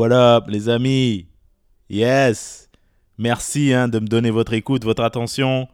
Up, 0.00 0.44
les 0.46 0.68
amis? 0.68 1.26
Yes! 1.90 2.70
Merci 3.18 3.72
hein, 3.72 3.88
de 3.88 3.98
me 3.98 4.06
donner 4.06 4.30
votre 4.30 4.52
écoute, 4.52 4.84
votre 4.84 5.02
attention. 5.02 5.66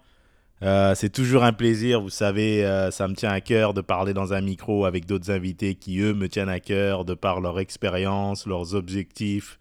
Euh, 0.62 0.94
c'est 0.94 1.10
toujours 1.10 1.44
un 1.44 1.52
plaisir, 1.52 2.00
vous 2.00 2.08
savez, 2.08 2.64
euh, 2.64 2.90
ça 2.90 3.06
me 3.06 3.14
tient 3.14 3.30
à 3.30 3.42
cœur 3.42 3.74
de 3.74 3.82
parler 3.82 4.14
dans 4.14 4.32
un 4.32 4.40
micro 4.40 4.86
avec 4.86 5.04
d'autres 5.04 5.30
invités 5.30 5.74
qui, 5.74 5.98
eux, 5.98 6.14
me 6.14 6.26
tiennent 6.28 6.48
à 6.48 6.58
cœur 6.58 7.04
de 7.04 7.12
par 7.12 7.42
leur 7.42 7.60
expérience, 7.60 8.46
leurs 8.46 8.74
objectifs, 8.74 9.58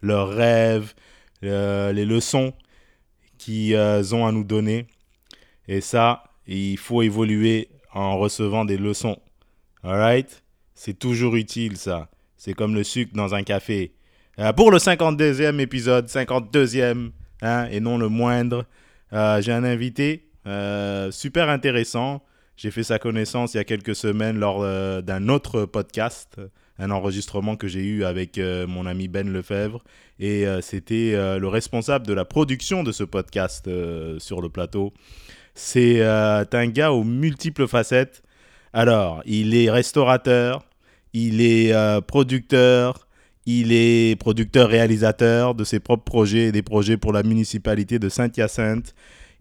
leurs 0.00 0.30
rêves, 0.30 0.94
euh, 1.44 1.92
les 1.92 2.04
leçons 2.04 2.54
qu'ils 3.38 3.76
ont 4.14 4.26
à 4.26 4.32
nous 4.32 4.44
donner. 4.44 4.88
Et 5.68 5.80
ça, 5.80 6.24
il 6.48 6.76
faut 6.76 7.02
évoluer 7.02 7.68
en 7.94 8.18
recevant 8.18 8.64
des 8.64 8.78
leçons. 8.78 9.20
Alright? 9.84 10.42
C'est 10.74 10.98
toujours 10.98 11.36
utile, 11.36 11.76
ça. 11.76 12.08
C'est 12.44 12.54
comme 12.54 12.74
le 12.74 12.82
sucre 12.82 13.12
dans 13.14 13.36
un 13.36 13.44
café. 13.44 13.92
Euh, 14.40 14.52
pour 14.52 14.72
le 14.72 14.78
52e 14.78 15.60
épisode, 15.60 16.08
52e, 16.08 17.12
hein, 17.40 17.68
et 17.70 17.78
non 17.78 17.98
le 17.98 18.08
moindre, 18.08 18.64
euh, 19.12 19.40
j'ai 19.40 19.52
un 19.52 19.62
invité 19.62 20.28
euh, 20.48 21.12
super 21.12 21.48
intéressant. 21.48 22.24
J'ai 22.56 22.72
fait 22.72 22.82
sa 22.82 22.98
connaissance 22.98 23.54
il 23.54 23.58
y 23.58 23.60
a 23.60 23.64
quelques 23.64 23.94
semaines 23.94 24.40
lors 24.40 24.60
d'un 25.04 25.28
autre 25.28 25.66
podcast, 25.66 26.36
un 26.80 26.90
enregistrement 26.90 27.54
que 27.54 27.68
j'ai 27.68 27.84
eu 27.84 28.02
avec 28.02 28.40
mon 28.66 28.86
ami 28.86 29.06
Ben 29.06 29.32
Lefebvre. 29.32 29.80
Et 30.18 30.44
c'était 30.62 31.12
le 31.38 31.46
responsable 31.46 32.06
de 32.08 32.12
la 32.12 32.24
production 32.24 32.82
de 32.82 32.90
ce 32.90 33.04
podcast 33.04 33.70
sur 34.18 34.42
le 34.42 34.48
plateau. 34.48 34.92
C'est 35.54 36.02
un 36.02 36.66
gars 36.66 36.92
aux 36.92 37.04
multiples 37.04 37.68
facettes. 37.68 38.22
Alors, 38.72 39.22
il 39.26 39.54
est 39.54 39.70
restaurateur, 39.70 40.62
il 41.12 41.40
est 41.40 41.72
euh, 41.72 42.00
producteur, 42.00 43.06
il 43.46 43.72
est 43.72 44.18
producteur-réalisateur 44.18 45.54
de 45.54 45.64
ses 45.64 45.80
propres 45.80 46.04
projets 46.04 46.48
et 46.48 46.52
des 46.52 46.62
projets 46.62 46.96
pour 46.96 47.12
la 47.12 47.22
municipalité 47.22 47.98
de 47.98 48.08
Saint-Hyacinthe. 48.08 48.94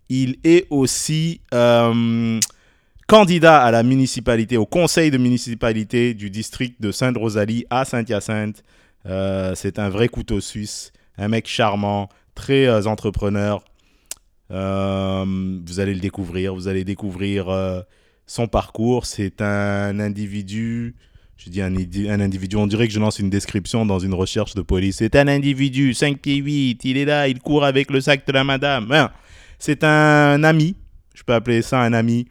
Il 0.10 0.38
est 0.44 0.68
aussi 0.70 1.42
euh, 1.54 2.40
candidat 3.08 3.62
à 3.62 3.72
la 3.72 3.84
municipalité, 3.84 4.58
au 4.58 4.66
conseil 4.66 5.12
de 5.12 5.18
municipalité 5.18 6.14
du 6.14 6.30
district 6.30 6.82
de 6.82 6.92
Sainte-Rosalie 6.92 7.66
à 7.70 7.86
Saint-Hyacinthe. 7.86 8.64
Euh, 9.06 9.56
c'est 9.56 9.80
un 9.80 9.90
vrai 9.90 10.10
couteau 10.10 10.42
suisse, 10.42 10.92
un 11.18 11.30
mec 11.30 11.48
charmant, 11.48 12.10
très 12.36 12.88
entrepreneur. 12.88 13.64
vous 14.50 14.56
allez 15.80 15.94
le 15.94 16.02
découvrir, 16.02 16.54
vous 16.54 16.68
allez 16.68 16.84
découvrir 16.84 17.86
son 18.26 18.48
parcours. 18.48 19.06
C'est 19.06 19.42
un 19.42 20.00
individu 20.00 20.96
je 21.44 21.50
dis 21.50 21.62
un, 21.62 22.20
individu, 22.20 22.56
on 22.56 22.68
dirait 22.68 22.88
que 22.88 22.94
je 22.94 23.00
lance 23.00 23.18
une 23.18 23.32
description 23.32 23.84
dans 23.84 23.98
une 23.98 24.14
recherche 24.14 24.54
de 24.54 24.62
police. 24.62 24.98
C'est 24.98 25.16
un 25.16 25.28
individu, 25.28 25.96
5 25.96 26.20
pieds 26.20 26.36
8, 26.36 26.86
il 26.86 26.98
est 26.98 27.06
là, 27.06 27.28
il 27.28 27.40
court 27.40 27.66
avec 27.66 27.90
le 27.90 28.00
sac 28.00 28.28
de 28.28 28.32
la 28.32 28.44
madame. 28.44 28.92
Hein. 28.92 29.10
C'est 29.58 29.84
un 29.84 30.44
ami, 30.44 30.76
je 31.16 31.24
peux 31.24 31.34
appeler 31.34 31.64
ça 31.64 31.82
un 31.82 31.94
ami, 31.94 32.28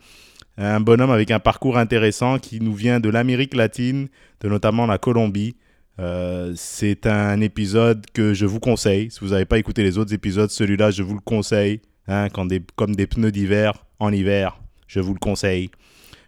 un 0.58 0.78
bonhomme 0.78 1.11
avec 1.11 1.33
un 1.33 1.41
parcours 1.41 1.77
intéressant 1.77 2.38
qui 2.38 2.61
nous 2.61 2.72
vient 2.72 3.00
de 3.00 3.08
l'Amérique 3.08 3.55
latine, 3.55 4.08
de 4.42 4.48
notamment 4.48 4.86
la 4.86 4.98
Colombie. 4.98 5.56
Euh, 5.98 6.53
c'est 6.55 7.06
un 7.06 7.41
épisode 7.41 8.06
que 8.12 8.33
je 8.33 8.47
vous 8.47 8.61
conseille. 8.61 9.11
Si 9.11 9.19
vous 9.20 9.31
n'avez 9.31 9.44
pas 9.44 9.58
écouté 9.58 9.83
les 9.83 9.98
autres 9.98 10.14
épisodes, 10.14 10.50
celui-là, 10.50 10.92
je 10.92 11.03
vous 11.03 11.14
le 11.14 11.20
conseille. 11.20 11.81
Hein, 12.06 12.28
comme 12.31 12.48
des 12.48 13.06
pneus 13.06 13.33
d'hiver 13.33 13.72
en 13.98 14.12
hiver, 14.12 14.61
je 14.86 15.00
vous 15.00 15.14
le 15.14 15.19
conseille. 15.20 15.70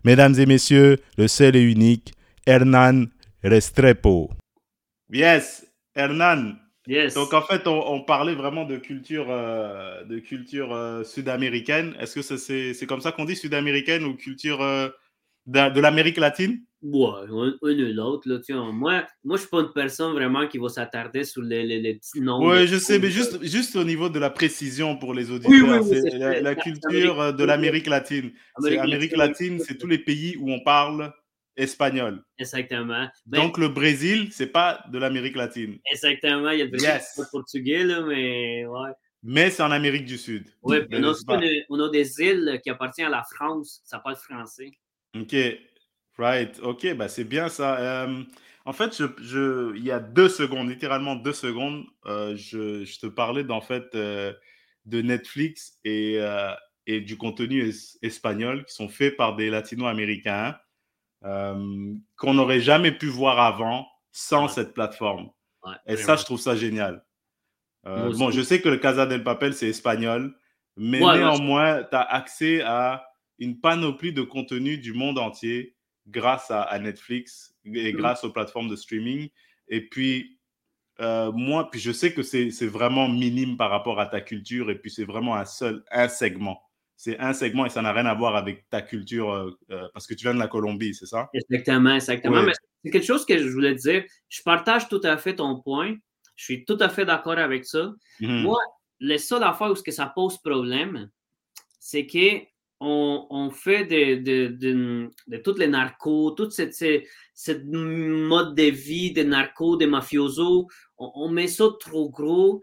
Mesdames 0.05 0.35
et 0.39 0.47
messieurs, 0.47 0.99
le 1.17 1.29
seul 1.29 1.55
et 1.55 1.63
unique, 1.63 2.13
Hernan 2.47 3.07
Restrepo. 3.43 4.31
Yes, 5.11 5.67
Hernan. 5.95 6.59
Yes. 6.87 7.15
Donc 7.15 7.33
en 7.33 7.43
fait, 7.43 7.67
on, 7.67 8.01
parlait 8.01 8.35
vraiment 8.35 8.65
de 8.65 8.77
culture, 8.77 9.27
euh, 9.31 10.03
de 10.05 10.19
culture 10.19 10.73
euh, 10.73 11.05
sud-américaine. 11.05 11.95
Est-ce 12.01 12.15
que 12.17 12.73
c'est 12.75 12.87
comme 12.87 13.01
ça 13.01 13.13
qu'on 13.13 13.25
dit 13.25 13.37
sud-américaine 13.37 14.05
ou 14.05 14.15
culture 14.15 14.61
euh, 14.63 14.89
de, 15.47 15.81
l'Amérique 15.81 16.17
latine? 16.17 16.61
Ouais, 16.83 17.29
un 17.31 17.55
ou 17.63 17.69
l'autre. 17.95 18.29
Moi, 18.73 19.05
moi, 19.23 19.37
je 19.37 19.43
suis 19.43 19.49
pas 19.49 19.61
une 19.61 19.73
personne 19.73 20.13
vraiment 20.15 20.49
qui 20.49 20.59
va 20.59 20.69
s'attarder 20.69 21.23
sur 21.23 21.43
les, 21.43 21.65
les, 21.65 21.95
petits 21.95 22.21
noms. 22.21 22.45
Oui, 22.45 22.67
je 22.67 22.77
sais, 22.77 22.99
mais 22.99 23.11
juste, 23.11 23.41
juste 23.45 23.77
au 23.77 23.85
niveau 23.85 24.09
de 24.09 24.19
la 24.19 24.31
précision 24.31 24.97
pour 24.97 25.15
les 25.15 25.31
auditeurs, 25.31 25.85
c'est 25.85 26.19
la, 26.19 26.55
culture 26.57 27.33
de 27.33 27.45
l'Amérique 27.45 27.87
latine. 27.87 28.33
Amérique 28.57 29.17
latine, 29.17 29.61
c'est 29.61 29.79
tous 29.79 29.87
les 29.87 29.99
pays 29.99 30.37
où 30.41 30.51
on 30.51 30.59
parle 30.65 31.13
espagnol. 31.57 32.25
Exactement. 32.39 33.09
Ben 33.27 33.43
Donc 33.43 33.59
le 33.59 33.69
Brésil, 33.69 34.29
c'est 34.33 34.47
pas 34.47 34.85
de 34.91 34.99
l'Amérique 34.99 35.37
latine. 35.37 35.79
Exactement, 35.91 36.51
il 36.51 36.59
y 36.59 36.63
a 36.63 36.67
le 36.67 37.31
portugais, 37.31 37.85
là, 37.85 38.01
mais 38.03 38.67
ouais. 38.67 38.91
Mais 39.23 39.51
c'est 39.51 39.63
en 39.63 39.71
Amérique 39.71 40.05
du 40.05 40.19
Sud. 40.19 40.49
Oui, 40.63 40.79
on, 40.91 41.81
a, 41.81 41.91
des 41.91 42.21
îles 42.21 42.61
qui 42.63 42.71
appartiennent 42.71 43.07
à 43.09 43.19
la 43.19 43.23
France, 43.23 43.81
ça 43.85 44.01
parle 44.01 44.17
français. 44.17 44.73
OK, 45.17 45.37
right. 46.19 46.59
OK, 46.63 46.95
bah 46.95 47.09
c'est 47.09 47.25
bien 47.25 47.49
ça. 47.49 47.79
Euh, 47.79 48.25
en 48.65 48.73
fait, 48.73 48.97
je, 48.97 49.77
il 49.77 49.85
y 49.85 49.93
a 49.93 50.01
deux 50.01 50.29
secondes, 50.29 50.69
littéralement 50.69 51.15
deux 51.15 51.33
secondes, 51.33 51.85
euh, 52.07 52.35
je, 52.37 52.99
te 52.99 53.07
parlais 53.07 53.45
d'en 53.45 53.61
fait 53.61 53.95
euh, 53.95 54.33
de 54.87 55.03
Netflix 55.03 55.79
et, 55.85 56.19
et 56.89 57.01
du 57.01 57.17
contenu 57.17 57.73
espagnol 58.03 58.65
qui 58.65 58.75
sont 58.75 58.89
faits 58.89 59.17
par 59.17 59.37
des 59.37 59.51
latino-américains. 59.51 60.57
Euh, 61.25 61.95
qu'on 62.17 62.35
n'aurait 62.35 62.61
jamais 62.61 62.91
pu 62.91 63.07
voir 63.07 63.39
avant 63.41 63.87
sans 64.11 64.49
cette 64.49 64.75
plateforme. 64.75 65.31
et 65.87 65.97
ça, 65.97 66.17
je 66.17 66.25
trouve 66.25 66.41
ça 66.41 66.57
génial. 66.57 67.05
Euh, 67.87 68.13
bon, 68.17 68.31
je 68.31 68.43
sais 68.43 68.61
que 68.61 68.69
le 68.69 68.77
Casa 68.77 69.07
del 69.07 69.23
Papel, 69.23 69.55
c'est 69.55 69.69
espagnol, 69.69 70.37
mais 70.77 70.99
néanmoins, 70.99 71.85
tu 71.85 71.95
as 71.95 72.03
accès 72.03 72.63
à 72.63 73.07
une 73.39 73.61
panoplie 73.61 74.13
de 74.13 74.23
contenu 74.23 74.79
du 74.79 74.93
monde 74.93 75.19
entier 75.19 75.77
grâce 76.09 76.51
à, 76.51 76.77
Netflix 76.79 77.55
et 77.65 77.93
mmh. 77.93 77.97
grâce 77.97 78.25
aux 78.25 78.31
plateformes 78.31 78.69
de 78.69 78.77
streaming. 78.77 79.29
Et 79.69 79.89
puis, 79.89 80.41
euh, 81.01 81.31
moi, 81.33 81.71
puis 81.71 81.81
je 81.81 81.93
sais 81.93 82.13
que 82.13 82.23
c'est 82.23 82.67
vraiment 82.67 83.09
minime 83.09 83.57
par 83.57 83.71
rapport 83.71 84.01
à 84.01 84.07
ta 84.07 84.21
culture 84.21 84.71
et 84.71 84.77
puis 84.77 84.91
c'est 84.91 85.05
vraiment 85.05 85.37
un 85.37 85.45
seul, 85.45 85.85
un 85.91 86.09
segment 86.09 86.61
c'est 87.03 87.19
un 87.19 87.33
segment 87.33 87.67
et 87.67 87.69
ça 87.69 87.83
n'a 87.83 87.93
rien 87.93 88.07
à 88.07 88.15
voir 88.15 88.37
avec 88.37 88.71
ta 88.71 88.81
culture 88.81 89.33
euh, 89.33 89.51
euh, 89.73 89.89
parce 89.93 90.07
que 90.07 90.15
tu 90.15 90.23
viens 90.23 90.35
de 90.35 90.39
la 90.39 90.47
Colombie, 90.47 90.95
c'est 90.95 91.07
ça? 91.07 91.29
Exactement, 91.35 91.97
exactement. 91.97 92.45
Mais 92.45 92.53
c'est 92.85 92.93
quelque 92.93 93.05
chose 93.05 93.27
que 93.27 93.37
je 93.39 93.49
voulais 93.49 93.75
dire. 93.75 94.05
Je 94.29 94.41
partage 94.45 94.89
tout 94.89 95.01
à 95.03 95.17
fait 95.17 95.35
ton 95.35 95.61
point. 95.61 95.97
Je 96.37 96.45
suis 96.45 96.65
tout 96.65 96.77
à 96.79 96.89
fait 96.89 97.05
d'accord 97.05 97.39
avec 97.39 97.65
ça. 97.65 97.93
Mhm. 98.21 98.43
Moi, 98.43 98.61
les 99.01 99.19
seules 99.19 99.43
affaires 99.43 99.73
où 99.73 99.75
que 99.75 99.91
ça 99.91 100.07
pose 100.15 100.39
problème, 100.39 101.11
c'est 101.81 102.07
que 102.07 102.45
on, 102.79 103.51
fait 103.51 103.85
de, 103.85 104.23
de, 104.23 105.11
de, 105.27 105.37
toutes 105.39 105.59
les 105.59 105.69
narcos, 105.69 106.33
toute 106.33 106.53
cette, 106.53 106.75
cette, 106.75 107.65
mode 107.65 108.55
de 108.55 108.71
vie 108.71 109.13
des 109.13 109.25
narcos, 109.25 109.77
des 109.77 109.87
mafiosos, 109.87 110.69
on 110.99 111.29
met 111.29 111.49
ça 111.49 111.65
trop 111.81 112.11
gros 112.11 112.61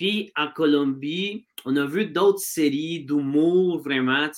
puis 0.00 0.32
en 0.34 0.48
Colombie, 0.48 1.46
on 1.66 1.76
a 1.76 1.84
vu 1.84 2.06
d'autres 2.06 2.38
séries 2.38 3.04
d'humour, 3.04 3.82
vraiment, 3.82 4.30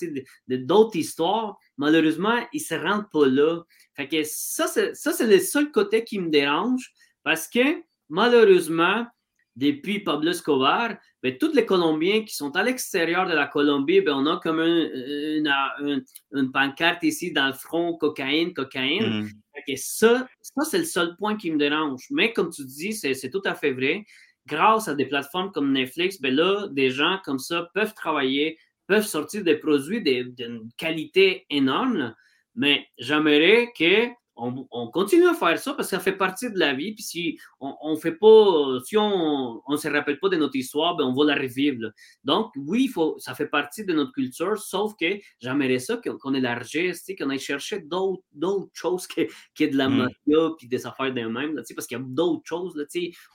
d'autres 0.49 0.97
histoires. 0.97 1.57
Malheureusement, 1.77 2.37
ils 2.51 2.61
ne 2.61 2.65
se 2.65 2.75
rendent 2.75 3.09
pas 3.09 3.25
là. 3.27 3.61
Fait 3.95 4.09
que 4.09 4.23
ça, 4.25 4.67
c'est 4.67 5.25
le 5.25 5.39
seul 5.39 5.71
côté 5.71 6.03
qui 6.03 6.19
me 6.19 6.29
dérange 6.29 6.91
parce 7.23 7.47
que 7.47 7.81
malheureusement, 8.09 9.07
depuis 9.55 9.99
Pablo 9.99 10.31
Escobar, 10.31 10.97
ben, 11.21 11.37
tous 11.37 11.53
les 11.53 11.65
Colombiens 11.65 12.25
qui 12.25 12.35
sont 12.35 12.53
à 12.57 12.63
l'extérieur 12.63 13.25
de 13.25 13.33
la 13.33 13.47
Colombie, 13.47 14.01
ben, 14.01 14.15
on 14.15 14.25
a 14.25 14.41
comme 14.43 14.59
une, 14.59 16.03
une, 16.33 16.51
pancarte 16.51 17.03
ici 17.03 17.31
dans 17.31 17.47
le 17.47 17.53
front, 17.53 17.95
cocaïne, 17.95 18.53
cocaïne. 18.53 19.21
Mm. 19.21 19.75
ça, 19.77 20.27
ça 20.41 20.63
c'est 20.69 20.79
le 20.79 20.83
seul 20.83 21.15
point 21.15 21.37
qui 21.37 21.51
me 21.51 21.57
dérange. 21.57 22.03
Mais 22.11 22.33
comme 22.33 22.49
tu 22.49 22.65
dis, 22.65 22.91
c'est 22.91 23.29
tout 23.29 23.43
à 23.45 23.55
fait 23.55 23.71
vrai 23.71 24.03
grâce 24.47 24.87
à 24.87 24.95
des 24.95 25.05
plateformes 25.05 25.51
comme 25.51 25.71
Netflix, 25.71 26.19
ben 26.21 26.33
là, 26.35 26.67
des 26.69 26.89
gens 26.89 27.19
comme 27.23 27.39
ça 27.39 27.69
peuvent 27.73 27.93
travailler, 27.93 28.57
peuvent 28.87 29.05
sortir 29.05 29.43
des 29.43 29.55
produits 29.55 30.01
d'une 30.01 30.69
qualité 30.77 31.45
énorme. 31.49 32.15
Mais 32.55 32.87
j'aimerais 32.97 33.71
que 33.77 34.09
on, 34.35 34.87
continue 34.87 35.27
à 35.27 35.33
faire 35.33 35.57
ça 35.59 35.73
parce 35.73 35.89
que 35.89 35.95
ça 35.95 36.01
fait 36.01 36.17
partie 36.17 36.51
de 36.51 36.57
la 36.57 36.73
vie. 36.73 36.93
Puis 36.93 37.03
si 37.03 37.39
on, 37.59 37.75
on 37.81 37.95
fait 37.95 38.13
pas, 38.13 38.79
si 38.83 38.97
on 38.97 39.61
ne 39.67 39.77
se 39.77 39.87
rappelle 39.87 40.19
pas 40.19 40.29
de 40.29 40.37
notre 40.37 40.55
histoire, 40.55 40.95
ben 40.95 41.05
on 41.05 41.13
va 41.13 41.33
la 41.33 41.41
revivre. 41.41 41.91
Donc, 42.23 42.51
oui, 42.55 42.87
faut, 42.87 43.15
ça 43.19 43.35
fait 43.35 43.47
partie 43.47 43.85
de 43.85 43.93
notre 43.93 44.11
culture, 44.11 44.57
sauf 44.57 44.93
que 44.99 45.05
j'aimerais 45.39 45.79
ça 45.79 45.97
qu'on 45.97 46.33
élargisse, 46.33 47.05
qu'on 47.17 47.29
aille 47.29 47.39
chercher 47.39 47.79
d'autres 47.79 48.69
choses 48.73 49.07
que, 49.07 49.21
que 49.55 49.71
de 49.71 49.77
la 49.77 49.89
mm. 49.89 49.97
mafia 49.97 50.49
puis 50.57 50.67
des 50.67 50.85
affaires 50.85 51.13
d'eux-mêmes, 51.13 51.55
parce 51.55 51.87
qu'il 51.87 51.97
y 51.97 52.01
a 52.01 52.03
d'autres 52.03 52.45
choses. 52.45 52.75
Là, 52.75 52.85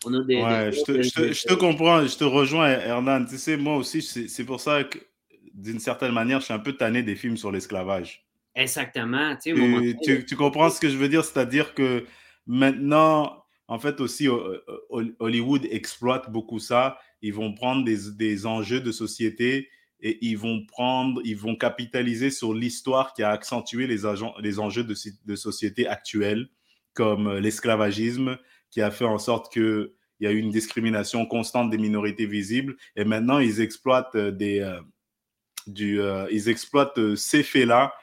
on 0.04 0.14
a 0.14 0.24
des, 0.24 0.36
ouais, 0.36 0.72
je, 0.72 0.82
te, 0.82 1.02
je, 1.02 1.10
te, 1.10 1.32
je, 1.32 1.46
te, 1.46 1.54
comprends, 1.54 2.04
je 2.04 2.16
te 2.16 2.24
rejoins, 2.24 2.68
Hernan. 2.68 3.24
Tu 3.24 3.38
sais, 3.38 3.56
moi 3.56 3.76
aussi, 3.76 4.02
c'est 4.02 4.44
pour 4.44 4.60
ça 4.60 4.84
que 4.84 4.98
d'une 5.54 5.80
certaine 5.80 6.12
manière, 6.12 6.40
je 6.40 6.46
suis 6.46 6.54
un 6.54 6.58
peu 6.58 6.72
tanné 6.72 7.02
des 7.02 7.16
films 7.16 7.36
sur 7.36 7.50
l'esclavage. 7.50 8.27
Exactement. 8.58 9.36
Tu, 9.36 10.26
tu, 10.26 10.36
comprends 10.36 10.68
ce 10.68 10.80
que 10.80 10.88
je 10.88 10.96
veux 10.96 11.08
dire? 11.08 11.24
C'est-à-dire 11.24 11.74
que 11.74 12.04
maintenant, 12.46 13.44
en 13.68 13.78
fait, 13.78 14.00
aussi, 14.00 14.28
Hollywood 15.20 15.64
exploite 15.70 16.30
beaucoup 16.32 16.58
ça. 16.58 16.98
Ils 17.22 17.32
vont 17.32 17.54
prendre 17.54 17.84
des, 17.84 18.10
des 18.16 18.46
enjeux 18.46 18.80
de 18.80 18.90
société 18.90 19.68
et 20.00 20.18
ils 20.22 20.36
vont 20.36 20.66
prendre, 20.66 21.20
ils 21.24 21.36
vont 21.36 21.54
capitaliser 21.54 22.30
sur 22.30 22.52
l'histoire 22.52 23.12
qui 23.12 23.22
a 23.22 23.30
accentué 23.30 23.86
les, 23.86 24.06
agents, 24.06 24.34
les 24.40 24.58
enjeux 24.58 24.84
de, 24.84 24.94
de 25.24 25.36
société 25.36 25.86
actuels, 25.86 26.48
comme 26.94 27.38
l'esclavagisme, 27.38 28.38
qui 28.72 28.82
a 28.82 28.90
fait 28.90 29.04
en 29.04 29.18
sorte 29.18 29.52
qu'il 29.52 29.90
y 30.18 30.26
a 30.26 30.32
eu 30.32 30.38
une 30.38 30.50
discrimination 30.50 31.26
constante 31.26 31.70
des 31.70 31.78
minorités 31.78 32.26
visibles. 32.26 32.76
Et 32.96 33.04
maintenant, 33.04 33.38
ils 33.38 33.60
exploitent, 33.60 34.16
des, 34.16 34.58
euh, 34.58 34.80
du, 35.68 36.00
euh, 36.00 36.26
ils 36.32 36.48
exploitent 36.48 37.14
ces 37.14 37.44
faits-là 37.44 37.94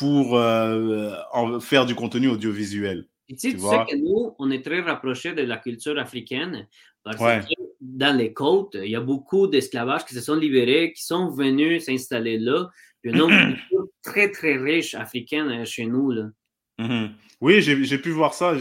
pour 0.00 0.38
euh, 0.38 1.12
en 1.30 1.60
faire 1.60 1.84
du 1.84 1.94
contenu 1.94 2.28
audiovisuel. 2.28 3.06
tu, 3.28 3.36
sais, 3.36 3.52
que 3.52 3.96
nous, 3.96 4.34
on 4.38 4.50
est 4.50 4.64
très 4.64 4.80
rapprochés 4.80 5.34
de 5.34 5.42
la 5.42 5.58
culture 5.58 5.98
africaine 5.98 6.66
parce 7.04 7.18
que 7.18 7.54
dans 7.82 8.16
les 8.16 8.32
côtes, 8.32 8.78
il 8.82 8.90
y 8.90 8.96
a 8.96 9.00
beaucoup 9.00 9.46
d'esclavages 9.46 10.06
qui 10.06 10.14
se 10.14 10.22
sont 10.22 10.36
libérés, 10.36 10.94
qui 10.94 11.04
sont 11.04 11.28
venus 11.28 11.84
s'installer 11.84 12.38
là. 12.38 12.70
Il 13.04 13.10
y 13.10 13.14
a 13.14 13.16
un 13.16 13.18
nombre 13.18 13.56
très, 14.02 14.30
très 14.30 14.56
riche 14.56 14.94
africain 14.94 15.66
chez 15.66 15.84
nous. 15.84 16.10
Là. 16.12 16.30
Mhm. 16.78 17.10
Oui, 17.42 17.60
j'ai 17.60 17.98
pu 17.98 18.10
voir 18.10 18.32
ça. 18.32 18.54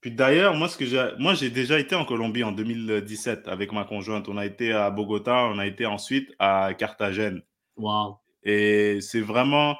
Puis 0.00 0.12
d'ailleurs, 0.12 0.54
moi, 0.54 0.68
ce 0.68 0.78
que 0.78 0.86
j'ai, 0.86 1.10
moi, 1.18 1.34
j'ai 1.34 1.50
déjà 1.50 1.78
été 1.78 1.94
en 1.94 2.06
Colombie 2.06 2.42
en 2.42 2.52
2017 2.52 3.48
avec 3.48 3.70
ma 3.70 3.84
conjointe. 3.84 4.30
On 4.30 4.38
a 4.38 4.46
été 4.46 4.72
à 4.72 4.90
Bogota, 4.90 5.44
on 5.44 5.58
a 5.58 5.66
été 5.66 5.84
ensuite 5.84 6.32
à 6.38 6.72
Carthagène. 6.72 7.42
Wow. 7.76 8.16
Et 8.44 9.02
c'est 9.02 9.20
vraiment. 9.20 9.76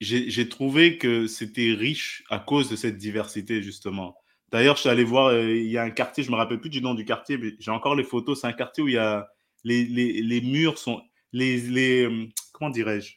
J'ai 0.00 0.48
trouvé 0.48 0.98
que 0.98 1.26
c'était 1.26 1.72
riche 1.72 2.24
à 2.30 2.38
cause 2.38 2.70
de 2.70 2.76
cette 2.76 2.96
diversité 2.96 3.62
justement. 3.62 4.16
D'ailleurs, 4.50 4.76
je 4.76 4.82
suis 4.82 4.90
allé 4.90 5.04
voir, 5.04 5.28
euh, 5.28 5.56
il 5.56 5.70
y 5.70 5.78
a 5.78 5.82
un 5.82 5.90
quartier, 5.90 6.22
je 6.22 6.30
me 6.30 6.36
rappelle 6.36 6.60
plus 6.60 6.68
du 6.68 6.82
nom 6.82 6.92
du 6.92 7.06
quartier, 7.06 7.38
mais 7.38 7.54
j'ai 7.58 7.70
encore 7.70 7.94
les 7.96 8.04
photos. 8.04 8.42
C'est 8.42 8.46
un 8.46 8.52
quartier 8.52 8.84
où 8.84 8.88
il 8.88 8.94
y 8.94 8.98
a 8.98 9.26
les, 9.64 9.84
les, 9.86 10.20
les 10.20 10.40
murs 10.42 10.76
sont, 10.76 11.00
les, 11.32 11.56
les 11.58 12.04
euh, 12.04 12.26
comment 12.52 12.70
dirais-je, 12.70 13.14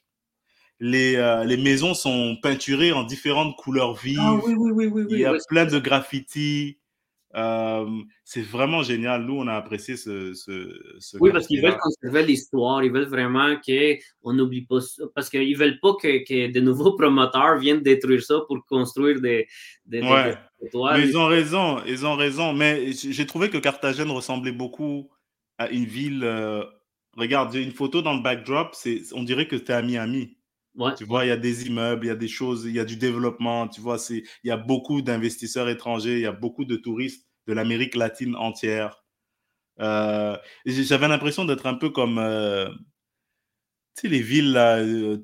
les, 0.80 1.16
euh, 1.16 1.44
les 1.44 1.58
maisons 1.58 1.94
sont 1.94 2.38
peinturées 2.42 2.94
en 2.94 3.04
différentes 3.04 3.58
couleurs 3.58 3.96
vives. 3.96 4.18
Ah, 4.22 4.40
oui, 4.46 4.54
oui, 4.56 4.72
oui, 4.72 4.88
oui, 4.88 5.06
il 5.10 5.20
y 5.20 5.26
a 5.26 5.36
plein 5.50 5.66
de 5.66 5.78
graffitis. 5.78 6.78
Euh, 7.36 7.86
c'est 8.24 8.42
vraiment 8.42 8.82
génial. 8.82 9.26
Nous, 9.26 9.38
on 9.38 9.48
a 9.48 9.56
apprécié 9.56 9.98
ce. 9.98 10.34
ce, 10.34 11.18
oui, 11.20 11.32
parce 11.34 11.48
qu'ils 11.48 11.62
veulent 11.62 11.78
conserver 11.78 12.26
l'histoire. 12.26 12.82
Ils 12.84 12.92
veulent 12.92 13.10
vraiment 13.10 13.56
qu'on 13.58 14.34
n'oublie 14.34 14.66
pas 14.66 14.80
ça. 14.80 15.04
Parce 15.14 15.30
qu'ils 15.30 15.52
ne 15.52 15.58
veulent 15.58 15.80
pas 15.82 15.96
que, 15.96 16.24
que, 16.24 16.52
de 16.52 16.60
nouveaux 16.62 16.94
promoteurs 16.98 17.58
viennent 17.58 17.82
détruire 17.82 18.24
ça 18.24 18.40
pour 18.48 18.66
construire 18.66 19.20
des. 19.20 19.48
des, 19.86 20.02
ouais. 20.02 20.36
Mais 20.62 21.08
ils 21.08 21.18
ont 21.18 21.28
raison. 21.28 21.84
Ils 21.86 22.06
ont 22.06 22.16
raison. 22.16 22.54
Mais 22.54 22.94
j'ai 22.94 23.26
trouvé 23.26 23.50
que 23.50 23.58
Carthagène 23.58 24.12
ressemblait 24.12 24.54
beaucoup 24.54 25.10
à 25.58 25.70
une 25.70 25.86
ville. 25.86 26.24
Euh, 26.24 26.64
regarde, 27.18 27.52
j'ai 27.52 27.64
une 27.64 27.74
photo 27.74 28.02
dans 28.02 28.16
le 28.16 28.24
backdrop. 28.24 28.76
On 29.14 29.24
dirait 29.24 29.48
que 29.48 29.58
tu 29.58 29.72
es 29.72 29.76
à 29.76 29.82
Miami. 29.82 30.38
Ouais. 30.76 30.94
Tu 30.96 31.06
vois, 31.06 31.26
il 31.26 31.30
y 31.30 31.32
a 31.32 31.38
des 31.38 31.68
immeubles, 31.68 32.06
il 32.06 32.10
y 32.10 32.12
a 32.12 32.16
des 32.16 32.28
choses, 32.28 32.66
il 32.66 32.74
y 32.74 32.80
a 32.80 32.86
du 32.86 32.98
développement. 32.98 33.68
Tu 33.68 33.82
vois, 33.82 33.98
il 34.10 34.24
y 34.44 34.52
a 34.52 34.58
beaucoup 34.58 35.02
d'investisseurs 35.02 35.68
étrangers, 35.68 36.16
il 36.16 36.22
y 36.22 36.26
a 36.26 36.34
beaucoup 36.34 36.66
de 36.66 36.76
touristes 36.76 37.25
de 37.48 37.54
l'Amérique 37.54 37.96
latine 37.96 38.36
entière. 38.36 39.04
Euh, 39.80 40.38
J'avais 40.66 41.08
l'impression 41.08 41.46
d'être 41.46 41.66
un 41.66 41.76
peu 41.76 41.90
comme, 41.90 42.18
euh, 42.18 42.70
tu 43.96 44.02
sais, 44.02 44.08
les 44.08 44.22
villes 44.22 44.54
là, 44.54 44.78
euh, 44.78 45.18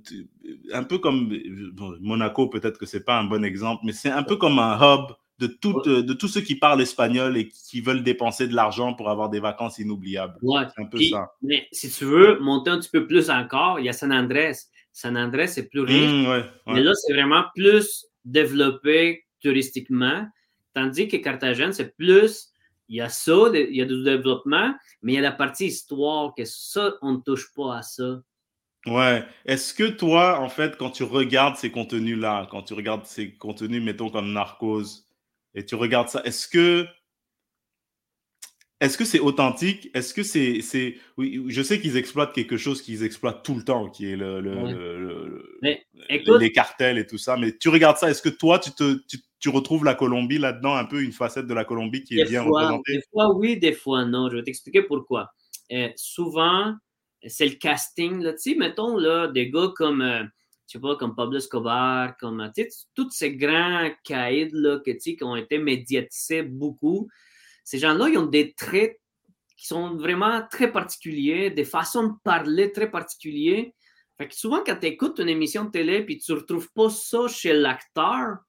un 0.73 0.83
peu 0.83 0.97
comme 0.97 1.33
bon, 1.73 1.97
Monaco. 2.01 2.47
Peut-être 2.47 2.77
que 2.77 2.85
c'est 2.85 3.05
pas 3.05 3.17
un 3.17 3.23
bon 3.23 3.43
exemple, 3.43 3.83
mais 3.85 3.93
c'est 3.93 4.09
un 4.09 4.23
peu 4.23 4.35
comme 4.35 4.59
un 4.59 4.77
hub 4.77 5.11
de, 5.39 5.47
tout, 5.47 5.81
de 5.81 6.13
tous 6.13 6.27
ceux 6.27 6.41
qui 6.41 6.55
parlent 6.55 6.81
espagnol 6.81 7.35
et 7.35 7.47
qui 7.47 7.81
veulent 7.81 8.03
dépenser 8.03 8.47
de 8.47 8.53
l'argent 8.53 8.93
pour 8.93 9.09
avoir 9.09 9.29
des 9.29 9.39
vacances 9.39 9.79
inoubliables. 9.79 10.37
Ouais. 10.43 10.63
C'est 10.75 10.83
un 10.83 10.85
peu 10.85 11.01
ça. 11.01 11.31
Mais 11.41 11.67
si 11.71 11.89
tu 11.89 12.05
veux 12.05 12.39
monter 12.39 12.69
un 12.69 12.79
petit 12.79 12.91
peu 12.91 13.07
plus 13.07 13.29
encore, 13.29 13.79
il 13.79 13.85
y 13.85 13.89
a 13.89 13.93
San 13.93 14.11
Andrés. 14.11 14.53
San 14.93 15.17
Andrés, 15.17 15.47
c'est 15.47 15.69
plus 15.69 15.81
riche. 15.81 16.11
Mmh, 16.11 16.43
mais 16.67 16.83
là, 16.83 16.91
c'est 16.93 17.13
vraiment 17.13 17.45
plus 17.55 18.05
développé 18.25 19.25
touristiquement. 19.41 20.27
Tandis 20.73 21.07
que 21.07 21.17
Carthagène, 21.17 21.73
c'est 21.73 21.95
plus, 21.95 22.49
il 22.87 22.97
y 22.97 23.01
a 23.01 23.09
ça, 23.09 23.49
il 23.53 23.75
y 23.75 23.81
a 23.81 23.85
du 23.85 24.03
développement, 24.03 24.73
mais 25.01 25.13
il 25.13 25.15
y 25.15 25.19
a 25.19 25.21
la 25.21 25.31
partie 25.31 25.67
histoire, 25.67 26.33
que 26.35 26.43
ça, 26.45 26.93
on 27.01 27.13
ne 27.13 27.19
touche 27.19 27.53
pas 27.53 27.77
à 27.77 27.81
ça. 27.81 28.21
Ouais. 28.85 29.23
Est-ce 29.45 29.73
que 29.73 29.89
toi, 29.89 30.39
en 30.39 30.49
fait, 30.49 30.77
quand 30.77 30.91
tu 30.91 31.03
regardes 31.03 31.55
ces 31.55 31.71
contenus-là, 31.71 32.47
quand 32.49 32.63
tu 32.63 32.73
regardes 32.73 33.05
ces 33.05 33.33
contenus, 33.35 33.81
mettons 33.81 34.09
comme 34.09 34.33
Narcos, 34.33 35.05
et 35.53 35.65
tu 35.65 35.75
regardes 35.75 36.09
ça, 36.09 36.21
est-ce 36.23 36.47
que 36.47 36.87
est-ce 38.81 38.97
que 38.97 39.05
c'est 39.05 39.19
authentique? 39.19 39.91
Est-ce 39.93 40.11
que 40.11 40.23
c'est, 40.23 40.61
c'est, 40.61 40.95
oui, 41.15 41.45
je 41.49 41.61
sais 41.61 41.79
qu'ils 41.79 41.97
exploitent 41.97 42.33
quelque 42.33 42.57
chose 42.57 42.81
qu'ils 42.81 43.03
exploitent 43.03 43.45
tout 43.45 43.53
le 43.53 43.63
temps, 43.63 43.89
qui 43.89 44.11
est 44.11 44.15
le, 44.15 44.41
les 45.61 46.51
cartels 46.51 46.97
et 46.97 47.05
tout 47.05 47.19
ça. 47.19 47.37
Mais 47.37 47.55
tu 47.55 47.69
regardes 47.69 47.97
ça, 47.97 48.09
est-ce 48.09 48.23
que 48.23 48.29
toi, 48.29 48.57
tu 48.57 48.71
te, 48.71 48.97
tu, 49.39 49.49
retrouves 49.49 49.85
la 49.85 49.93
Colombie 49.93 50.39
là-dedans, 50.39 50.75
un 50.75 50.85
peu 50.85 51.03
une 51.03 51.11
facette 51.11 51.45
de 51.45 51.53
la 51.53 51.63
Colombie 51.63 52.03
qui 52.03 52.19
est 52.19 52.25
bien 52.25 52.41
représentée? 52.41 52.95
Des 52.95 53.03
fois, 53.11 53.35
oui, 53.35 53.59
des 53.59 53.73
fois, 53.73 54.03
non. 54.05 54.31
Je 54.31 54.37
vais 54.37 54.43
t'expliquer 54.43 54.81
pourquoi. 54.81 55.29
Euh, 55.71 55.89
souvent, 55.95 56.73
c'est 57.27 57.45
le 57.45 57.55
casting. 57.57 58.19
Là, 58.23 58.33
tu 58.33 58.39
sais, 58.39 58.55
mettons 58.55 58.97
là, 58.97 59.27
des 59.27 59.51
gars 59.51 59.71
comme, 59.75 60.01
euh, 60.01 60.23
je 60.65 60.73
sais 60.73 60.79
pas, 60.79 60.95
comme 60.95 61.13
Pablo 61.13 61.37
Escobar, 61.37 62.17
comme, 62.17 62.51
tu 62.55 62.63
sais, 62.63 62.69
tous 62.95 63.11
ces 63.11 63.35
grands 63.35 63.91
caïds 64.03 64.49
là, 64.53 64.79
que, 64.83 64.89
qui 64.89 65.23
ont 65.23 65.35
été 65.35 65.59
médiatisés 65.59 66.41
beaucoup 66.41 67.07
ces 67.71 67.77
gens-là, 67.77 68.09
ils 68.09 68.17
ont 68.17 68.25
des 68.25 68.51
traits 68.51 68.99
qui 69.55 69.65
sont 69.65 69.95
vraiment 69.95 70.41
très 70.51 70.69
particuliers, 70.69 71.51
des 71.51 71.63
façons 71.63 72.07
de 72.07 72.13
parler 72.21 72.73
très 72.73 72.91
particulières. 72.91 73.67
Fait 74.17 74.27
que 74.27 74.35
souvent, 74.35 74.61
quand 74.65 74.75
tu 74.75 74.87
écoutes 74.87 75.19
une 75.19 75.29
émission 75.29 75.63
de 75.63 75.71
télé 75.71 76.05
et 76.05 76.17
tu 76.17 76.33
ne 76.33 76.37
retrouves 76.39 76.69
pas 76.73 76.89
ça 76.89 77.29
chez 77.29 77.53
l'acteur, 77.53 78.39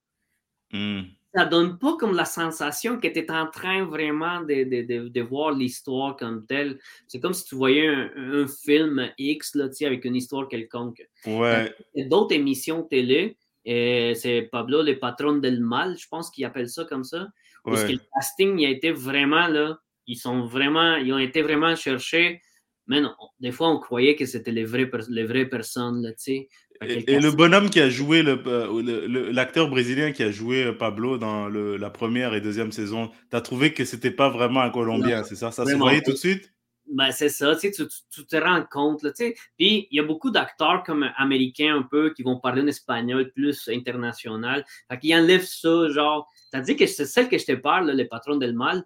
hmm. 0.72 1.02
ça 1.32 1.44
donne 1.44 1.78
pas 1.78 1.96
comme 1.98 2.16
la 2.16 2.24
sensation 2.24 2.98
que 2.98 3.06
tu 3.06 3.20
es 3.20 3.30
en 3.30 3.46
train 3.46 3.84
vraiment 3.84 4.40
de, 4.40 4.64
de, 4.64 5.08
de, 5.08 5.20
voir 5.20 5.52
l'histoire 5.52 6.16
comme 6.16 6.44
telle. 6.44 6.80
C'est 7.06 7.20
comme 7.20 7.32
si 7.32 7.44
tu 7.44 7.54
voyais 7.54 7.86
un, 7.86 8.48
film 8.48 9.08
X 9.18 9.54
là, 9.54 9.68
avec 9.82 10.04
une 10.04 10.16
histoire 10.16 10.48
quelconque. 10.48 11.06
Ouais. 11.26 11.72
D'autres 11.94 12.34
émissions 12.34 12.82
télé, 12.82 13.36
c'est 13.64 14.48
Pablo, 14.50 14.82
le 14.82 14.98
patron 14.98 15.36
del 15.36 15.60
mal, 15.60 15.96
je 15.96 16.08
pense 16.08 16.28
qu'il 16.28 16.44
appelle 16.44 16.68
ça 16.68 16.84
comme 16.86 17.04
ça. 17.04 17.28
Parce 17.64 17.84
que 17.84 17.92
le 17.92 18.00
casting, 18.14 18.58
il 18.58 18.66
a 18.66 18.70
été 18.70 18.90
vraiment 18.90 19.46
là. 19.46 19.78
Ils 20.06 20.16
sont 20.16 20.44
vraiment, 20.46 20.96
ils 20.96 21.12
ont 21.12 21.18
été 21.18 21.42
vraiment 21.42 21.76
cherchés. 21.76 22.40
Mais 22.88 23.00
non, 23.00 23.14
des 23.38 23.52
fois, 23.52 23.68
on 23.68 23.78
croyait 23.78 24.16
que 24.16 24.26
c'était 24.26 24.50
les 24.50 24.64
vraies, 24.64 24.90
les 25.08 25.24
vraies 25.24 25.46
personnes, 25.46 26.02
là, 26.02 26.10
tu 26.10 26.16
sais. 26.18 26.48
Et, 26.84 27.20
le 27.20 27.30
bonhomme 27.30 27.70
qui 27.70 27.80
a 27.80 27.88
joué, 27.88 28.24
euh, 28.26 29.30
l'acteur 29.32 29.68
brésilien 29.68 30.10
qui 30.10 30.24
a 30.24 30.32
joué 30.32 30.64
euh, 30.64 30.72
Pablo 30.72 31.16
dans 31.16 31.48
la 31.48 31.90
première 31.90 32.34
et 32.34 32.40
deuxième 32.40 32.72
saison, 32.72 33.10
tu 33.30 33.36
as 33.36 33.40
trouvé 33.40 33.72
que 33.72 33.84
c'était 33.84 34.10
pas 34.10 34.30
vraiment 34.30 34.62
un 34.62 34.70
Colombien, 34.70 35.22
c'est 35.22 35.36
ça? 35.36 35.52
Ça 35.52 35.64
se 35.64 35.74
voyait 35.76 36.02
tout 36.02 36.10
de 36.10 36.16
suite? 36.16 36.51
Ben, 36.94 37.10
c'est 37.10 37.30
ça, 37.30 37.56
tu, 37.56 37.72
sais, 37.72 37.86
tu, 38.10 38.26
te 38.26 38.36
rends 38.36 38.64
compte. 38.70 39.02
Là, 39.02 39.10
tu 39.12 39.24
sais. 39.24 39.34
Puis 39.56 39.88
il 39.90 39.96
y 39.96 40.00
a 40.00 40.02
beaucoup 40.02 40.30
d'acteurs 40.30 40.82
comme 40.84 41.08
américains 41.16 41.76
un 41.76 41.82
peu 41.82 42.12
qui 42.12 42.22
vont 42.22 42.38
parler 42.38 42.62
en 42.62 42.66
espagnol 42.66 43.32
plus 43.32 43.68
international. 43.68 44.64
Fait 44.90 44.98
qu'ils 44.98 45.14
enlèvent 45.14 45.46
ça, 45.46 45.88
genre, 45.88 46.28
Tandis 46.52 46.76
que 46.76 46.86
c'est 46.86 47.06
celle 47.06 47.30
que 47.30 47.38
je 47.38 47.46
te 47.46 47.52
parle, 47.52 47.90
les 47.90 48.04
patrons 48.04 48.36
del 48.36 48.54
mal, 48.54 48.84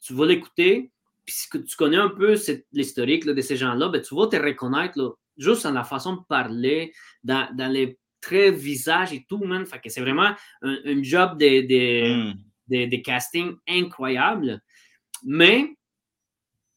tu 0.00 0.14
vas 0.14 0.26
l'écouter, 0.26 0.90
puis 1.24 1.34
si 1.34 1.48
tu 1.48 1.76
connais 1.76 1.96
un 1.96 2.08
peu 2.08 2.34
l'historique 2.72 3.24
de 3.24 3.40
ces 3.40 3.56
gens-là, 3.56 3.88
ben, 3.88 4.02
tu 4.02 4.16
vas 4.16 4.26
te 4.26 4.36
reconnaître 4.36 5.16
juste 5.38 5.62
dans 5.62 5.70
la 5.70 5.84
façon 5.84 6.16
de 6.16 6.22
parler, 6.28 6.92
dans, 7.22 7.72
les 7.72 7.98
traits, 8.20 8.54
visage 8.54 9.12
et 9.12 9.24
tout, 9.28 9.38
man. 9.38 9.64
Fait 9.64 9.80
que 9.80 9.88
c'est 9.88 10.00
vraiment 10.00 10.34
un, 10.62 11.02
job 11.02 11.38
de, 11.38 11.66
de, 11.66 12.32
hmm. 12.32 12.88
de, 12.90 12.96
casting 12.96 13.54
incroyable. 13.68 14.60
Mais 15.22 15.76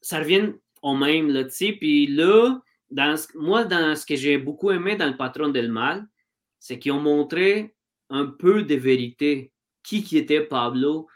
ça 0.01 0.19
revient 0.19 0.53
au 0.81 0.95
même, 0.95 1.29
là, 1.29 1.43
tu 1.43 1.51
sais. 1.51 1.71
Puis 1.73 2.07
là, 2.07 2.59
dans 2.89 3.15
moi, 3.35 3.63
dans 3.65 3.95
ce 3.95 4.05
que 4.05 4.15
j'ai 4.15 4.37
beaucoup 4.37 4.71
aimé 4.71 4.95
dans 4.95 5.07
le 5.07 5.17
patron 5.17 5.49
del 5.49 5.71
mal, 5.71 6.07
c'est 6.59 6.79
qu'ils 6.79 6.91
ont 6.91 7.01
montré 7.01 7.75
un 8.09 8.25
peu 8.25 8.63
de 8.63 8.75
vérité 8.75 9.51
qui, 9.83 10.03
qui 10.03 10.17
était 10.17 10.41
Pablo, 10.41 11.07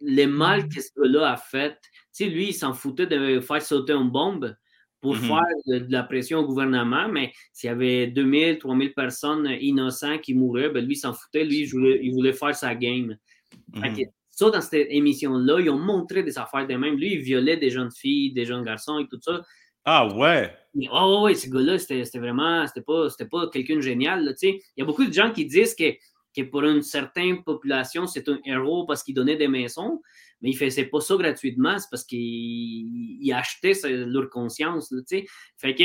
le 0.00 0.26
mal 0.26 0.64
mm. 0.64 0.68
que 0.68 0.80
ce 0.80 0.88
gars-là 0.96 1.32
a 1.32 1.36
fait. 1.36 1.78
Tu 1.82 1.90
sais, 2.12 2.26
lui, 2.26 2.48
il 2.48 2.52
s'en 2.54 2.74
foutait 2.74 3.06
de 3.06 3.40
faire 3.40 3.62
sauter 3.62 3.92
une 3.92 4.10
bombe 4.10 4.56
pour 5.00 5.16
mm-hmm. 5.16 5.26
faire 5.26 5.80
de, 5.80 5.92
la 5.92 6.02
pression 6.02 6.38
au 6.38 6.46
gouvernement, 6.46 7.08
mais 7.08 7.32
s'il 7.52 7.68
y 7.68 7.70
avait 7.70 8.06
2000, 8.06 8.58
3000 8.58 8.94
personnes 8.94 9.46
innocentes 9.60 10.22
qui 10.22 10.34
mouraient, 10.34 10.70
ben 10.70 10.84
lui, 10.84 10.94
il 10.94 10.98
s'en 10.98 11.12
foutait. 11.12 11.44
Lui, 11.44 11.68
il 11.68 12.12
voulait, 12.12 12.32
faire 12.32 12.54
sa 12.54 12.74
game. 12.74 13.16
Ça, 14.36 14.50
dans 14.50 14.60
cette 14.60 14.88
émission-là, 14.90 15.60
ils 15.60 15.70
ont 15.70 15.78
montré 15.78 16.22
des 16.22 16.38
affaires 16.38 16.66
de 16.66 16.74
même. 16.74 16.96
Lui, 16.96 17.14
il 17.14 17.20
violait 17.20 17.56
des 17.56 17.70
jeunes 17.70 17.90
filles, 17.90 18.32
des 18.32 18.44
jeunes 18.44 18.64
garçons 18.64 18.98
et 18.98 19.06
tout 19.06 19.20
ça. 19.20 19.42
Ah 19.84 20.08
ouais? 20.14 20.54
oh, 20.92 21.22
ouais, 21.24 21.34
ce 21.34 21.48
gars-là, 21.50 21.78
c'était 21.78 22.18
vraiment, 22.18 22.66
c'était 22.66 22.82
pas, 22.82 23.08
pas 23.30 23.48
quelqu'un 23.50 23.76
de 23.76 23.80
génial. 23.80 24.34
Il 24.42 24.60
y 24.76 24.82
a 24.82 24.84
beaucoup 24.84 25.04
de 25.04 25.12
gens 25.12 25.30
qui 25.30 25.44
disent 25.44 25.74
que 25.74 25.92
que 26.34 26.42
pour 26.42 26.64
une 26.64 26.82
certaine 26.82 27.42
population, 27.44 28.06
c'est 28.06 28.28
un 28.28 28.40
héros 28.44 28.86
parce 28.86 29.02
qu'il 29.02 29.14
donnait 29.14 29.36
des 29.36 29.48
maisons, 29.48 30.02
mais 30.40 30.50
il 30.50 30.56
faisait 30.56 30.86
pas 30.86 31.00
ça 31.00 31.16
gratuitement, 31.16 31.78
c'est 31.78 31.88
parce 31.90 32.04
qu'il 32.04 33.32
achetait 33.32 33.74
leur 33.84 34.28
conscience. 34.30 34.90
Là, 34.90 35.02
fait 35.56 35.74
que 35.74 35.84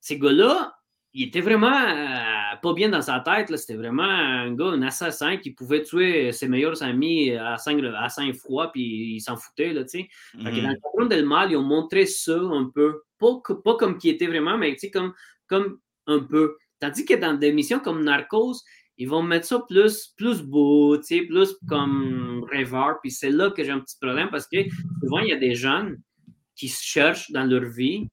ces 0.00 0.18
gars-là, 0.18 0.74
il 1.12 1.28
était 1.28 1.40
vraiment 1.40 1.72
euh, 1.72 2.56
pas 2.62 2.72
bien 2.72 2.88
dans 2.88 3.02
sa 3.02 3.20
tête. 3.20 3.54
C'était 3.56 3.76
vraiment 3.76 4.02
un 4.02 4.54
gars, 4.54 4.66
un 4.66 4.82
assassin 4.82 5.36
qui 5.38 5.50
pouvait 5.50 5.82
tuer 5.82 6.30
ses 6.32 6.48
meilleurs 6.48 6.82
amis 6.82 7.32
à 7.32 7.56
sang, 7.58 7.78
à 7.78 8.08
froid, 8.32 8.70
puis 8.70 9.14
il 9.16 9.20
s'en 9.20 9.36
foutait. 9.36 9.72
Là, 9.72 9.82
que 9.84 10.62
dans 10.62 10.68
le 10.68 10.80
patron 10.80 11.06
del 11.06 11.26
mal, 11.26 11.50
ils 11.50 11.56
ont 11.56 11.62
montré 11.62 12.06
ça 12.06 12.38
un 12.38 12.70
peu. 12.72 13.02
Pas, 13.18 13.40
pas 13.64 13.76
comme 13.76 13.98
qui 13.98 14.08
était 14.08 14.28
vraiment, 14.28 14.56
mais 14.56 14.76
comme, 14.92 15.12
comme 15.48 15.78
un 16.06 16.20
peu. 16.20 16.56
Tandis 16.78 17.04
que 17.04 17.14
dans 17.14 17.34
des 17.34 17.52
missions 17.52 17.80
comme 17.80 18.04
Narcos, 18.04 18.62
ils 18.96 19.08
vont 19.08 19.22
mettre 19.22 19.46
ça 19.46 19.64
plus, 19.68 20.14
plus 20.16 20.42
beau, 20.42 20.96
plus 20.98 21.56
comme 21.68 22.44
rêveur. 22.50 22.98
Puis 23.02 23.10
c'est 23.10 23.30
là 23.30 23.50
que 23.50 23.64
j'ai 23.64 23.72
un 23.72 23.80
petit 23.80 23.96
problème 24.00 24.28
parce 24.30 24.46
que 24.46 24.58
souvent, 25.00 25.18
il 25.18 25.28
y 25.28 25.32
a 25.32 25.36
des 25.36 25.54
jeunes 25.54 26.00
qui 26.54 26.68
se 26.68 26.82
cherchent 26.82 27.30
dans 27.32 27.44
leur 27.44 27.64
vie 27.64 28.08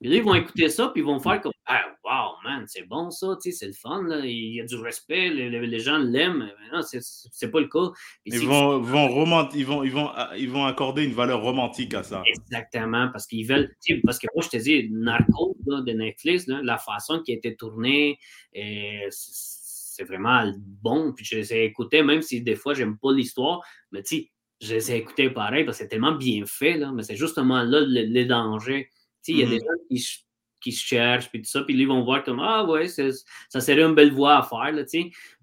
puis 0.00 0.10
là, 0.10 0.16
ils 0.16 0.22
vont 0.22 0.34
écouter 0.34 0.68
ça, 0.68 0.88
puis 0.88 1.02
ils 1.02 1.04
vont 1.04 1.18
faire 1.20 1.40
comme 1.40 1.52
Ah, 1.66 1.84
wow, 2.04 2.42
man, 2.44 2.64
c'est 2.66 2.86
bon 2.86 3.10
ça, 3.10 3.36
c'est 3.40 3.66
le 3.66 3.72
fun, 3.72 4.02
là. 4.04 4.20
il 4.24 4.54
y 4.54 4.60
a 4.60 4.64
du 4.64 4.76
respect, 4.76 5.30
les, 5.30 5.78
gens 5.78 5.98
l'aiment. 5.98 6.50
Non, 6.72 6.80
c'est 6.82 7.50
pas 7.50 7.60
le 7.60 7.68
cas. 7.68 7.90
ils, 8.24 8.46
vont, 8.46 8.78
vont 8.80 9.48
ils, 9.54 9.66
vont, 9.66 9.82
ils, 9.84 9.92
vont, 9.92 10.10
ils 10.36 10.50
vont 10.50 10.64
accorder 10.64 11.04
une 11.04 11.14
valeur 11.14 11.42
romantique 11.42 11.94
à 11.94 12.02
ça. 12.02 12.22
Exactement, 12.26 13.08
parce 13.10 13.26
qu'ils 13.26 13.46
veulent. 13.46 13.74
Parce 14.04 14.18
que 14.18 14.26
moi, 14.34 14.44
je 14.44 14.50
te 14.50 14.62
dis, 14.62 14.88
Narco 14.90 15.56
de 15.66 15.92
Netflix, 15.92 16.46
la 16.46 16.78
façon 16.78 17.22
qui 17.22 17.32
a 17.32 17.36
été 17.36 17.56
tournée, 17.56 18.18
c'est 18.52 20.04
vraiment 20.04 20.52
bon. 20.82 21.12
Puis 21.12 21.24
je 21.24 21.36
les 21.36 21.54
ai 21.54 21.64
écoutés, 21.64 22.02
même 22.02 22.22
si 22.22 22.42
des 22.42 22.56
fois, 22.56 22.74
j'aime 22.74 22.98
pas 22.98 23.12
l'histoire, 23.12 23.62
mais 23.92 24.02
tu 24.02 24.30
je 24.58 24.74
les 24.74 24.90
ai 24.90 24.96
écoutés 24.96 25.28
pareil, 25.28 25.64
parce 25.64 25.76
que 25.76 25.84
c'est 25.84 25.88
tellement 25.88 26.12
bien 26.12 26.46
fait, 26.46 26.78
là, 26.78 26.90
mais 26.90 27.02
c'est 27.02 27.16
justement 27.16 27.62
là 27.62 27.80
le 27.86 28.24
danger 28.24 28.88
il 29.32 29.38
y 29.38 29.42
a 29.42 29.46
des 29.46 29.56
mmh 29.56 29.60
gens 29.60 30.16
qui, 30.60 30.72
se 30.72 30.84
cherchent, 30.84 31.28
puis 31.30 31.40
tout 31.42 31.48
ça, 31.48 31.62
puis 31.62 31.74
ils 31.74 31.86
vont 31.86 32.02
voir 32.04 32.24
comme 32.24 32.40
Ah 32.40 32.64
ouais, 32.64 32.88
ça 32.88 33.60
serait 33.60 33.82
une 33.82 33.94
belle 33.94 34.12
voie 34.12 34.38
à 34.38 34.42
faire. 34.42 34.72
Là, 34.72 34.84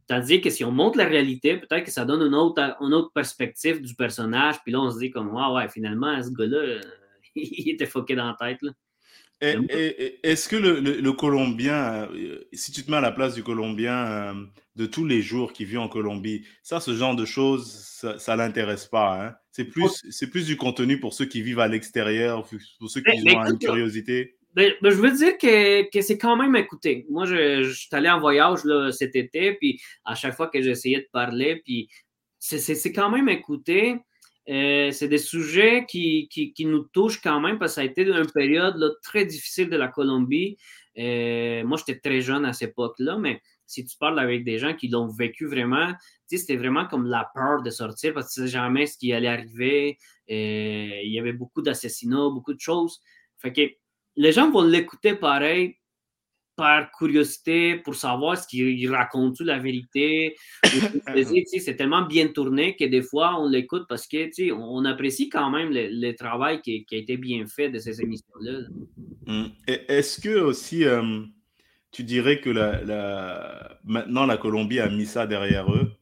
Tandis 0.06 0.42
que 0.42 0.50
si 0.50 0.66
on 0.66 0.72
montre 0.72 0.98
la 0.98 1.06
réalité, 1.06 1.58
peut-être 1.58 1.86
que 1.86 1.92
ça 1.92 2.04
donne 2.04 2.22
une 2.22 2.36
autre, 2.36 2.62
une 2.82 2.94
autre 2.94 3.12
perspective 3.14 3.82
du 3.82 3.96
personnage, 3.96 4.62
puis 4.62 4.74
là, 4.74 4.82
on 4.82 4.92
se 4.92 5.00
dit 5.00 5.12
comme 5.12 5.34
Ah 5.38 5.54
ouais, 5.54 5.70
finalement, 5.70 6.22
ce 6.22 6.30
gars-là, 6.30 6.82
il 7.36 7.70
était 7.70 7.86
foqué 7.86 8.16
dans 8.16 8.28
la 8.28 8.36
tête. 8.40 8.62
Là. 8.62 8.72
Est-ce 9.44 10.48
que 10.48 10.56
le, 10.56 11.12
Colombien, 11.12 12.08
euh, 12.12 12.40
si 12.54 12.72
tu 12.72 12.84
te 12.84 12.92
mets 12.92 12.98
à 12.98 13.02
la 13.02 13.12
place 13.12 13.36
du 13.36 13.44
Colombien 13.44 14.06
euh, 14.06 14.34
de 14.76 14.86
tous 14.86 15.06
les 15.06 15.22
jours 15.22 15.54
qui 15.54 15.66
vit 15.66 15.78
en 15.78 15.88
Colombie, 15.88 16.46
ça, 16.62 16.80
ce 16.80 16.96
genre 16.96 17.16
de 17.16 17.26
choses, 17.26 17.72
ça 18.18 18.34
ne 18.34 18.38
l'intéresse 18.38 18.86
pas. 18.86 19.22
Hein? 19.22 19.36
C'est 19.52 19.66
plus, 19.66 20.02
c'est 20.10 20.30
plus 20.30 20.46
du 20.46 20.58
contenu 20.58 21.00
pour 21.00 21.14
ceux 21.14 21.26
qui 21.26 21.42
vivent 21.42 21.60
à 21.60 21.68
l'extérieur, 21.68 22.48
pour 22.80 22.90
ceux 22.90 23.02
qui 23.02 23.36
ont 23.36 23.46
une 23.46 23.60
curiosité. 23.60 24.36
Ben, 24.56 24.72
je 24.84 24.90
veux 24.90 25.12
dire 25.12 25.38
que, 25.38 25.90
que 25.90 26.02
c'est 26.02 26.18
quand 26.18 26.36
même 26.36 26.56
écouté. 26.56 27.08
Moi, 27.10 27.26
je, 27.26 27.64
je, 27.64 27.72
suis 27.72 27.90
allé 27.92 28.10
en 28.10 28.20
voyage 28.20 28.64
là, 28.66 28.92
cet 28.92 29.16
été, 29.16 29.54
puis 29.54 29.82
à 30.06 30.14
chaque 30.14 30.36
fois 30.36 30.48
que 30.48 30.62
j'essayais 30.62 31.00
de 31.00 31.08
parler, 31.12 31.62
puis 31.66 31.90
c'est 32.40 32.92
quand 32.92 33.10
même 33.10 33.30
écouté. 33.30 33.98
Euh, 34.50 34.92
c'est 34.92 35.08
des 35.08 35.18
sujets 35.18 35.86
qui, 35.88 36.28
qui, 36.30 36.66
nous 36.66 36.84
touchent 36.92 37.22
quand 37.22 37.40
même 37.40 37.60
parce 37.60 37.74
que 37.74 37.76
ça 37.76 37.82
a 37.82 37.86
été 37.86 38.04
une 38.04 38.30
période 38.34 38.98
très 39.02 39.26
difficile 39.26 39.70
de 39.70 39.78
la 39.78 39.88
Colombie. 39.88 40.58
Euh, 40.98 41.64
moi, 41.64 41.78
j'étais 41.78 42.00
très 42.00 42.22
jeune 42.22 42.46
à 42.46 42.52
cette 42.52 42.72
époque-là, 42.72 43.18
mais 43.18 43.42
si 43.66 43.86
tu 43.86 43.98
parles 43.98 44.20
avec 44.20 44.44
des 44.44 44.60
gens 44.60 44.74
qui 44.74 44.90
l'ont 44.90 45.08
vécu 45.08 45.48
vraiment, 45.48 45.94
c'était 46.28 46.58
vraiment 46.58 46.86
comme 46.88 47.08
la 47.08 47.30
peur 47.34 47.64
de 47.64 47.70
sortir 47.70 48.14
parce 48.14 48.30
que 48.30 48.34
tu 48.34 48.42
ne 48.42 48.46
sais 48.48 48.52
jamais 48.52 48.86
ce 48.86 48.98
qui 48.98 49.14
allait 49.14 49.28
arriver. 49.28 49.98
Euh, 50.30 51.02
il 51.04 51.12
y 51.12 51.20
avait 51.20 51.34
beaucoup 51.34 51.62
d'assassinats, 51.62 52.30
beaucoup 52.30 52.54
de 52.54 52.60
choses. 52.60 53.02
Fait 53.38 53.54
que 53.54 53.62
les 54.16 54.32
gens 54.32 54.52
vont 54.52 54.64
l'écouter 54.64 55.16
pareil 55.16 55.78
par 56.56 56.92
curiosité 56.92 57.78
pour 57.78 57.96
savoir 57.96 58.38
ce 58.38 58.48
qu'il 58.48 58.92
raconte 58.92 59.40
la 59.42 59.60
vérité. 59.60 60.36
c'est 61.60 61.76
tellement 61.76 62.04
bien 62.04 62.28
tourné 62.28 62.76
que 62.76 62.86
des 62.86 63.02
fois, 63.02 63.40
on 63.40 63.50
l'écoute 63.50 63.86
parce 63.88 64.08
que 64.08 64.52
on 64.54 64.86
apprécie 64.86 65.30
quand 65.30 65.50
même 65.50 65.70
le, 65.72 66.12
travail 66.14 66.62
qui, 66.62 66.86
a 66.92 66.96
été 66.96 67.18
bien 67.18 67.46
fait 67.46 67.70
de 67.70 67.80
ces 67.80 68.02
émissions-là. 68.02 68.60
Hum. 69.28 69.52
Est-ce 69.68 70.20
que 70.22 70.40
aussi, 70.40 70.84
euh, 70.84 71.22
tu 71.92 72.04
dirais 72.04 72.40
que 72.42 72.50
la, 72.50 73.80
maintenant 73.84 74.26
la 74.26 74.38
Colombie 74.38 74.80
a 74.80 74.90
mis 74.90 75.06
ça 75.06 75.26
derrière 75.28 75.72
eux? 75.72 75.93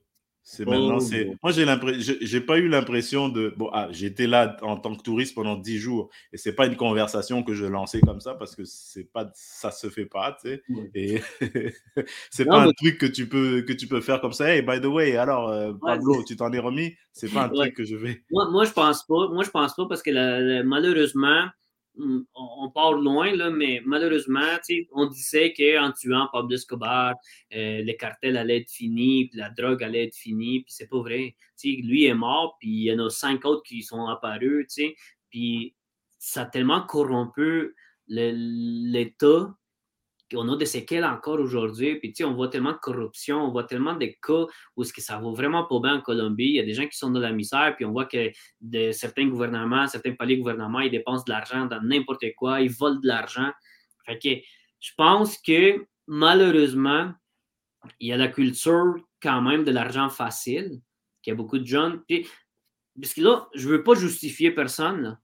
C'est 0.51 0.65
maintenant, 0.65 0.99
c'est. 0.99 1.27
Oh. 1.29 1.35
Moi, 1.41 1.53
j'ai 1.53 1.63
l'impression, 1.63 2.13
j'ai 2.19 2.41
pas 2.41 2.57
eu 2.57 2.67
l'impression 2.67 3.29
de. 3.29 3.53
Bon, 3.55 3.69
ah, 3.71 3.87
j'étais 3.91 4.27
là 4.27 4.57
en 4.61 4.75
tant 4.75 4.93
que 4.93 5.01
touriste 5.01 5.33
pendant 5.33 5.55
10 5.55 5.77
jours 5.77 6.09
et 6.33 6.37
c'est 6.37 6.51
pas 6.51 6.65
une 6.65 6.75
conversation 6.75 7.41
que 7.41 7.53
je 7.53 7.63
lançais 7.65 8.01
comme 8.01 8.19
ça 8.19 8.33
parce 8.33 8.57
que 8.57 8.63
c'est 8.65 9.05
pas, 9.05 9.31
ça 9.33 9.71
se 9.71 9.87
fait 9.87 10.05
pas, 10.05 10.37
tu 10.43 10.49
sais. 10.49 10.63
Et 10.93 11.21
c'est 12.31 12.43
pas 12.43 12.63
un 12.63 12.71
truc 12.73 12.97
que 12.97 13.05
tu 13.05 13.29
peux 13.29 13.61
que 13.61 13.71
tu 13.71 13.87
peux 13.87 14.01
faire 14.01 14.19
comme 14.19 14.33
ça. 14.33 14.53
Hey, 14.53 14.61
by 14.61 14.81
the 14.81 14.87
way, 14.87 15.15
alors 15.15 15.47
euh, 15.47 15.71
Pablo, 15.81 16.21
tu 16.25 16.35
t'en 16.35 16.51
es 16.51 16.59
remis? 16.59 16.97
C'est 17.13 17.31
pas 17.31 17.43
un 17.43 17.49
truc 17.49 17.73
que 17.73 17.85
je 17.85 17.95
vais. 17.95 18.21
Moi, 18.29 18.49
moi, 18.51 18.65
je 18.65 18.71
pense 18.71 19.05
pas. 19.07 19.29
Moi, 19.29 19.45
je 19.45 19.51
pense 19.51 19.73
pas 19.73 19.85
parce 19.87 20.03
que 20.03 20.63
malheureusement, 20.63 21.45
Mm, 21.95 22.21
on, 22.35 22.69
part 22.71 22.93
loin, 22.93 23.35
là, 23.35 23.49
mais 23.49 23.81
malheureusement, 23.85 24.57
on 24.93 25.07
disait 25.07 25.53
qu'en 25.53 25.91
tuant 25.91 26.29
Pablo 26.31 26.55
Escobar, 26.55 27.15
euh, 27.53 27.81
les 27.81 27.97
cartels 27.97 28.37
allaient 28.37 28.59
être 28.61 28.69
finis, 28.69 29.27
puis 29.27 29.39
la 29.39 29.49
drogue 29.49 29.83
allait 29.83 30.05
être 30.05 30.15
finie, 30.15 30.63
puis 30.63 30.73
c'est 30.73 30.87
pas 30.89 30.99
vrai. 30.99 31.35
lui 31.63 32.05
est 32.05 32.13
mort, 32.13 32.57
puis 32.59 32.69
il 32.69 32.83
y 32.83 32.93
en 32.93 33.05
a 33.05 33.09
cinq 33.09 33.45
autres 33.45 33.63
qui 33.63 33.83
sont 33.83 34.05
apparus, 34.07 34.67
puis 35.29 35.75
ça 36.17 36.43
a 36.43 36.45
tellement 36.45 36.81
corrompu 36.81 37.75
l'État 38.07 39.53
on 40.37 40.47
a 40.49 40.55
des 40.57 40.65
séquelles 40.65 41.05
encore 41.05 41.39
aujourd'hui. 41.39 41.99
Puis, 41.99 42.13
on 42.23 42.33
voit 42.33 42.47
tellement 42.47 42.73
de 42.73 42.77
corruption, 42.77 43.43
on 43.43 43.51
voit 43.51 43.63
tellement 43.63 43.95
de 43.95 44.05
cas 44.21 44.45
où 44.75 44.83
ce 44.83 44.93
que 44.93 45.01
ça 45.01 45.17
vaut 45.17 45.33
vraiment 45.33 45.65
pas 45.65 45.79
bien 45.79 45.95
en 45.95 46.01
Colombie. 46.01 46.45
Il 46.45 46.55
y 46.55 46.59
a 46.59 46.63
des 46.63 46.73
gens 46.73 46.87
qui 46.87 46.97
sont 46.97 47.09
dans 47.09 47.19
la 47.19 47.31
misère, 47.31 47.75
puis 47.75 47.85
on 47.85 47.91
voit 47.91 48.05
que 48.05 48.31
de, 48.61 48.91
certains 48.91 49.27
gouvernements, 49.27 49.87
certains 49.87 50.13
paliers 50.13 50.37
gouvernements, 50.37 50.79
ils 50.79 50.91
dépensent 50.91 51.23
de 51.25 51.31
l'argent 51.31 51.65
dans 51.65 51.81
n'importe 51.81 52.25
quoi, 52.37 52.61
ils 52.61 52.71
volent 52.71 52.99
de 52.99 53.07
l'argent. 53.07 53.51
Fait 54.05 54.17
que 54.17 54.29
je 54.79 54.91
pense 54.97 55.37
que 55.37 55.85
malheureusement, 56.07 57.13
il 57.99 58.09
y 58.09 58.13
a 58.13 58.17
la 58.17 58.27
culture 58.27 58.95
quand 59.21 59.41
même 59.41 59.63
de 59.63 59.71
l'argent 59.71 60.09
facile, 60.09 60.81
qu'il 61.21 61.31
y 61.31 61.33
a 61.33 61.35
beaucoup 61.35 61.59
de 61.59 61.65
jeunes. 61.65 62.01
Puis, 62.07 62.27
parce 62.99 63.13
que 63.13 63.21
là, 63.21 63.47
je 63.55 63.69
veux 63.69 63.83
pas 63.83 63.95
justifier 63.95 64.51
personne, 64.51 65.17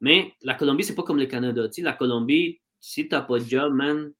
mais 0.00 0.32
la 0.42 0.54
Colombie, 0.54 0.84
c'est 0.84 0.94
pas 0.94 1.02
comme 1.02 1.18
le 1.18 1.26
Canada. 1.26 1.68
Tu 1.68 1.82
la 1.82 1.92
Colombie, 1.92 2.60
si 2.78 3.08
tu 3.08 3.14
n'as 3.14 3.22
pas 3.22 3.38
de 3.38 3.44
job, 3.44 3.74
man, 3.74 4.12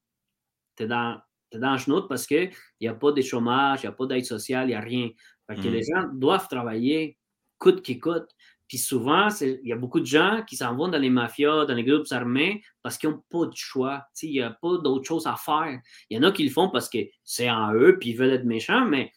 tu 0.81 0.85
es 0.85 0.87
dans, 0.87 1.19
es 1.51 1.59
dans 1.59 1.73
le 1.75 2.07
parce 2.07 2.25
qu'il 2.25 2.51
n'y 2.79 2.87
a 2.87 2.93
pas 2.93 3.11
de 3.11 3.21
chômage, 3.21 3.81
il 3.83 3.85
n'y 3.85 3.89
a 3.89 3.93
pas 3.93 4.05
d'aide 4.07 4.25
sociale, 4.25 4.65
il 4.65 4.69
n'y 4.69 4.75
a 4.75 4.79
rien. 4.79 5.09
Fait 5.47 5.55
que 5.55 5.67
les 5.67 5.81
mm. 5.81 5.95
gens 5.95 6.07
doivent 6.13 6.47
travailler 6.47 7.17
coûte 7.61 7.81
qui 7.81 7.99
coûte. 7.99 8.27
Puis 8.67 8.77
souvent, 8.77 9.27
il 9.41 9.59
y 9.63 9.73
a 9.73 9.75
beaucoup 9.75 9.99
de 9.99 10.05
gens 10.05 10.43
qui 10.47 10.55
s'en 10.55 10.75
vont 10.75 10.87
dans 10.87 10.97
les 10.97 11.09
mafias, 11.09 11.65
dans 11.65 11.73
les 11.73 11.83
groupes 11.83 12.07
armés, 12.11 12.63
parce 12.81 12.97
qu'ils 12.97 13.09
n'ont 13.09 13.21
pas 13.29 13.45
de 13.45 13.55
choix. 13.55 14.05
Il 14.23 14.31
n'y 14.31 14.41
a 14.41 14.49
pas 14.49 14.77
d'autre 14.77 15.05
chose 15.05 15.27
à 15.27 15.35
faire. 15.35 15.79
Il 16.09 16.17
y 16.17 16.19
en 16.19 16.23
a 16.23 16.31
qui 16.31 16.43
le 16.43 16.49
font 16.49 16.69
parce 16.69 16.89
que 16.89 16.99
c'est 17.23 17.49
en 17.49 17.73
eux, 17.73 17.99
puis 17.99 18.11
ils 18.11 18.17
veulent 18.17 18.31
être 18.31 18.45
méchants, 18.45 18.85
mais 18.85 19.11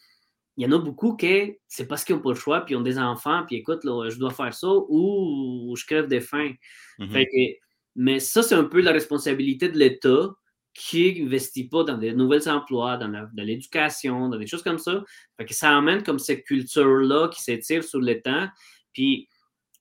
il 0.57 0.65
y 0.65 0.67
en 0.67 0.73
a 0.73 0.77
beaucoup 0.77 1.15
qui, 1.15 1.57
c'est 1.67 1.87
parce 1.87 2.03
qu'ils 2.03 2.15
n'ont 2.15 2.21
pas 2.21 2.29
le 2.29 2.35
choix, 2.35 2.61
puis 2.61 2.75
ils 2.75 2.77
ont 2.77 2.81
des 2.81 2.99
enfants, 2.99 3.43
puis 3.47 3.57
écoute, 3.57 3.79
je 3.83 4.17
dois 4.17 4.31
faire 4.31 4.53
ça, 4.53 4.67
ou, 4.67 5.73
je 5.77 5.85
crève 5.85 6.07
des 6.07 6.21
faim. 6.21 6.53
Mm-hmm. 6.99 7.57
mais 7.95 8.19
ça, 8.19 8.43
c'est 8.43 8.55
un 8.55 8.63
peu 8.65 8.81
la 8.81 8.91
responsabilité 8.91 9.69
de 9.69 9.77
l'État 9.77 10.33
qui 10.75 11.23
n'investit 11.23 11.69
pas 11.69 11.85
dans 11.85 11.97
des 11.97 12.13
nouveaux 12.13 12.47
emplois, 12.49 12.97
dans, 12.97 13.29
l'éducation, 13.37 14.27
dans 14.27 14.37
des 14.37 14.45
choses 14.45 14.61
comme 14.61 14.77
ça. 14.77 15.03
Fait 15.37 15.45
que 15.45 15.53
ça 15.53 15.75
amène 15.75 16.03
comme 16.03 16.19
cette 16.19 16.43
culture-là 16.43 17.29
qui 17.29 17.41
s'étire 17.41 17.83
sur 17.83 18.01
le 18.01 18.21
temps. 18.21 18.47
Puis 18.93 19.29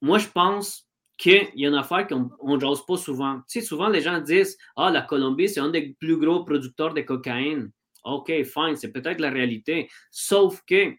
moi, 0.00 0.18
je 0.18 0.28
pense 0.28 0.88
qu'il 1.16 1.48
y 1.56 1.66
a 1.66 1.68
une 1.68 1.74
affaire 1.74 2.06
qu'on 2.06 2.30
ne 2.56 2.60
jase 2.60 2.86
pas 2.86 2.96
souvent. 2.96 3.40
Tu 3.48 3.60
sais, 3.60 3.66
souvent 3.66 3.88
les 3.88 4.00
gens 4.00 4.20
disent 4.20 4.56
Ah, 4.76 4.90
la 4.90 5.02
Colombie, 5.02 5.48
c'est 5.48 5.60
un 5.60 5.70
des 5.70 5.96
plus 5.98 6.16
gros 6.16 6.44
producteurs 6.44 6.94
de 6.94 7.00
cocaïne. 7.00 7.72
OK, 8.04 8.28
fine, 8.44 8.76
c'est 8.76 8.92
peut-être 8.92 9.20
la 9.20 9.30
réalité. 9.30 9.88
Sauf 10.12 10.62
que 10.64 10.92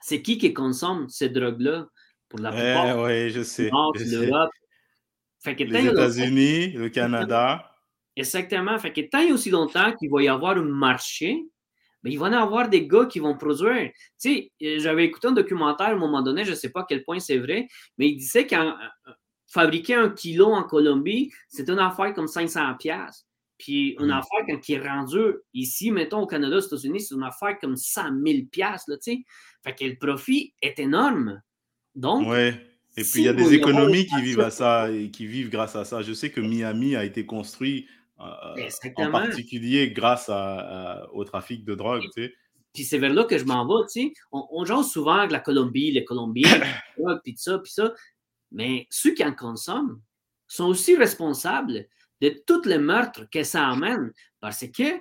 c'est 0.00 0.22
qui 0.22 0.38
qui 0.38 0.54
consomme 0.54 1.08
ces 1.08 1.28
drogues-là? 1.28 1.86
Pour 2.30 2.40
la 2.40 2.50
plupart? 2.50 2.98
oui, 3.02 3.30
je 3.30 3.42
sais. 3.42 3.70
Les 5.46 5.86
États-Unis, 5.86 6.72
le 6.72 6.88
Canada. 6.90 7.77
Exactement. 8.18 8.76
Fait 8.78 8.92
que 8.92 9.00
tant 9.02 9.20
et 9.20 9.32
aussi 9.32 9.50
longtemps 9.50 9.92
qu'il 9.94 10.10
va 10.10 10.22
y 10.22 10.28
avoir 10.28 10.56
un 10.56 10.62
marché, 10.62 11.44
ben, 12.02 12.10
il 12.10 12.18
va 12.18 12.28
y 12.28 12.34
avoir 12.34 12.68
des 12.68 12.86
gars 12.86 13.06
qui 13.06 13.20
vont 13.20 13.36
produire. 13.36 13.90
Tu 13.92 13.92
sais, 14.18 14.52
euh, 14.62 14.78
j'avais 14.78 15.04
écouté 15.04 15.28
un 15.28 15.32
documentaire 15.32 15.88
à 15.88 15.92
un 15.92 15.96
moment 15.96 16.22
donné, 16.22 16.44
je 16.44 16.50
ne 16.50 16.56
sais 16.56 16.70
pas 16.70 16.80
à 16.80 16.86
quel 16.88 17.04
point 17.04 17.20
c'est 17.20 17.38
vrai, 17.38 17.68
mais 17.96 18.08
il 18.08 18.16
disait 18.16 18.46
qu'en 18.46 18.74
fabriquer 19.46 19.94
un 19.94 20.10
kilo 20.10 20.46
en 20.46 20.64
Colombie, 20.64 21.30
c'est 21.48 21.68
une 21.68 21.78
affaire 21.78 22.12
comme 22.12 22.26
500 22.26 22.74
pièces. 22.78 23.24
Puis 23.56 23.96
une 23.98 24.08
mm. 24.08 24.10
affaire, 24.10 24.46
quand 24.48 24.58
qui 24.58 24.74
est 24.74 24.86
rendue 24.86 25.34
ici, 25.54 25.90
mettons 25.90 26.22
au 26.22 26.26
Canada, 26.26 26.56
aux 26.56 26.60
États-Unis, 26.60 27.00
c'est 27.00 27.14
une 27.14 27.24
affaire 27.24 27.58
comme 27.60 27.76
100 27.76 28.02
000 28.24 28.38
là, 28.56 28.76
tu 28.88 28.96
sais. 29.00 29.18
Fait 29.64 29.74
que 29.74 29.84
le 29.84 29.96
profit 29.96 30.54
est 30.62 30.78
énorme. 30.78 31.40
Donc, 31.94 32.28
ouais. 32.28 32.64
Et 32.96 33.02
puis 33.02 33.20
il 33.20 33.24
y 33.24 33.28
a 33.28 33.32
des 33.32 33.54
économies 33.54 34.06
qui 34.06 34.20
vivent 34.20 34.40
à 34.40 34.50
ça 34.50 34.90
et 34.90 35.10
qui 35.10 35.26
vivent 35.26 35.50
grâce 35.50 35.76
à 35.76 35.84
ça. 35.84 36.02
Je 36.02 36.12
sais 36.12 36.30
que 36.30 36.40
Miami 36.40 36.96
a 36.96 37.04
été 37.04 37.26
construit 37.26 37.86
euh, 37.86 37.97
en 38.18 39.10
particulier 39.10 39.90
grâce 39.90 40.30
au 41.12 41.24
trafic 41.24 41.64
de 41.64 41.74
drogue. 41.74 42.04
Tu 42.14 42.24
sais. 42.24 42.34
Puis 42.74 42.84
c'est 42.84 42.98
vers 42.98 43.12
là 43.12 43.24
que 43.24 43.38
je 43.38 43.44
m'en 43.44 43.66
vais. 43.66 43.86
Tu 43.92 44.02
sais. 44.08 44.12
On, 44.32 44.46
on 44.50 44.82
souvent 44.82 45.14
avec 45.14 45.32
la 45.32 45.40
Colombie, 45.40 45.90
les 45.92 46.04
Colombiens, 46.04 46.60
puis 47.24 47.34
ça, 47.36 47.58
puis 47.58 47.72
ça. 47.72 47.92
Mais 48.52 48.86
ceux 48.90 49.14
qui 49.14 49.24
en 49.24 49.34
consomment 49.34 50.00
sont 50.46 50.66
aussi 50.66 50.96
responsables 50.96 51.86
de 52.20 52.42
tous 52.46 52.64
les 52.64 52.78
meurtres 52.78 53.28
que 53.30 53.42
ça 53.42 53.68
amène 53.68 54.12
parce 54.40 54.66
que 54.66 54.98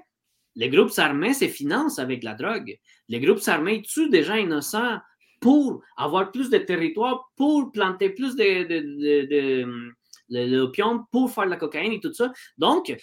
les 0.55 0.69
groupes 0.69 0.91
armés 0.97 1.33
se 1.33 1.47
financent 1.47 1.99
avec 1.99 2.23
la 2.23 2.33
drogue. 2.33 2.77
Les 3.07 3.19
groupes 3.19 3.47
armés 3.47 3.81
tuent 3.83 4.09
des 4.09 4.23
gens 4.23 4.35
innocents 4.35 4.99
pour 5.39 5.83
avoir 5.97 6.31
plus 6.31 6.49
de 6.49 6.57
territoire, 6.57 7.31
pour 7.35 7.71
planter 7.71 8.09
plus 8.09 8.35
de, 8.35 8.67
de, 8.67 9.93
l'opium, 10.29 11.05
pour 11.11 11.31
faire 11.31 11.45
la 11.45 11.55
cocaïne 11.55 11.93
et 11.93 11.99
tout 11.99 12.13
ça. 12.13 12.31
Donc, 12.57 12.85
tu 12.85 12.97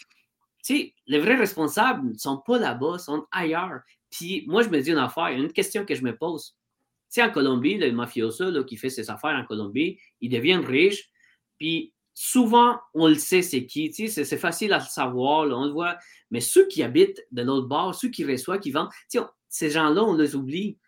sais, 0.63 0.95
les 1.07 1.19
vrais 1.19 1.37
responsables 1.37 2.13
ne 2.13 2.19
sont 2.19 2.39
pas 2.39 2.59
là-bas, 2.59 2.99
sont 2.99 3.27
ailleurs. 3.31 3.81
Puis 4.11 4.45
moi, 4.47 4.63
je 4.63 4.69
me 4.69 4.81
dis 4.81 4.91
une 4.91 4.99
affaire, 4.99 5.29
une 5.29 5.53
question 5.53 5.85
que 5.85 5.95
je 5.95 6.03
me 6.03 6.17
pose. 6.17 6.57
Tu 7.13 7.21
sais, 7.21 7.23
en 7.23 7.31
Colombie, 7.31 7.77
le 7.77 7.93
mafioso 7.93 8.51
là, 8.51 8.65
qui 8.65 8.77
fait 8.77 8.91
ses 8.91 9.11
affaires 9.11 9.37
en 9.37 9.45
Colombie, 9.45 9.99
il 10.21 10.31
devient 10.31 10.61
riche, 10.65 11.11
puis 11.59 11.93
souvent, 12.15 12.79
on 12.95 13.09
le 13.09 13.17
sait, 13.17 13.43
c'est 13.43 13.67
qui. 13.67 13.91
Tu 13.91 14.09
sais, 14.09 14.25
c'est 14.25 14.39
facile 14.39 14.73
à 14.73 14.81
savoir, 14.81 15.47
on 15.47 15.67
le 15.67 15.73
voit. 15.73 15.99
Mais 16.31 16.41
ceux 16.41 16.67
qui 16.69 16.83
habitent 16.83 17.23
de 17.33 17.43
l'autre 17.43 17.69
bord, 17.69 17.95
ceux 17.95 18.09
qui 18.09 18.25
reçoivent, 18.25 18.61
qui 18.61 18.71
vendent, 18.71 18.91
tu 19.11 19.19
sais, 19.19 19.25
ces 19.49 19.71
gens-là, 19.71 20.03
on 20.03 20.15
les 20.15 20.35
oublie. 20.35 20.79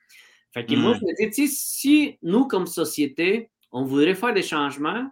Fait 0.52 0.64
que 0.64 0.74
moi, 0.74 0.94
mm. 0.94 1.00
je 1.00 1.04
me 1.04 1.30
dis, 1.30 1.48
si 1.48 2.18
nous, 2.22 2.46
comme 2.46 2.66
société, 2.66 3.50
on 3.72 3.84
voudrait 3.84 4.14
faire 4.14 4.32
des 4.32 4.42
changements, 4.42 5.10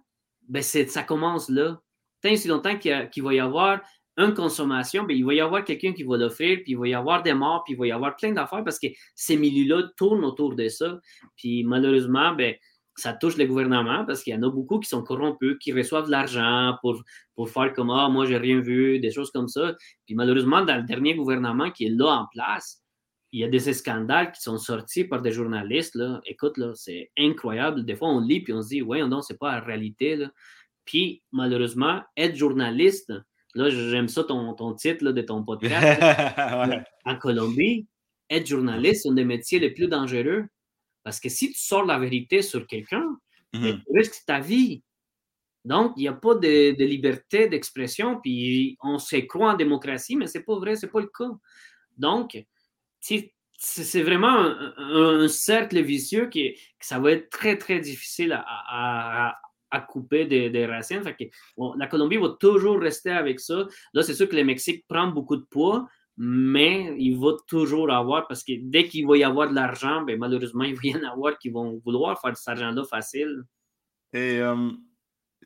ben 0.48 0.62
ça 0.62 1.02
commence 1.02 1.48
là. 1.48 1.80
Tant 2.22 2.34
si 2.36 2.48
longtemps 2.48 2.78
qu'il 2.78 3.22
va 3.22 3.34
y 3.34 3.40
avoir 3.40 3.80
une 4.16 4.34
consommation, 4.34 5.04
ben 5.04 5.16
il 5.16 5.24
va 5.24 5.34
y 5.34 5.40
avoir 5.40 5.64
quelqu'un 5.64 5.92
qui 5.92 6.04
va 6.04 6.16
l'offrir, 6.16 6.60
puis 6.62 6.72
il 6.72 6.78
va 6.78 6.88
y 6.88 6.94
avoir 6.94 7.22
des 7.22 7.34
morts, 7.34 7.64
puis 7.64 7.74
il 7.74 7.78
va 7.78 7.86
y 7.86 7.92
avoir 7.92 8.16
plein 8.16 8.32
d'affaires 8.32 8.62
parce 8.64 8.78
que 8.78 8.86
ces 9.14 9.36
milieux-là 9.36 9.90
tournent 9.96 10.24
autour 10.24 10.54
de 10.54 10.68
ça. 10.68 10.98
Puis 11.36 11.64
malheureusement, 11.64 12.32
ben, 12.34 12.54
ça 12.96 13.12
touche 13.12 13.36
le 13.36 13.46
gouvernement 13.46 14.04
parce 14.04 14.22
qu'il 14.22 14.32
y 14.32 14.36
en 14.36 14.42
a 14.42 14.50
beaucoup 14.50 14.78
qui 14.78 14.88
sont 14.88 15.02
corrompus, 15.02 15.56
qui 15.60 15.72
reçoivent 15.72 16.06
de 16.06 16.12
l'argent 16.12 16.76
pour, 16.80 17.02
pour 17.34 17.50
faire 17.50 17.72
comme 17.72 17.90
Ah, 17.90 18.08
moi, 18.08 18.24
j'ai 18.26 18.38
rien 18.38 18.60
vu, 18.60 19.00
des 19.00 19.10
choses 19.10 19.30
comme 19.32 19.48
ça. 19.48 19.74
Puis 20.06 20.14
malheureusement, 20.14 20.64
dans 20.64 20.76
le 20.76 20.84
dernier 20.84 21.14
gouvernement 21.14 21.70
qui 21.70 21.86
est 21.86 21.90
là 21.90 22.06
en 22.06 22.26
place, 22.32 22.83
il 23.34 23.40
y 23.40 23.44
a 23.44 23.48
des 23.48 23.72
scandales 23.72 24.30
qui 24.30 24.40
sont 24.40 24.58
sortis 24.58 25.02
par 25.02 25.20
des 25.20 25.32
journalistes. 25.32 25.96
Là. 25.96 26.20
Écoute, 26.24 26.56
là, 26.56 26.70
c'est 26.76 27.10
incroyable. 27.18 27.84
Des 27.84 27.96
fois, 27.96 28.08
on 28.08 28.20
lit 28.20 28.40
puis 28.40 28.52
on 28.52 28.62
se 28.62 28.68
dit, 28.68 28.80
ouais, 28.80 29.04
non, 29.08 29.22
c'est 29.22 29.36
pas 29.36 29.56
la 29.56 29.60
réalité. 29.60 30.14
Là. 30.14 30.30
Puis, 30.84 31.20
malheureusement, 31.32 32.00
être 32.16 32.36
journaliste, 32.36 33.12
là, 33.56 33.70
j'aime 33.70 34.06
ça 34.06 34.22
ton, 34.22 34.54
ton 34.54 34.74
titre 34.74 35.10
de 35.10 35.20
ton 35.20 35.42
podcast. 35.42 36.00
En 37.04 37.18
Colombie, 37.18 37.88
être 38.30 38.46
journaliste, 38.46 39.02
c'est 39.02 39.08
un 39.08 39.14
des 39.14 39.24
métiers 39.24 39.58
les 39.58 39.72
plus 39.72 39.88
dangereux. 39.88 40.44
Parce 41.02 41.18
que 41.18 41.28
si 41.28 41.50
tu 41.50 41.58
sors 41.58 41.84
la 41.84 41.98
vérité 41.98 42.40
sur 42.40 42.68
quelqu'un, 42.68 43.18
ben, 43.52 43.60
mm-hmm. 43.60 43.82
tu 43.84 43.98
risques 43.98 44.22
ta 44.28 44.38
vie. 44.38 44.84
Donc, 45.64 45.94
il 45.96 46.02
n'y 46.02 46.08
a 46.08 46.12
pas 46.12 46.36
de, 46.36 46.76
de 46.76 46.84
liberté 46.84 47.48
d'expression, 47.48 48.20
puis 48.20 48.76
on 48.80 48.98
se 48.98 49.16
croit 49.16 49.54
en 49.54 49.56
démocratie, 49.56 50.14
mais 50.14 50.28
c'est 50.28 50.44
pas 50.44 50.56
vrai, 50.56 50.76
c'est 50.76 50.86
pas 50.86 51.00
le 51.00 51.10
cas. 51.12 51.32
Donc, 51.98 52.36
c'est 53.56 54.02
vraiment 54.02 54.54
un, 54.76 55.28
cercle 55.28 55.80
vicieux 55.82 56.28
qui, 56.28 56.56
ça 56.80 56.98
va 56.98 57.12
être 57.12 57.30
très, 57.30 57.56
très 57.56 57.80
difficile 57.80 58.38
à, 58.44 59.36
couper 59.88 60.24
des, 60.26 60.66
racines. 60.66 61.02
la 61.76 61.86
Colombie 61.86 62.16
va 62.16 62.30
toujours 62.38 62.78
rester 62.80 63.10
avec 63.10 63.40
ça. 63.40 63.66
Là, 63.92 64.02
c'est 64.02 64.14
sûr 64.14 64.28
que 64.28 64.36
le 64.36 64.44
Mexique 64.44 64.84
prend 64.88 65.08
beaucoup 65.08 65.36
de 65.36 65.46
poids, 65.50 65.88
mais 66.16 66.94
il 66.98 67.18
va 67.18 67.32
toujours 67.48 67.90
avoir, 67.90 68.28
parce 68.28 68.44
que 68.44 68.52
dès 68.62 68.86
qu'il 68.86 69.06
va 69.06 69.16
y 69.16 69.24
avoir 69.24 69.50
de 69.50 69.54
l'argent, 69.54 70.02
ben, 70.02 70.18
malheureusement, 70.18 70.64
il 70.64 70.74
va 70.74 70.80
y 70.84 70.94
en 70.96 71.12
avoir 71.12 71.38
qui 71.38 71.50
vont 71.50 71.80
vouloir 71.84 72.20
faire 72.20 72.36
cet 72.36 72.48
argent-là 72.48 72.84
facile. 72.84 73.42
Et 74.12 74.38
euh, 74.38 74.70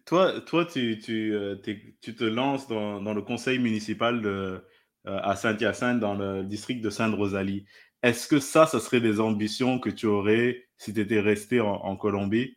toi, 0.04 0.40
toi 0.42 0.66
tu, 0.66 0.98
tu, 0.98 1.34
euh, 1.34 1.56
tu, 1.56 2.14
te 2.14 2.24
lances 2.24 2.68
dans, 2.68 3.14
le 3.14 3.22
conseil 3.22 3.58
municipal 3.58 4.20
de, 4.20 4.62
à 5.04 5.36
Saint-Hyacinthe, 5.36 6.00
dans 6.00 6.14
le 6.14 6.44
district 6.44 6.82
de 6.82 6.90
Sainte-Rosalie. 6.90 7.64
Est-ce 8.02 8.28
que 8.28 8.38
ça, 8.38 8.66
ce 8.66 8.78
serait 8.78 9.00
des 9.00 9.20
ambitions 9.20 9.78
que 9.78 9.90
tu 9.90 10.06
aurais 10.06 10.68
si 10.76 10.94
tu 10.94 11.00
étais 11.00 11.20
resté 11.20 11.60
en, 11.60 11.96
Colombie? 11.96 12.56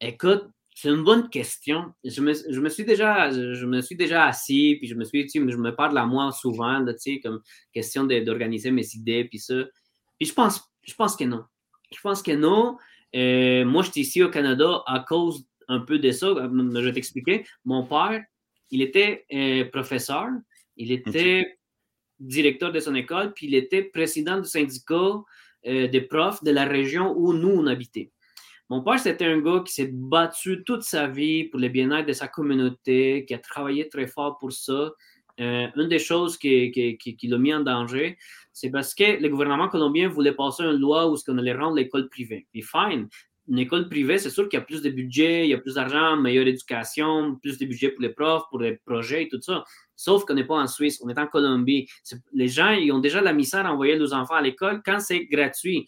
Écoute, 0.00 0.50
c'est 0.74 0.88
une 0.88 1.04
bonne 1.04 1.30
question. 1.30 1.92
Je 2.02 2.20
me, 2.20 2.32
je 2.34 2.60
me, 2.60 2.68
suis 2.68 2.84
déjà, 2.84 3.30
je 3.30 3.64
me 3.66 3.80
suis 3.80 3.96
déjà 3.96 4.26
assis, 4.26 4.76
puis 4.80 4.88
je 4.88 4.96
me 4.96 5.04
suis 5.04 5.24
dit, 5.24 5.38
je 5.38 5.56
me 5.56 5.74
parle 5.74 5.96
à 5.96 6.06
moi 6.06 6.32
souvent, 6.32 6.80
là, 6.80 6.92
comme 7.22 7.40
question 7.72 8.04
d'organiser 8.04 8.72
mes 8.72 8.94
idées, 8.94 9.24
puis 9.24 9.38
ça. 9.38 9.64
Puis 10.18 10.28
je 10.28 10.34
pense, 10.34 10.60
je 10.82 10.94
pense 10.94 11.16
que 11.16 11.24
non. 11.24 11.44
Je 11.92 12.00
pense 12.00 12.22
que 12.22 12.32
non. 12.32 12.76
Euh, 13.14 13.64
moi, 13.64 13.84
j'étais 13.84 14.00
ici 14.00 14.22
au 14.24 14.30
Canada 14.30 14.82
à 14.86 15.04
cause 15.06 15.46
un 15.68 15.80
peu 15.80 16.00
de 16.00 16.10
ça. 16.10 16.26
Je 16.34 16.80
vais 16.80 16.92
t'expliquer. 16.92 17.44
Mon 17.64 17.84
père, 17.84 18.24
il 18.70 18.82
était 18.82 19.24
euh, 19.32 19.64
professeur. 19.70 20.26
Il 20.76 20.90
était 20.90 21.58
directeur 22.20 22.72
de 22.72 22.80
son 22.80 22.94
école, 22.94 23.32
puis 23.34 23.46
il 23.46 23.54
était 23.54 23.82
président 23.82 24.38
du 24.40 24.48
syndicat 24.48 25.22
euh, 25.66 25.88
des 25.88 26.00
profs 26.00 26.42
de 26.44 26.50
la 26.50 26.64
région 26.64 27.14
où 27.16 27.32
nous, 27.32 27.50
on 27.50 27.66
habitait. 27.66 28.10
Mon 28.70 28.82
père, 28.82 28.98
c'était 28.98 29.26
un 29.26 29.40
gars 29.40 29.62
qui 29.64 29.72
s'est 29.74 29.90
battu 29.92 30.64
toute 30.64 30.82
sa 30.82 31.06
vie 31.06 31.44
pour 31.44 31.60
le 31.60 31.68
bien-être 31.68 32.06
de 32.06 32.12
sa 32.12 32.28
communauté, 32.28 33.24
qui 33.26 33.34
a 33.34 33.38
travaillé 33.38 33.88
très 33.88 34.06
fort 34.06 34.38
pour 34.38 34.52
ça. 34.52 34.92
Euh, 35.40 35.66
une 35.76 35.88
des 35.88 35.98
choses 35.98 36.38
qui, 36.38 36.70
qui, 36.70 36.96
qui, 36.96 37.26
l'a 37.26 37.38
mis 37.38 37.52
en 37.52 37.60
danger, 37.60 38.16
c'est 38.52 38.70
parce 38.70 38.94
que 38.94 39.20
le 39.20 39.28
gouvernement 39.28 39.68
colombien 39.68 40.08
voulait 40.08 40.32
passer 40.32 40.62
une 40.62 40.78
loi 40.78 41.08
où 41.08 41.16
ce 41.16 41.24
qu'on 41.24 41.38
allait 41.38 41.54
rendre 41.54 41.76
l'école 41.76 42.08
privée. 42.08 42.46
Puis 42.52 42.62
fine, 42.62 43.08
une 43.48 43.58
école 43.58 43.88
privée, 43.88 44.18
c'est 44.18 44.30
sûr 44.30 44.48
qu'il 44.48 44.58
y 44.58 44.62
a 44.62 44.64
plus 44.64 44.82
de 44.82 44.90
budget, 44.90 45.44
il 45.44 45.50
y 45.50 45.54
a 45.54 45.58
plus 45.58 45.74
d'argent, 45.74 46.16
meilleure 46.16 46.46
éducation, 46.46 47.36
plus 47.36 47.58
de 47.58 47.66
budget 47.66 47.90
pour 47.90 48.02
les 48.02 48.08
profs, 48.08 48.44
pour 48.48 48.58
les 48.58 48.76
projets 48.86 49.24
et 49.24 49.28
tout 49.28 49.40
ça. 49.40 49.64
Sauf 49.96 50.24
qu'on 50.24 50.34
n'est 50.34 50.44
pas 50.44 50.54
en 50.54 50.66
Suisse, 50.66 51.00
on 51.04 51.08
est 51.08 51.18
en 51.18 51.26
Colombie. 51.26 51.86
les 52.32 52.48
gens, 52.48 52.70
ils 52.70 52.90
ont 52.90 53.00
déjà 53.00 53.20
la 53.20 53.32
misère 53.32 53.66
à 53.66 53.72
envoyer 53.72 53.96
leurs 53.96 54.14
enfants 54.14 54.34
à 54.34 54.42
l'école 54.42 54.82
quand 54.84 54.98
c'est 54.98 55.26
gratuit. 55.26 55.86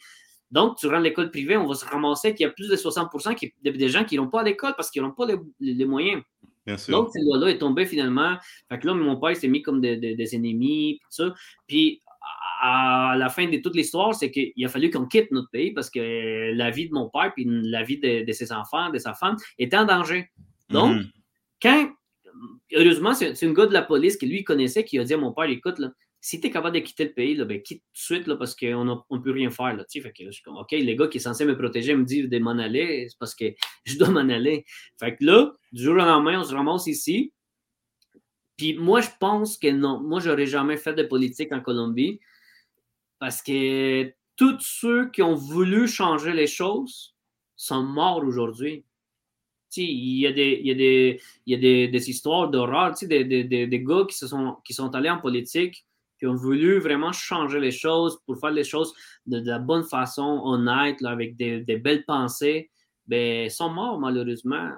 Donc, 0.51 0.77
tu 0.77 0.87
rends 0.87 1.01
l'école 1.01 1.31
privée, 1.31 1.57
on 1.57 1.66
va 1.66 1.75
se 1.75 1.85
ramasser 1.85 2.35
qu'il 2.35 2.45
y 2.45 2.49
a 2.49 2.53
plus 2.53 2.69
de 2.69 2.77
60 2.77 3.11
qui, 3.37 3.53
des 3.62 3.88
gens 3.88 4.05
qui 4.05 4.16
n'ont 4.16 4.29
pas 4.29 4.40
à 4.40 4.45
l'école 4.45 4.75
parce 4.77 4.90
qu'ils 4.90 5.03
n'ont 5.03 5.11
pas 5.11 5.27
les, 5.59 5.85
moyens. 5.85 6.23
Bien 6.64 6.77
sûr. 6.77 6.97
Donc, 6.97 7.11
cette 7.12 7.25
loi-là 7.25 7.49
est 7.49 7.59
tombée 7.59 7.87
finalement. 7.87 8.37
Fait 8.69 8.79
que 8.79 8.87
là, 8.87 8.95
mon 8.95 9.19
père 9.19 9.37
s'est 9.37 9.49
mis 9.49 9.62
comme 9.62 9.81
des, 9.81 10.35
ennemis, 10.35 10.99
tout 11.03 11.09
ça. 11.11 11.35
Puis, 11.66 12.01
à 12.61 13.16
la 13.19 13.29
fin 13.29 13.49
de 13.49 13.59
toute 13.59 13.77
l'histoire, 13.77 14.14
c'est 14.14 14.31
qu'il 14.31 14.64
a 14.64 14.69
fallu 14.69 14.90
qu'on 14.90 15.07
quitte 15.07 15.31
notre 15.31 15.51
pays 15.51 15.73
parce 15.73 15.90
que 15.90 16.53
la 16.55 16.71
vie 16.71 16.88
de 16.88 16.95
mon 16.95 17.09
père 17.09 17.33
puis 17.35 17.45
la 17.47 17.83
vie 17.83 17.99
de, 17.99 18.33
ses 18.33 18.53
enfants, 18.53 18.90
de 18.90 18.99
sa 18.99 19.14
femme, 19.14 19.37
était 19.59 19.77
en 19.77 19.85
danger. 19.85 20.31
Donc, 20.71 20.97
mhm. 20.97 21.11
quand 21.61 21.90
heureusement, 22.75 23.14
c'est 23.14 23.40
une 23.42 23.53
gars 23.53 23.66
de 23.66 23.73
la 23.73 23.83
police 23.83 24.16
qui 24.16 24.27
lui 24.27 24.45
connaissait, 24.45 24.85
qui 24.85 24.99
a 24.99 25.05
dit 25.05 25.14
à 25.14 25.19
mon 25.19 25.33
père 25.33 25.45
écoute, 25.45 25.79
là, 25.79 25.90
si 26.21 26.40
tu 26.40 26.49
es 26.49 26.51
capable 26.51 26.75
de 26.75 26.81
quitter 26.81 27.05
le 27.05 27.12
pays, 27.12 27.35
là, 27.37 27.45
ben, 27.45 27.62
quitte 27.62 27.83
tout 27.83 27.92
de 27.92 28.16
suite 28.16 28.27
là, 28.27 28.37
parce 28.37 28.57
qu'on 28.57 28.85
ne 28.85 29.19
peut 29.19 29.31
rien 29.31 29.51
faire. 29.51 29.77
Là, 29.77 29.85
fait 29.88 30.12
que 30.12 30.25
je 30.25 30.31
suis 30.31 30.42
comme 30.42 30.57
OK, 30.57 30.73
le 30.73 30.95
gars 30.95 31.07
qui 31.07 31.19
est 31.19 31.21
censé 31.21 31.45
me 31.45 31.57
protéger 31.57 31.95
me 31.95 32.05
dit 32.05 32.27
de 32.27 32.38
m'en 32.38 32.59
aller, 32.59 33.07
c'est 33.09 33.19
parce 33.19 33.35
que 33.35 33.45
je 33.85 33.97
dois 33.97 34.11
m'en 34.11 34.29
aller. 34.29 34.64
Fait 34.99 35.14
que 35.14 35.25
là, 35.25 35.53
du 35.73 35.85
jour 35.85 35.95
au 35.95 35.99
lendemain, 35.99 36.40
on 36.40 36.45
se 36.45 36.55
ramasse 36.55 36.87
ici. 36.88 37.33
Puis 38.57 38.75
moi, 38.75 39.03
je 39.03 39.11
pense 39.21 39.59
que 39.59 39.71
non. 39.71 40.01
Moi, 40.01 40.21
j'aurais 40.21 40.47
jamais 40.47 40.79
fait 40.79 40.95
de 40.95 41.03
politique 41.03 41.53
en 41.53 41.61
Colombie 41.61 42.19
parce 43.19 43.43
que 43.43 44.13
tous 44.37 44.59
ceux 44.61 45.11
qui 45.11 45.23
ont 45.23 45.35
voulu 45.35 45.89
changer 45.89 46.33
les 46.33 46.47
choses 46.47 47.15
sont 47.57 47.83
morts 47.83 48.25
aujourd'hui 48.25 48.85
il 49.77 50.21
y 50.21 50.27
a 50.27 50.33
des, 50.33 50.61
il 50.63 50.69
y 50.69 50.71
a 50.71 50.75
des, 50.75 51.21
il 51.47 51.53
y 51.53 51.57
a 51.57 51.59
des, 51.59 51.89
des 51.89 52.11
histoires 52.11 52.49
d'horreur, 52.49 52.95
des, 53.01 53.25
des, 53.25 53.45
des, 53.45 53.83
gars 53.83 54.05
qui, 54.09 54.17
se 54.17 54.27
sont, 54.27 54.57
qui 54.65 54.75
sont 54.75 54.95
allés 54.95 55.11
en 55.11 55.19
politique, 55.19 55.87
qui 56.19 56.27
ont 56.27 56.35
voulu 56.35 56.79
vraiment 56.79 57.13
changer 57.13 57.61
les 57.61 57.71
choses 57.71 58.19
pour 58.27 58.39
faire 58.39 58.51
les 58.51 58.65
choses 58.65 58.95
de, 59.27 59.41
la 59.45 59.59
bonne 59.59 59.85
façon, 59.85 60.41
honnête, 60.45 61.01
là, 61.01 61.11
avec 61.11 61.37
des, 61.37 61.61
belles 61.77 62.05
pensées, 62.05 62.71
ben, 63.07 63.49
sont 63.51 63.71
morts 63.71 63.99
malheureusement. 63.99 64.73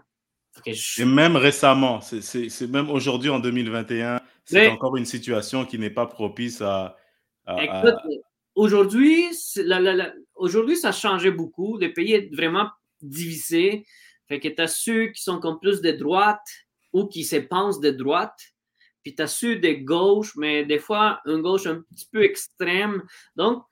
Et 0.67 1.05
même 1.05 1.37
récemment, 1.37 2.01
c'est 2.01 2.67
même 2.69 2.91
aujourd'hui 2.91 3.31
en 3.31 3.39
2021, 3.39 4.21
c'est 4.45 4.69
encore 4.69 4.97
une 4.97 5.05
situation 5.05 5.65
qui 5.65 5.79
n'est 5.79 5.91
pas 5.91 6.07
propice 6.07 6.61
à. 6.63 6.97
Écoute, 7.61 7.95
aujourd'hui, 8.59 9.27
aujourd'hui, 10.35 10.77
ça 10.77 10.89
a 10.89 10.93
changé 10.93 11.31
beaucoup. 11.31 11.79
Le 11.79 11.93
pays 11.93 12.13
est 12.13 12.35
vraiment 12.35 12.69
divisé. 13.01 13.87
Fait 14.27 14.41
que 14.41 14.49
tu 14.49 14.61
as 14.61 14.67
ceux 14.67 15.07
qui 15.07 15.23
sont 15.23 15.39
comme 15.39 15.61
plus 15.61 15.81
de 15.81 15.93
droite 15.93 16.47
ou 16.93 17.07
qui 17.07 17.23
se 17.23 17.37
pensent 17.37 17.81
de 17.81 17.91
droite, 17.91 18.39
puis 19.03 19.15
tu 19.15 19.23
as 19.23 19.29
su 19.29 19.59
des 19.59 19.79
gauches, 19.83 20.35
mais 20.37 20.65
des 20.65 20.79
fois, 20.79 21.21
une 21.27 21.41
gauche 21.41 21.67
un 21.67 21.83
petit 21.95 22.09
peu 22.11 22.25
extrême. 22.25 23.03
Donc, 23.37 23.63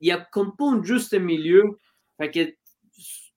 il 0.00 0.08
y 0.08 0.12
a 0.12 0.18
comme 0.30 0.54
pas 0.56 0.66
un 0.66 0.82
juste 0.82 1.14
milieu. 1.14 1.64
Fait 2.18 2.30
que 2.30 2.54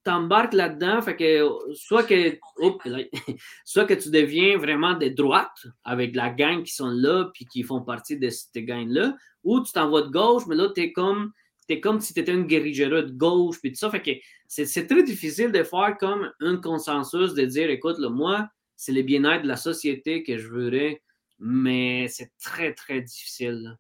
t'embarques 0.09 0.53
là-dedans, 0.53 1.03
fait 1.03 1.15
que 1.15 1.47
soit 1.75 2.03
que, 2.03 2.39
soit 3.65 3.85
que 3.85 3.93
tu 3.93 4.09
deviens 4.09 4.57
vraiment 4.57 4.95
des 4.95 5.11
droites 5.11 5.67
avec 5.83 6.15
la 6.15 6.31
gang 6.31 6.63
qui 6.63 6.73
sont 6.73 6.89
là 6.89 7.29
puis 7.33 7.45
qui 7.45 7.61
font 7.61 7.81
partie 7.81 8.17
de 8.17 8.27
cette 8.29 8.65
gang-là, 8.65 9.15
ou 9.43 9.61
tu 9.61 9.71
t'en 9.71 9.91
vas 9.91 10.01
de 10.01 10.09
gauche, 10.09 10.43
mais 10.47 10.55
là, 10.55 10.69
tu 10.73 10.81
es 10.81 10.91
comme, 10.91 11.31
es 11.67 11.79
comme 11.79 11.99
si 11.99 12.15
tu 12.15 12.21
étais 12.21 12.33
une 12.33 12.47
guérillera 12.47 13.03
de 13.03 13.11
gauche 13.11 13.57
puis 13.61 13.71
tout 13.71 13.77
ça. 13.77 13.91
Fait 13.91 14.01
que 14.01 14.11
c'est 14.47 14.87
très 14.87 15.03
difficile 15.03 15.51
de 15.51 15.61
faire 15.61 15.95
comme 15.99 16.31
un 16.39 16.57
consensus, 16.57 17.35
de 17.35 17.45
dire, 17.45 17.69
écoute, 17.69 17.99
là, 17.99 18.09
moi, 18.09 18.49
c'est 18.75 18.93
le 18.93 19.03
bien-être 19.03 19.43
de 19.43 19.47
la 19.47 19.57
société 19.57 20.23
que 20.23 20.39
je 20.39 20.47
voudrais, 20.47 21.03
mais 21.37 22.07
c'est 22.07 22.31
très, 22.43 22.73
très 22.73 23.01
difficile. 23.01 23.77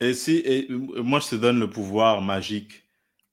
Et 0.00 0.14
si, 0.14 0.66
moi, 0.70 1.20
je 1.20 1.28
te 1.28 1.36
donne 1.36 1.60
le 1.60 1.68
pouvoir 1.68 2.22
magique 2.22 2.85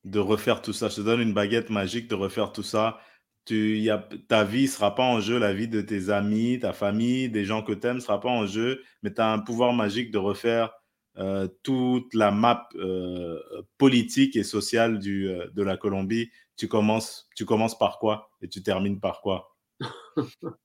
de 0.03 0.19
refaire 0.19 0.61
tout 0.61 0.73
ça. 0.73 0.89
Je 0.89 0.97
te 0.97 1.01
donne 1.01 1.21
une 1.21 1.33
baguette 1.33 1.69
magique 1.69 2.07
de 2.07 2.15
refaire 2.15 2.51
tout 2.51 2.63
ça. 2.63 2.99
Tu, 3.45 3.79
y 3.79 3.89
a, 3.89 4.07
ta 4.27 4.43
vie 4.43 4.63
ne 4.63 4.67
sera 4.67 4.95
pas 4.95 5.03
en 5.03 5.19
jeu, 5.19 5.37
la 5.37 5.53
vie 5.53 5.67
de 5.67 5.81
tes 5.81 6.09
amis, 6.09 6.59
ta 6.61 6.71
famille, 6.73 7.29
des 7.29 7.45
gens 7.45 7.61
que 7.61 7.73
tu 7.73 7.87
aimes 7.87 7.97
ne 7.97 8.01
sera 8.01 8.19
pas 8.21 8.29
en 8.29 8.45
jeu, 8.45 8.81
mais 9.01 9.13
tu 9.13 9.19
as 9.21 9.31
un 9.31 9.39
pouvoir 9.39 9.73
magique 9.73 10.11
de 10.11 10.17
refaire 10.17 10.71
euh, 11.17 11.47
toute 11.61 12.13
la 12.13 12.31
map 12.31 12.67
euh, 12.75 13.39
politique 13.77 14.35
et 14.35 14.43
sociale 14.43 14.99
du, 14.99 15.27
euh, 15.29 15.47
de 15.53 15.61
la 15.61 15.77
Colombie. 15.77 16.31
Tu 16.55 16.67
commences, 16.67 17.29
tu 17.35 17.45
commences 17.45 17.77
par 17.77 17.99
quoi 17.99 18.29
et 18.41 18.47
tu 18.47 18.63
termines 18.63 18.99
par 18.99 19.21
quoi? 19.21 19.55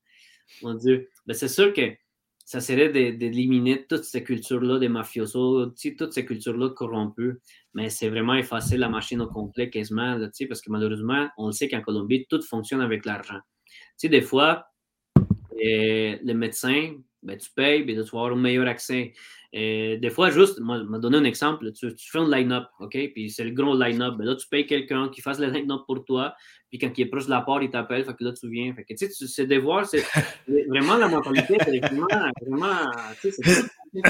Mon 0.63 0.73
Dieu. 0.73 1.09
Ben, 1.25 1.33
c'est 1.33 1.47
sûr 1.49 1.73
que 1.73 1.81
ça 2.49 2.61
serait 2.61 2.89
d'éliminer 2.89 3.85
toute 3.85 4.05
cette 4.05 4.23
culture-là 4.23 4.79
des 4.79 4.89
mafiosos, 4.89 5.75
toutes 5.99 6.13
ces 6.13 6.25
cultures-là 6.25 6.69
corrompues. 6.69 7.37
Mais 7.75 7.91
c'est 7.91 8.09
vraiment 8.09 8.33
effacer 8.33 8.75
la 8.75 8.89
machine 8.89 9.21
au 9.21 9.27
complet 9.27 9.69
quasiment, 9.69 10.17
parce 10.17 10.59
que 10.59 10.71
malheureusement, 10.71 11.29
on 11.37 11.45
le 11.45 11.51
sait 11.51 11.69
qu'en 11.69 11.81
Colombie, 11.81 12.25
tout 12.27 12.41
fonctionne 12.41 12.81
avec 12.81 13.05
l'argent. 13.05 13.37
Des 14.01 14.21
fois, 14.23 14.65
les, 15.55 16.17
les 16.23 16.33
médecins, 16.33 16.95
ben, 17.23 17.37
tu 17.37 17.49
payes, 17.51 17.83
ben, 17.83 17.95
tu 17.95 18.11
vas 18.11 18.19
avoir 18.19 18.31
un 18.31 18.35
meilleur 18.35 18.67
accès. 18.67 19.13
Et 19.51 19.97
des 19.97 20.11
fois, 20.11 20.29
juste, 20.29 20.59
moi, 20.59 20.77
je 20.79 20.97
donner 20.97 21.17
un 21.17 21.23
exemple. 21.23 21.71
Tu, 21.71 21.89
fais 21.97 22.19
un 22.19 22.29
line-up, 22.29 22.65
OK? 22.79 22.97
Puis 23.13 23.31
c'est 23.31 23.43
le 23.43 23.51
gros 23.51 23.75
line-up. 23.75 24.15
Ben 24.17 24.25
là, 24.25 24.35
tu 24.35 24.47
payes 24.47 24.67
quelqu'un 24.67 25.09
qui 25.09 25.21
fasse 25.21 25.39
le 25.39 25.47
line-up 25.47 25.81
pour 25.87 26.05
toi. 26.05 26.35
Puis 26.69 26.77
quand 26.77 26.91
il 26.95 27.01
est 27.01 27.05
proche 27.07 27.25
de 27.25 27.31
la 27.31 27.41
porte, 27.41 27.63
il 27.63 27.71
t'appelle. 27.71 28.05
Fait 28.05 28.13
que 28.13 28.23
là, 28.23 28.31
tu 28.31 28.47
viens. 28.47 28.73
Fait 28.75 28.83
que, 28.83 28.93
tu 28.93 29.11
sais, 29.11 29.27
c'est 29.27 29.47
de 29.47 29.57
voir, 29.57 29.85
c'est 29.87 30.05
vraiment 30.67 30.97
la 30.97 31.07
mentalité, 31.07 31.57
c'est 31.65 31.79
vraiment, 31.79 32.07
vraiment, 32.41 32.91
tu 33.21 33.31
sais, 33.31 33.63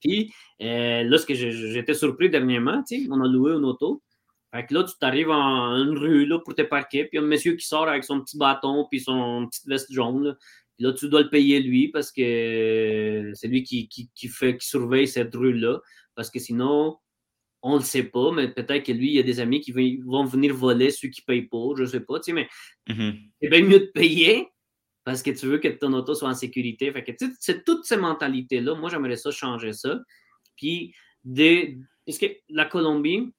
Puis, 0.00 0.32
euh, 0.62 1.02
là, 1.04 1.18
ce 1.18 1.26
que 1.26 1.34
j'étais 1.34 1.94
surpris 1.94 2.30
dernièrement, 2.30 2.82
tu 2.82 3.04
sais, 3.04 3.08
on 3.10 3.20
a 3.20 3.28
loué 3.28 3.52
une 3.52 3.64
auto. 3.64 4.02
Fait 4.52 4.66
que 4.66 4.74
là, 4.74 4.84
tu 4.84 4.94
t'arrives 5.00 5.30
en 5.30 5.76
une 5.76 5.98
rue 5.98 6.26
là, 6.26 6.38
pour 6.38 6.54
te 6.54 6.62
parquer, 6.62 7.06
puis 7.06 7.18
un 7.18 7.22
monsieur 7.22 7.54
qui 7.54 7.66
sort 7.66 7.88
avec 7.88 8.04
son 8.04 8.20
petit 8.20 8.38
bâton, 8.38 8.86
puis 8.88 9.00
son 9.00 9.48
petite 9.48 9.66
veste 9.66 9.92
jaune. 9.92 10.24
Là. 10.24 10.34
Là, 10.78 10.92
tu 10.92 11.08
dois 11.08 11.22
le 11.22 11.30
payer 11.30 11.60
lui 11.60 11.88
parce 11.88 12.10
que 12.10 13.30
c'est 13.34 13.48
lui 13.48 13.62
qui, 13.62 14.08
fait, 14.28 14.56
qui 14.56 14.66
surveille 14.66 15.08
cette 15.08 15.34
rue-là. 15.34 15.80
Parce 16.14 16.30
que 16.30 16.38
sinon, 16.38 16.98
on 17.62 17.74
ne 17.74 17.78
le 17.78 17.84
sait 17.84 18.04
pas, 18.04 18.32
mais 18.32 18.48
peut-être 18.48 18.84
que 18.84 18.92
lui, 18.92 19.08
il 19.08 19.14
y 19.14 19.18
a 19.18 19.22
des 19.22 19.40
amis 19.40 19.60
qui 19.60 19.72
vont 20.04 20.24
venir 20.24 20.54
voler 20.54 20.90
ceux 20.90 21.08
qui 21.08 21.22
ne 21.22 21.32
payent 21.32 21.48
pas, 21.48 21.74
je 21.76 21.82
ne 21.82 21.86
sais 21.86 22.00
pas, 22.00 22.20
tu 22.20 22.24
sais, 22.24 22.32
mais 22.32 22.48
mm-hmm. 22.88 23.30
c'est 23.40 23.48
bien 23.48 23.62
mieux 23.62 23.80
de 23.80 23.90
payer 23.94 24.48
parce 25.04 25.22
que 25.22 25.30
tu 25.30 25.46
veux 25.46 25.58
que 25.58 25.68
ton 25.68 25.92
auto 25.92 26.14
soit 26.14 26.28
en 26.28 26.34
sécurité. 26.34 26.92
Fait 26.92 27.04
que, 27.04 27.12
c'est 27.38 27.64
toutes 27.64 27.84
ces 27.84 27.96
mentalités-là. 27.96 28.74
Moi, 28.74 28.90
j'aimerais 28.90 29.16
ça 29.16 29.30
changer 29.30 29.72
ça. 29.72 29.98
Puis, 30.56 30.94
des, 31.24 31.78
parce 32.06 32.18
que 32.18 32.26
la 32.48 32.64
Colombie, 32.64 33.32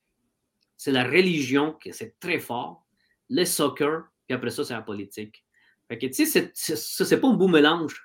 c'est 0.78 0.92
la 0.92 1.04
religion, 1.04 1.74
qui 1.74 1.94
c'est 1.94 2.20
très 2.20 2.40
fort, 2.40 2.86
le 3.30 3.46
soccer, 3.46 4.06
puis 4.28 4.36
après 4.36 4.50
ça, 4.50 4.64
c'est 4.64 4.74
la 4.74 4.82
politique. 4.82 5.45
Fait 5.88 5.98
que, 5.98 6.08
tu 6.08 6.26
sais, 6.26 6.52
ça, 6.54 7.06
c'est 7.06 7.20
pas 7.20 7.28
un 7.28 7.34
beau 7.34 7.48
mélange. 7.48 8.02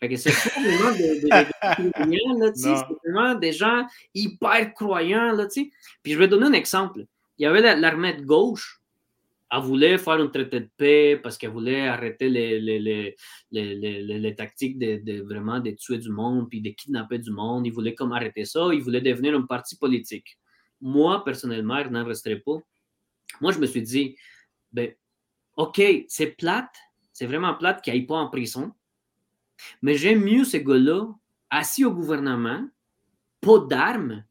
Fait 0.00 0.08
que 0.08 0.16
c'est 0.16 0.30
vraiment 0.30 0.92
des, 0.96 1.20
des, 1.20 2.52
c'est 2.54 2.84
vraiment 3.04 3.34
des 3.34 3.52
gens 3.52 3.86
hyper 4.14 4.72
croyants, 4.74 5.32
là, 5.32 5.46
tu 5.46 5.64
sais. 5.64 5.70
Puis 6.02 6.12
je 6.12 6.18
vais 6.18 6.28
donner 6.28 6.46
un 6.46 6.52
exemple. 6.52 7.04
Il 7.36 7.42
y 7.42 7.46
avait 7.46 7.76
l'armée 7.76 8.14
de 8.14 8.24
gauche, 8.24 8.80
elle 9.50 9.62
voulait 9.62 9.96
faire 9.96 10.14
un 10.14 10.26
traité 10.26 10.60
de 10.60 10.68
paix 10.76 11.18
parce 11.22 11.38
qu'elle 11.38 11.50
voulait 11.50 11.88
arrêter 11.88 12.28
les, 12.28 12.60
les, 12.60 12.78
les, 13.50 14.02
les 14.02 14.34
tactiques 14.34 14.78
de, 14.78 15.22
vraiment 15.22 15.58
de 15.58 15.70
tuer 15.70 15.98
du 15.98 16.10
monde 16.10 16.48
puis 16.50 16.60
de 16.60 16.70
kidnapper 16.70 17.18
du 17.18 17.30
monde. 17.30 17.66
Ils 17.66 17.72
voulaient 17.72 17.94
comme 17.94 18.12
arrêter 18.12 18.44
ça. 18.44 18.68
Ils 18.72 18.82
voulaient 18.82 19.00
devenir 19.00 19.34
un 19.34 19.42
parti 19.42 19.76
politique. 19.76 20.38
Moi, 20.80 21.24
personnellement, 21.24 21.82
je 21.82 21.88
n'en 21.88 22.04
resterai 22.04 22.36
pas. 22.36 22.58
Moi, 23.40 23.52
je 23.52 23.58
me 23.58 23.66
suis 23.66 23.82
dit, 23.82 24.16
ben, 24.70 24.92
OK, 25.56 25.80
c'est 26.08 26.36
plate, 26.36 26.76
c'est 27.18 27.26
vraiment 27.26 27.54
plate 27.54 27.82
qu'il 27.82 27.92
n'aille 27.92 28.06
pas 28.06 28.14
en 28.14 28.28
prison. 28.28 28.72
Mais 29.82 29.96
j'aime 29.96 30.22
mieux 30.22 30.44
ce 30.44 30.56
gars-là 30.56 31.04
assis 31.50 31.84
au 31.84 31.90
gouvernement, 31.90 32.64
pas 33.40 33.58
d'armes, 33.58 34.24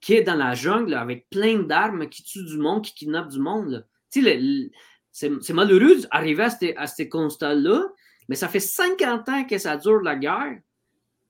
qui 0.00 0.14
est 0.14 0.22
dans 0.22 0.36
la 0.36 0.54
jungle 0.54 0.94
avec 0.94 1.28
plein 1.28 1.58
d'armes, 1.58 2.08
qui 2.08 2.22
tue 2.22 2.44
du 2.44 2.56
monde, 2.56 2.84
qui 2.84 2.94
kidnappe 2.94 3.30
du 3.30 3.40
monde. 3.40 3.84
C'est 4.10 5.52
malheureux 5.52 6.02
d'arriver 6.02 6.44
à 6.44 6.50
ce, 6.50 6.76
à 6.76 6.86
ce 6.86 7.02
constat-là, 7.02 7.88
mais 8.28 8.36
ça 8.36 8.46
fait 8.46 8.60
50 8.60 9.28
ans 9.28 9.44
que 9.44 9.58
ça 9.58 9.76
dure 9.76 10.00
la 10.00 10.14
guerre, 10.14 10.60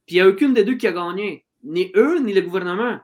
puis 0.05 0.17
il 0.17 0.19
n'y 0.19 0.21
a 0.21 0.29
aucune 0.29 0.53
des 0.53 0.65
deux 0.65 0.77
qui 0.77 0.87
a 0.87 0.93
gagné. 0.93 1.47
Ni 1.65 1.91
eux, 1.97 2.19
ni 2.19 2.35
le 2.35 2.43
gouvernement. 2.43 2.83
À 2.93 2.97
un 2.97 3.03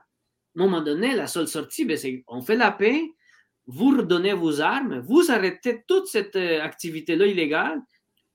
moment 0.53 0.81
donné, 0.81 1.15
la 1.15 1.25
seule 1.25 1.47
sortie, 1.47 1.83
ben, 1.83 1.97
c'est 1.97 2.23
on 2.27 2.43
fait 2.43 2.57
la 2.57 2.71
paix, 2.71 3.11
vous 3.67 3.97
redonnez 3.97 4.33
vos 4.33 4.61
armes, 4.61 4.99
vous 4.99 5.29
arrêtez 5.29 5.83
toute 5.87 6.07
cette 6.07 6.35
euh, 6.35 6.61
activité-là 6.61 7.27
illégale, 7.27 7.81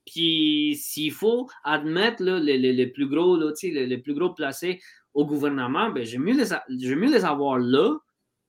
puis 0.07 0.77
s'il 0.81 1.13
faut 1.13 1.49
admettre 1.65 2.23
les, 2.23 2.59
les, 2.59 2.87
plus 2.87 3.09
gros, 3.09 3.37
là, 3.37 3.53
les, 3.63 3.87
les, 3.87 3.99
plus 3.99 4.15
gros 4.15 4.35
placés 4.35 4.81
au 5.15 5.25
gouvernement, 5.25 5.91
ben, 5.91 6.05
j'aime 6.05 6.23
mieux, 6.23 6.37
les, 6.69 6.95
mieux 6.95 7.11
les 7.11 7.25
avoir 7.25 7.59
là. 7.59 7.97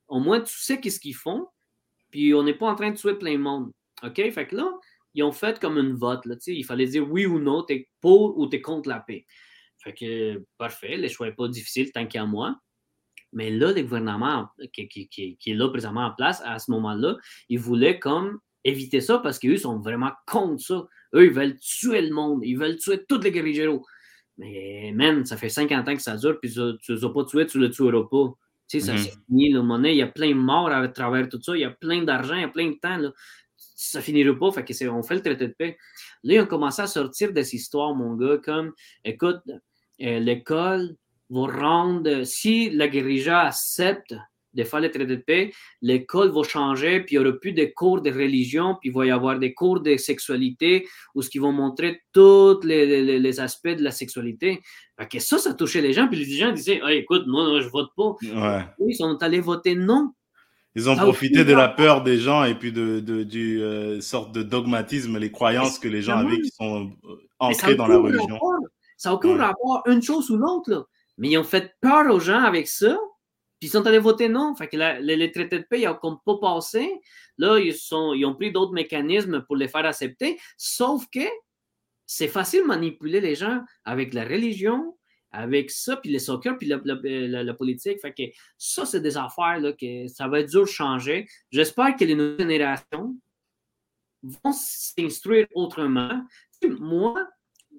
Au 0.08 0.20
moins, 0.20 0.42
tu 0.42 0.54
sais 0.58 0.80
qu'est-ce 0.80 1.00
qu'ils 1.00 1.16
font, 1.16 1.48
puis 2.12 2.34
on 2.34 2.44
n'est 2.44 2.54
pas 2.54 2.68
en 2.68 2.76
train 2.76 2.92
de 2.92 2.98
tuer 2.98 3.16
plein 3.16 3.34
de 3.34 3.38
monde. 3.38 3.72
OK? 4.04 4.16
Fait 4.16 4.48
que 4.48 4.56
là, 4.56 4.72
ils 5.14 5.24
ont 5.24 5.32
fait 5.32 5.60
comme 5.60 5.78
une 5.78 5.94
vote. 5.94 6.26
Il 6.48 6.66
fallait 6.66 6.88
dire 6.88 7.10
oui 7.10 7.26
ou 7.26 7.40
non, 7.40 7.64
tu 7.64 7.74
es 7.74 7.90
pour 8.02 8.38
ou 8.38 8.48
tu 8.48 8.58
es 8.58 8.62
contre 8.62 8.90
la 8.90 9.00
paix. 9.00 9.26
Fait 9.78 9.94
que, 9.94 10.44
parfait, 10.58 10.98
le 10.98 11.08
choix 11.08 11.28
n'est 11.28 11.34
pas 11.34 11.48
difficile 11.48 11.92
tant 11.92 12.08
qu'à 12.08 12.26
moi. 12.26 12.58
Mais 13.34 13.50
là, 13.50 13.72
le 13.72 13.82
gouvernement 13.82 14.50
qui, 14.72 14.88
qui, 14.88 15.38
est 15.46 15.54
là 15.54 15.70
présentement 15.70 16.06
en 16.06 16.14
place, 16.14 16.42
à 16.46 16.60
ce 16.60 16.72
moment-là, 16.72 17.18
ils 17.50 17.60
voulaient 17.60 18.00
comme 18.00 18.40
éviter 18.64 19.02
ça 19.02 19.20
parce 19.20 19.40
qu'eux 19.40 19.58
sont 19.58 19.80
vraiment 19.80 20.12
contre 20.28 20.62
ça. 20.62 20.88
Eux, 21.16 21.26
ils 21.26 21.34
veulent 21.34 21.58
tuer 21.60 22.02
le 22.02 22.14
monde. 22.14 22.42
Ils 22.44 22.58
veulent 22.58 22.78
tuer 22.78 23.04
tous 23.08 23.20
les 23.20 23.32
guerrilleros. 23.32 23.86
Mais, 24.38 24.92
man, 24.96 25.26
ça 25.26 25.38
fait 25.38 25.50
50 25.50 25.88
ans 25.88 25.96
que 25.96 26.02
ça 26.02 26.18
dure, 26.18 26.40
puis 26.40 26.52
tu 26.52 26.60
ne 26.60 26.74
les 26.90 27.06
as 27.06 27.10
pas 27.10 27.24
tués, 27.26 27.46
tu 27.46 27.60
ne 27.60 27.68
le 27.68 27.72
tueras 27.72 28.08
pas. 28.10 28.34
Tu 28.68 28.80
sais, 28.80 28.88
ça 28.88 28.94
mm 28.94 29.06
fini, 29.28 29.52
le 29.52 29.62
monnaie. 29.62 29.94
Il 29.94 29.98
y 29.98 30.02
a 30.02 30.08
plein 30.08 30.30
de 30.30 30.36
morts 30.36 30.70
à 30.70 30.88
travers 30.88 31.30
tout 31.30 31.42
ça. 31.42 31.56
Il 31.56 31.62
y 31.62 31.66
a 31.66 31.70
plein 31.70 32.04
d'argent, 32.04 32.36
il 32.36 32.42
y 32.42 32.46
a 32.46 32.50
plein 32.50 32.70
de 32.70 32.80
temps. 32.82 32.98
Là. 32.98 33.12
Ça 33.58 34.02
finira 34.02 34.34
pas. 34.38 34.52
Fait 34.52 34.64
que 34.64 34.90
on 34.90 35.04
fait 35.04 35.16
le 35.16 35.22
traité 35.22 35.48
de 35.48 35.54
paix. 35.54 35.78
Là, 36.24 36.34
ils 36.36 36.42
ont 36.42 36.48
commencé 36.48 36.82
à 36.82 36.88
sortir 36.88 37.34
des 37.34 37.54
histoires, 37.54 37.94
mon 37.94 38.16
gars, 38.16 38.38
comme 38.38 38.74
écoute, 39.04 39.42
euh, 40.02 40.20
l'école 40.20 40.96
va 41.34 41.48
rendre, 41.48 42.24
si 42.24 42.70
la 42.70 42.88
guérilla 42.88 43.42
accepte 43.42 44.16
de 44.54 44.64
faire 44.64 44.80
le 44.80 44.92
traité 44.92 45.06
de 45.06 45.16
paix, 45.16 45.52
l'école 45.82 46.32
va 46.32 46.44
changer, 46.44 47.00
puis 47.02 47.16
il 47.16 47.20
n'y 47.20 47.26
aura 47.26 47.38
plus 47.38 47.54
de 47.54 47.66
cours 47.66 48.02
de 48.02 48.12
religion, 48.12 48.78
puis 48.80 48.90
il 48.90 48.96
va 48.96 49.06
y 49.06 49.12
avoir 49.12 49.40
des 49.40 49.54
cours 49.54 49.82
de 49.82 49.98
sexualité 49.98 50.88
où 51.16 51.22
ce 51.22 51.30
qui 51.30 51.40
vont 51.40 51.52
montrer 51.52 52.02
tous 52.14 52.62
les, 52.64 53.20
les, 53.20 53.40
aspects 53.40 53.68
de 53.68 53.84
la 53.84 53.92
sexualité. 53.92 54.62
que 55.10 55.20
ça, 55.20 55.38
ça 55.38 55.54
touchait 55.54 55.82
les 55.82 55.94
gens, 55.94 56.08
puis 56.08 56.24
les 56.24 56.38
gens 56.38 56.52
disaient 56.52 56.82
écoute, 56.92 57.24
moi, 57.28 57.62
je 57.62 57.68
vote 57.68 57.90
pas. 57.98 58.16
Ils 58.88 58.96
sont 58.96 59.18
allés 59.22 59.40
voter 59.40 59.76
non. 59.76 60.12
Ils 60.76 60.90
ont 60.90 60.96
profité 60.96 61.46
de 61.46 61.54
la 61.54 61.70
peur 61.70 62.02
des 62.02 62.18
gens 62.18 62.46
et 62.46 62.56
puis 62.56 62.72
de, 62.72 63.00
de 63.00 63.22
du 63.22 63.62
euh, 63.62 64.02
sorte 64.02 64.32
de 64.32 64.42
dogmatisme, 64.42 65.20
les 65.20 65.32
croyances 65.32 65.78
que 65.78 65.88
les 65.88 66.02
gens 66.02 66.18
avaient 66.18 66.42
qui 66.42 66.50
sont 66.50 66.92
euh, 67.06 67.16
ancrées 67.38 67.76
dans 67.76 67.86
la 67.86 67.98
religion. 67.98 68.40
ça 68.98 69.10
n'a 69.10 69.16
aucun 69.16 69.38
rapport 69.38 69.84
une 69.86 70.02
chose 70.02 70.32
ou 70.32 70.38
l'autre. 70.38 70.88
Mais 71.18 71.30
ils 71.30 71.38
ont 71.38 71.44
fait 71.44 71.76
peur 71.82 72.14
aux 72.14 72.20
gens 72.20 72.42
avec 72.42 72.68
ça. 72.68 72.98
Puis 73.60 73.70
ils 73.70 73.72
sont 73.72 73.86
allés 73.88 74.00
voter 74.00 74.30
non. 74.30 74.56
Fait 74.56 74.68
que 74.68 74.76
les, 74.76 75.32
traités 75.32 75.60
de 75.60 75.64
paix, 75.64 75.82
ils 75.82 75.86
n'ont 75.86 75.96
comme 75.96 76.18
pas 76.26 76.38
passé. 76.38 76.92
Là, 77.38 77.60
ils, 77.60 77.74
sont, 77.74 78.14
ils 78.14 78.26
ont 78.26 78.36
pris 78.36 78.52
d'autres 78.52 78.74
mécanismes 78.74 79.42
pour 79.44 79.56
les 79.56 79.68
faire 79.68 79.86
accepter. 79.86 80.40
Sauf 80.58 81.08
que 81.10 81.22
c'est 82.06 82.28
facile 82.28 82.62
de 82.62 82.68
manipuler 82.68 83.22
les 83.22 83.36
gens 83.36 83.62
avec 83.86 84.14
la 84.14 84.24
religion, 84.26 84.98
avec 85.32 85.72
ça, 85.72 85.98
puis 85.98 86.12
les 86.12 86.20
soccer, 86.20 86.58
puis 86.58 86.68
la, 86.68 87.54
politique. 87.54 88.00
Fait 88.00 88.14
que 88.14 88.24
ça, 88.58 88.86
c'est 88.86 89.02
des 89.02 89.18
affaires 89.18 89.60
là, 89.60 89.74
que 89.74 90.08
ça 90.08 90.28
va 90.28 90.42
être 90.42 90.50
dur 90.50 90.62
de 90.62 90.68
changer. 90.68 91.28
J'espère 91.52 91.96
que 91.96 92.06
les 92.06 92.16
nouvelles 92.16 92.40
générations 92.40 93.18
vont 94.22 94.52
s'instruire 94.52 95.48
autrement. 95.56 96.24
Moi, 96.80 97.28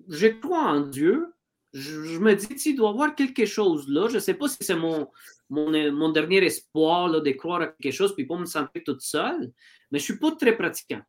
je 0.09 0.27
crois 0.27 0.63
en 0.63 0.81
Dieu, 0.81 1.33
je, 1.75 2.19
me 2.19 2.35
dis, 2.35 2.47
il 2.67 2.77
doit 2.77 2.91
y 2.91 2.93
avoir 2.93 3.15
quelque 3.15 3.45
chose 3.45 3.89
là. 3.89 4.09
Je 4.09 4.15
ne 4.15 4.21
sais 4.21 4.35
pas 4.35 4.49
si 4.49 4.59
c'est 4.61 4.77
mon, 4.77 5.09
mon, 5.51 5.93
mon, 5.93 6.09
dernier 6.11 6.45
espoir 6.45 7.09
là, 7.09 7.21
de 7.21 7.31
croire 7.33 7.63
à 7.63 7.67
quelque 7.67 7.93
chose 7.93 8.15
puis 8.15 8.27
pas 8.27 8.39
me 8.39 8.47
sentir 8.47 8.83
toute 8.85 9.03
seule, 9.03 9.53
mais 9.91 9.99
je 9.99 10.05
ne 10.05 10.17
suis 10.17 10.19
pas 10.19 10.33
très 10.33 10.57
pratiquant. 10.57 11.03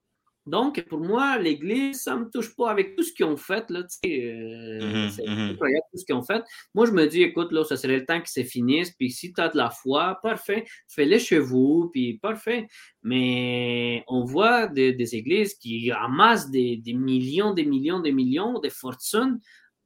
Donc, 0.45 0.79
pour 0.83 0.99
moi, 0.99 1.39
l'Église, 1.39 2.03
ça 2.03 2.15
ne 2.15 2.25
me 2.25 2.29
touche 2.29 2.55
pas 2.55 2.69
avec 2.69 2.95
tout 2.95 3.03
ce 3.03 3.11
qu'ils 3.11 3.25
ont 3.25 3.37
fait. 3.37 3.67
Là, 3.71 3.79
euh, 3.79 5.09
c'est 5.09 5.25
mmh 5.27 5.49
incroyable 5.51 5.85
tout 5.91 5.97
ce 5.97 6.05
qu'ils 6.05 6.13
ont 6.13 6.21
fait. 6.21 6.43
Moi, 6.75 6.85
je 6.85 6.91
me 6.91 7.07
dis, 7.07 7.23
écoute, 7.23 7.51
là, 7.51 7.63
ça 7.63 7.77
serait 7.77 7.97
le 7.97 8.05
temps 8.05 8.21
que 8.21 8.29
ça 8.29 8.43
finisse. 8.43 8.91
Puis 8.91 9.09
si 9.09 9.33
tu 9.33 9.41
as 9.41 9.49
de 9.49 9.57
la 9.57 9.71
foi, 9.71 10.19
parfait, 10.21 10.65
fais-le 10.87 11.17
chez 11.17 11.39
vous, 11.39 11.89
puis 11.91 12.19
parfait. 12.19 12.67
Mais 13.01 14.03
on 14.07 14.23
voit 14.23 14.67
des, 14.67 15.15
églises 15.15 15.55
qui 15.55 15.91
amassent 15.91 16.51
des, 16.51 16.79
millions, 16.93 17.53
des 17.53 17.65
millions, 17.65 17.99
des 17.99 18.11
millions, 18.11 18.59
de 18.59 18.69
fortunes 18.69 19.39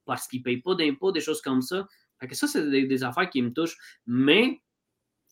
parce 0.09 0.27
qu'ils 0.27 0.39
ne 0.39 0.43
payent 0.43 0.61
pas 0.61 0.73
d'impôts, 0.73 1.11
des 1.11 1.21
choses 1.21 1.41
comme 1.41 1.61
ça. 1.61 1.87
Fait 2.19 2.27
que 2.27 2.35
ça, 2.35 2.47
c'est 2.47 2.67
des, 2.67 3.03
affaires 3.03 3.29
qui 3.29 3.41
me 3.43 3.53
touchent. 3.53 3.77
Mais 4.07 4.59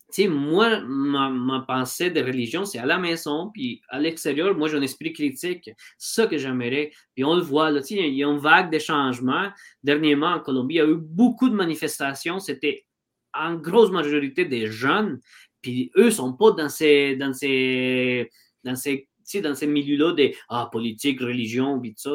sais, 0.09 0.27
moi, 0.27 0.79
ma, 0.81 1.65
pensée 1.67 2.11
de 2.11 2.21
religion, 2.21 2.63
c'est 2.63 2.77
à 2.77 2.85
la 2.85 2.99
maison, 2.99 3.49
puis 3.51 3.81
à 3.89 3.99
l'extérieur, 3.99 4.55
moi, 4.55 4.69
j'ai 4.69 4.77
un 4.77 4.81
esprit 4.81 5.11
critique. 5.13 5.69
Ça 5.97 6.27
que 6.27 6.37
j'aimerais. 6.37 6.91
Puis 7.15 7.23
on 7.23 7.35
le 7.35 7.41
voit, 7.41 7.71
là, 7.71 7.81
il 7.89 8.13
y 8.13 8.23
a 8.23 8.27
une 8.27 8.37
vague 8.37 8.71
de 8.71 8.79
changements. 8.79 9.49
Dernièrement, 9.83 10.27
en 10.27 10.39
Colombie, 10.39 10.75
il 10.75 10.77
y 10.77 10.81
a 10.81 10.87
eu 10.87 10.95
beaucoup 10.95 11.49
de 11.49 11.55
manifestations. 11.55 12.39
C'était 12.39 12.85
en 13.33 13.55
grosse 13.55 13.91
majorité 13.91 14.45
des 14.45 14.67
jeunes. 14.67 15.19
Puis 15.61 15.91
eux 15.97 16.05
ne 16.05 16.11
sont 16.11 16.33
pas 16.33 16.51
dans 16.51 16.69
ces, 16.69 17.15
dans 17.17 17.33
ces 17.33 19.09
dans 19.41 19.55
ces 19.55 19.67
milieux-là 19.67 20.13
des 20.13 20.35
ah, 20.49 20.69
politique, 20.71 21.19
religion, 21.21 21.79
puis 21.79 21.93
ça. 21.97 22.11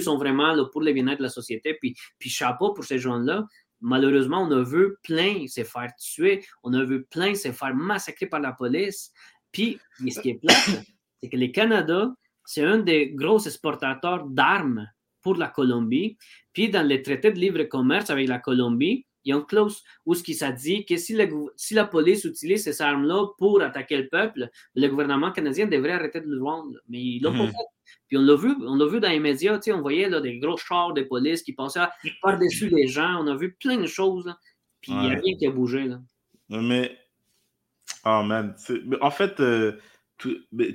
Sont 0.00 0.18
vraiment 0.18 0.52
là, 0.52 0.64
pour 0.66 0.82
le 0.82 0.92
bien-être 0.92 1.18
de 1.18 1.24
la 1.24 1.28
société. 1.28 1.74
Puis, 1.80 1.94
puis 2.18 2.30
chapeau 2.30 2.72
pour 2.72 2.84
ces 2.84 2.98
gens-là 2.98 3.44
malheureusement, 3.80 4.42
on 4.42 4.50
a 4.52 4.62
vu 4.62 4.96
plein 5.02 5.46
se 5.46 5.64
faire 5.64 5.94
tuer, 5.96 6.44
on 6.62 6.72
a 6.74 6.84
vu 6.84 7.04
plein 7.04 7.34
se 7.34 7.52
faire 7.52 7.74
massacrer 7.74 8.26
par 8.26 8.40
la 8.40 8.52
police. 8.52 9.12
Puis, 9.52 9.78
ce 10.08 10.20
qui 10.20 10.30
est 10.30 10.40
plate, 10.40 10.82
c'est 11.22 11.28
que 11.28 11.36
le 11.36 11.48
Canada, 11.48 12.12
c'est 12.44 12.64
un 12.64 12.78
des 12.78 13.10
gros 13.10 13.38
exportateurs 13.38 14.26
d'armes 14.26 14.88
pour 15.22 15.36
la 15.36 15.48
Colombie. 15.48 16.16
Puis, 16.52 16.68
dans 16.70 16.86
les 16.86 17.02
traités 17.02 17.32
de 17.32 17.38
libre-commerce 17.38 18.10
avec 18.10 18.28
la 18.28 18.38
Colombie, 18.38 19.06
il 19.26 19.30
y 19.30 19.32
a 19.32 19.36
une 19.36 19.44
clause 19.44 19.82
où 20.06 20.14
ce 20.14 20.22
qui 20.22 20.34
ça 20.34 20.52
dit 20.52 20.86
que 20.86 20.96
si, 20.96 21.18
si, 21.56 21.74
la 21.74 21.84
police 21.84 22.24
utilise 22.24 22.62
ces 22.62 22.80
armes-là 22.80 23.26
pour 23.38 23.60
attaquer 23.60 23.96
le 23.96 24.08
peuple, 24.08 24.48
le 24.76 24.88
gouvernement 24.88 25.32
canadien 25.32 25.66
devrait 25.66 25.92
arrêter 25.92 26.20
de 26.20 26.28
le 26.28 26.38
vendre. 26.38 26.78
Mais 26.88 26.98
ils 26.98 27.20
l'ont 27.20 27.32
pas 27.32 27.44
mhm. 27.44 27.50
fait. 27.50 27.92
Puis 28.06 28.16
on 28.16 28.22
l'a 28.22 28.36
vu, 28.36 28.54
on 28.60 28.76
l'a 28.76 28.86
vu 28.86 29.00
dans 29.00 29.08
les 29.08 29.18
médias, 29.18 29.58
on 29.68 29.80
voyait 29.80 30.08
là, 30.08 30.20
des 30.20 30.38
gros 30.38 30.56
chars 30.56 30.94
de 30.94 31.02
police 31.02 31.42
qui 31.42 31.52
passaient 31.52 31.80
par-dessus 32.22 32.68
les 32.68 32.86
gens. 32.86 33.20
On 33.20 33.26
a 33.26 33.36
vu 33.36 33.52
plein 33.54 33.78
de 33.78 33.86
choses. 33.86 34.32
Puis 34.80 34.92
il 34.92 34.98
n'y 34.98 35.06
a 35.10 35.18
rien 35.18 35.36
qui 35.36 35.46
a 35.46 35.50
bougé. 35.50 35.84
Là. 35.84 36.00
Mais, 36.48 36.96
oh 38.04 38.22
man, 38.22 38.54
en 39.00 39.10
fait, 39.10 39.40
euh, 39.40 39.72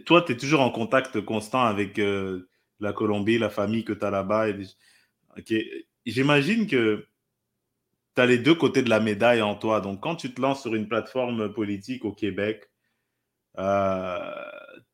toi, 0.06 0.24
tu 0.24 0.34
es 0.34 0.38
toujours 0.38 0.60
en 0.60 0.72
contact 0.72 1.22
constant 1.22 1.62
avec 1.62 2.00
euh, 2.00 2.50
la 2.82 2.92
Colombie, 2.92 3.38
la 3.38 3.50
famille 3.50 3.86
que 3.86 3.94
tu 3.94 4.06
as 4.06 4.12
là-bas. 4.12 4.48
J'imagine 6.06 6.68
que 6.68 7.06
les 8.26 8.38
deux 8.38 8.56
côtés 8.56 8.82
de 8.82 8.90
la 8.90 9.00
médaille 9.00 9.42
en 9.42 9.56
toi. 9.56 9.82
Donc, 9.82 10.02
quand 10.02 10.16
tu 10.16 10.34
te 10.34 10.42
lances 10.42 10.62
sur 10.62 10.76
une 10.76 10.88
plateforme 10.88 11.54
politique 11.54 12.06
au 12.06 12.12
Québec, 12.12 12.70
euh, 13.58 14.20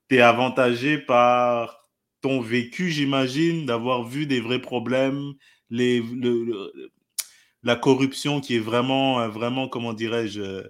tu 0.10 0.18
es 0.18 0.22
avantagé 0.22 0.98
par 0.98 1.90
ton 2.22 2.42
vécu, 2.42 2.90
j'imagine, 2.90 3.66
d'avoir 3.66 4.04
vu 4.04 4.26
des 4.26 4.42
vrais 4.42 4.62
problèmes, 4.62 5.34
les, 5.70 6.04
la 7.64 7.76
corruption 7.76 8.42
qui 8.42 8.56
est 8.56 8.60
vraiment, 8.60 9.20
euh, 9.22 9.28
vraiment 9.28 9.68
comment 9.68 9.94
dirais-je, 9.94 10.70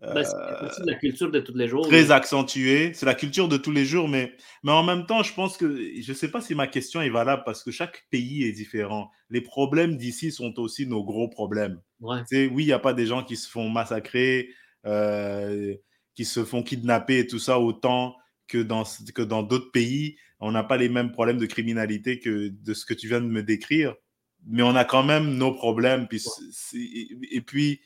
ben, 0.00 0.24
c'est 0.24 0.86
la 0.86 0.94
culture 0.94 1.30
de 1.30 1.40
tous 1.40 1.54
les 1.54 1.68
jours. 1.68 1.86
Très 1.86 2.10
accentuée. 2.10 2.92
C'est 2.94 3.06
la 3.06 3.14
culture 3.14 3.48
de 3.48 3.56
tous 3.56 3.70
les 3.70 3.84
jours, 3.84 4.08
mais, 4.08 4.34
mais 4.62 4.72
en 4.72 4.82
même 4.82 5.04
temps, 5.04 5.22
je 5.22 5.34
pense 5.34 5.56
que 5.56 5.66
je 6.00 6.10
ne 6.10 6.16
sais 6.16 6.30
pas 6.30 6.40
si 6.40 6.54
ma 6.54 6.66
question 6.66 7.02
est 7.02 7.10
valable 7.10 7.42
parce 7.44 7.62
que 7.62 7.70
chaque 7.70 8.06
pays 8.10 8.44
est 8.44 8.52
différent. 8.52 9.10
Les 9.28 9.42
problèmes 9.42 9.96
d'ici 9.96 10.32
sont 10.32 10.58
aussi 10.58 10.86
nos 10.86 11.04
gros 11.04 11.28
problèmes. 11.28 11.80
Ouais. 12.00 12.22
Oui, 12.32 12.64
il 12.64 12.66
n'y 12.66 12.72
a 12.72 12.78
pas 12.78 12.94
des 12.94 13.06
gens 13.06 13.22
qui 13.22 13.36
se 13.36 13.48
font 13.48 13.68
massacrer, 13.68 14.48
euh, 14.86 15.74
qui 16.14 16.24
se 16.24 16.44
font 16.44 16.62
kidnapper 16.62 17.18
et 17.18 17.26
tout 17.26 17.38
ça 17.38 17.60
autant 17.60 18.16
que 18.48 18.58
dans 18.58 18.84
que 19.14 19.22
dans 19.22 19.42
d'autres 19.42 19.70
pays. 19.70 20.16
On 20.40 20.52
n'a 20.52 20.64
pas 20.64 20.78
les 20.78 20.88
mêmes 20.88 21.12
problèmes 21.12 21.36
de 21.36 21.44
criminalité 21.44 22.18
que 22.18 22.48
de 22.48 22.74
ce 22.74 22.86
que 22.86 22.94
tu 22.94 23.06
viens 23.06 23.20
de 23.20 23.26
me 23.26 23.42
décrire, 23.42 23.94
mais 24.46 24.62
on 24.62 24.74
a 24.74 24.86
quand 24.86 25.02
même 25.02 25.36
nos 25.36 25.52
problèmes. 25.52 26.08
Puis, 26.08 26.24
et 27.30 27.42
puis, 27.42 27.82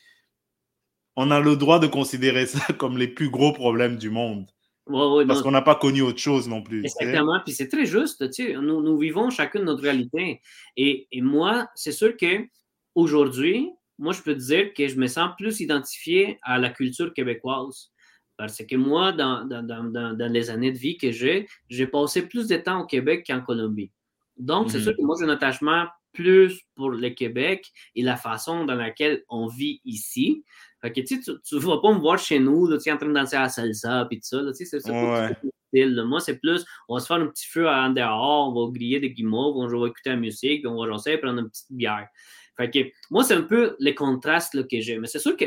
on 1.16 1.30
a 1.30 1.40
le 1.40 1.56
droit 1.56 1.78
de 1.78 1.86
considérer 1.86 2.46
ça 2.46 2.60
comme 2.78 2.98
les 2.98 3.08
plus 3.08 3.30
gros 3.30 3.52
problèmes 3.52 3.96
du 3.96 4.10
monde. 4.10 4.46
parce 4.86 5.42
qu'on 5.42 5.50
n'a 5.50 5.62
pas 5.62 5.76
connu 5.76 6.02
autre 6.02 6.18
chose 6.18 6.48
non 6.48 6.62
plus. 6.62 6.84
Exactement. 6.84 7.40
Puis 7.44 7.54
c'est 7.54 7.68
très 7.68 7.86
juste. 7.86 8.30
Tu 8.30 8.46
sais, 8.46 8.52
nous, 8.54 8.82
nous, 8.82 8.98
vivons 8.98 9.30
chacun 9.30 9.60
notre 9.62 9.82
réalité. 9.82 10.40
Et, 10.76 11.08
et 11.10 11.20
moi, 11.20 11.68
c'est 11.74 11.92
sûr 11.92 12.16
que 12.16 12.46
aujourd'hui, 12.94 13.70
moi, 13.98 14.12
je 14.12 14.22
peux 14.22 14.34
te 14.34 14.40
dire 14.40 14.74
que 14.74 14.88
je 14.88 14.96
me 14.96 15.06
sens 15.06 15.30
plus 15.38 15.60
identifié 15.60 16.38
à 16.42 16.58
la 16.58 16.70
culture 16.70 17.12
québécoise. 17.14 17.90
Parce 18.36 18.64
que 18.64 18.74
moi, 18.74 19.12
dans, 19.12 19.44
dans, 19.44 19.62
dans, 19.62 19.84
dans 19.84 20.32
les 20.32 20.50
années 20.50 20.72
de 20.72 20.78
vie 20.78 20.96
que 20.96 21.12
j'ai, 21.12 21.46
j'ai 21.68 21.86
passé 21.86 22.22
plus 22.26 22.48
de 22.48 22.56
temps 22.56 22.82
au 22.82 22.86
Québec 22.86 23.24
qu'en 23.26 23.40
Colombie. 23.40 23.92
Donc, 24.36 24.70
c'est 24.70 24.78
mhm. 24.78 24.84
sûr 24.84 24.96
que 24.96 25.02
moi, 25.02 25.14
j'ai 25.18 25.26
un 25.26 25.28
attachement 25.28 25.86
plus 26.12 26.60
pour 26.74 26.90
le 26.90 27.10
Québec 27.10 27.70
et 27.94 28.02
la 28.02 28.16
façon 28.16 28.64
dans 28.64 28.74
laquelle 28.74 29.22
on 29.28 29.46
vit 29.46 29.80
ici. 29.84 30.44
Fait 30.84 30.92
que, 30.92 31.00
tu 31.00 31.16
ne 31.16 31.60
vas 31.60 31.78
pas 31.78 31.94
me 31.94 31.98
voir 31.98 32.18
chez 32.18 32.38
nous, 32.38 32.66
là, 32.66 32.76
en 32.76 32.96
train 32.98 33.08
de 33.08 33.14
danser 33.14 33.36
à 33.36 33.42
la 33.42 33.48
salsa 33.48 34.06
et 34.10 34.16
tout 34.16 34.20
ça. 34.22 34.42
C'est 34.52 34.66
style. 34.66 36.02
Moi, 36.06 36.20
c'est 36.20 36.38
plus, 36.38 36.62
on 36.90 36.94
va 36.96 37.00
se 37.00 37.06
faire 37.06 37.16
un 37.16 37.26
petit 37.28 37.46
feu 37.46 37.66
en 37.66 37.88
dehors, 37.88 38.54
on 38.54 38.66
va 38.66 38.70
griller 38.70 39.00
des 39.00 39.10
guimauves, 39.10 39.56
on 39.56 39.66
va 39.66 39.86
écouter 39.86 40.10
la 40.10 40.16
musique, 40.16 40.66
on 40.68 40.78
va 40.78 40.86
lancer 40.86 41.16
prendre 41.16 41.40
une 41.40 41.48
petite 41.48 41.72
bière. 41.72 42.06
Fait 42.58 42.70
que, 42.70 42.80
moi, 43.10 43.24
c'est 43.24 43.32
un 43.32 43.42
peu 43.42 43.76
les 43.78 43.94
contrastes 43.94 44.68
que 44.68 44.80
j'ai. 44.80 44.98
Mais 44.98 45.06
c'est 45.06 45.18
sûr 45.20 45.38
que 45.38 45.46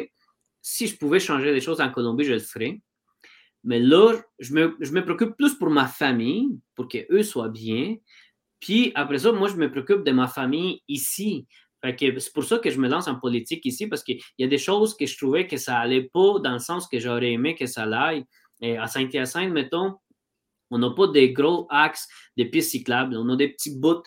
si 0.64 0.88
je 0.88 0.98
pouvais 0.98 1.20
changer 1.20 1.54
des 1.54 1.62
choses 1.62 1.82
en 1.82 1.92
Colombie, 1.92 2.24
je 2.24 2.34
le 2.34 2.40
ferais. 2.40 2.82
Mais 3.64 3.80
là, 3.80 4.16
je 4.40 4.56
me, 4.56 4.76
je 4.80 4.92
me 4.92 5.04
préoccupe 5.04 5.38
plus 5.38 5.54
pour 5.54 5.70
ma 5.70 5.86
famille, 5.86 6.48
pour 6.74 6.88
qu'eux 6.88 7.22
soient 7.22 7.50
bien. 7.50 7.96
Puis 8.60 8.92
après 8.96 9.20
ça, 9.20 9.32
moi, 9.32 9.50
je 9.50 9.56
me 9.56 9.70
préoccupe 9.70 10.04
de 10.04 10.12
ma 10.12 10.28
famille 10.28 10.82
ici. 10.88 11.46
C'est 11.84 12.34
pour 12.34 12.44
ça 12.44 12.60
que 12.60 12.70
je 12.70 12.80
me 12.80 12.88
lance 12.88 13.08
en 13.08 13.16
politique 13.16 13.66
ici, 13.66 13.88
parce 13.88 14.04
qu'il 14.04 14.20
y 14.38 14.44
a 14.44 14.48
des 14.48 14.58
choses 14.58 14.96
que 14.96 15.06
je 15.06 15.18
trouvais 15.18 15.48
que 15.48 15.58
ça 15.58 15.78
allait 15.78 16.10
pas 16.14 16.40
dans 16.40 16.54
le 16.54 16.60
sens 16.60 16.88
que 16.88 17.00
j'aurais 17.00 17.32
aimé 17.32 17.56
que 17.56 17.66
ça 17.66 17.84
aille. 17.84 18.26
Et 18.62 18.78
à 18.78 18.88
Saint-Hyacinthe, 18.88 19.52
mettons, 19.52 19.96
on 20.72 20.80
n'a 20.80 20.90
pas 20.92 21.08
des 21.08 21.32
gros 21.32 21.68
axes 21.70 22.08
de 22.36 22.44
pistes 22.44 22.72
cyclables. 22.72 23.16
On 23.16 23.30
a 23.30 23.36
des 23.36 23.50
petits 23.50 23.78
bouts 23.78 24.04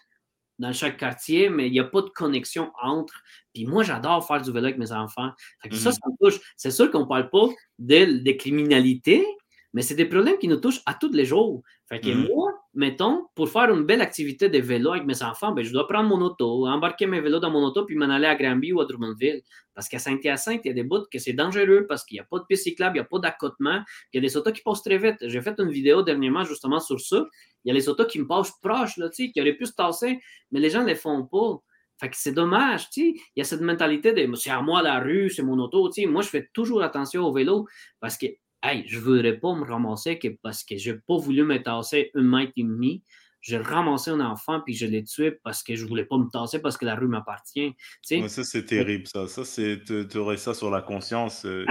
dans 0.59 0.73
chaque 0.73 0.99
quartier, 0.99 1.49
mais 1.49 1.69
il 1.69 1.73
n'y 1.73 1.81
a 1.81 1.85
pas 1.85 2.03
de 2.03 2.11
connexion 2.11 2.71
entre. 2.83 3.15
Puis 3.55 3.65
moi, 3.65 3.83
j'adore 3.83 4.27
faire 4.27 4.43
du 4.43 4.53
vélo 4.53 4.67
avec 4.67 4.79
mes 4.79 4.93
enfants. 4.93 5.31
Ça, 5.63 5.69
mhm. 5.71 5.77
ça 5.77 5.91
me 6.07 6.17
touche. 6.25 6.41
C'est 6.57 6.71
sûr 6.71 6.91
qu'on 6.91 7.01
ne 7.01 7.07
parle 7.07 7.31
pas 7.31 7.49
de, 7.79 8.23
de 8.23 8.33
criminalité, 8.33 9.27
mais 9.73 9.83
c'est 9.83 9.95
des 9.95 10.05
problèmes 10.05 10.39
qui 10.39 10.49
nous 10.49 10.57
touchent 10.57 10.83
à 10.87 10.95
tous 10.95 11.13
les 11.13 11.25
jours. 11.25 11.63
Fait 11.89 12.01
que 12.01 12.09
mhm. 12.09 12.29
moi, 12.29 12.53
mettons, 12.75 13.27
pour 13.35 13.49
faire 13.49 13.73
une 13.75 13.85
belle 13.85 14.01
activité 14.01 14.49
de 14.49 14.59
vélo 14.59 14.93
avec 14.93 15.05
mes 15.05 15.23
enfants, 15.23 15.53
ben, 15.53 15.65
je 15.65 15.73
dois 15.73 15.87
prendre 15.87 16.09
mon 16.09 16.21
auto, 16.23 16.67
embarquer 16.67 17.07
mes 17.07 17.21
vélos 17.21 17.41
dans 17.41 17.51
mon 17.51 17.65
auto, 17.65 17.85
puis 17.85 17.97
m'en 17.97 18.11
aller 18.11 18.27
à 18.27 18.35
Granby 18.35 18.73
ou 18.73 18.81
à 18.81 18.85
Drummondville. 18.85 19.43
Parce 19.75 19.89
qu'à 19.89 19.99
Saint-Hyacinthe, 19.99 20.63
il 20.65 20.69
y 20.69 20.71
a 20.71 20.75
des 20.75 20.83
bouts 20.83 21.07
que 21.11 21.19
c'est 21.19 21.33
dangereux 21.33 21.87
parce 21.89 22.05
qu'il 22.05 22.17
n'y 22.17 22.21
a 22.21 22.25
pas 22.25 22.39
de 22.39 22.45
piste 22.49 22.65
cyclable, 22.65 22.97
il 22.97 23.01
n'y 23.01 23.07
a 23.07 23.09
pas 23.09 23.19
d'accotement, 23.19 23.83
il 24.13 24.17
y 24.17 24.19
a 24.19 24.21
des 24.21 24.37
autos 24.37 24.53
qui 24.53 24.63
passent 24.63 24.83
très 24.83 24.99
vite. 24.99 25.17
J'ai 25.23 25.41
fait 25.41 25.59
une 25.59 25.71
vidéo 25.71 26.03
dernièrement 26.03 26.45
justement 26.45 26.81
sur 26.81 27.01
ça. 27.01 27.25
Il 27.65 27.69
y 27.69 27.71
a 27.71 27.75
les 27.75 27.89
autos 27.89 28.07
qui 28.07 28.19
me 28.19 28.27
passent 28.27 28.53
proches, 28.61 28.97
là, 28.97 29.09
qui 29.11 29.33
auraient 29.41 29.55
pu 29.55 29.67
se 29.67 29.73
tasser, 29.73 30.19
mais 30.51 30.61
les 30.61 30.71
gens 30.71 30.83
ne 30.83 30.89
les 30.89 30.95
font 30.95 31.25
pas. 31.27 31.61
Fait 32.01 32.09
que 32.09 32.17
c'est 32.17 32.33
dommage, 32.33 32.89
tu 32.89 33.09
Il 33.09 33.23
y 33.37 33.41
a 33.43 33.45
cette 33.45 33.61
mentalité 33.61 34.15
de 34.15 34.35
c'est 34.35 34.51
à 34.51 34.63
moi 34.63 34.83
la 34.83 35.01
rue, 35.01 35.29
c'est 35.29 35.43
mon 35.43 35.59
auto, 35.59 35.91
tu 35.91 36.07
Moi, 36.07 36.23
je 36.23 36.29
fais 36.29 36.49
toujours 36.55 36.83
attention 36.83 37.25
au 37.25 37.33
vélo 37.33 37.67
parce 38.01 38.17
que 38.17 38.27
hey, 38.63 38.85
je 38.87 38.99
ne 38.99 39.05
voudrais 39.05 39.39
pas 39.39 39.55
me 39.55 39.65
ramasser 39.65 40.19
que 40.19 40.29
parce 40.43 40.65
que 40.65 40.77
je 40.77 40.93
n'ai 40.93 40.99
pas 40.99 41.17
voulu 41.17 41.45
me 41.45 41.63
tasser 41.63 42.11
un 42.15 42.23
mètre 42.23 42.53
et 42.57 42.63
demi. 42.63 43.03
J'ai 43.41 43.57
ramassé 43.57 44.11
un 44.11 44.21
enfant 44.21 44.61
puis 44.61 44.75
je 44.75 44.85
l'ai 44.85 45.03
tué 45.03 45.31
parce 45.31 45.63
que 45.63 45.75
je 45.75 45.85
ne 45.85 45.89
voulais 45.89 46.05
pas 46.05 46.19
me 46.19 46.29
tasser 46.31 46.61
parce 46.61 46.77
que 46.77 46.85
la 46.85 46.95
rue 46.95 47.09
m'appartient. 47.09 47.75
ça, 48.03 48.45
c'est 48.45 48.67
terrible, 48.67 49.07
ça. 49.07 49.27
Ça, 49.29 49.47
c'est, 49.47 49.83
tu 49.85 50.19
aurais 50.19 50.37
ça 50.37 50.53
sur 50.53 50.71
la 50.71 50.83
conscience. 50.83 51.47
Euh, 51.47 51.65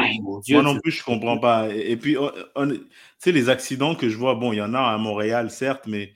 moi 0.49 0.63
non 0.63 0.79
plus, 0.79 0.91
je 0.91 1.01
ne 1.01 1.05
comprends 1.05 1.37
pas. 1.37 1.69
Et, 1.69 1.95
puis, 1.95 2.15
tu 2.15 2.81
sais, 3.19 3.31
les 3.31 3.49
accidents 3.49 3.93
que 3.93 4.09
je 4.09 4.17
vois, 4.17 4.33
bon, 4.33 4.51
il 4.51 4.57
y 4.57 4.61
en 4.61 4.73
a 4.73 4.81
à 4.81 4.97
Montréal, 4.97 5.51
certes, 5.51 5.85
mais 5.85 6.13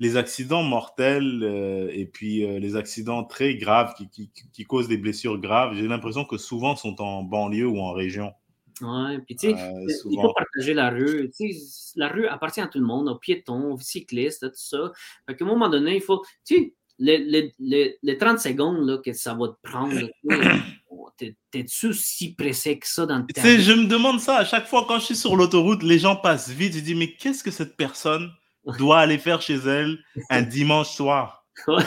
les 0.00 0.16
accidents 0.16 0.62
mortels 0.62 1.42
euh, 1.42 1.88
et 1.92 2.06
puis 2.06 2.44
euh, 2.44 2.58
les 2.58 2.74
accidents 2.76 3.24
très 3.24 3.56
graves 3.56 3.94
qui, 3.94 4.08
qui, 4.08 4.30
qui 4.52 4.64
causent 4.64 4.88
des 4.88 4.96
blessures 4.96 5.38
graves, 5.38 5.74
j'ai 5.74 5.86
l'impression 5.86 6.24
que 6.24 6.36
souvent 6.36 6.76
sont 6.76 7.00
en 7.00 7.22
banlieue 7.22 7.68
ou 7.68 7.78
en 7.78 7.92
région. 7.92 8.32
Ouais, 8.80 9.18
puis 9.20 9.36
tu 9.36 9.50
sais, 9.50 9.54
euh, 9.54 9.86
il 10.10 10.20
faut 10.20 10.32
partager 10.32 10.74
la 10.74 10.90
rue. 10.90 11.30
Tu 11.36 11.52
sais, 11.52 11.92
la 11.96 12.08
rue 12.08 12.26
appartient 12.26 12.60
à 12.60 12.66
tout 12.66 12.78
le 12.78 12.86
monde, 12.86 13.08
aux 13.08 13.18
piétons, 13.18 13.74
aux 13.74 13.78
cyclistes, 13.78 14.40
tout 14.40 14.52
ça. 14.54 14.92
Fait 15.28 15.36
qu'à 15.36 15.44
un 15.44 15.48
moment 15.48 15.68
donné, 15.68 15.96
il 15.96 16.02
faut. 16.02 16.22
Tu 16.44 16.56
sais, 16.56 16.74
les, 16.98 17.18
les, 17.58 17.98
les, 18.02 18.18
30 18.18 18.38
secondes 18.38 18.86
là, 18.86 18.98
que 18.98 19.12
ça 19.12 19.34
va 19.34 19.48
te 19.48 19.68
prendre, 19.68 19.94
t'es-tu 21.50 21.92
si 21.92 22.34
pressé 22.34 22.78
que 22.78 22.86
ça 22.86 23.06
dans 23.06 23.18
le 23.18 23.26
temps? 23.26 23.42
Je 23.42 23.72
me 23.72 23.86
demande 23.86 24.20
ça 24.20 24.38
à 24.38 24.44
chaque 24.44 24.66
fois 24.66 24.84
quand 24.86 24.98
je 24.98 25.06
suis 25.06 25.16
sur 25.16 25.36
l'autoroute, 25.36 25.82
les 25.82 25.98
gens 25.98 26.16
passent 26.16 26.50
vite. 26.50 26.74
Je 26.74 26.80
dis, 26.80 26.94
mais 26.94 27.14
qu'est-ce 27.14 27.42
que 27.42 27.50
cette 27.50 27.76
personne 27.76 28.30
doit 28.78 29.00
aller 29.00 29.18
faire 29.18 29.42
chez 29.42 29.56
elle 29.56 29.98
un 30.30 30.42
dimanche 30.42 30.90
soir? 30.90 31.42
Ouais, 31.68 31.84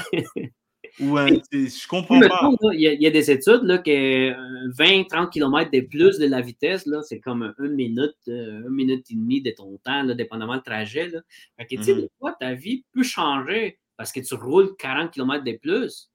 je 1.00 1.88
comprends 1.88 2.20
pas. 2.20 2.74
Il 2.74 2.82
y, 2.82 3.08
a 3.08 3.10
des 3.12 3.32
études 3.32 3.64
là, 3.64 3.78
que 3.78 4.32
20-30 4.72 5.30
km 5.30 5.72
de 5.72 5.82
plus 5.82 6.18
de 6.18 6.26
la 6.28 6.42
vitesse, 6.42 6.90
c'est 7.04 7.20
comme 7.20 7.54
une 7.60 7.76
minute, 7.76 8.16
euh, 8.28 8.62
une 8.68 8.74
minute 8.74 9.06
et 9.12 9.16
demie 9.16 9.42
de 9.42 9.52
ton 9.52 9.78
temps, 9.84 10.04
là, 10.04 10.14
dépendamment 10.14 10.56
du 10.56 10.64
trajet. 10.64 11.10
Là. 11.10 11.22
Fait 11.58 11.66
que, 11.66 11.76
mm-hmm. 11.76 11.96
des 11.96 12.10
fois, 12.20 12.34
ta 12.40 12.54
vie 12.54 12.84
peut 12.94 13.04
changer 13.04 13.78
parce 13.98 14.12
que 14.12 14.20
tu 14.20 14.36
roules 14.36 14.76
40 14.78 15.12
km 15.12 15.44
de 15.44 15.58
plus, 15.58 16.12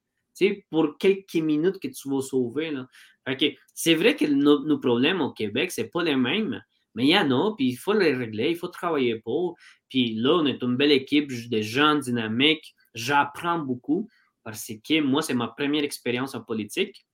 pour 0.71 0.97
quelques 0.99 1.35
minutes 1.35 1.79
que 1.79 1.88
tu 1.88 2.09
vas 2.09 2.23
sauver. 2.23 2.71
Là. 2.71 2.87
Fait 3.27 3.37
que 3.37 3.47
c'est 3.75 3.95
vrai 3.95 4.16
que 4.16 4.25
nos, 4.25 4.79
problèmes 4.79 5.21
au 5.21 5.33
Québec, 5.33 5.71
c'est 5.71 5.90
pas 5.90 6.03
les 6.03 6.16
mêmes, 6.16 6.62
mais 6.95 7.05
il 7.05 7.11
y 7.11 7.18
en 7.18 7.31
a, 7.31 7.55
puis 7.57 7.68
il 7.68 7.77
faut 7.77 7.92
les 7.92 8.14
régler, 8.14 8.51
il 8.51 8.57
faut 8.57 8.68
travailler 8.68 9.16
pour. 9.16 9.57
Puis 9.88 10.14
là, 10.14 10.38
on 10.40 10.47
est 10.47 10.62
une 10.62 10.77
belle 10.77 10.92
équipe 10.92 11.31
de 11.49 11.61
gens 11.61 11.97
dynamiques, 11.97 12.75
j'apprends 12.95 13.59
beaucoup 13.59 14.09
parce 14.44 14.66
que 14.66 15.00
moi, 15.00 15.22
c'est 15.22 15.35
ma 15.35 15.48
première 15.48 15.85
expérience 15.85 16.35
en 16.35 16.42
politique. 16.42 17.07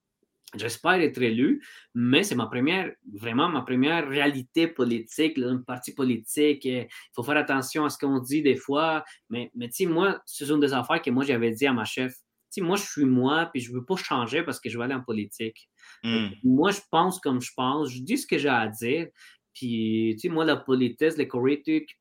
J'espère 0.54 0.94
être 0.94 1.20
élu, 1.20 1.62
mais 1.94 2.22
c'est 2.22 2.34
ma 2.34 2.46
première, 2.46 2.90
vraiment 3.12 3.50
ma 3.50 3.60
première 3.60 4.08
réalité 4.08 4.66
politique, 4.66 5.38
un 5.38 5.58
parti 5.58 5.92
politique. 5.92 6.64
Il 6.64 6.88
faut 7.14 7.22
faire 7.22 7.36
attention 7.36 7.84
à 7.84 7.90
ce 7.90 7.98
qu'on 7.98 8.18
dit 8.18 8.40
des 8.40 8.56
fois. 8.56 9.04
Mais, 9.28 9.50
mais 9.54 9.68
tu 9.68 9.84
sais, 9.84 9.86
moi, 9.86 10.22
ce 10.24 10.46
sont 10.46 10.56
des 10.56 10.72
affaires 10.72 11.02
que 11.02 11.10
moi, 11.10 11.24
j'avais 11.24 11.50
dit 11.50 11.66
à 11.66 11.74
ma 11.74 11.84
chef. 11.84 12.12
Tu 12.12 12.16
sais, 12.50 12.60
moi, 12.62 12.76
je 12.76 12.82
suis 12.82 13.04
moi, 13.04 13.50
puis 13.52 13.60
je 13.60 13.70
ne 13.70 13.76
veux 13.76 13.84
pas 13.84 13.96
changer 13.96 14.42
parce 14.42 14.58
que 14.58 14.70
je 14.70 14.78
veux 14.78 14.84
aller 14.84 14.94
en 14.94 15.02
politique. 15.02 15.68
Hmm. 16.02 16.28
Moi, 16.42 16.70
je 16.70 16.80
pense 16.90 17.20
comme 17.20 17.42
je 17.42 17.52
pense, 17.54 17.90
je 17.92 18.00
dis 18.00 18.16
ce 18.16 18.26
que 18.26 18.38
j'ai 18.38 18.48
à 18.48 18.66
dire, 18.68 19.08
puis, 19.58 20.14
tu 20.14 20.28
sais, 20.28 20.28
moi, 20.28 20.44
la 20.44 20.56
politesse, 20.56 21.16
les 21.16 21.26
politique, 21.26 21.96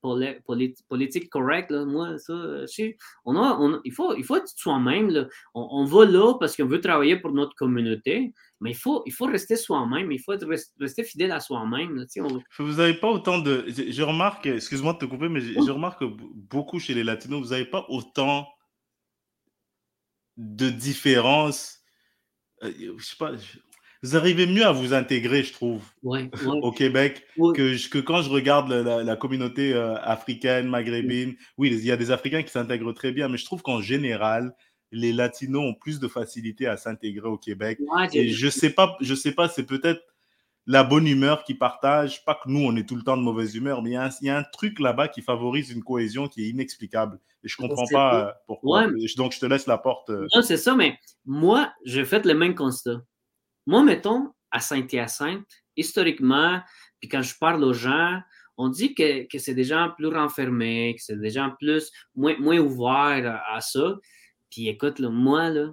politique 0.88 1.28
correct, 1.28 1.72
là, 1.72 1.84
moi, 1.84 2.16
ça, 2.18 2.32
on 3.24 3.36
a, 3.36 3.80
il, 3.84 3.92
faut, 3.92 4.14
il 4.14 4.22
faut 4.22 4.36
être 4.36 4.46
soi-même. 4.54 5.28
On, 5.54 5.66
on, 5.72 5.84
va 5.84 6.04
là 6.04 6.34
parce 6.38 6.56
qu'on 6.56 6.66
veut 6.66 6.80
travailler 6.80 7.16
pour 7.16 7.32
notre 7.32 7.56
communauté, 7.56 8.32
mais 8.60 8.70
il 8.70 8.76
faut, 8.76 9.02
il 9.06 9.12
faut 9.12 9.26
rester 9.26 9.56
soi-même, 9.56 10.12
il 10.12 10.20
faut 10.20 10.34
être, 10.34 10.46
rester 10.78 11.02
fidèle 11.02 11.32
à 11.32 11.40
soi-même. 11.40 12.06
Vous 12.60 12.74
n'avez 12.74 12.94
pas 12.94 13.10
autant 13.10 13.40
de. 13.40 13.64
Je, 13.66 14.02
remarque, 14.02 14.46
excuse-moi 14.46 14.92
de 14.92 14.98
te 14.98 15.06
couper, 15.06 15.28
mais 15.28 15.40
je, 15.40 15.54
je, 15.54 15.70
remarque 15.72 16.04
beaucoup 16.04 16.78
chez 16.78 16.94
les 16.94 17.02
Latinos, 17.02 17.42
vous 17.42 17.50
n'avez 17.50 17.64
pas 17.66 17.86
autant 17.88 18.46
de 20.36 20.70
différences. 20.70 21.80
Euh, 22.62 22.72
je 22.98 23.04
sais 23.04 23.16
pas, 23.18 23.32
vous 24.02 24.16
arrivez 24.16 24.46
mieux 24.46 24.64
à 24.64 24.72
vous 24.72 24.94
intégrer, 24.94 25.42
je 25.42 25.52
trouve, 25.52 25.82
au 26.02 26.72
Québec 26.72 27.26
que, 27.36 27.88
que, 27.88 27.98
quand 27.98 28.22
je 28.22 28.30
regarde 28.30 28.70
la, 28.70 29.16
communauté 29.16 29.74
euh, 29.74 29.96
africaine, 29.96 30.68
maghrébine. 30.68 31.34
Oui, 31.56 31.70
il 31.72 31.84
y 31.84 31.90
a 31.90 31.96
des 31.96 32.10
Africains 32.10 32.42
qui 32.42 32.50
s'intègrent 32.50 32.92
très 32.92 33.12
bien, 33.12 33.28
mais 33.28 33.38
je 33.38 33.44
trouve 33.44 33.62
qu'en 33.62 33.80
général, 33.80 34.54
les 34.92 35.12
Latinos 35.12 35.62
ont 35.62 35.74
plus 35.74 36.00
de 36.00 36.08
facilité 36.08 36.66
à 36.66 36.76
s'intégrer 36.76 37.28
au 37.28 37.38
Québec. 37.38 37.78
Et 38.12 38.28
je 38.28 38.48
sais 38.48 38.70
pas, 38.70 38.96
je 39.00 39.14
sais 39.14 39.32
pas, 39.32 39.48
c'est 39.48 39.66
peut-être 39.66 40.02
la 40.66 40.84
bonne 40.84 41.06
humeur 41.06 41.44
qu'ils 41.44 41.58
partagent. 41.58 42.24
Pas 42.24 42.34
que 42.34 42.48
nous, 42.48 42.60
on 42.60 42.76
est 42.76 42.88
tout 42.88 42.94
le 42.94 43.02
temps 43.02 43.16
de 43.16 43.22
mauvaise 43.22 43.54
humeur, 43.54 43.82
mais 43.82 43.90
il 43.90 44.26
y, 44.26 44.30
a 44.30 44.36
un 44.36 44.44
truc 44.44 44.78
là-bas 44.78 45.08
qui 45.08 45.22
favorise 45.22 45.70
une 45.70 45.82
cohésion 45.82 46.28
qui 46.28 46.44
est 46.44 46.48
inexplicable. 46.48 47.18
Et 47.42 47.48
je 47.48 47.56
comprends 47.56 47.86
pas 47.90 48.28
euh, 48.28 48.32
pourquoi. 48.46 48.86
Donc, 49.16 49.32
je 49.32 49.40
te 49.40 49.46
laisse 49.46 49.66
la 49.66 49.78
porte. 49.78 50.10
Euh. 50.10 50.26
Non, 50.34 50.42
c'est 50.42 50.56
ça, 50.56 50.74
mais 50.74 50.98
moi, 51.24 51.72
j'ai 51.84 52.04
fait 52.04 52.24
le 52.24 52.34
même 52.34 52.54
constat. 52.54 53.02
Moi, 53.68 53.84
mettons, 53.84 54.32
à 54.50 54.60
Saint-Hyacinthe, 54.60 55.44
historiquement, 55.76 56.58
puis 57.00 57.10
quand 57.10 57.20
je 57.20 57.34
parle 57.38 57.62
aux 57.62 57.74
gens, 57.74 58.18
on 58.56 58.70
dit 58.70 58.94
que, 58.94 59.26
c'est 59.36 59.52
des 59.52 59.64
gens 59.64 59.92
plus 59.94 60.06
renfermés, 60.06 60.94
que 60.96 61.02
c'est 61.02 61.20
des 61.20 61.28
gens 61.28 61.52
plus, 61.60 61.92
moins, 62.16 62.34
moins 62.38 62.56
ouverts 62.56 63.42
à, 63.46 63.60
ça. 63.60 63.98
Puis 64.50 64.68
écoute, 64.68 65.00
moi, 65.00 65.50
là, 65.50 65.70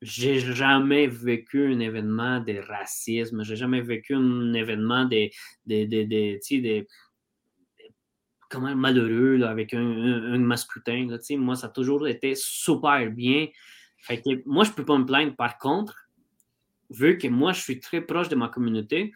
j'ai 0.00 0.40
jamais 0.40 1.06
vécu 1.06 1.70
un 1.70 1.80
événement 1.80 2.40
de 2.40 2.58
racisme, 2.66 3.44
j'ai 3.44 3.56
jamais 3.56 3.82
vécu 3.82 4.14
un 4.14 4.54
événement 4.54 5.04
de, 5.04 5.28
de, 5.66 5.84
de, 5.84 6.40
de, 6.50 6.86
comment 8.48 8.74
malheureux 8.74 9.42
avec 9.42 9.74
un, 9.74 9.82
un, 10.32 10.38
masculin. 10.38 11.14
Moi, 11.32 11.56
ça 11.56 11.66
a 11.66 11.70
toujours 11.70 12.08
été 12.08 12.34
super 12.36 13.10
bien. 13.10 13.48
Fait 13.98 14.22
que 14.22 14.30
moi, 14.46 14.64
je 14.64 14.70
peux 14.70 14.86
pas 14.86 14.96
me 14.96 15.04
plaindre. 15.04 15.36
Par 15.36 15.58
contre, 15.58 16.03
vu 16.90 17.18
que 17.18 17.28
moi, 17.28 17.52
je 17.52 17.60
suis 17.60 17.80
très 17.80 18.00
proche 18.00 18.28
de 18.28 18.36
ma 18.36 18.48
communauté, 18.48 19.12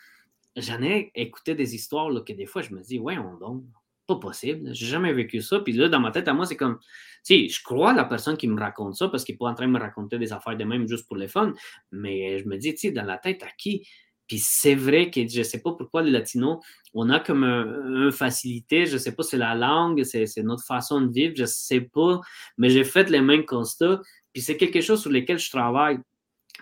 j'en 0.56 0.82
ai 0.82 1.10
écouté 1.14 1.54
des 1.54 1.74
histoires 1.74 2.10
là, 2.10 2.20
que 2.20 2.32
des 2.32 2.46
fois, 2.46 2.62
je 2.62 2.74
me 2.74 2.80
dis, 2.80 2.98
ouais, 2.98 3.18
on 3.18 3.36
donne. 3.36 3.64
Pas 4.06 4.16
possible. 4.16 4.70
J'ai 4.72 4.86
jamais 4.86 5.12
vécu 5.12 5.42
ça. 5.42 5.60
Puis 5.60 5.74
là, 5.74 5.90
dans 5.90 6.00
ma 6.00 6.10
tête, 6.10 6.28
à 6.28 6.32
moi, 6.32 6.46
c'est 6.46 6.56
comme, 6.56 6.78
tu 6.78 7.46
sais, 7.46 7.48
je 7.48 7.62
crois 7.62 7.92
la 7.92 8.06
personne 8.06 8.38
qui 8.38 8.48
me 8.48 8.58
raconte 8.58 8.94
ça 8.94 9.08
parce 9.08 9.22
qu'il 9.22 9.34
n'est 9.34 9.38
pas 9.38 9.50
en 9.50 9.54
train 9.54 9.66
de 9.66 9.72
me 9.72 9.78
raconter 9.78 10.18
des 10.18 10.32
affaires 10.32 10.56
de 10.56 10.64
même 10.64 10.88
juste 10.88 11.06
pour 11.06 11.16
les 11.16 11.28
fun. 11.28 11.52
Mais 11.92 12.38
je 12.38 12.48
me 12.48 12.56
dis, 12.56 12.72
tu 12.72 12.88
sais, 12.88 12.90
dans 12.90 13.04
la 13.04 13.18
tête, 13.18 13.42
à 13.42 13.48
qui? 13.58 13.86
Puis 14.26 14.38
c'est 14.42 14.74
vrai 14.74 15.10
que 15.10 15.26
je 15.26 15.38
ne 15.38 15.42
sais 15.42 15.60
pas 15.60 15.72
pourquoi 15.72 16.02
les 16.02 16.10
Latinos, 16.10 16.58
on 16.94 17.10
a 17.10 17.20
comme 17.20 17.44
une 17.44 18.12
facilité, 18.12 18.86
je 18.86 18.94
ne 18.94 18.98
sais 18.98 19.14
pas 19.14 19.22
c'est 19.22 19.38
la 19.38 19.54
langue, 19.54 20.04
c'est 20.04 20.26
notre 20.38 20.64
façon 20.64 21.00
de 21.00 21.12
vivre, 21.12 21.34
je 21.36 21.42
ne 21.42 21.46
sais 21.46 21.80
pas, 21.80 22.20
mais 22.58 22.68
j'ai 22.68 22.84
fait 22.84 23.08
les 23.10 23.22
mêmes 23.22 23.46
constats. 23.46 24.00
Puis 24.32 24.42
c'est 24.42 24.56
quelque 24.56 24.80
chose 24.80 25.00
sur 25.00 25.10
lequel 25.10 25.38
je 25.38 25.50
travaille 25.50 25.98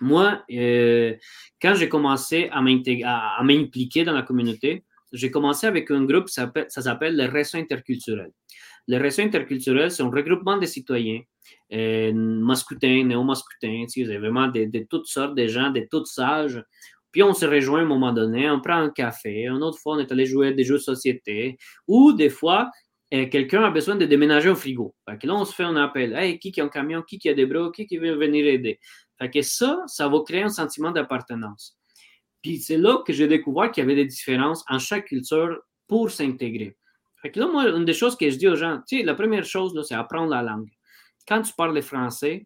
moi, 0.01 0.43
euh, 0.51 1.15
quand 1.61 1.75
j'ai 1.75 1.89
commencé 1.89 2.49
à 2.51 2.61
m'impliquer 2.61 4.03
dans 4.03 4.13
la 4.13 4.23
communauté, 4.23 4.83
j'ai 5.13 5.31
commencé 5.31 5.67
avec 5.67 5.89
un 5.91 6.03
groupe, 6.03 6.29
ça 6.29 6.51
s'appelle 6.67 7.15
le 7.15 7.25
réseau 7.25 7.57
interculturel. 7.57 8.31
Le 8.87 8.97
réseau 8.97 9.21
interculturel, 9.23 9.91
c'est 9.91 10.03
un 10.03 10.09
regroupement 10.09 10.57
de 10.57 10.65
citoyens, 10.65 11.21
euh, 11.73 12.13
masculins, 12.13 13.03
néo-masculins, 13.05 13.85
vraiment 14.19 14.47
de, 14.47 14.85
toutes 14.89 15.07
sortes 15.07 15.35
de 15.35 15.47
gens, 15.47 15.71
de 15.71 15.85
tous 15.89 16.19
âges. 16.19 16.63
Puis 17.11 17.23
on 17.23 17.33
se 17.33 17.45
rejoint 17.45 17.79
à 17.79 17.83
un 17.83 17.85
moment 17.85 18.13
donné, 18.13 18.49
on 18.49 18.59
prend 18.61 18.75
un 18.75 18.89
café, 18.89 19.47
une 19.47 19.63
autre 19.63 19.79
fois 19.79 19.95
on 19.95 19.99
est 19.99 20.11
allé 20.11 20.25
jouer 20.25 20.49
à 20.49 20.51
des 20.51 20.63
jeux 20.63 20.75
de 20.75 20.81
société, 20.81 21.57
ou 21.87 22.13
des 22.13 22.29
fois 22.29 22.69
euh, 23.13 23.25
quelqu'un 23.29 23.63
a 23.63 23.71
besoin 23.71 23.95
de 23.95 24.05
déménager 24.05 24.49
au 24.49 24.55
frigo. 24.55 24.93
Là, 25.07 25.33
on 25.33 25.45
se 25.45 25.55
fait 25.55 25.63
un 25.63 25.77
appel. 25.77 26.13
Hey, 26.13 26.39
qui 26.39 26.51
qui 26.51 26.59
a 26.59 26.65
un 26.65 26.69
camion, 26.69 27.01
qui 27.01 27.17
qui 27.17 27.29
a 27.29 27.33
des 27.33 27.45
bras, 27.45 27.71
qui 27.73 27.97
veut 27.97 28.15
venir 28.15 28.45
aider? 28.45 28.79
Fait 29.19 29.29
que 29.29 29.41
ça, 29.41 29.83
ça 29.87 30.07
va 30.07 30.19
créer 30.25 30.43
un 30.43 30.49
sentiment 30.49 30.91
d'appartenance. 30.91 31.77
Puis 32.41 32.59
c'est 32.59 32.77
là 32.77 33.01
que 33.05 33.13
j'ai 33.13 33.27
découvert 33.27 33.71
qu'il 33.71 33.81
y 33.81 33.85
avait 33.85 33.95
des 33.95 34.05
différences 34.05 34.63
en 34.69 34.79
chaque 34.79 35.05
culture 35.05 35.59
pour 35.87 36.11
s'intégrer. 36.11 36.77
Fait 37.21 37.31
que 37.31 37.39
là, 37.39 37.47
moi, 37.47 37.67
une 37.69 37.85
des 37.85 37.93
choses 37.93 38.15
que 38.15 38.29
je 38.29 38.35
dis 38.35 38.47
aux 38.47 38.55
gens, 38.55 38.79
tu 38.87 38.99
sais, 38.99 39.03
la 39.03 39.15
première 39.15 39.43
chose, 39.43 39.79
c'est 39.87 39.95
apprendre 39.95 40.29
la 40.29 40.43
langue. 40.43 40.69
Quand 41.27 41.41
tu 41.41 41.51
parles 41.53 41.73
le 41.73 41.81
français, 41.81 42.45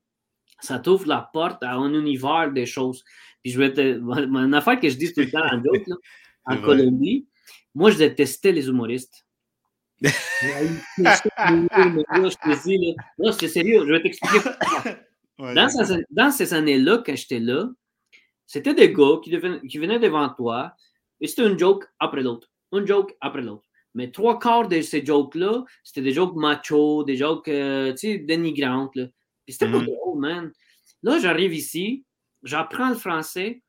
ça 0.62 0.80
t'ouvre 0.80 1.08
la 1.08 1.30
porte 1.34 1.62
à 1.64 1.74
un 1.76 1.94
univers 1.94 2.52
des 2.52 2.66
choses. 2.66 3.04
Puis 3.44 3.52
je 3.52 3.60
vais 3.60 3.74
te. 3.74 3.82
Une 3.82 4.54
affaire 4.54 4.80
que 4.80 4.88
je 4.90 4.96
dis 4.96 5.12
tout 5.14 5.22
le 5.22 5.32
temps 5.32 5.44
en, 5.44 6.54
en 6.54 6.62
Colombie, 6.62 7.28
moi, 7.76 7.92
je 7.92 7.98
détestais 7.98 8.52
les 8.52 8.68
humoristes. 8.68 9.26
je 10.02 10.10
te 12.38 12.68
dis, 12.68 12.96
là, 13.18 13.32
c'est 13.32 13.48
sérieux, 13.48 13.86
je 13.86 13.92
vais 13.92 14.02
t'expliquer 14.02 14.40
dans, 15.42 16.32
ces, 16.32 16.54
années-là, 16.54 17.02
quand 17.06 17.16
j'étais 17.16 17.40
là, 17.40 17.70
c'était 18.46 18.74
des 18.74 18.94
gars 18.94 19.18
qui, 19.24 19.32
qui 19.68 19.78
venaient 19.78 20.00
devant 20.00 20.30
toi 20.30 20.74
et 21.20 21.28
c'était 21.28 21.48
une 21.48 21.58
joke 21.58 21.86
après 22.00 22.22
l'autre. 22.22 22.50
Une 22.74 22.86
joke 22.86 23.16
après 23.22 23.42
l'autre. 23.42 23.66
Mais 23.94 24.12
trois 24.12 24.40
quarts 24.40 24.68
de 24.68 24.82
ces 24.82 25.06
jokes-là, 25.06 25.66
c'était 25.84 26.02
des 26.02 26.14
jokes 26.14 26.36
macho, 26.36 27.04
des 27.04 27.18
jokes, 27.18 27.48
euh, 27.50 27.94
dénigrantes. 28.02 28.96
Là. 28.96 29.08
c'était 29.48 29.70
pas 29.70 29.80
mhm. 29.80 29.86
drôle, 29.86 30.20
man. 30.20 30.52
Là, 31.04 31.20
j'arrive 31.20 31.54
ici, 31.54 32.06
j'apprends 32.44 32.90
le 32.90 32.96
français. 32.96 33.62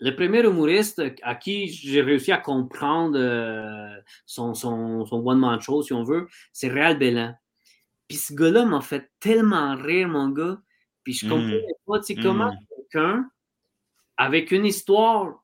Le 0.00 0.16
premier 0.16 0.40
humoriste 0.40 1.00
à 1.22 1.36
qui 1.36 1.68
j'ai 1.68 2.02
réussi 2.02 2.32
à 2.32 2.38
comprendre 2.38 3.16
euh, 3.16 3.94
son, 4.26 4.52
son, 4.52 5.06
son 5.06 5.16
one-man 5.24 5.60
show, 5.60 5.82
si 5.82 5.92
on 5.92 6.02
veut, 6.02 6.26
c'est 6.52 6.68
Réal 6.68 6.98
Bellan. 6.98 7.34
Puis 8.08 8.18
ce 8.18 8.34
gars-là 8.34 8.64
m'a 8.64 8.80
fait 8.80 9.10
tellement 9.20 9.76
rire, 9.76 10.08
mon 10.08 10.28
gars. 10.30 10.60
Puis 11.04 11.14
je 11.14 11.28
comprends 11.28 11.46
mmh. 11.46 11.60
pas, 11.86 11.98
tu 12.00 12.04
sais, 12.06 12.14
comment 12.14 12.52
mmh. 12.52 12.58
quelqu'un, 12.76 13.30
avec 14.16 14.52
une 14.52 14.66
histoire 14.66 15.42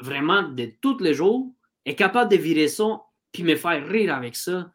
vraiment 0.00 0.42
de 0.42 0.72
tous 0.80 0.98
les 0.98 1.14
jours, 1.14 1.54
est 1.84 1.94
capable 1.94 2.30
de 2.30 2.36
virer 2.36 2.68
ça 2.68 3.00
puis 3.32 3.42
me 3.42 3.56
faire 3.56 3.86
rire 3.86 4.14
avec 4.14 4.36
ça. 4.36 4.70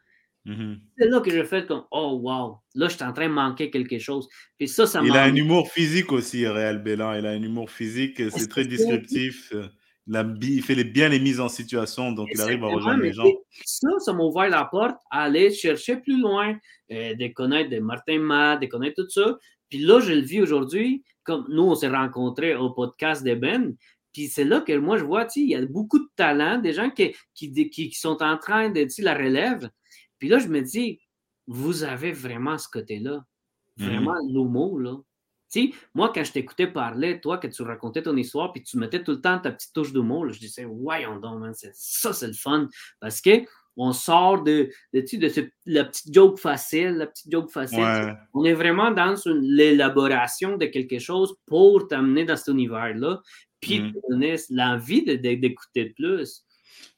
Mmh 0.46 0.76
c'est 0.96 1.08
là 1.08 1.20
que 1.20 1.30
je 1.30 1.44
fais 1.44 1.66
comme 1.66 1.84
Oh 1.90 2.18
wow, 2.22 2.56
là 2.74 2.88
je 2.88 2.94
suis 2.94 3.04
en 3.04 3.12
train 3.12 3.28
de 3.28 3.34
manquer 3.34 3.70
quelque 3.70 3.98
chose. 3.98 4.26
Puis 4.58 4.68
ça, 4.68 4.86
ça 4.86 5.02
Il 5.04 5.14
a 5.14 5.24
un 5.24 5.34
humour 5.34 5.70
physique 5.70 6.12
aussi, 6.12 6.46
Réal 6.46 6.82
Bélan. 6.82 7.12
Il 7.14 7.26
a 7.26 7.30
un 7.30 7.42
humour 7.42 7.70
physique, 7.70 8.22
c'est 8.30 8.48
très 8.48 8.64
descriptif. 8.64 9.52
il 10.06 10.62
fait 10.62 10.84
bien 10.84 11.10
les 11.10 11.20
mises 11.20 11.40
en 11.40 11.50
situation, 11.50 12.12
donc 12.12 12.28
il 12.32 12.40
arrive 12.40 12.64
à 12.64 12.68
rejoindre 12.68 13.02
les 13.02 13.12
gens. 13.12 13.24
Ça, 13.64 13.88
ça 13.98 14.12
m'a 14.14 14.22
ouvert 14.22 14.48
la 14.48 14.64
porte 14.64 14.96
à 15.10 15.24
aller 15.24 15.50
chercher 15.50 15.96
plus 15.96 16.18
loin, 16.18 16.56
euh, 16.90 17.14
de 17.14 17.26
connaître 17.28 17.76
Martin 17.80 18.18
Matt, 18.18 18.62
de 18.62 18.66
connaître 18.66 19.02
tout 19.02 19.10
ça. 19.10 19.36
Puis 19.70 19.78
là, 19.78 20.00
je 20.00 20.12
le 20.12 20.20
vis 20.20 20.42
aujourd'hui, 20.42 21.04
comme 21.22 21.46
nous, 21.48 21.62
on 21.62 21.74
s'est 21.74 21.88
rencontrés 21.88 22.54
au 22.54 22.70
podcast 22.70 23.24
de 23.24 23.34
Ben. 23.34 23.76
Puis 24.12 24.28
c'est 24.28 24.44
là 24.44 24.60
que 24.60 24.76
moi, 24.76 24.98
je 24.98 25.04
vois, 25.04 25.26
il 25.36 25.48
y 25.48 25.54
a 25.54 25.64
beaucoup 25.64 26.00
de 26.00 26.08
talents, 26.16 26.58
des 26.58 26.72
gens 26.72 26.90
qui, 26.90 27.14
qui, 27.34 27.70
qui 27.70 27.92
sont 27.92 28.22
en 28.22 28.36
train 28.36 28.68
de 28.70 28.86
la 29.02 29.14
relève. 29.14 29.70
Puis 30.18 30.28
là, 30.28 30.38
je 30.38 30.48
me 30.48 30.60
dis, 30.60 31.00
vous 31.46 31.84
avez 31.84 32.12
vraiment 32.12 32.58
ce 32.58 32.68
côté-là. 32.68 33.24
Mhm. 33.76 33.86
Vraiment 33.86 34.16
l'humour, 34.28 34.80
là. 34.80 34.96
sais, 35.48 35.70
moi, 35.94 36.10
quand 36.14 36.24
je 36.24 36.32
t'écoutais 36.32 36.66
parler, 36.66 37.20
toi, 37.20 37.38
que 37.38 37.46
tu 37.46 37.62
racontais 37.62 38.02
ton 38.02 38.16
histoire, 38.16 38.52
puis 38.52 38.62
tu 38.62 38.76
mettais 38.76 39.02
tout 39.02 39.12
le 39.12 39.20
temps 39.20 39.38
ta 39.38 39.52
petite 39.52 39.72
touche 39.72 39.92
d'humour, 39.92 40.28
je 40.28 40.38
disais, 40.38 40.64
voyons 40.64 41.18
donc, 41.18 41.40
man, 41.40 41.54
ça, 41.54 42.12
c'est 42.12 42.26
le 42.26 42.32
fun. 42.32 42.68
Parce 43.00 43.20
que 43.20 43.44
on 43.80 43.92
sort 43.92 44.42
de, 44.42 44.70
de, 44.92 45.00
de 45.00 45.50
la 45.64 45.84
petite 45.84 46.12
joke 46.12 46.38
facile, 46.38 46.96
la 46.96 47.06
petite 47.06 47.32
joke 47.32 47.50
facile. 47.50 48.16
On 48.34 48.44
est 48.44 48.52
vraiment 48.52 48.90
dans 48.90 49.14
l'élaboration 49.40 50.58
de 50.58 50.66
quelque 50.66 50.98
chose 50.98 51.34
pour 51.46 51.88
t'amener 51.88 52.26
dans 52.26 52.36
cet 52.36 52.48
univers-là, 52.48 53.22
puis 53.60 53.80
mm. 53.80 53.92
te 53.92 53.98
donner 54.10 54.36
l'envie 54.50 55.02
d'écouter 55.02 55.94
plus. 55.96 56.44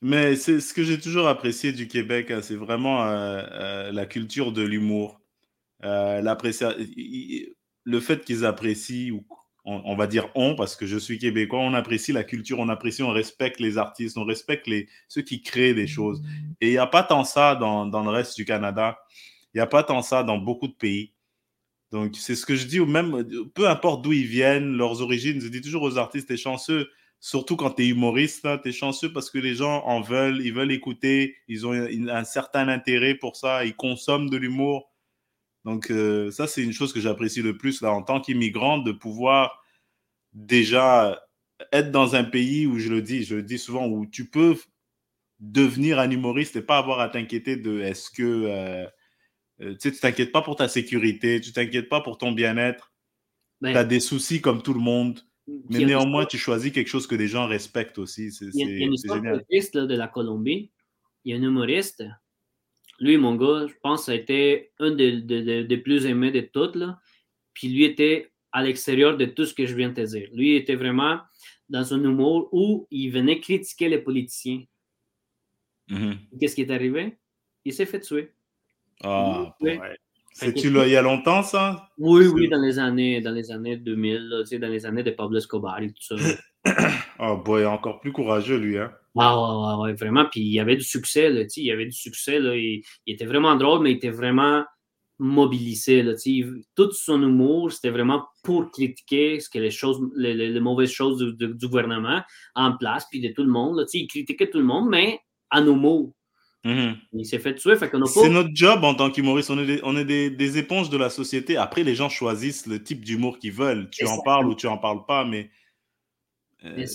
Mais 0.01 0.35
c'est 0.35 0.61
ce 0.61 0.75
que 0.75 0.83
j'ai 0.83 0.99
toujours 0.99 1.29
apprécié 1.29 1.73
du 1.73 1.87
Québec, 1.87 2.33
hein, 2.33 2.41
c'est 2.43 2.57
vraiment 2.57 3.05
euh, 3.05 3.43
euh, 3.53 3.93
la 3.93 4.05
culture 4.05 4.51
de 4.51 4.63
l'humour. 4.63 5.21
Euh, 5.85 6.21
le 7.85 8.01
fait 8.01 8.25
qu'ils 8.25 8.45
apprécient, 8.45 9.21
on, 9.65 9.95
va 9.95 10.07
dire 10.07 10.29
on, 10.35 10.57
parce 10.57 10.75
que 10.75 10.87
je 10.87 10.99
suis 10.99 11.19
québécois, 11.19 11.61
on 11.61 11.75
apprécie 11.75 12.13
la 12.13 12.25
culture, 12.25 12.59
on 12.59 12.69
apprécie, 12.69 13.03
on 13.03 13.11
respecte 13.11 13.61
les 13.61 13.79
artistes, 13.79 14.19
on 14.19 14.25
respecte 14.25 14.67
les, 14.67 14.89
ceux 15.09 15.23
qui 15.23 15.41
créent 15.41 15.75
des 15.75 15.87
choses. 15.87 16.23
Et 16.61 16.69
il 16.69 16.73
n'y 16.73 16.79
a 16.79 16.87
pas 16.87 17.05
tant 17.05 17.25
ça 17.25 17.55
dans, 17.55 17.87
dans, 17.87 18.03
le 18.03 18.11
reste 18.11 18.37
du 18.37 18.45
Canada. 18.45 18.99
Il 19.55 19.59
n'y 19.59 19.63
a 19.63 19.67
pas 19.67 19.85
tant 19.85 20.03
ça 20.03 20.25
dans 20.25 20.39
beaucoup 20.39 20.67
de 20.67 20.75
pays. 20.75 21.13
Donc, 21.93 22.17
c'est 22.17 22.35
ce 22.35 22.47
que 22.47 22.57
je 22.57 22.67
dis, 22.67 22.81
même, 22.81 23.25
peu 23.55 23.69
importe 23.69 24.03
d'où 24.03 24.13
ils 24.13 24.27
viennent, 24.27 24.77
leurs 24.77 25.03
origines, 25.03 25.41
je 25.41 25.49
dis 25.49 25.61
toujours 25.61 25.83
aux 25.83 25.99
artistes, 25.99 26.29
t'es 26.29 26.39
chanceux, 26.39 26.89
surtout 27.21 27.55
quand 27.55 27.71
tu 27.73 27.83
es 27.83 27.89
humoriste, 27.89 28.49
tu 28.63 28.69
es 28.71 28.73
chanceux 28.73 29.13
parce 29.13 29.31
que 29.31 29.39
les 29.39 29.55
gens 29.55 29.85
en 29.85 30.01
veulent, 30.01 30.41
ils 30.45 30.55
veulent 30.55 30.73
écouter, 30.73 31.37
ils 31.49 31.67
ont 31.67 31.73
un 31.73 32.25
certain 32.25 32.69
intérêt 32.69 33.15
pour 33.15 33.37
ça, 33.37 33.65
ils 33.65 33.77
consomment 33.77 34.31
de 34.31 34.39
l'humour. 34.39 34.92
Donc, 35.65 35.91
euh, 35.91 36.31
ça, 36.31 36.47
c'est 36.47 36.63
une 36.63 36.73
chose 36.73 36.93
que 36.93 37.01
j'apprécie 37.01 37.43
le 37.43 37.57
plus 37.57 37.83
là, 37.83 37.93
en 37.93 38.03
tant 38.03 38.21
qu'immigrant, 38.21 38.79
de 38.79 38.93
pouvoir 38.93 39.63
déjà 40.33 41.23
être 41.73 41.91
dans 41.91 42.17
un 42.17 42.25
pays 42.25 42.67
où, 42.67 42.79
je 42.79 42.91
le 42.91 43.03
dis, 43.03 43.23
je 43.25 43.37
le 43.37 43.43
dis 43.43 43.59
souvent, 43.59 43.87
où 43.87 44.07
tu 44.07 44.29
peux 44.29 44.57
devenir 45.39 45.99
un 45.99 46.11
humoriste 46.11 46.57
et 46.57 46.63
pas 46.63 46.79
avoir 46.79 47.01
à 47.01 47.09
t'inquiéter 47.09 47.57
de 47.57 47.81
est-ce 47.81 48.11
que. 48.11 48.23
Euh, 48.23 48.87
euh, 49.61 49.77
tu 49.81 49.93
t'inquiètes 49.93 50.33
pas 50.33 50.43
pour 50.43 50.57
ta 50.57 50.67
sécurité, 50.67 51.41
tu 51.41 51.53
t'inquiètes 51.53 51.89
pas 51.89 52.01
pour 52.01 52.19
ton 52.19 52.33
bien-être. 52.33 52.93
Tu 53.63 53.69
as 53.69 53.85
des 53.85 54.01
soucis 54.01 54.41
comme 54.41 54.63
tout 54.63 54.75
le 54.75 54.81
monde. 54.81 55.21
Mais 55.47 55.85
néanmoins, 55.85 56.25
tu 56.25 56.39
choisis 56.39 56.73
quelque 56.73 56.89
chose 56.89 57.07
que 57.07 57.15
les 57.15 57.29
gens 57.29 57.47
respectent 57.47 57.99
aussi. 57.99 58.33
C'est 58.33 58.51
génial. 58.51 58.69
Il 58.69 58.79
y 58.79 58.83
a 58.83 58.87
une 58.87 58.95
histoire 58.95 59.87
de 59.87 59.95
la 59.95 60.09
Colombie. 60.09 60.71
Il 61.25 61.33
y 61.33 61.35
a 61.35 61.39
un 61.39 61.43
humoriste 61.43 62.03
lui, 62.99 63.17
mon 63.17 63.35
gars, 63.35 63.67
je 63.67 63.75
pense 63.83 64.01
que 64.01 64.07
ça 64.07 64.13
a 64.13 64.15
été 64.15 64.71
un 64.79 64.91
des, 64.93 65.81
plus 65.83 66.07
aimés 66.07 66.31
de 66.31 66.41
toutes. 66.41 66.77
Là. 66.77 66.99
Puis 67.55 67.69
lui 67.69 67.85
était 67.85 68.33
à 68.53 68.63
l'extérieur 68.63 69.17
de 69.17 69.25
tout 69.25 69.45
ce 69.45 69.55
que 69.55 69.67
je 69.67 69.75
viens 69.75 69.89
de 69.89 69.95
te 69.95 70.01
dire. 70.03 70.29
Lui 70.33 70.55
était 70.57 70.75
vraiment 70.75 71.19
dans 71.69 71.95
un 71.95 72.05
humour 72.05 72.49
où 72.53 72.87
il 72.91 73.11
venait 73.11 73.41
critiquer 73.41 73.89
les 73.89 73.99
politiciens. 73.99 74.63
Mm-hmm. 75.89 76.39
Qu'est-ce 76.39 76.55
qui 76.55 76.63
est 76.63 76.71
arrivé? 76.71 77.19
Il 77.65 77.73
s'est 77.73 77.87
fait 77.87 78.01
tuer. 78.01 78.33
Ah, 79.03 79.57
ouais. 79.61 79.81
C'est-tu 80.33 80.71
là 80.71 80.87
il 80.87 80.93
y 80.93 80.97
a 80.97 81.03
longtemps, 81.03 81.43
ça? 81.43 81.91
Oui, 81.99 82.27
oui, 82.27 82.49
dans 82.49 82.61
les 82.61 82.79
années, 82.79 83.21
dans 83.21 83.33
les 83.33 83.51
années 83.51 83.77
2000, 83.77 84.45
dans 84.61 84.69
les 84.69 84.87
années 84.87 85.03
de 85.03 85.11
Pablo 85.11 85.39
Escobar 85.39 85.81
et 85.83 85.93
tout 85.93 86.03
ça. 86.03 86.17
oh 87.19 87.37
boy, 87.45 87.67
encore 87.67 88.01
plus 88.01 88.13
courageux, 88.13 88.59
lui, 88.59 88.79
hein? 88.79 88.93
Ah 89.19 89.79
ouais, 89.81 89.93
vraiment. 89.93 90.25
Puis 90.31 90.41
il 90.41 90.53
y 90.53 90.61
avait 90.61 90.77
du 90.77 90.85
succès, 90.85 91.29
là, 91.31 91.43
il 91.57 91.65
y 91.65 91.71
avait 91.71 91.87
du 91.87 91.93
succès. 91.93 92.39
Là, 92.39 92.57
il, 92.57 92.83
était 93.07 93.27
vraiment 93.27 93.57
drôle, 93.57 93.83
mais 93.83 93.93
il 93.93 93.97
était 93.97 94.11
vraiment 94.11 94.65
mobilisé. 95.19 96.03
Là, 96.03 96.15
tout 96.75 96.93
son 96.93 97.23
humour, 97.23 97.71
c'était 97.73 97.91
vraiment 97.91 98.25
pour 98.43 98.71
critiquer 98.71 99.39
ce 99.41 99.49
que 99.51 99.59
les 99.59 99.71
choses, 99.71 100.01
les, 100.17 100.59
mauvaises 100.61 100.91
choses 100.91 101.37
du, 101.39 101.69
gouvernement 101.69 102.23
en 102.55 102.77
place, 102.77 103.07
puis 103.11 103.21
de 103.21 103.29
tout 103.29 103.43
le 103.43 103.51
monde. 103.51 103.79
Là, 103.79 103.85
il 103.93 104.07
critiquait 104.07 104.49
tout 104.49 104.59
le 104.59 104.65
monde, 104.65 104.89
mais 104.89 105.21
en 105.51 105.67
humour. 105.67 106.15
Mm-hmm. 106.65 106.97
Il 107.15 107.27
s'est 107.27 107.39
fait 107.39 107.55
tuer. 107.55 107.77
Fait. 107.77 107.91
C'est 108.07 108.29
notre 108.29 108.51
job 108.55 108.85
en 108.85 108.95
tant 108.95 109.11
qu'humoriste. 109.11 109.51
On 109.51 109.59
est, 109.59 109.67
des, 109.67 109.81
on 109.83 109.97
est 109.97 110.05
des, 110.05 110.59
éponges 110.59 110.91
de 110.91 110.97
la 110.97 111.11
société. 111.11 111.57
Après, 111.57 111.83
les 111.83 111.95
gens 111.95 112.09
choisissent 112.09 112.67
le 112.67 112.83
type 112.83 113.05
d'humour 113.05 113.39
qu'ils 113.39 113.53
veulent. 113.53 113.91
Tu 113.91 114.07
en 114.07 114.23
parles 114.23 114.47
ou 114.47 114.55
tu 114.55 114.69
en 114.69 114.79
parles 114.79 115.05
pas, 115.07 115.25
mais 115.25 115.51
euh, 116.65 116.87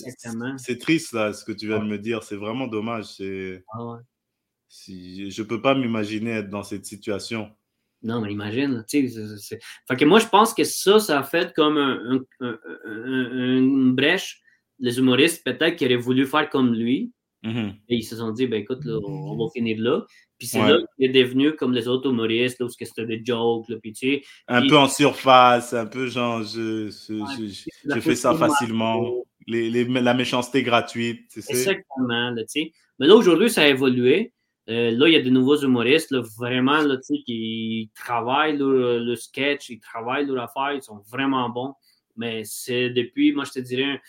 c'est 0.56 0.78
triste, 0.78 1.12
là, 1.12 1.32
ce 1.32 1.44
que 1.44 1.52
tu 1.52 1.66
viens 1.66 1.80
de 1.80 1.88
me 1.88 1.98
dire. 1.98 2.22
C'est 2.22 2.36
vraiment 2.36 2.66
dommage. 2.66 3.04
C'est... 3.16 3.64
Ah 3.72 3.98
si, 4.70 5.30
je 5.30 5.42
peux 5.42 5.62
pas 5.62 5.74
m'imaginer 5.74 6.30
être 6.32 6.50
dans 6.50 6.62
cette 6.62 6.84
situation. 6.84 7.50
Non, 8.02 8.20
mais 8.20 8.32
imagine. 8.32 8.84
Fait 8.88 9.96
que 9.96 10.04
moi, 10.04 10.18
je 10.20 10.26
pense 10.26 10.54
que 10.54 10.64
ça, 10.64 10.98
ça 11.00 11.20
a 11.20 11.22
fait 11.22 11.52
comme 11.54 11.78
un, 11.78 12.20
une 12.76 13.94
brèche. 13.94 14.40
Les 14.78 14.98
humoristes, 14.98 15.42
peut-être, 15.44 15.76
qui 15.76 15.86
auraient 15.86 15.96
voulu 15.96 16.26
faire 16.26 16.48
comme 16.50 16.74
lui. 16.74 17.12
Mm-hmm. 17.42 17.74
Et 17.88 17.96
ils 17.96 18.04
se 18.04 18.16
sont 18.16 18.30
dit, 18.30 18.46
ben 18.46 18.60
écoute, 18.60 18.80
on 18.86 19.36
va 19.36 19.50
finir 19.52 19.80
là. 19.80 20.04
Puis 20.38 20.46
c'est 20.46 20.60
là 20.60 20.78
qu'il 20.96 21.06
est 21.06 21.24
devenu 21.24 21.56
comme 21.56 21.72
les 21.72 21.88
autres 21.88 22.10
humoristes, 22.10 22.60
là, 22.60 22.66
où 22.66 22.68
c'était 22.68 23.06
des 23.06 23.22
jokes, 23.24 23.68
là, 23.68 23.76
puis 23.82 23.92
tu 23.92 24.08
sais. 24.08 24.22
Un 24.46 24.66
peu 24.68 24.78
en 24.78 24.86
surface, 24.86 25.72
un 25.72 25.86
peu 25.86 26.06
genre, 26.06 26.44
je, 26.44 26.90
je, 26.90 28.00
fais 28.00 28.14
ça 28.14 28.34
facilement 28.34 29.24
la 29.48 30.14
méchanceté 30.14 30.62
gratuite. 30.62 31.32
Exactement. 31.36 32.30
Là, 32.30 32.42
Mais 32.98 33.06
là, 33.06 33.14
aujourd'hui, 33.14 33.50
ça 33.50 33.62
a 33.62 33.66
évolué. 33.68 34.32
Euh, 34.68 34.90
là, 34.90 35.08
il 35.08 35.14
y 35.14 35.16
a 35.16 35.22
de 35.22 35.30
nouveaux 35.30 35.56
humoristes, 35.56 36.10
là, 36.10 36.22
vraiment, 36.36 36.82
là, 36.82 36.96
qui 37.26 37.90
travaillent 37.94 38.58
le 38.58 39.14
sketch, 39.16 39.70
ils 39.70 39.80
travaillent 39.80 40.26
leur 40.26 40.44
affaire, 40.44 40.74
ils 40.74 40.82
sont 40.82 41.02
vraiment 41.10 41.48
bons. 41.48 41.74
Mais 42.16 42.42
c'est 42.44 42.90
depuis, 42.90 43.32
moi, 43.32 43.44
je 43.44 43.52
te 43.52 43.60
dirais, 43.60 44.00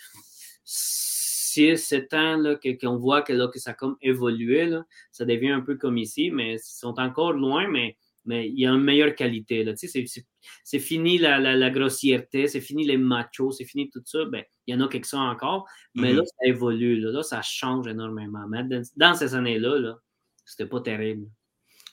6, 0.64 1.76
7 1.76 2.14
ans 2.14 2.42
qu'on 2.80 2.96
voit 2.96 3.22
que, 3.22 3.32
là, 3.32 3.48
que 3.48 3.58
ça 3.58 3.70
a 3.70 3.74
comme 3.74 3.96
évolué. 4.02 4.66
Là. 4.66 4.84
Ça 5.12 5.24
devient 5.24 5.50
un 5.50 5.60
peu 5.60 5.76
comme 5.76 5.96
ici, 5.96 6.30
mais 6.30 6.54
ils 6.54 6.60
sont 6.60 6.98
encore 7.00 7.32
loin, 7.32 7.66
mais 7.68 7.96
mais 8.24 8.48
il 8.48 8.60
y 8.60 8.66
a 8.66 8.70
une 8.70 8.82
meilleure 8.82 9.14
qualité. 9.14 9.64
Là. 9.64 9.72
C'est, 9.76 10.78
fini 10.78 11.18
la, 11.18 11.70
grossièreté, 11.70 12.46
c'est 12.48 12.60
fini 12.60 12.84
les 12.84 12.96
machos, 12.96 13.52
c'est 13.52 13.64
fini 13.64 13.90
tout 13.90 14.02
ça. 14.04 14.24
Ben, 14.26 14.44
il 14.66 14.74
y 14.74 14.76
en 14.76 14.84
a 14.84 14.88
quelques-uns 14.88 15.30
encore, 15.30 15.66
mais 15.94 16.12
là, 16.12 16.22
mm-hmm. 16.22 16.26
ça 16.26 16.48
évolue. 16.48 17.00
Là, 17.00 17.22
ça 17.22 17.42
change 17.42 17.86
énormément. 17.86 18.46
Mais 18.48 18.62
dans, 18.96 19.14
ces 19.14 19.34
années-là, 19.34 19.78
là, 19.78 19.96
c'était 20.44 20.68
pas 20.68 20.80
terrible. 20.80 21.26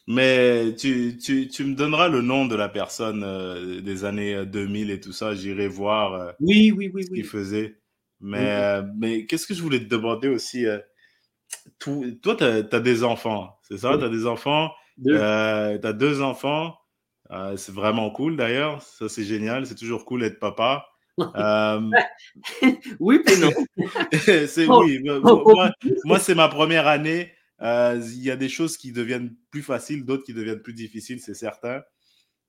Mais 0.09 0.73
tu, 0.75 1.17
tu, 1.17 1.49
tu, 1.49 1.65
me 1.65 1.75
donneras 1.75 2.07
le 2.07 2.21
nom 2.21 2.45
de 2.45 2.55
la 2.55 2.69
personne 2.69 3.23
euh, 3.25 3.82
des 3.82 4.05
années 4.05 4.45
2000 4.45 4.89
et 4.89 5.01
tout 5.01 5.11
ça. 5.11 5.36
J'irai 5.36 5.67
voir 5.67 6.13
euh, 6.13 6.32
oui, 6.39 6.71
oui, 6.71 6.89
oui, 6.93 7.03
ce 7.03 7.09
qu'il 7.09 7.25
faisait. 7.25 7.78
Mais, 8.21 8.55
euh, 8.57 8.84
mais 8.97 9.25
qu'est-ce 9.25 9.45
que 9.45 9.53
je 9.53 9.61
voulais 9.61 9.80
te 9.80 9.89
demander 9.89 10.30
aussi 10.30 10.65
Toi, 11.80 12.36
tu 12.38 12.43
as, 12.43 12.80
des 12.80 13.03
enfants, 13.03 13.59
c'est 13.63 13.78
ça? 13.78 13.97
Tu 13.97 14.03
as 14.03 14.09
des 14.09 14.25
enfants 14.25 14.71
euh, 15.05 15.77
tu 15.77 15.87
as 15.87 15.93
deux 15.93 16.21
enfants. 16.21 16.77
Euh, 17.31 17.57
c'est 17.57 17.73
vraiment 17.73 18.09
cool 18.09 18.37
d'ailleurs. 18.37 18.81
Ça, 18.81 19.09
c'est 19.09 19.23
génial. 19.23 19.65
C'est 19.65 19.75
toujours 19.75 20.05
cool 20.05 20.21
d'être 20.21 20.39
papa. 20.39 20.87
Euh, 21.35 21.81
oui, 22.99 23.19
mais 23.25 23.37
non. 23.37 23.49
c'est 24.11 24.67
oui. 24.67 25.01
Moi, 25.03 25.71
moi 26.05 26.19
c'est 26.19 26.35
ma 26.35 26.47
première 26.47 26.85
année. 26.85 27.33
Il 27.59 28.21
y 28.21 28.29
a 28.29 28.35
des 28.35 28.49
choses 28.49 28.77
qui 28.77 28.91
deviennent 28.91 29.35
plus 29.49 29.63
faciles, 29.63 30.05
d'autres 30.05 30.25
qui 30.25 30.35
deviennent 30.35 30.61
plus 30.61 30.75
difficiles, 30.75 31.19
c'est 31.19 31.33
certain. 31.33 31.81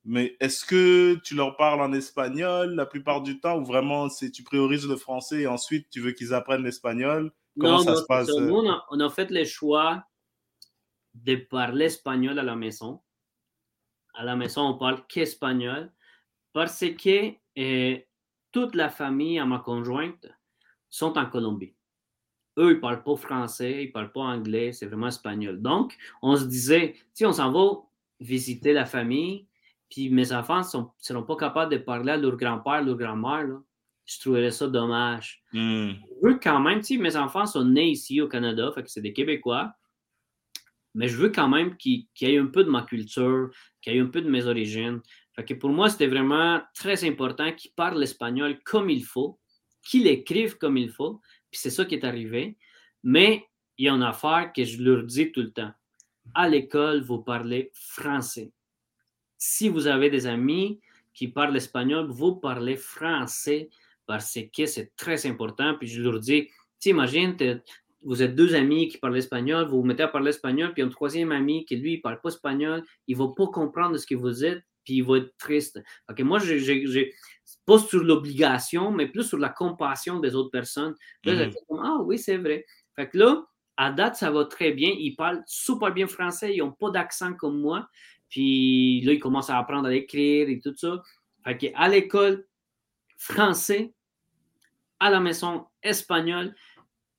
Mais 0.05 0.37
est-ce 0.39 0.65
que 0.65 1.15
tu 1.23 1.33
leur 1.33 1.57
parles 1.57 1.81
en 1.81 1.93
espagnol 1.93 2.75
la 2.75 2.85
plupart 2.85 3.23
du 3.23 3.39
temps 3.39 3.57
ou 3.57 3.65
vraiment 3.65 4.07
tu 4.09 4.43
priorises 4.43 4.87
le 4.87 4.97
français 4.97 5.41
et 5.41 5.47
ensuite 5.47 5.87
tu 5.89 5.99
veux 5.99 6.11
qu'ils 6.11 6.35
apprennent 6.35 6.63
l'espagnol? 6.63 7.31
Comment 7.59 7.79
ça 7.79 7.95
se 7.95 8.03
passe? 8.03 8.29
Nous, 8.29 8.55
on 8.55 8.69
a, 8.69 8.85
on 8.91 8.99
a, 8.99 9.09
fait 9.09 9.29
les 9.31 9.45
choix 9.45 10.03
de 11.23 11.35
parler 11.35 11.85
espagnol 11.85 12.37
à 12.39 12.43
la 12.43 12.55
maison. 12.55 13.01
À 14.13 14.23
la 14.23 14.35
maison, 14.35 14.61
on 14.63 14.77
parle 14.77 15.05
qu'espagnol 15.07 15.91
parce 16.53 16.85
que 16.97 17.33
eh, 17.55 18.07
toute 18.51 18.75
la 18.75 18.89
famille 18.89 19.39
à 19.39 19.45
ma 19.45 19.59
conjointe 19.59 20.27
sont 20.89 21.17
en 21.17 21.25
Colombie. 21.25 21.75
Eux, 22.57 22.73
ils 22.73 22.79
parlent 22.79 23.03
pas 23.03 23.15
français, 23.15 23.83
ils 23.85 23.91
parlent 23.91 24.11
pas 24.11 24.21
anglais, 24.21 24.73
c'est 24.73 24.87
vraiment 24.87 25.07
espagnol. 25.07 25.61
Donc, 25.61 25.95
on 26.21 26.35
se 26.35 26.45
disait, 26.45 26.95
si 27.13 27.25
on 27.25 27.31
s'en 27.31 27.51
va 27.51 27.81
visiter 28.19 28.73
la 28.73 28.85
famille, 28.85 29.47
puis 29.89 30.09
mes 30.09 30.33
enfants 30.33 30.59
ne 30.59 30.83
seront 30.97 31.23
pas 31.23 31.35
capables 31.37 31.71
de 31.71 31.77
parler 31.77 32.11
à 32.11 32.17
leur 32.17 32.35
grand-père, 32.35 32.83
leur 32.83 32.97
grand-mère, 32.97 33.47
je 34.05 34.19
trouverais 34.19 34.51
ça 34.51 34.67
dommage. 34.67 35.43
Veux 36.21 36.39
quand 36.41 36.59
même, 36.59 36.81
tu 36.81 36.97
mes 36.97 37.15
enfants 37.15 37.45
sont 37.45 37.63
nés 37.63 37.91
ici 37.91 38.19
au 38.21 38.27
Canada, 38.27 38.71
fait 38.73 38.83
que 38.83 38.89
c'est 38.89 39.01
des 39.01 39.13
Québécois, 39.13 39.71
mais 40.99 41.07
je 41.07 41.15
veux 41.15 41.29
quand 41.29 41.47
même 41.47 41.77
qu'il 41.77 42.07
y 42.19 42.25
ait 42.25 42.37
un 42.37 42.47
peu 42.47 42.61
de 42.61 42.69
ma 42.69 42.81
culture, 42.81 43.49
qu'il 43.81 43.93
y 43.93 43.97
ait 43.97 44.01
un 44.01 44.07
peu 44.07 44.19
de 44.21 44.29
mes 44.29 44.45
origines. 44.47 44.99
Fait 45.33 45.55
pour 45.55 45.69
moi, 45.69 45.89
c'était 45.89 46.07
vraiment 46.07 46.61
très 46.73 47.07
important 47.07 47.53
qu'ils 47.53 47.71
parlent 47.71 47.97
l'espagnol 47.97 48.59
comme 48.65 48.89
il 48.89 49.05
faut, 49.05 49.39
qu'ils 49.81 50.03
l'écrivent 50.03 50.57
comme 50.57 50.75
il 50.75 50.89
faut, 50.89 51.21
puis 51.49 51.57
c'est 51.57 51.69
ça 51.69 51.85
qui 51.85 51.95
est 51.95 52.03
arrivé. 52.03 52.57
Mais 53.01 53.45
il 53.77 53.85
y 53.85 53.87
a 53.87 53.93
une 53.93 54.03
affaire 54.03 54.51
que 54.53 54.65
je 54.65 54.83
leur 54.83 55.03
dis 55.03 55.31
tout 55.31 55.39
le 55.39 55.53
temps. 55.53 55.71
À 56.33 56.49
l'école, 56.49 57.01
vous 57.01 57.19
parlez 57.19 57.71
français. 57.73 58.51
Si 59.37 59.69
vous 59.69 59.87
avez 59.87 60.09
des 60.09 60.27
amis 60.27 60.81
qui 61.13 61.29
parlent 61.29 61.55
espagnol, 61.55 62.07
vous 62.09 62.35
parlez 62.35 62.75
français 62.75 63.69
parce 64.05 64.37
que 64.53 64.65
c'est 64.65 64.93
très 64.97 65.25
important. 65.27 65.75
Puis 65.79 65.87
je 65.87 66.01
leur 66.01 66.19
dis, 66.19 66.49
t'imagines, 66.77 67.37
vous 68.01 68.23
êtes 68.23 68.35
deux 68.35 68.55
amis 68.55 68.87
qui 68.87 68.97
parlent 68.97 69.17
espagnol, 69.17 69.67
vous 69.67 69.81
vous 69.81 69.87
mettez 69.87 70.03
à 70.03 70.07
parler 70.07 70.29
espagnol, 70.29 70.73
puis 70.73 70.81
un 70.81 70.89
troisième 70.89 71.31
ami 71.31 71.65
qui, 71.65 71.75
lui, 71.75 71.97
ne 71.97 72.01
parle 72.01 72.21
pas 72.21 72.29
espagnol, 72.29 72.83
il 73.07 73.17
ne 73.17 73.23
va 73.23 73.33
pas 73.35 73.47
comprendre 73.47 73.97
ce 73.97 74.07
que 74.07 74.15
vous 74.15 74.45
êtes, 74.45 74.63
puis 74.83 74.95
il 74.95 75.03
va 75.03 75.17
être 75.17 75.35
triste. 75.37 75.81
Moi, 76.19 76.39
j'ai 76.39 77.13
pas 77.65 77.79
sur 77.79 78.03
l'obligation, 78.03 78.91
mais 78.91 79.07
plus 79.07 79.23
sur 79.23 79.37
la 79.37 79.49
compassion 79.49 80.19
des 80.19 80.35
autres 80.35 80.49
personnes. 80.49 80.95
Mm-hmm. 81.25 81.53
ah 81.83 81.97
oui, 82.03 82.17
c'est 82.17 82.37
vrai. 82.37 82.65
Fait 82.95 83.09
que 83.09 83.17
là, 83.17 83.45
à 83.77 83.91
date, 83.91 84.15
ça 84.15 84.31
va 84.31 84.45
très 84.45 84.71
bien. 84.71 84.93
Ils 84.97 85.15
parlent 85.15 85.43
super 85.45 85.93
bien 85.93 86.07
français, 86.07 86.55
ils 86.55 86.59
n'ont 86.59 86.71
pas 86.71 86.89
d'accent 86.89 87.33
comme 87.33 87.59
moi. 87.59 87.87
Puis 88.29 89.01
là, 89.01 89.13
ils 89.13 89.19
commencent 89.19 89.49
à 89.49 89.57
apprendre 89.57 89.87
à 89.87 89.93
écrire 89.93 90.49
et 90.49 90.59
tout 90.59 90.75
ça. 90.75 91.01
Fait 91.43 91.57
qu'à 91.57 91.87
l'école, 91.87 92.45
français, 93.17 93.93
à 94.99 95.09
la 95.09 95.19
maison, 95.19 95.65
espagnol. 95.81 96.55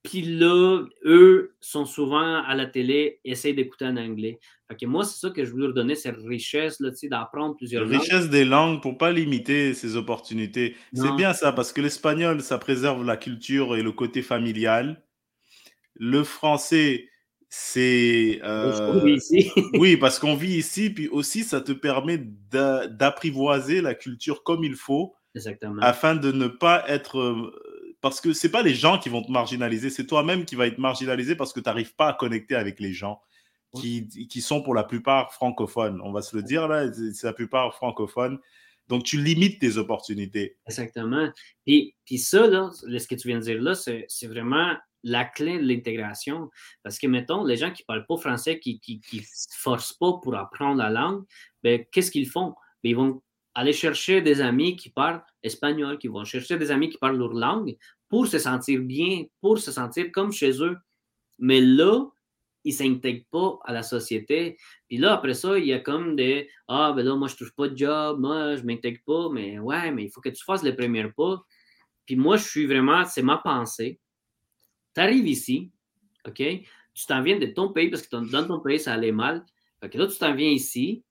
Puis 0.03 0.23
là, 0.23 0.83
eux 1.05 1.55
sont 1.61 1.85
souvent 1.85 2.43
à 2.43 2.55
la 2.55 2.67
télé, 2.67 3.21
essayent 3.25 3.55
d'écouter 3.55 3.85
en 3.85 3.97
anglais. 3.97 4.39
Fait 4.69 4.77
que 4.77 4.87
moi, 4.87 5.05
c'est 5.05 5.19
ça 5.19 5.31
que 5.31 5.45
je 5.45 5.51
voulais 5.51 5.67
leur 5.67 5.75
donner, 5.75 5.95
cette 5.95 6.17
richesse 6.17 6.81
d'apprendre 6.81 7.57
plusieurs 7.57 7.85
langues. 7.85 8.01
Richesse 8.01 8.31
des 8.31 8.45
langues 8.45 8.81
pour 8.81 8.97
pas 8.97 9.13
limiter 9.13 9.75
ces 9.75 9.97
opportunités. 9.97 10.77
C'est 10.95 11.15
bien 11.17 11.35
ça, 11.35 11.53
parce 11.53 11.73
que 11.73 11.81
l'espagnol, 11.83 12.41
ça 12.41 12.57
préserve 12.59 13.05
la 13.05 13.17
culture 13.17 13.77
et 13.77 13.83
le 13.83 13.93
côté 13.93 14.23
familial. 14.23 15.03
Le 15.97 16.25
français, 16.25 17.09
c'est. 17.51 18.41
Euh, 18.43 19.19
oui, 19.75 19.97
parce 19.99 20.19
qu'on 20.19 20.35
vit 20.35 20.57
ici, 20.57 20.89
puis 20.89 21.09
aussi, 21.09 21.43
ça 21.43 21.61
te 21.61 21.73
permet 21.73 22.19
d'apprivoiser 22.51 23.83
la 23.83 23.95
culture 23.95 24.45
comme 24.45 24.65
il 24.65 24.77
faut. 24.77 25.15
Exactement. 25.35 25.83
Afin 25.83 26.15
de 26.15 26.33
ne 26.33 26.47
pas 26.47 26.85
être 26.89 27.19
euh, 27.19 27.53
parce 28.01 28.21
que 28.21 28.33
c'est 28.33 28.51
pas 28.51 28.63
les 28.63 28.75
gens 28.75 28.99
qui 28.99 29.09
vont 29.09 29.23
te 29.23 29.31
marginaliser, 29.31 29.91
c'est 29.91 30.07
toi-même 30.07 30.45
qui 30.45 30.55
va 30.55 30.67
être 30.67 30.79
marginalisé 30.79 31.37
parce 31.37 31.53
que 31.53 31.61
tu 31.61 31.69
n'arrives 31.69 31.95
pas 31.95 32.09
à 32.09 32.13
connecter 32.15 32.55
avec 32.55 32.81
les 32.81 32.93
gens 32.93 33.21
qui, 33.77 34.09
qui, 34.09 34.41
sont 34.41 34.63
pour 34.63 34.75
la 34.75 34.85
plupart 34.85 35.33
francophones. 35.33 36.01
On 36.03 36.13
va 36.13 36.23
se 36.23 36.37
le 36.37 36.43
dire 36.43 36.67
là, 36.67 36.91
c'est 36.93 37.27
la 37.27 37.33
plupart 37.33 37.75
francophones. 37.75 38.39
Donc, 38.89 39.05
tu 39.05 39.23
limites 39.23 39.61
tes 39.61 39.77
opportunités. 39.77 40.57
Exactement. 40.67 41.31
Et 41.67 41.95
puis 42.05 42.19
ça, 42.19 42.49
là, 42.49 42.71
ce 42.73 43.07
que 43.07 43.15
tu 43.15 43.29
viens 43.29 43.39
de 43.39 43.45
dire 43.45 43.63
là, 43.63 43.75
c'est 43.75 44.27
vraiment 44.27 44.75
la 45.05 45.25
clé 45.25 45.59
de 45.59 45.67
l'intégration. 45.67 46.51
Parce 46.83 46.99
que, 46.99 47.07
mettons, 47.07 47.45
les 47.45 47.57
gens 47.57 47.71
qui 47.71 47.83
ne 47.83 47.87
parlent 47.87 48.07
pas 48.07 48.17
français, 48.17 48.59
qui 48.59 48.81
ne 49.13 49.21
se 49.21 49.47
forcent 49.57 49.93
pas 49.93 50.15
pour 50.23 50.35
apprendre 50.35 50.79
la 50.79 50.91
langue, 50.91 51.25
ben, 51.63 51.85
qu'est-ce 51.93 52.11
qu'ils 52.11 52.29
font? 52.29 52.55
Ben, 52.83 52.91
ils 52.91 52.97
vont 52.97 53.23
aller 53.55 53.73
chercher 53.73 54.23
des 54.23 54.41
amis 54.41 54.77
qui 54.77 54.91
parlent 54.91 55.23
espagnol, 55.43 55.99
qui 55.99 56.09
vont 56.09 56.25
chercher 56.25 56.57
des 56.57 56.71
amis 56.71 56.89
qui 56.89 56.99
parlent 56.99 57.19
leur 57.19 57.33
langue 57.33 57.77
pour 58.09 58.27
se 58.27 58.39
sentir 58.39 58.81
bien, 58.81 59.25
pour 59.41 59.59
se 59.59 59.73
sentir 59.73 60.11
comme 60.13 60.33
chez 60.33 60.63
eux. 60.63 60.77
Mais 61.39 61.61
là, 61.61 62.05
ils 62.65 62.73
ne 62.73 62.77
s'intègrent 62.77 63.27
pas 63.31 63.59
à 63.65 63.73
la 63.73 63.83
société. 63.83 64.59
Puis 64.89 64.99
là, 64.99 65.15
après 65.15 65.35
ça, 65.35 65.59
il 65.59 65.67
y 65.67 65.73
a 65.73 65.81
comme 65.81 66.17
des 66.17 66.49
Ah, 66.69 66.93
ben 66.95 67.05
là, 67.05 67.17
moi, 67.17 67.29
je 67.29 67.35
ne 67.35 67.39
touche 67.39 67.55
pas 67.55 67.69
de 67.69 67.77
job, 67.77 68.21
moi, 68.21 68.57
je 68.57 68.63
ne 68.63 68.67
m'intègre 68.67 69.01
pas, 69.07 69.29
mais 69.33 69.59
ouais, 69.59 69.91
mais 69.93 70.05
il 70.05 70.11
faut 70.11 70.21
que 70.21 70.29
tu 70.29 70.45
fasses 70.45 70.63
les 70.63 70.75
premiers 70.75 71.11
pas. 71.17 71.43
Puis 72.07 72.17
moi, 72.17 72.37
je 72.37 72.45
suis 72.45 72.67
vraiment, 72.67 73.05
c'est 73.05 73.23
ma 73.23 73.39
pensée. 73.39 74.01
Tu 74.95 75.01
arrives 75.01 75.29
ici, 75.29 75.71
OK? 76.27 76.43
Tu 76.93 77.07
t'en 77.07 77.23
viens 77.23 77.39
de 77.39 77.47
ton 77.47 77.73
pays 77.73 77.89
parce 77.89 78.03
que 78.03 78.17
dans 78.17 78.47
ton 78.47 78.61
pays, 78.61 78.81
ça 78.81 78.95
allait 78.95 79.13
mal. 79.13 79.45
Fait 79.81 79.89
que 79.89 79.97
là, 79.97 80.07
tu 80.07 80.19
t'en 80.19 80.35
viens 80.35 80.51
ici, 80.51 81.05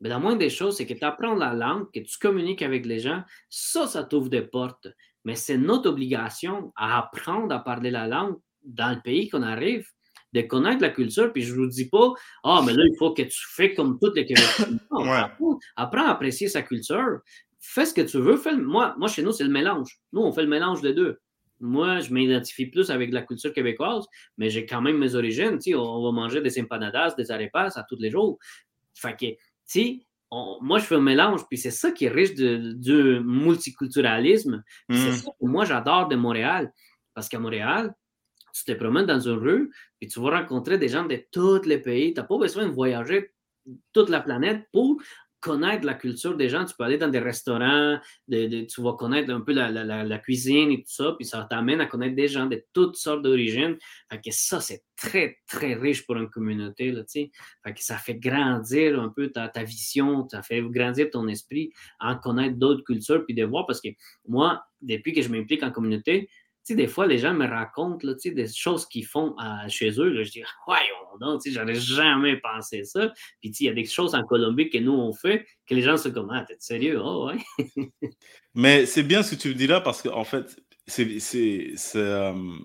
mais 0.00 0.08
la 0.08 0.18
moindre 0.18 0.38
des 0.38 0.50
choses, 0.50 0.76
c'est 0.76 0.86
que 0.86 0.94
tu 0.94 1.04
apprends 1.04 1.34
la 1.34 1.54
langue, 1.54 1.86
que 1.92 2.00
tu 2.00 2.18
communiques 2.18 2.62
avec 2.62 2.86
les 2.86 3.00
gens. 3.00 3.22
Ça, 3.48 3.86
ça 3.86 4.04
t'ouvre 4.04 4.28
des 4.28 4.42
portes. 4.42 4.88
Mais 5.24 5.34
c'est 5.34 5.58
notre 5.58 5.90
obligation 5.90 6.72
à 6.76 6.98
apprendre 6.98 7.52
à 7.54 7.58
parler 7.58 7.90
la 7.90 8.06
langue 8.06 8.36
dans 8.64 8.90
le 8.94 9.00
pays 9.02 9.28
qu'on 9.28 9.42
arrive, 9.42 9.86
de 10.32 10.42
connaître 10.42 10.82
la 10.82 10.90
culture. 10.90 11.32
Puis 11.32 11.42
je 11.42 11.54
ne 11.54 11.58
vous 11.58 11.66
dis 11.66 11.88
pas, 11.88 12.12
ah, 12.44 12.62
mais 12.64 12.72
là, 12.72 12.84
il 12.84 12.96
faut 12.96 13.12
que 13.12 13.22
tu 13.22 13.44
fais 13.54 13.74
comme 13.74 13.98
toutes 13.98 14.16
les 14.16 14.26
Québécois. 14.26 14.66
apprends, 15.76 16.06
à 16.06 16.10
apprécier 16.10 16.48
sa 16.48 16.62
culture. 16.62 17.20
Fais 17.58 17.86
ce 17.86 17.92
que 17.94 18.02
tu 18.02 18.18
veux. 18.18 18.36
Fais 18.36 18.56
moi, 18.56 18.94
moi, 18.98 19.08
chez 19.08 19.22
nous, 19.22 19.32
c'est 19.32 19.44
le 19.44 19.50
mélange. 19.50 19.98
Nous, 20.12 20.20
on 20.20 20.32
fait 20.32 20.42
le 20.42 20.48
mélange 20.48 20.80
des 20.80 20.94
deux. 20.94 21.18
Moi, 21.60 21.98
je 21.98 22.12
m'identifie 22.14 22.66
plus 22.66 22.88
avec 22.90 23.12
la 23.12 23.22
culture 23.22 23.52
québécoise, 23.52 24.06
mais 24.36 24.48
j'ai 24.48 24.64
quand 24.64 24.80
même 24.80 24.96
mes 24.96 25.16
origines. 25.16 25.58
On, 25.74 25.78
on 25.78 26.04
va 26.04 26.12
manger 26.12 26.40
des 26.40 26.60
empanadas, 26.60 27.16
des 27.16 27.32
arepas 27.32 27.76
à 27.76 27.82
tous 27.82 27.98
les 27.98 28.12
jours. 28.12 28.38
Fait 28.94 29.16
que 29.16 29.26
sais, 29.72 30.06
moi, 30.30 30.78
je 30.78 30.84
fais 30.84 30.96
un 30.96 31.00
mélange, 31.00 31.46
puis 31.48 31.58
c'est 31.58 31.70
ça 31.70 31.90
qui 31.90 32.04
est 32.04 32.10
riche 32.10 32.34
du 32.34 33.20
multiculturalisme. 33.24 34.62
C'est 34.90 35.10
hmm. 35.10 35.12
ça 35.12 35.30
que 35.30 35.46
moi, 35.46 35.64
j'adore 35.64 36.08
de 36.08 36.16
Montréal. 36.16 36.72
Parce 37.14 37.28
qu'à 37.28 37.38
Montréal, 37.38 37.94
tu 38.52 38.64
te 38.64 38.72
promènes 38.72 39.06
dans 39.06 39.20
une 39.20 39.38
rue, 39.38 39.72
puis 39.98 40.08
tu 40.08 40.20
vas 40.20 40.40
rencontrer 40.40 40.78
des 40.78 40.88
gens 40.88 41.04
de 41.04 41.22
tous 41.32 41.64
les 41.64 41.78
pays. 41.78 42.12
Tu 42.12 42.20
n'as 42.20 42.26
pas 42.26 42.38
besoin 42.38 42.66
de 42.66 42.72
voyager 42.72 43.32
toute 43.92 44.08
la 44.08 44.20
planète 44.20 44.66
pour 44.72 45.00
connaître 45.40 45.86
la 45.86 45.94
culture 45.94 46.36
des 46.36 46.48
gens. 46.48 46.64
Tu 46.64 46.74
peux 46.76 46.84
aller 46.84 46.98
dans 46.98 47.08
des 47.08 47.18
restaurants, 47.18 47.98
tu 48.30 48.82
vas 48.82 48.94
connaître 48.94 49.32
un 49.32 49.40
peu 49.40 49.52
la, 49.52 50.18
cuisine 50.18 50.70
et 50.70 50.78
tout 50.78 50.90
ça, 50.92 51.14
puis 51.18 51.26
ça 51.26 51.46
t'amène 51.48 51.80
à 51.80 51.86
connaître 51.86 52.16
des 52.16 52.28
gens 52.28 52.46
de 52.46 52.62
toutes 52.72 52.96
sortes 52.96 53.22
d'origines. 53.22 53.76
Fait 54.10 54.20
que 54.20 54.30
ça, 54.30 54.60
c'est 54.60 54.82
très, 54.96 55.38
très 55.46 55.74
riche 55.74 56.04
pour 56.06 56.16
une 56.16 56.28
communauté. 56.28 56.90
Là, 56.90 57.02
fait 57.08 57.30
que 57.74 57.84
ça 57.84 57.96
fait 57.96 58.16
grandir 58.16 59.00
un 59.00 59.08
peu 59.08 59.28
ta, 59.28 59.48
ta, 59.48 59.62
vision, 59.62 60.28
ça 60.28 60.42
fait 60.42 60.60
grandir 60.62 61.08
ton 61.10 61.28
esprit 61.28 61.72
en 62.00 62.16
connaître 62.16 62.56
d'autres 62.56 62.82
cultures, 62.82 63.24
puis 63.24 63.34
de 63.34 63.44
voir, 63.44 63.66
parce 63.66 63.80
que 63.80 63.88
moi, 64.26 64.62
depuis 64.80 65.12
que 65.12 65.22
je 65.22 65.28
m'implique 65.28 65.62
en 65.62 65.70
communauté, 65.70 66.28
des 66.74 66.86
fois, 66.86 67.06
les 67.06 67.18
gens 67.18 67.34
me 67.34 67.46
racontent 67.46 68.06
là, 68.06 68.14
des 68.24 68.48
choses 68.48 68.86
qu'ils 68.86 69.06
font 69.06 69.34
chez 69.68 69.90
eux. 70.00 70.22
je 70.22 70.30
dis, 70.30 70.42
voyons 70.66 71.08
donc, 71.20 71.42
j'aurais 71.46 71.74
jamais 71.74 72.36
pensé 72.36 72.84
ça. 72.84 73.12
Puis, 73.40 73.50
il 73.60 73.66
y 73.66 73.68
a 73.68 73.74
des 73.74 73.84
choses 73.84 74.14
en 74.14 74.24
Colombie 74.24 74.70
que 74.70 74.78
nous, 74.78 74.92
on 74.92 75.12
fait, 75.12 75.46
que 75.66 75.74
les 75.74 75.82
gens 75.82 75.96
se 75.96 76.08
disent, 76.08 76.22
ah, 76.30 76.44
t'es 76.46 76.56
sérieux? 76.58 77.00
Oh, 77.02 77.28
ouais. 77.28 77.88
Mais 78.54 78.86
c'est 78.86 79.02
bien 79.02 79.22
ce 79.22 79.34
que 79.34 79.40
tu 79.40 79.48
me 79.48 79.54
dis 79.54 79.66
là, 79.66 79.80
parce 79.80 80.02
qu'en 80.02 80.24
fait, 80.24 80.60
c'est. 80.86 81.74
Euh, 81.96 82.58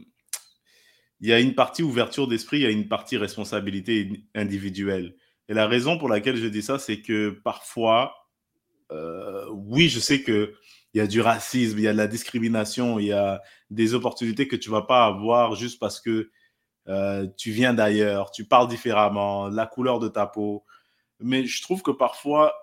il 1.19 1.29
y 1.29 1.33
a 1.33 1.39
une 1.39 1.55
partie 1.55 1.83
ouverture 1.83 2.27
d'esprit, 2.27 2.57
il 2.57 2.63
y 2.63 2.65
a 2.65 2.69
une 2.69 2.89
partie 2.89 3.17
responsabilité 3.17 4.25
individuelle. 4.35 5.15
Et 5.47 5.53
la 5.53 5.67
raison 5.67 5.97
pour 5.97 6.09
laquelle 6.09 6.35
je 6.35 6.47
dis 6.47 6.61
ça, 6.61 6.79
c'est 6.79 7.01
que 7.01 7.29
parfois, 7.29 8.13
euh, 8.91 9.45
oui, 9.51 9.87
je 9.87 9.99
sais 9.99 10.21
que 10.21 10.53
il 10.93 10.99
y 10.99 11.01
a 11.01 11.07
du 11.07 11.21
racisme, 11.21 11.79
il 11.79 11.83
y 11.83 11.87
a 11.87 11.93
de 11.93 11.97
la 11.97 12.07
discrimination, 12.07 12.99
il 12.99 13.07
y 13.07 13.13
a 13.13 13.41
des 13.69 13.93
opportunités 13.93 14.47
que 14.47 14.55
tu 14.55 14.69
vas 14.69 14.83
pas 14.83 15.05
avoir 15.05 15.55
juste 15.55 15.79
parce 15.79 15.99
que 15.99 16.29
euh, 16.87 17.27
tu 17.37 17.51
viens 17.51 17.73
d'ailleurs, 17.73 18.31
tu 18.31 18.45
parles 18.45 18.67
différemment, 18.67 19.47
la 19.47 19.65
couleur 19.65 19.99
de 19.99 20.07
ta 20.07 20.27
peau. 20.27 20.63
Mais 21.19 21.45
je 21.45 21.61
trouve 21.61 21.81
que 21.81 21.91
parfois, 21.91 22.53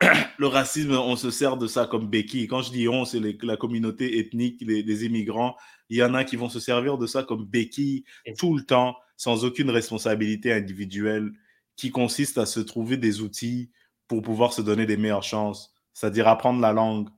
le 0.38 0.46
racisme, 0.46 0.92
on 0.92 1.16
se 1.16 1.30
sert 1.30 1.56
de 1.56 1.66
ça 1.66 1.86
comme 1.86 2.08
béquille. 2.08 2.48
Quand 2.48 2.62
je 2.62 2.72
dis 2.72 2.88
on, 2.88 3.04
c'est 3.04 3.20
la 3.42 3.56
communauté 3.56 4.18
ethnique, 4.18 4.60
les, 4.62 4.82
les, 4.82 5.04
immigrants. 5.04 5.56
Il 5.88 5.98
y 5.98 6.02
en 6.02 6.14
a 6.14 6.24
qui 6.24 6.36
vont 6.36 6.48
se 6.48 6.60
servir 6.60 6.98
de 6.98 7.06
ça 7.06 7.22
comme 7.22 7.44
béquille 7.44 8.04
tout 8.38 8.56
le 8.56 8.64
temps, 8.64 8.96
sans 9.16 9.44
aucune 9.44 9.70
responsabilité 9.70 10.52
individuelle, 10.52 11.30
qui 11.76 11.90
consiste 11.90 12.38
à 12.38 12.46
se 12.46 12.60
trouver 12.60 12.96
des 12.96 13.20
outils 13.20 13.70
pour 14.08 14.22
pouvoir 14.22 14.52
se 14.52 14.62
donner 14.62 14.86
des 14.86 14.96
meilleures 14.96 15.22
chances, 15.22 15.72
c'est-à-dire 15.92 16.28
apprendre 16.28 16.60
la 16.60 16.72
langue, 16.72 17.08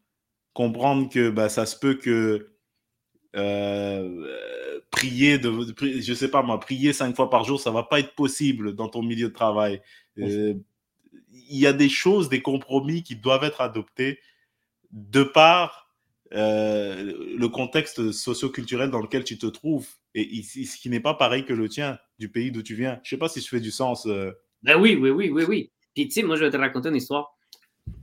comprendre 0.54 1.10
que 1.10 1.28
bah, 1.28 1.48
ça 1.48 1.66
se 1.66 1.76
peut 1.76 1.94
que 1.94 2.54
euh, 3.36 4.80
prier, 4.90 5.38
de, 5.38 5.52
je 6.00 6.14
sais 6.14 6.30
pas 6.30 6.42
moi, 6.42 6.60
prier 6.60 6.92
cinq 6.92 7.14
fois 7.16 7.28
par 7.28 7.44
jour, 7.44 7.60
ça 7.60 7.72
va 7.72 7.82
pas 7.82 7.98
être 7.98 8.14
possible 8.14 8.74
dans 8.74 8.88
ton 8.88 9.02
milieu 9.02 9.28
de 9.28 9.34
travail. 9.34 9.82
Euh, 10.18 10.54
il 11.50 11.58
y 11.58 11.66
a 11.66 11.72
des 11.72 11.88
choses, 11.88 12.28
des 12.28 12.40
compromis 12.40 13.02
qui 13.02 13.16
doivent 13.16 13.44
être 13.44 13.60
adoptés 13.60 14.20
de 14.92 15.24
par 15.24 15.90
euh, 16.32 17.12
le 17.36 17.48
contexte 17.48 18.12
socio-culturel 18.12 18.90
dans 18.90 19.00
lequel 19.00 19.24
tu 19.24 19.36
te 19.36 19.46
trouves 19.46 19.88
et 20.14 20.42
ce 20.42 20.76
qui 20.76 20.88
n'est 20.88 21.00
pas 21.00 21.14
pareil 21.14 21.44
que 21.44 21.52
le 21.52 21.68
tien, 21.68 21.98
du 22.20 22.28
pays 22.28 22.52
d'où 22.52 22.62
tu 22.62 22.76
viens. 22.76 23.00
Je 23.02 23.10
sais 23.10 23.16
pas 23.16 23.28
si 23.28 23.40
je 23.40 23.48
fais 23.48 23.58
du 23.58 23.72
sens. 23.72 24.06
Ben 24.62 24.80
oui, 24.80 24.96
oui, 25.00 25.10
oui, 25.10 25.28
oui, 25.30 25.44
oui. 25.48 25.72
Puis 25.92 26.06
tu 26.06 26.12
sais, 26.12 26.22
moi 26.22 26.36
je 26.36 26.44
vais 26.44 26.50
te 26.50 26.56
raconter 26.56 26.88
une 26.88 26.96
histoire. 26.96 27.36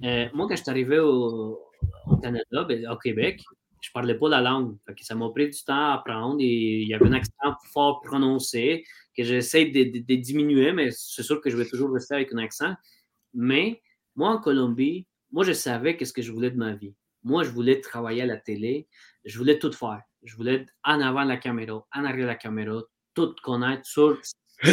moi, 0.01 0.29
quand 0.33 0.55
je 0.57 0.61
suis 0.61 0.69
arrivé 0.69 0.99
au, 0.99 1.57
au 2.07 2.17
Canada, 2.17 2.63
ben, 2.63 2.87
au 2.87 2.97
Québec, 2.97 3.41
je 3.81 3.89
ne 3.89 3.93
parlais 3.93 4.15
pas 4.15 4.29
la 4.29 4.41
langue. 4.41 4.77
ça 5.01 5.15
m'a 5.15 5.29
pris 5.29 5.49
du 5.49 5.63
temps 5.63 5.91
à 5.91 5.93
apprendre. 5.95 6.37
Et 6.39 6.81
il 6.81 6.87
y 6.87 6.93
avait 6.93 7.07
un 7.07 7.13
accent 7.13 7.55
fort 7.73 8.01
prononcé 8.01 8.85
que 9.17 9.23
j'essaie 9.23 9.65
de, 9.65 10.15
diminuer, 10.15 10.71
mais 10.71 10.91
c'est 10.91 11.23
sûr 11.23 11.41
que 11.41 11.49
je 11.49 11.57
vais 11.57 11.65
toujours 11.65 11.91
rester 11.91 12.15
avec 12.15 12.31
un 12.33 12.37
accent. 12.37 12.73
Mais 13.33 13.81
moi, 14.15 14.29
en 14.29 14.39
Colombie, 14.39 15.07
moi, 15.31 15.43
je 15.43 15.53
savais 15.53 15.97
qu'est-ce 15.97 16.13
que 16.13 16.21
je 16.21 16.31
voulais 16.31 16.51
de 16.51 16.57
ma 16.57 16.73
vie. 16.75 16.93
Moi, 17.23 17.43
je 17.43 17.49
voulais 17.49 17.81
travailler 17.81 18.21
à 18.21 18.25
la 18.25 18.37
télé. 18.37 18.87
Je 19.25 19.37
voulais 19.37 19.59
tout 19.59 19.71
faire. 19.71 20.01
Je 20.23 20.35
voulais 20.35 20.55
être 20.55 20.73
en 20.83 21.01
avant 21.01 21.23
de 21.23 21.29
la 21.29 21.37
caméra, 21.37 21.85
en 21.93 22.05
arrière 22.05 22.25
de 22.25 22.31
la 22.31 22.35
caméra, 22.35 22.81
tout 23.13 23.33
connaître 23.41 23.85
sur. 23.85 24.19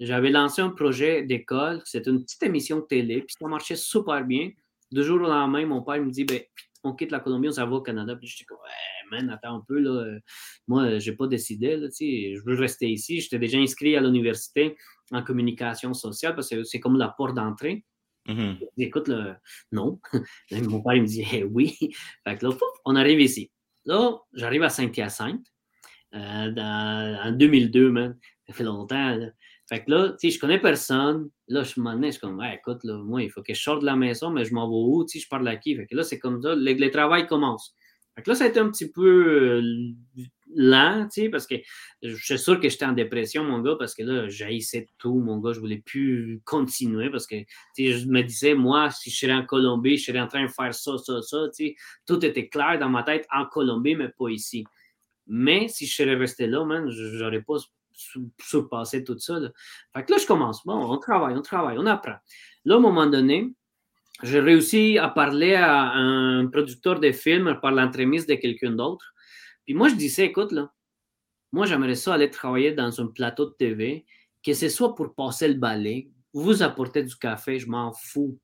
J'avais 0.00 0.30
lancé 0.30 0.62
un 0.62 0.70
projet 0.70 1.22
d'école. 1.22 1.82
C'était 1.84 2.10
une 2.10 2.22
petite 2.22 2.42
émission 2.42 2.78
de 2.78 2.84
télé. 2.84 3.22
Puis 3.22 3.36
ça 3.38 3.48
marchait 3.48 3.76
super 3.76 4.24
bien. 4.24 4.50
Deux 4.90 5.02
jours 5.02 5.20
au 5.20 5.28
lendemain, 5.28 5.66
mon 5.66 5.82
père 5.82 6.02
me 6.02 6.10
dit 6.10 6.24
ben, 6.24 6.40
on 6.84 6.94
quitte 6.94 7.10
la 7.10 7.20
Colombie, 7.20 7.48
on 7.48 7.52
s'en 7.52 7.68
va 7.68 7.76
au 7.76 7.82
Canada. 7.82 8.16
Puis 8.16 8.28
j'étais 8.28 8.44
comme, 8.44 8.58
ouais, 8.58 9.10
man, 9.10 9.30
attends 9.30 9.56
un 9.56 9.64
peu, 9.66 9.78
là. 9.78 10.18
Moi, 10.66 10.98
j'ai 10.98 11.12
pas 11.12 11.26
décidé, 11.26 11.76
là, 11.76 11.88
je 11.90 12.40
veux 12.44 12.54
rester 12.58 12.88
ici. 12.88 13.20
J'étais 13.20 13.38
déjà 13.38 13.58
inscrit 13.58 13.96
à 13.96 14.00
l'université 14.00 14.76
en 15.10 15.22
communication 15.22 15.94
sociale 15.94 16.34
parce 16.34 16.48
que 16.48 16.62
c'est 16.64 16.80
comme 16.80 16.96
la 16.96 17.08
porte 17.08 17.34
d'entrée. 17.34 17.84
Mm-hmm. 18.26 18.68
Écoute, 18.78 19.10
non. 19.72 20.00
Mon 20.52 20.82
père, 20.82 20.94
il 20.94 21.02
me 21.02 21.06
dit, 21.06 21.24
eh 21.32 21.44
oui. 21.44 21.76
Fait 22.26 22.36
que 22.36 22.46
là, 22.46 22.52
on 22.84 22.96
arrive 22.96 23.20
ici. 23.20 23.50
Là, 23.84 24.18
j'arrive 24.34 24.62
à 24.62 24.68
Saint-Hyacinthe 24.68 25.46
euh, 26.14 27.16
en 27.24 27.32
2002, 27.32 27.90
man. 27.90 28.18
Ça 28.46 28.52
fait 28.52 28.64
longtemps. 28.64 29.16
Là. 29.16 29.28
Fait 29.68 29.84
que 29.84 29.90
là, 29.90 30.08
tu 30.10 30.30
sais, 30.30 30.34
je 30.34 30.40
connais 30.40 30.58
personne. 30.58 31.28
Là, 31.46 31.62
je 31.62 31.78
m'en 31.78 32.00
je 32.02 32.10
suis 32.10 32.20
comme, 32.20 32.42
écoute, 32.42 32.84
là, 32.84 32.96
moi, 32.96 33.22
il 33.22 33.30
faut 33.30 33.42
que 33.42 33.52
je 33.52 33.60
sorte 33.60 33.82
de 33.82 33.86
la 33.86 33.96
maison, 33.96 34.30
mais 34.30 34.46
je 34.46 34.54
m'en 34.54 34.66
vais 34.66 34.74
où? 34.74 35.04
Tu 35.04 35.18
sais, 35.18 35.24
je 35.24 35.28
parle 35.28 35.46
à 35.46 35.56
qui? 35.56 35.76
Fait 35.76 35.86
que 35.86 35.94
là, 35.94 36.02
c'est 36.04 36.18
comme 36.18 36.40
ça, 36.42 36.54
le, 36.54 36.72
le, 36.72 36.90
travail 36.90 37.26
commence. 37.26 37.74
Fait 38.16 38.22
que 38.22 38.30
là, 38.30 38.34
ça 38.34 38.44
a 38.44 38.46
été 38.48 38.60
un 38.60 38.70
petit 38.70 38.90
peu 38.90 39.60
euh, 39.60 39.92
lent, 40.54 41.06
tu 41.12 41.22
sais, 41.22 41.28
parce 41.28 41.46
que 41.46 41.56
je 42.02 42.16
suis 42.16 42.38
sûr 42.38 42.58
que 42.58 42.70
j'étais 42.70 42.86
en 42.86 42.92
dépression, 42.92 43.44
mon 43.44 43.60
gars, 43.60 43.76
parce 43.78 43.94
que 43.94 44.02
là, 44.02 44.28
j'haïssais 44.28 44.88
tout, 44.96 45.18
mon 45.20 45.38
gars, 45.38 45.52
je 45.52 45.60
voulais 45.60 45.82
plus 45.84 46.40
continuer, 46.46 47.10
parce 47.10 47.26
que, 47.26 47.36
tu 47.36 47.46
sais, 47.74 47.92
je 47.92 48.06
me 48.08 48.22
disais, 48.22 48.54
moi, 48.54 48.90
si 48.90 49.10
je 49.10 49.18
serais 49.18 49.34
en 49.34 49.44
Colombie, 49.44 49.98
je 49.98 50.06
serais 50.06 50.20
en 50.20 50.28
train 50.28 50.44
de 50.44 50.50
faire 50.50 50.74
ça, 50.74 50.96
ça, 50.96 51.20
ça, 51.20 51.36
tu 51.54 51.66
sais, 51.66 51.76
tout 52.06 52.24
était 52.24 52.48
clair 52.48 52.78
dans 52.78 52.88
ma 52.88 53.02
tête 53.02 53.26
en 53.30 53.44
Colombie, 53.44 53.96
mais 53.96 54.08
pas 54.08 54.30
ici. 54.30 54.64
Mais 55.26 55.68
si 55.68 55.86
je 55.86 55.94
serais 55.94 56.14
resté 56.14 56.46
là, 56.46 56.64
man, 56.64 56.88
j'aurais 56.90 57.42
pas 57.42 57.58
surpasser 58.40 59.04
tout 59.04 59.18
ça. 59.18 59.38
Là. 59.38 59.50
Fait 59.94 60.04
que 60.04 60.12
là, 60.12 60.18
je 60.18 60.26
commence. 60.26 60.64
Bon, 60.64 60.74
on 60.74 60.98
travaille, 60.98 61.36
on 61.36 61.42
travaille, 61.42 61.78
on 61.78 61.86
apprend. 61.86 62.16
Là, 62.64 62.74
à 62.74 62.78
un 62.78 62.80
moment 62.80 63.06
donné, 63.06 63.54
j'ai 64.22 64.40
réussi 64.40 64.98
à 64.98 65.08
parler 65.08 65.54
à 65.54 65.92
un 65.92 66.46
producteur 66.46 67.00
de 67.00 67.12
films 67.12 67.58
par 67.60 67.72
l'entremise 67.72 68.26
de 68.26 68.34
quelqu'un 68.34 68.72
d'autre. 68.72 69.14
Puis 69.64 69.74
moi, 69.74 69.88
je 69.88 69.94
disais, 69.94 70.26
écoute, 70.26 70.52
là, 70.52 70.72
moi, 71.52 71.66
j'aimerais 71.66 71.94
ça 71.94 72.14
aller 72.14 72.30
travailler 72.30 72.72
dans 72.72 73.00
un 73.00 73.06
plateau 73.06 73.46
de 73.46 73.54
TV, 73.54 74.04
que 74.44 74.52
ce 74.54 74.68
soit 74.68 74.94
pour 74.94 75.14
passer 75.14 75.48
le 75.48 75.54
balai, 75.54 76.10
vous 76.32 76.62
apporter 76.62 77.02
du 77.02 77.16
café, 77.16 77.58
je 77.58 77.68
m'en 77.68 77.92
fous. 77.92 78.38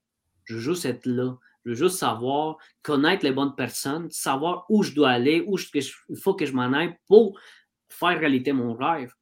Je 0.44 0.54
veux 0.54 0.60
juste 0.60 0.84
être 0.84 1.06
là. 1.06 1.36
Je 1.64 1.70
veux 1.70 1.76
juste 1.76 1.96
savoir, 1.96 2.58
connaître 2.82 3.24
les 3.24 3.32
bonnes 3.32 3.54
personnes, 3.54 4.10
savoir 4.10 4.66
où 4.68 4.82
je 4.82 4.94
dois 4.94 5.10
aller, 5.10 5.42
où 5.46 5.56
il 5.58 6.16
faut 6.16 6.34
que 6.34 6.44
je 6.44 6.52
m'en 6.52 6.72
aille 6.72 6.94
pour 7.06 7.38
faire 7.88 8.18
réalité 8.18 8.52
mon 8.52 8.74
rêve. 8.74 9.12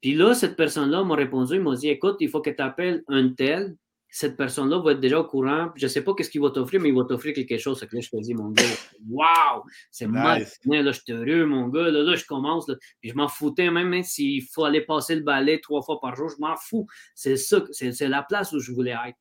Puis 0.00 0.14
là, 0.14 0.34
cette 0.34 0.56
personne-là 0.56 1.02
m'a 1.04 1.16
répondu, 1.16 1.56
il 1.56 1.62
m'a 1.62 1.74
dit, 1.74 1.88
écoute, 1.88 2.16
il 2.20 2.28
faut 2.28 2.40
que 2.40 2.50
tu 2.50 2.62
appelles 2.62 3.02
un 3.08 3.30
tel. 3.30 3.76
Cette 4.10 4.36
personne-là 4.38 4.78
va 4.78 4.92
être 4.92 5.00
déjà 5.00 5.20
au 5.20 5.24
courant. 5.24 5.70
Je 5.76 5.84
ne 5.84 5.88
sais 5.88 6.02
pas 6.02 6.14
qu'est-ce 6.14 6.30
qu'il 6.30 6.40
va 6.40 6.50
t'offrir, 6.50 6.80
mais 6.80 6.88
il 6.88 6.94
va 6.94 7.04
t'offrir 7.04 7.34
quelque 7.34 7.58
chose. 7.58 7.82
là, 7.82 8.00
je 8.00 8.08
te 8.08 8.16
dis, 8.22 8.32
mon 8.32 8.50
gars, 8.50 8.62
waouh, 9.06 9.62
c'est 9.90 10.06
nice. 10.06 10.58
Là, 10.64 10.92
je 10.92 11.00
suis 11.00 11.12
heureux, 11.12 11.44
mon 11.44 11.68
gars. 11.68 11.90
Là, 11.90 12.14
je 12.14 12.24
commence. 12.24 12.66
puis 13.00 13.10
je 13.10 13.14
m'en 13.14 13.28
foutais 13.28 13.70
même 13.70 13.92
hein, 13.92 14.02
s'il 14.02 14.42
faut 14.44 14.64
aller 14.64 14.80
passer 14.80 15.14
le 15.14 15.22
balai 15.22 15.60
trois 15.60 15.82
fois 15.82 16.00
par 16.00 16.16
jour. 16.16 16.30
Je 16.30 16.36
m'en 16.38 16.56
fous. 16.56 16.86
C'est 17.14 17.36
ça, 17.36 17.62
c'est 17.72 18.08
la 18.08 18.22
place 18.22 18.52
où 18.52 18.60
je 18.60 18.72
voulais 18.72 18.96
être. 19.08 19.18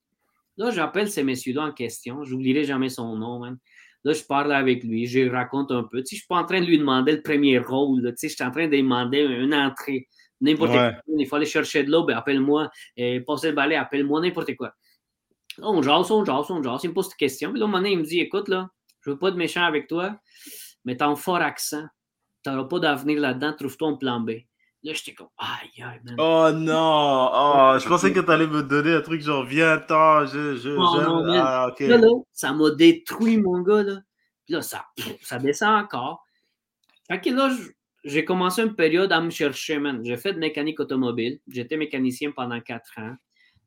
Là, 0.56 0.72
j'appelle 0.72 1.10
ces 1.10 1.24
messieurs-là 1.24 1.66
en 1.66 1.72
question. 1.72 2.24
Je 2.24 2.34
n'oublierai 2.34 2.64
jamais 2.64 2.90
son 2.90 3.16
nom, 3.16 3.40
même. 3.44 3.58
Là, 4.04 4.14
je 4.14 4.24
parle 4.24 4.54
avec 4.54 4.84
lui, 4.84 5.06
je 5.06 5.30
raconte 5.30 5.72
un 5.72 5.84
peu. 5.84 6.02
Tu 6.02 6.06
sais, 6.06 6.16
je 6.16 6.16
ne 6.16 6.20
suis 6.20 6.28
pas 6.28 6.38
en 6.38 6.46
train 6.46 6.62
de 6.62 6.66
lui 6.66 6.78
demander 6.78 7.12
le 7.12 7.22
premier 7.22 7.60
rôle. 7.60 8.02
Tu 8.02 8.14
sais, 8.16 8.30
je 8.30 8.36
suis 8.36 8.44
en 8.44 8.52
train 8.52 8.68
de 8.68 8.72
lui 8.72 8.82
demander 8.82 9.20
une 9.20 9.54
entrée. 9.54 10.08
N'importe 10.42 10.72
quoi. 10.72 10.94
Il 11.18 11.28
faut 11.28 11.36
aller 11.36 11.46
chercher 11.46 11.84
de 11.84 11.92
l'eau, 11.92 12.04
ben 12.04 12.18
appelle-moi. 12.18 12.70
Et 12.96 13.20
passer 13.22 13.50
le 13.50 13.56
balai, 13.56 13.76
appelle-moi, 13.76 14.22
n'importe 14.22 14.56
quoi. 14.56 14.74
Là, 15.58 15.68
on 15.68 15.82
jase, 15.82 16.12
on 16.12 16.24
jase, 16.24 16.52
on 16.52 16.62
jase. 16.62 16.84
Il 16.84 16.90
me 16.90 16.94
pose 16.94 17.10
des 17.10 17.16
questions. 17.16 17.52
Puis 17.52 17.60
là, 17.60 17.66
un 17.66 17.68
moment 17.68 17.80
donné, 17.80 17.94
il 17.94 18.00
me 18.00 18.04
dit 18.04 18.20
Écoute, 18.20 18.48
là, 18.48 18.70
je 19.02 19.10
veux 19.10 19.18
pas 19.18 19.32
de 19.32 19.38
méchant 19.38 19.64
avec 19.64 19.88
toi, 19.88 20.16
mais 20.86 20.96
t'as 20.96 21.08
un 21.08 21.16
fort 21.16 21.38
accent. 21.38 21.86
Tu 22.44 22.52
n'auras 22.52 22.68
pas 22.68 22.80
d'avenir 22.80 23.20
là-dedans. 23.20 23.54
Trouve-toi 23.58 23.90
un 23.90 23.96
plan 23.96 24.20
B. 24.20 24.32
Là, 24.84 24.94
j'étais 24.94 25.14
comme, 25.14 25.28
aïe, 25.38 25.84
aïe, 25.84 26.00
man. 26.04 26.16
Oh 26.20 26.50
non! 26.54 27.30
Oh, 27.34 27.78
je 27.80 27.88
pensais 27.90 28.14
que 28.14 28.20
tu 28.20 28.32
allais 28.32 28.46
me 28.46 28.62
donner 28.62 28.94
un 28.94 29.02
truc 29.02 29.22
genre, 29.22 29.44
viens, 29.44 29.72
attends, 29.72 30.26
je, 30.28 30.56
je, 30.56 30.70
oh, 30.70 30.82
ah, 31.30 31.74
là, 31.80 31.98
là, 31.98 32.08
ça 32.32 32.54
m'a 32.54 32.70
détruit, 32.70 33.38
mon 33.38 33.62
gars, 33.62 33.82
là. 33.82 33.96
Puis 34.46 34.54
là, 34.54 34.62
ça, 34.62 34.86
ça 35.22 35.40
descend 35.40 35.84
encore. 35.84 36.24
Fait 37.10 37.20
que 37.20 37.32
là, 37.32 37.50
je, 37.50 37.70
j'ai 38.08 38.24
commencé 38.24 38.62
une 38.62 38.74
période 38.74 39.12
à 39.12 39.20
me 39.20 39.30
chercher. 39.30 39.82
J'ai 40.04 40.16
fait 40.16 40.32
de 40.32 40.40
mécanique 40.40 40.80
automobile. 40.80 41.40
J'étais 41.50 41.76
mécanicien 41.76 42.32
pendant 42.32 42.62
quatre 42.62 42.98
ans. 42.98 43.16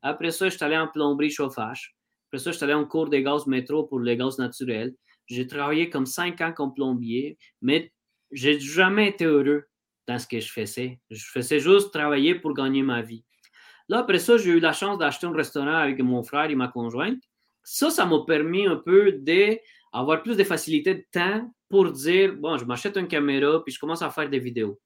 Après 0.01 0.31
ça, 0.31 0.49
je 0.49 0.55
suis 0.55 0.65
allé 0.65 0.75
en 0.77 0.87
plomberie 0.87 1.29
chauffage. 1.29 1.95
Après 2.27 2.39
ça, 2.39 2.51
je 2.51 2.57
suis 2.57 2.63
allé 2.63 2.73
en 2.73 2.85
cours 2.85 3.07
des 3.07 3.21
gaz 3.21 3.45
métro 3.45 3.83
pour 3.83 3.99
les 3.99 4.17
gaz 4.17 4.39
naturels. 4.39 4.95
J'ai 5.27 5.45
travaillé 5.45 5.91
comme 5.91 6.07
cinq 6.07 6.41
ans 6.41 6.53
comme 6.53 6.73
plombier, 6.73 7.37
mais 7.61 7.93
j'ai 8.31 8.59
jamais 8.59 9.09
été 9.09 9.25
heureux 9.25 9.65
dans 10.07 10.17
ce 10.17 10.25
que 10.25 10.39
je 10.39 10.51
faisais. 10.51 10.99
Je 11.11 11.23
faisais 11.23 11.59
juste 11.59 11.93
travailler 11.93 12.33
pour 12.33 12.55
gagner 12.55 12.81
ma 12.81 13.03
vie. 13.03 13.23
Là, 13.89 13.99
après 13.99 14.17
ça, 14.17 14.37
j'ai 14.37 14.49
eu 14.49 14.59
la 14.59 14.73
chance 14.73 14.97
d'acheter 14.97 15.27
un 15.27 15.33
restaurant 15.33 15.75
avec 15.75 15.99
mon 15.99 16.23
frère 16.23 16.49
et 16.49 16.55
ma 16.55 16.67
conjointe. 16.67 17.21
Ça, 17.63 17.91
ça 17.91 18.07
m'a 18.07 18.23
permis 18.25 18.65
un 18.65 18.77
peu 18.77 19.11
d'avoir 19.11 20.23
plus 20.23 20.35
de 20.35 20.43
facilité 20.43 20.95
de 20.95 21.05
temps 21.11 21.47
pour 21.71 21.91
dire, 21.91 22.35
bon, 22.35 22.57
je 22.57 22.65
m'achète 22.65 22.97
une 22.97 23.07
caméra, 23.07 23.63
puis 23.63 23.73
je 23.73 23.79
commence 23.79 24.03
à 24.03 24.11
faire 24.11 24.29
des 24.29 24.39
vidéos. 24.39 24.79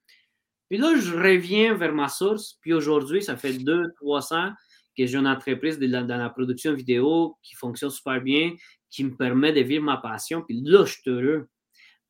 Puis 0.69 0.77
là, 0.77 0.95
je 0.97 1.13
reviens 1.13 1.73
vers 1.73 1.93
ma 1.93 2.07
source, 2.07 2.57
puis 2.61 2.73
aujourd'hui, 2.73 3.21
ça 3.21 3.35
fait 3.35 3.53
deux, 3.53 3.83
trois 3.97 4.31
ans 4.33 4.53
que 4.97 5.05
j'ai 5.05 5.17
une 5.17 5.27
entreprise 5.27 5.77
dans 5.77 6.07
la 6.07 6.29
production 6.29 6.73
vidéo 6.73 7.37
qui 7.43 7.55
fonctionne 7.55 7.89
super 7.89 8.21
bien, 8.21 8.53
qui 8.89 9.03
me 9.03 9.15
permet 9.15 9.51
de 9.51 9.59
vivre 9.61 9.83
ma 9.83 9.97
passion, 9.97 10.41
puis 10.41 10.61
là, 10.63 10.85
je 10.85 10.93
suis 10.93 11.09
heureux. 11.09 11.49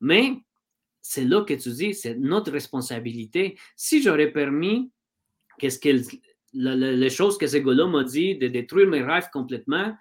Mais 0.00 0.36
c'est 1.02 1.24
là 1.24 1.42
que 1.42 1.54
tu 1.54 1.70
dis, 1.70 1.94
c'est 1.94 2.14
notre 2.14 2.52
responsabilité. 2.52 3.58
Si 3.74 4.02
j'aurais 4.02 4.30
permis 4.30 4.90
qu'est-ce 5.58 5.78
que 5.78 6.00
les 6.52 7.10
choses 7.10 7.38
que 7.38 7.46
ce 7.46 7.56
gars-là 7.56 7.86
m'a 7.86 8.04
dit, 8.04 8.36
de 8.36 8.48
détruire 8.48 8.88
mes 8.88 9.02
rêves 9.02 9.28
complètement, 9.32 9.94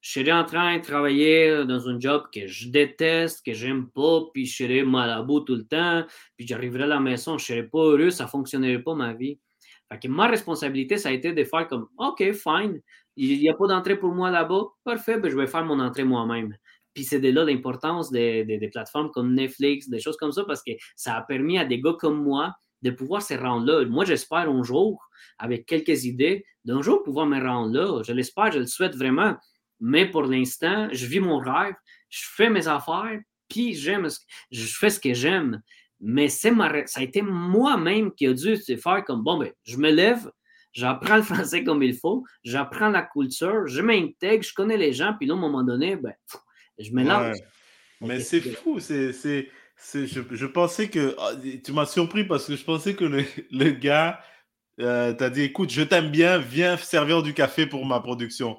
je 0.00 0.12
serais 0.12 0.32
en 0.32 0.44
train 0.44 0.78
de 0.78 0.82
travailler 0.82 1.64
dans 1.66 1.88
un 1.88 2.00
job 2.00 2.24
que 2.32 2.46
je 2.46 2.68
déteste, 2.68 3.44
que 3.44 3.52
j'aime 3.52 3.90
pas, 3.90 4.22
puis 4.32 4.46
je 4.46 4.56
serais 4.64 4.82
mal 4.82 5.10
à 5.10 5.22
bout 5.22 5.40
tout 5.40 5.56
le 5.56 5.66
temps, 5.66 6.04
puis 6.36 6.46
j'arriverais 6.46 6.84
à 6.84 6.88
la 6.88 7.00
maison, 7.00 7.36
je 7.36 7.44
serais 7.44 7.66
pas 7.66 7.78
heureux, 7.78 8.10
ça 8.10 8.26
fonctionnerait 8.26 8.82
pas 8.82 8.94
ma 8.94 9.12
vie. 9.12 9.38
Fait 9.92 9.98
que 9.98 10.08
ma 10.08 10.28
responsabilité, 10.28 10.96
ça 10.96 11.10
a 11.10 11.12
été 11.12 11.32
de 11.32 11.44
faire 11.44 11.66
comme, 11.68 11.88
OK, 11.98 12.32
fine, 12.32 12.80
il 13.16 13.38
n'y 13.38 13.48
a 13.50 13.54
pas 13.54 13.66
d'entrée 13.66 13.98
pour 13.98 14.14
moi 14.14 14.30
là-bas, 14.30 14.64
parfait, 14.84 15.18
ben 15.18 15.30
je 15.30 15.36
vais 15.36 15.46
faire 15.46 15.64
mon 15.64 15.80
entrée 15.80 16.04
moi-même. 16.04 16.56
Puis 16.94 17.04
c'est 17.04 17.20
de 17.20 17.30
là 17.30 17.44
l'importance 17.44 18.10
des, 18.10 18.44
des, 18.44 18.68
plateformes 18.68 19.10
comme 19.10 19.34
Netflix, 19.34 19.88
des 19.88 20.00
choses 20.00 20.16
comme 20.16 20.32
ça, 20.32 20.44
parce 20.44 20.62
que 20.62 20.72
ça 20.96 21.16
a 21.16 21.22
permis 21.22 21.58
à 21.58 21.64
des 21.64 21.80
gars 21.80 21.94
comme 21.98 22.22
moi 22.22 22.54
de 22.82 22.90
pouvoir 22.90 23.22
se 23.22 23.34
rendre 23.34 23.66
là. 23.66 23.84
Moi, 23.84 24.04
j'espère 24.04 24.48
un 24.50 24.62
jour, 24.62 25.08
avec 25.38 25.66
quelques 25.66 26.04
idées, 26.04 26.44
d'un 26.64 26.82
jour 26.82 27.02
pouvoir 27.02 27.26
me 27.26 27.40
rendre 27.40 27.72
là. 27.72 28.02
Je 28.02 28.12
l'espère, 28.12 28.50
je 28.52 28.60
le 28.60 28.66
souhaite 28.66 28.96
vraiment. 28.96 29.36
Mais 29.80 30.08
pour 30.08 30.22
l'instant, 30.22 30.88
je 30.92 31.06
vis 31.06 31.20
mon 31.20 31.38
rêve, 31.38 31.74
je 32.08 32.22
fais 32.34 32.50
mes 32.50 32.68
affaires, 32.68 33.18
puis 33.48 33.74
j'aime, 33.74 34.08
je 34.50 34.64
fais 34.64 34.90
ce 34.90 35.00
que 35.00 35.14
j'aime. 35.14 35.62
Mais 36.00 36.28
c'est 36.28 36.54
ça 36.86 37.00
a 37.00 37.02
été 37.02 37.22
moi-même 37.22 38.12
qui 38.12 38.26
a 38.26 38.32
dû 38.32 38.56
faire 38.56 39.04
comme 39.04 39.22
bon, 39.22 39.38
ben, 39.38 39.52
je 39.64 39.76
me 39.76 39.90
lève, 39.90 40.30
j'apprends 40.72 41.16
le 41.16 41.22
français 41.22 41.64
comme 41.64 41.82
il 41.82 41.94
faut, 41.94 42.24
j'apprends 42.44 42.88
la 42.88 43.02
culture, 43.02 43.66
je 43.66 43.80
m'intègre, 43.80 44.42
je 44.42 44.54
connais 44.54 44.76
les 44.76 44.92
gens, 44.92 45.14
puis 45.18 45.26
là, 45.26 45.34
à 45.34 45.36
un 45.36 45.40
moment 45.40 45.62
donné, 45.62 45.96
ben, 45.96 46.14
je 46.78 46.90
me 46.92 47.04
lance. 47.04 47.38
Mais 48.00 48.20
c'est 48.20 48.40
fou, 48.40 48.80
c'est. 48.80 49.12
Je, 49.94 50.22
je, 50.30 50.46
pensais 50.46 50.88
que. 50.88 51.14
Ah, 51.18 51.32
tu 51.64 51.72
m'as 51.72 51.86
surpris 51.86 52.24
parce 52.24 52.46
que 52.46 52.56
je 52.56 52.64
pensais 52.64 52.94
que 52.94 53.04
le, 53.04 53.24
le 53.50 53.70
gars 53.70 54.20
euh, 54.78 55.12
t'a 55.12 55.30
dit 55.30 55.42
écoute, 55.42 55.70
je 55.70 55.82
t'aime 55.82 56.10
bien, 56.10 56.38
viens 56.38 56.76
servir 56.76 57.22
du 57.22 57.34
café 57.34 57.66
pour 57.66 57.84
ma 57.86 58.00
production. 58.00 58.58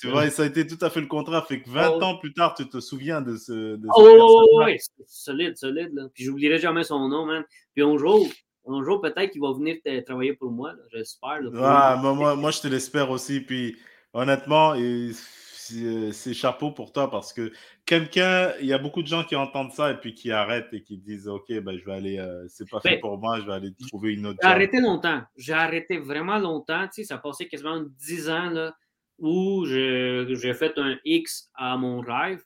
Tu 0.00 0.10
vois, 0.10 0.28
ça 0.30 0.42
a 0.42 0.46
été 0.46 0.66
tout 0.66 0.78
à 0.80 0.90
fait 0.90 1.00
le 1.00 1.06
contraire. 1.06 1.46
Fait 1.46 1.60
que 1.60 1.70
20 1.70 2.02
ans 2.02 2.18
plus 2.18 2.32
tard, 2.32 2.54
tu 2.54 2.68
te 2.68 2.80
souviens 2.80 3.20
de 3.20 3.36
ce. 3.36 3.76
De 3.76 3.88
oh, 3.94 4.62
oui, 4.64 4.76
solide, 5.06 5.56
solide. 5.56 5.90
Là. 5.94 6.08
Puis 6.14 6.24
j'oublierai 6.24 6.58
jamais 6.58 6.84
son 6.84 7.08
nom, 7.08 7.26
man. 7.26 7.44
Puis 7.74 7.82
un 7.82 7.96
jour, 7.96 8.26
un 8.66 8.82
jour 8.82 9.00
peut-être 9.00 9.30
qu'il 9.30 9.40
va 9.40 9.52
venir 9.52 9.76
travailler 10.04 10.34
pour 10.34 10.50
moi, 10.50 10.72
j'espère. 10.92 11.40
Ah, 11.56 11.98
moi, 12.02 12.36
moi, 12.36 12.50
je 12.50 12.60
te 12.60 12.68
l'espère 12.68 13.10
aussi. 13.10 13.40
Puis 13.40 13.76
honnêtement, 14.12 14.74
c'est 16.12 16.34
chapeau 16.34 16.70
pour 16.70 16.92
toi 16.92 17.10
parce 17.10 17.32
que 17.32 17.52
quelqu'un, 17.86 18.52
il 18.60 18.66
y 18.66 18.72
a 18.72 18.78
beaucoup 18.78 19.02
de 19.02 19.06
gens 19.06 19.24
qui 19.24 19.36
entendent 19.36 19.72
ça 19.72 19.90
et 19.90 19.96
puis 19.96 20.14
qui 20.14 20.32
arrêtent 20.32 20.72
et 20.72 20.82
qui 20.82 20.98
disent 20.98 21.28
Ok, 21.28 21.52
ben, 21.60 21.78
je 21.78 21.84
vais 21.84 21.92
aller, 21.92 22.18
euh, 22.18 22.46
c'est 22.48 22.68
pas 22.68 22.80
fait 22.80 22.98
pour 22.98 23.18
moi, 23.18 23.40
je 23.40 23.46
vais 23.46 23.52
aller 23.52 23.74
trouver 23.88 24.14
une 24.14 24.26
autre. 24.26 24.38
J'ai 24.42 24.48
arrêté 24.48 24.80
longtemps. 24.80 25.22
J'ai 25.36 25.52
arrêté 25.52 25.98
vraiment 25.98 26.38
longtemps. 26.38 26.86
Tu 26.86 27.02
sais, 27.02 27.04
ça 27.04 27.16
a 27.16 27.18
passé 27.18 27.46
quasiment 27.48 27.82
10 27.82 28.30
ans 28.30 28.50
là, 28.50 28.74
où 29.18 29.64
j'ai 29.66 30.54
fait 30.54 30.78
un 30.78 30.96
X 31.04 31.50
à 31.54 31.76
mon 31.76 32.00
rêve. 32.00 32.42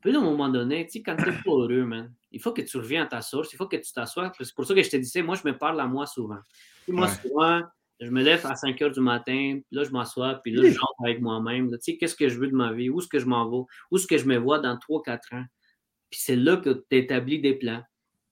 Puis 0.00 0.14
à 0.14 0.18
un 0.18 0.22
moment 0.22 0.50
donné, 0.50 0.84
tu 0.84 0.92
sais, 0.92 1.02
quand 1.02 1.16
t'es 1.16 1.32
pas 1.32 1.50
heureux, 1.50 1.84
man, 1.84 2.12
il 2.30 2.40
faut 2.40 2.52
que 2.52 2.60
tu 2.60 2.76
reviens 2.76 3.04
à 3.04 3.06
ta 3.06 3.22
source, 3.22 3.52
il 3.52 3.56
faut 3.56 3.66
que 3.66 3.76
tu 3.76 3.92
t'assoies. 3.92 4.30
C'est 4.38 4.54
pour 4.54 4.66
ça 4.66 4.74
que 4.74 4.82
je 4.82 4.90
te 4.90 4.96
disais, 4.96 5.22
moi, 5.22 5.36
je 5.42 5.48
me 5.48 5.56
parle 5.56 5.80
à 5.80 5.86
moi 5.86 6.04
souvent. 6.04 6.40
moi, 6.88 7.08
souvent, 7.08 7.62
je 8.00 8.10
me 8.10 8.22
lève 8.22 8.44
à 8.44 8.54
5 8.54 8.80
heures 8.82 8.90
du 8.90 9.00
matin, 9.00 9.60
puis 9.66 9.76
là, 9.76 9.84
je 9.84 9.90
m'assois, 9.90 10.34
puis 10.42 10.52
là, 10.52 10.68
je 10.68 10.78
rentre 10.78 11.04
avec 11.04 11.20
moi-même. 11.20 11.70
Tu 11.70 11.78
sais, 11.80 11.96
qu'est-ce 11.96 12.16
que 12.16 12.28
je 12.28 12.38
veux 12.38 12.48
de 12.48 12.54
ma 12.54 12.72
vie? 12.72 12.90
Où 12.90 13.00
est-ce 13.00 13.08
que 13.08 13.18
je 13.18 13.26
m'en 13.26 13.48
vais? 13.48 13.64
Où 13.90 13.96
est-ce 13.96 14.06
que 14.06 14.18
je 14.18 14.26
me 14.26 14.36
vois 14.36 14.58
dans 14.58 14.76
3-4 14.76 15.36
ans? 15.36 15.44
Puis 16.10 16.20
c'est 16.20 16.36
là 16.36 16.56
que 16.58 16.70
tu 16.70 16.96
établis 16.96 17.40
des 17.40 17.54
plans. 17.54 17.82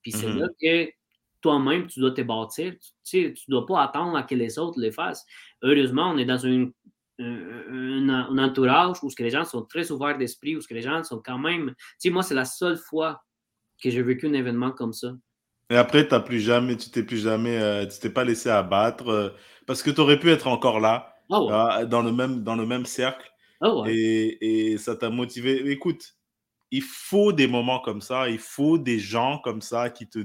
Puis 0.03 0.13
c'est 0.13 0.27
mm-hmm. 0.27 0.39
là 0.39 0.49
que 0.61 0.93
toi-même, 1.41 1.87
tu 1.87 2.01
dois 2.01 2.13
te 2.13 2.23
bâtir. 2.23 2.73
Tu 2.75 2.91
sais, 3.03 3.33
tu 3.35 3.45
ne 3.49 3.57
dois 3.57 3.67
pas 3.67 3.83
attendre 3.83 4.17
à 4.17 4.23
que 4.25 4.35
les 4.35 4.59
autres 4.59 4.81
les 4.81 4.93
fassent. 4.93 5.25
Heureusement, 5.63 6.11
on 6.11 6.19
est 6.19 6.25
dans 6.25 6.39
une, 6.39 6.73
un, 7.19 8.39
entourage 8.39 8.97
où 9.03 9.09
que 9.09 9.23
les 9.23 9.31
gens 9.31 9.45
sont 9.45 9.63
très 9.63 9.91
ouverts 9.91 10.19
d'esprit, 10.19 10.57
où 10.57 10.61
que 10.61 10.75
les 10.75 10.83
gens 10.83 11.03
sont 11.05 11.21
quand 11.25 11.39
même... 11.39 11.75
Tu 11.77 11.85
sais, 11.99 12.11
moi, 12.11 12.23
c'est 12.23 12.35
la 12.35 12.45
seule 12.45 12.77
fois 12.77 13.23
que 13.83 13.91
j'ai 13.91 14.03
vécu 14.03 14.29
un 14.29 14.33
événement 14.33 14.71
comme 14.71 14.93
ça. 14.93 15.13
Et 15.71 15.77
après, 15.77 16.07
tu 16.07 16.21
plus 16.21 16.41
jamais, 16.41 16.77
tu 16.77 16.91
t'es 16.91 17.03
plus 17.03 17.23
jamais, 17.23 17.57
euh, 17.59 17.87
tu 17.87 17.99
t'es 17.99 18.11
pas 18.11 18.25
laissé 18.25 18.51
abattre 18.51 19.09
euh, 19.09 19.31
parce 19.67 19.83
que 19.83 19.91
tu 19.91 20.01
aurais 20.01 20.19
pu 20.19 20.31
être 20.31 20.47
encore 20.47 20.81
là, 20.81 21.15
ah 21.31 21.81
euh, 21.81 21.87
dans, 21.87 22.03
le 22.03 22.13
même, 22.13 22.43
dans 22.43 22.57
le 22.57 22.67
même 22.67 22.85
cercle. 22.85 23.31
Ah 23.61 23.85
et, 23.87 24.73
et, 24.73 24.79
ça 24.79 24.97
t'a 24.97 25.09
motivé. 25.09 25.71
Écoute, 25.71 26.15
il 26.71 26.83
faut 26.83 27.33
des 27.33 27.47
moments 27.47 27.81
comme 27.81 28.01
ça, 28.01 28.29
il 28.29 28.39
faut 28.39 28.77
des 28.77 28.99
gens 28.99 29.39
comme 29.39 29.61
ça 29.61 29.89
qui 29.89 30.09
te 30.09 30.19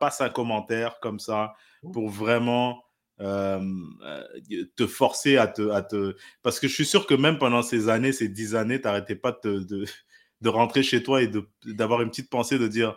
passent 0.00 0.20
un 0.20 0.28
commentaire 0.28 0.98
comme 1.00 1.18
ça 1.18 1.54
pour 1.92 2.08
vraiment 2.08 2.85
te 3.18 4.86
forcer 4.86 5.36
à 5.36 5.46
te, 5.46 5.70
à 5.70 5.82
te. 5.82 6.16
Parce 6.42 6.60
que 6.60 6.68
je 6.68 6.74
suis 6.74 6.86
sûr 6.86 7.06
que 7.06 7.14
même 7.14 7.38
pendant 7.38 7.62
ces 7.62 7.88
années, 7.88 8.12
ces 8.12 8.28
dix 8.28 8.54
années, 8.54 8.80
tu 8.80 8.86
n'arrêtais 8.86 9.16
pas 9.16 9.38
de, 9.44 9.60
de, 9.60 9.84
de, 10.40 10.48
rentrer 10.48 10.82
chez 10.82 11.02
toi 11.02 11.22
et 11.22 11.30
d'avoir 11.64 12.02
une 12.02 12.10
petite 12.10 12.30
pensée 12.30 12.58
de 12.58 12.68
dire 12.68 12.96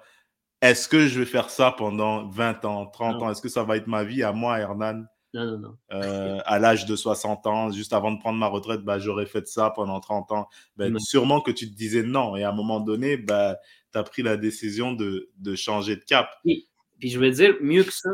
est-ce 0.61 0.89
que 0.89 1.07
je 1.07 1.19
vais 1.19 1.25
faire 1.25 1.49
ça 1.49 1.71
pendant 1.71 2.27
20 2.27 2.65
ans, 2.65 2.85
30 2.87 3.21
ans? 3.21 3.31
Est-ce 3.31 3.41
que 3.41 3.49
ça 3.49 3.63
va 3.63 3.77
être 3.77 3.87
ma 3.87 4.03
vie 4.03 4.23
à 4.23 4.33
moi, 4.33 4.59
Hernan? 4.59 5.05
Non, 5.33 5.45
non, 5.45 5.59
non. 5.59 5.77
Euh, 5.93 6.39
à 6.45 6.59
l'âge 6.59 6.85
de 6.85 6.95
60 6.95 7.45
ans, 7.47 7.71
juste 7.71 7.93
avant 7.93 8.11
de 8.11 8.19
prendre 8.19 8.39
ma 8.39 8.47
retraite, 8.47 8.81
bah, 8.81 8.99
j'aurais 8.99 9.27
fait 9.27 9.47
ça 9.47 9.69
pendant 9.69 9.99
30 9.99 10.31
ans. 10.31 10.49
Ben, 10.75 10.97
sûrement 10.99 11.39
que 11.39 11.51
tu 11.51 11.69
te 11.69 11.75
disais 11.75 12.03
non. 12.03 12.35
Et 12.35 12.43
à 12.43 12.49
un 12.49 12.53
moment 12.53 12.79
donné, 12.79 13.15
bah, 13.15 13.57
tu 13.93 13.99
as 13.99 14.03
pris 14.03 14.21
la 14.21 14.37
décision 14.37 14.91
de, 14.91 15.29
de 15.37 15.55
changer 15.55 15.95
de 15.95 16.03
cap. 16.03 16.29
Puis, 16.43 16.67
puis, 16.99 17.09
je 17.09 17.19
veux 17.19 17.31
dire, 17.31 17.55
mieux 17.61 17.83
que 17.83 17.93
ça, 17.93 18.09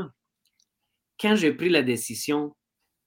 quand 1.19 1.35
j'ai 1.35 1.53
pris 1.53 1.69
la 1.69 1.81
décision 1.81 2.55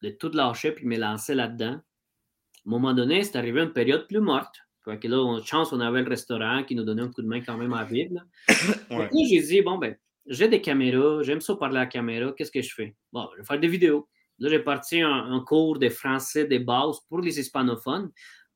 de 0.02 0.10
tout 0.10 0.30
lâcher 0.30 0.72
puis 0.72 0.86
me 0.86 0.96
lancer 0.96 1.34
là-dedans, 1.34 1.74
à 1.74 2.70
un 2.70 2.70
moment 2.70 2.94
donné, 2.94 3.22
c'est 3.22 3.36
arrivé 3.36 3.62
une 3.62 3.72
période 3.72 4.06
plus 4.08 4.20
morte. 4.20 4.56
Fait 4.84 4.98
que 4.98 5.08
là, 5.08 5.18
on, 5.18 5.42
chance, 5.42 5.72
on 5.72 5.80
avait 5.80 6.02
le 6.02 6.08
restaurant 6.08 6.64
qui 6.64 6.74
nous 6.74 6.84
donnait 6.84 7.02
un 7.02 7.10
coup 7.10 7.22
de 7.22 7.26
main 7.26 7.40
quand 7.40 7.56
même 7.56 7.74
à 7.74 7.84
vivre. 7.84 8.14
Là. 8.14 9.08
j'ai 9.12 9.42
dit, 9.42 9.62
bon, 9.62 9.78
ben, 9.78 9.96
j'ai 10.26 10.48
des 10.48 10.60
caméras, 10.60 11.22
j'aime 11.22 11.40
ça 11.40 11.56
parler 11.56 11.78
à 11.78 11.80
la 11.80 11.86
caméra, 11.86 12.32
qu'est-ce 12.36 12.50
que 12.50 12.62
je 12.62 12.74
fais? 12.74 12.94
Bon, 13.12 13.28
je 13.34 13.40
vais 13.40 13.46
faire 13.46 13.60
des 13.60 13.68
vidéos. 13.68 14.08
Là, 14.38 14.48
j'ai 14.50 14.60
parti 14.60 15.00
un, 15.00 15.42
cours 15.46 15.78
de 15.78 15.88
français 15.88 16.44
de 16.46 16.58
base 16.58 17.00
pour 17.08 17.20
les 17.20 17.40
hispanophones 17.40 18.10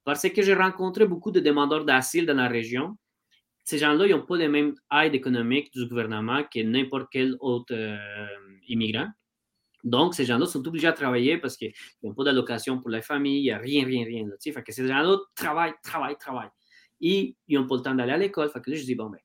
parce 0.05 0.29
que 0.29 0.43
j'ai 0.43 0.55
rencontré 0.55 1.07
beaucoup 1.07 1.31
de 1.31 1.41
demandeurs 1.41 1.85
d'asile 1.85 2.27
dans 2.27 2.35
la 2.35 2.49
région. 2.49 2.97
Ces 3.65 3.79
gens-là, 3.79 4.07
ils 4.07 4.13
n'ont 4.13 4.25
pas 4.25 4.37
les 4.37 4.49
mêmes 4.49 4.75
aides 4.93 5.15
économiques 5.15 5.73
du 5.73 5.87
gouvernement 5.87 6.43
que 6.45 6.61
n'importe 6.63 7.09
quel 7.11 7.37
autre 7.41 7.73
euh, 7.73 7.97
immigrant. 8.69 9.09
Donc, 9.85 10.15
ces 10.15 10.25
gens-là 10.25 10.47
sont 10.47 10.67
obligés 10.67 10.87
à 10.87 10.93
travailler 10.93 11.39
parce 11.39 11.57
qu'ils 11.57 11.73
n'ont 12.03 12.15
pas 12.15 12.25
d'allocation 12.25 12.79
pour 12.79 12.91
la 12.91 13.03
famille, 13.03 13.41
il 13.41 13.45
n'y 13.45 13.51
a 13.51 13.59
rien, 13.59 13.85
rien, 13.85 14.05
rien. 14.05 14.27
Là, 14.27 14.35
fait 14.41 14.63
que 14.63 14.73
ces 14.73 14.87
gens-là 14.87 15.19
travaillent, 15.35 15.75
travaillent, 15.83 16.19
travaillent. 16.19 16.51
Et 17.01 17.37
ils 17.49 17.59
n'ont 17.59 17.67
pas 17.67 17.77
le 17.77 17.83
temps 17.83 17.95
d'aller 17.95 18.13
à 18.13 18.19
l'école. 18.19 18.49
Fait 18.51 18.61
je 18.65 18.85
dis, 18.85 18.95
bon, 18.95 19.11
ben, 19.11 19.19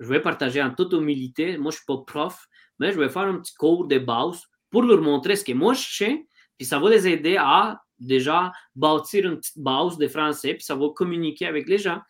je 0.00 0.08
vais 0.08 0.20
partager 0.20 0.62
en 0.62 0.70
toute 0.70 0.94
humilité. 0.94 1.58
Moi, 1.58 1.70
je 1.70 1.76
ne 1.76 1.80
suis 1.80 1.86
pas 1.86 1.98
prof, 2.06 2.46
mais 2.78 2.92
je 2.92 2.98
vais 2.98 3.10
faire 3.10 3.22
un 3.22 3.38
petit 3.38 3.54
cours 3.54 3.86
de 3.86 3.98
base 3.98 4.42
pour 4.70 4.82
leur 4.82 5.02
montrer 5.02 5.36
ce 5.36 5.44
que 5.44 5.52
moi 5.52 5.74
je 5.74 5.82
sais. 5.82 6.26
Puis 6.56 6.66
ça 6.66 6.78
va 6.78 6.90
les 6.90 7.06
aider 7.06 7.36
à 7.38 7.80
déjà 7.98 8.52
bâtir 8.74 9.26
une 9.26 9.36
petite 9.36 9.58
base 9.58 9.98
de 9.98 10.08
français, 10.08 10.54
puis 10.54 10.64
ça 10.64 10.74
va 10.74 10.88
communiquer 10.94 11.46
avec 11.46 11.68
les 11.68 11.78
gens. 11.78 12.00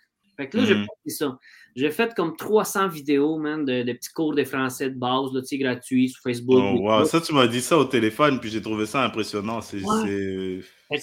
Fait 0.40 0.48
que 0.48 0.56
là, 0.56 0.64
j'ai 0.64 0.74
mhm. 0.74 0.86
fait 1.04 1.10
ça. 1.10 1.38
J'ai 1.76 1.90
fait 1.90 2.14
comme 2.14 2.34
300 2.34 2.88
vidéos, 2.88 3.36
man, 3.36 3.62
de, 3.66 3.82
petits 3.92 4.10
cours 4.10 4.34
de 4.34 4.42
français 4.42 4.88
de 4.88 4.98
base, 4.98 5.34
là, 5.34 5.42
gratuits 5.52 6.08
sur 6.08 6.22
Facebook. 6.22 6.80
Oh, 6.82 7.04
Ça, 7.04 7.20
tu 7.20 7.34
m'as 7.34 7.46
dit 7.46 7.60
ça 7.60 7.76
au 7.76 7.84
téléphone, 7.84 8.40
puis 8.40 8.48
j'ai 8.48 8.62
trouvé 8.62 8.86
ça 8.86 9.04
impressionnant. 9.04 9.60
C'est 9.60 9.80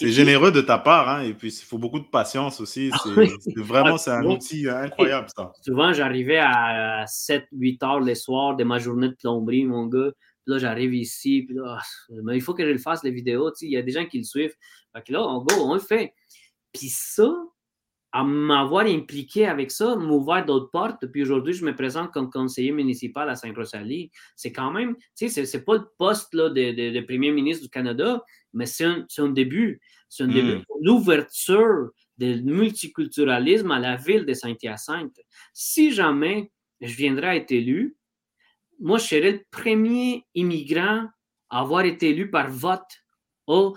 généreux 0.02 0.52
de 0.52 0.62
ta 0.62 0.80
part, 0.80 1.08
hein, 1.08 1.22
et 1.22 1.36
puis 1.36 1.50
il 1.50 1.66
faut 1.66 1.78
beaucoup 1.78 2.00
de 2.00 2.08
patience 2.08 2.60
aussi. 2.60 2.90
Ah 2.98 3.24
c'est 3.40 3.60
vraiment 3.60 3.98
c'est 3.98 4.10
un 4.10 4.24
outil 4.24 4.68
incroyable, 4.68 5.28
ça. 5.36 5.54
Souvent, 5.62 5.94
j'arrivais 5.94 6.40
à 6.40 7.06
7-8 7.06 7.86
heures 7.86 8.00
le 8.00 8.16
soir 8.16 8.56
de 8.56 8.64
ma 8.64 8.80
journée 8.80 9.10
de 9.10 9.16
plomberie, 9.16 9.66
mon 9.66 9.86
gars. 9.86 10.10
Puis 10.46 10.54
là, 10.54 10.58
j'arrive 10.58 10.96
ici, 10.96 11.44
puis 11.48 11.56
là, 11.56 11.80
mais 12.24 12.36
il 12.36 12.42
faut 12.42 12.56
que 12.56 12.66
je 12.66 12.72
le 12.72 12.80
fasse, 12.80 13.04
les 13.04 13.12
vidéos. 13.12 13.52
Il 13.62 13.70
y 13.70 13.78
a 13.78 13.84
des 13.84 13.92
gens 13.92 14.06
qui 14.08 14.18
le 14.18 14.24
suivent. 14.24 14.56
Fait 14.96 15.04
que 15.04 15.14
là, 15.14 15.22
on, 15.22 15.44
go, 15.44 15.54
on 15.60 15.76
le 15.76 15.80
fait. 15.80 16.16
Puis 16.74 16.90
ça, 16.90 17.32
à 18.12 18.24
m'avoir 18.24 18.86
impliqué 18.86 19.46
avec 19.46 19.72
ça, 19.72 19.96
m'ouvrir 19.96 20.46
d'autres 20.46 20.72
portes. 20.72 21.06
Puis 21.08 21.22
aujourd'hui, 21.22 21.54
je 21.54 21.66
me 21.66 21.76
présente 21.76 22.12
comme 22.12 22.30
conseiller 22.30 22.72
municipal 22.72 23.30
à 23.30 23.36
Saint-Rosalie. 23.36 24.12
C'est 24.36 24.52
quand 24.52 24.72
même, 24.72 24.96
tu 25.16 25.30
sais, 25.30 25.46
c'est 25.46 25.66
pas 25.66 25.76
le 25.76 25.88
poste 25.98 26.34
là, 26.34 26.50
de, 26.50 27.02
premier 27.02 27.32
ministre 27.32 27.64
du 27.64 27.70
Canada, 27.70 28.24
mais 28.54 28.66
c'est 28.66 28.86
un, 28.86 29.06
un, 29.18 29.30
début. 29.30 29.82
C'est 30.10 30.24
un 30.24 30.28
début 30.28 30.56
hmm. 30.56 30.66
pour 30.66 30.78
l'ouverture 30.82 31.90
du 32.18 32.42
multiculturalisme 32.44 33.72
à 33.72 33.80
la 33.80 33.98
ville 33.98 34.26
de 34.26 34.34
Saint-Hyacinthe. 34.34 35.20
Si 35.54 35.92
jamais 35.92 36.52
je 36.82 36.96
viendrais 36.96 37.38
être 37.38 37.52
élu, 37.52 37.98
moi, 38.80 39.00
je 39.00 39.06
serais 39.06 39.32
le 39.32 39.44
premier 39.52 40.26
immigrant 40.34 41.08
à 41.50 41.60
avoir 41.60 41.84
été 41.84 42.10
élu 42.10 42.30
par 42.30 42.50
vote 42.50 43.04
au, 43.48 43.76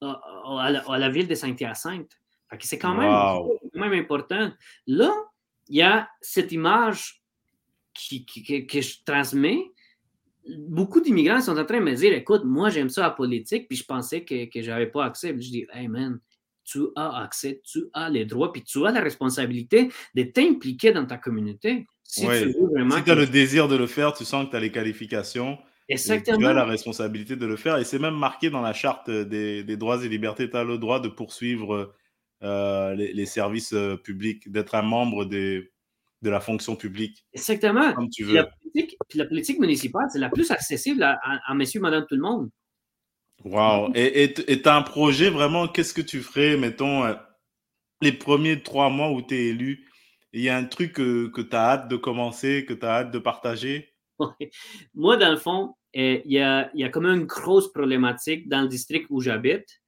à, 0.00 0.70
la, 0.70 0.80
à 0.80 0.98
la 0.98 1.08
ville 1.08 1.28
de 1.28 1.34
Saint-Hyacinthe. 1.34 2.19
C'est 2.58 2.78
quand 2.78 2.94
même, 2.94 3.92
important. 3.92 4.52
Là, 4.86 5.12
il 5.68 5.76
y 5.76 5.82
a 5.82 6.08
cette 6.20 6.52
image 6.52 7.22
qui, 7.94 8.24
que 8.24 8.80
je 8.80 8.96
transmets. 9.04 9.62
Beaucoup 10.58 11.00
d'immigrants 11.00 11.40
sont 11.40 11.56
en 11.56 11.64
train 11.64 11.78
de 11.78 11.84
me 11.84 11.94
dire 11.94 12.12
écoute, 12.12 12.42
moi, 12.44 12.70
j'aime 12.70 12.88
ça 12.88 13.02
la 13.02 13.10
politique, 13.10 13.68
puis 13.68 13.76
je 13.76 13.84
pensais 13.84 14.24
que, 14.24 14.48
je 14.52 14.70
n'avais 14.70 14.88
pas 14.88 15.04
accès. 15.04 15.28
je 15.28 15.50
dis 15.50 15.66
hey 15.72 15.86
man, 15.86 16.18
tu 16.64 16.80
as 16.96 17.22
accès, 17.22 17.60
tu 17.64 17.84
as 17.92 18.10
les 18.10 18.24
droits, 18.24 18.52
puis 18.52 18.62
tu 18.62 18.84
as 18.86 18.90
la 18.90 19.00
responsabilité 19.00 19.90
de 20.14 20.22
t'impliquer 20.22 20.92
dans 20.92 21.06
ta 21.06 21.18
communauté. 21.18 21.86
Si 22.02 22.22
tu 22.22 22.28
as 22.30 23.14
le 23.14 23.26
désir 23.26 23.68
de 23.68 23.76
le 23.76 23.86
faire, 23.86 24.12
tu 24.12 24.24
sens 24.24 24.46
que 24.46 24.50
tu 24.50 24.56
as 24.56 24.60
les 24.60 24.72
qualifications. 24.72 25.58
Exactement. 25.88 26.38
Tu 26.38 26.46
as 26.46 26.52
la 26.52 26.64
responsabilité 26.64 27.36
de 27.36 27.46
le 27.46 27.56
faire. 27.56 27.78
Et 27.78 27.84
c'est 27.84 27.98
même 27.98 28.16
marqué 28.16 28.50
dans 28.50 28.60
la 28.60 28.72
charte 28.72 29.10
des, 29.10 29.62
des 29.62 29.76
droits 29.76 30.04
et 30.04 30.08
libertés. 30.08 30.48
Tu 30.48 30.56
as 30.56 30.64
le 30.64 30.78
droit 30.78 31.00
de 31.00 31.08
poursuivre 31.08 31.92
euh, 32.42 32.94
les, 32.94 33.26
services 33.26 33.74
euh, 33.74 33.96
publics, 33.96 34.50
d'être 34.50 34.74
un 34.74 34.82
membre 34.82 35.26
des, 35.26 35.70
de 36.22 36.30
la 36.30 36.40
fonction 36.40 36.74
publique. 36.74 37.26
Exactement. 37.34 37.92
Comme 37.92 38.08
tu 38.08 38.24
veux. 38.24 38.34
La 38.34 38.44
politique, 38.44 38.96
la 39.14 39.26
politique 39.26 39.58
municipale, 39.58 40.06
c'est 40.10 40.18
la 40.18 40.30
plus 40.30 40.50
accessible 40.50 41.02
à, 41.02 41.18
à, 41.22 41.54
monsieur, 41.54 41.80
madame, 41.80 42.06
tout 42.08 42.14
le 42.14 42.22
monde. 42.22 42.50
Wow. 43.44 43.92
Et 43.94 44.32
tu 44.32 44.68
as 44.68 44.76
un 44.76 44.82
projet 44.82 45.28
vraiment, 45.28 45.68
qu'est-ce 45.68 45.92
que 45.92 46.00
tu 46.00 46.20
ferais, 46.20 46.56
mettons, 46.56 47.04
euh, 47.04 47.14
les 48.00 48.12
premiers 48.12 48.62
trois 48.62 48.88
mois 48.88 49.10
où 49.10 49.20
tu 49.20 49.34
es 49.34 49.48
élu? 49.48 49.86
Il 50.32 50.40
y 50.40 50.48
a 50.48 50.56
un 50.56 50.64
truc 50.64 50.94
que, 50.94 51.26
que 51.26 51.42
tu 51.42 51.56
as 51.56 51.72
hâte 51.72 51.88
de 51.88 51.96
commencer, 51.96 52.64
que 52.64 52.72
tu 52.72 52.86
as 52.86 53.00
hâte 53.00 53.10
de 53.10 53.18
partager? 53.18 53.92
Moi, 54.94 55.16
dans 55.18 55.30
le 55.30 55.36
fond, 55.36 55.74
il 55.92 56.22
y, 56.24 56.38
a, 56.38 56.70
y 56.74 56.84
a 56.84 56.88
comme 56.88 57.06
une 57.06 57.26
grosse 57.26 57.70
problématique 57.72 58.48
dans 58.48 58.62
le 58.62 58.68
district 58.68 59.06
où 59.10 59.20
j'habite 59.20 59.80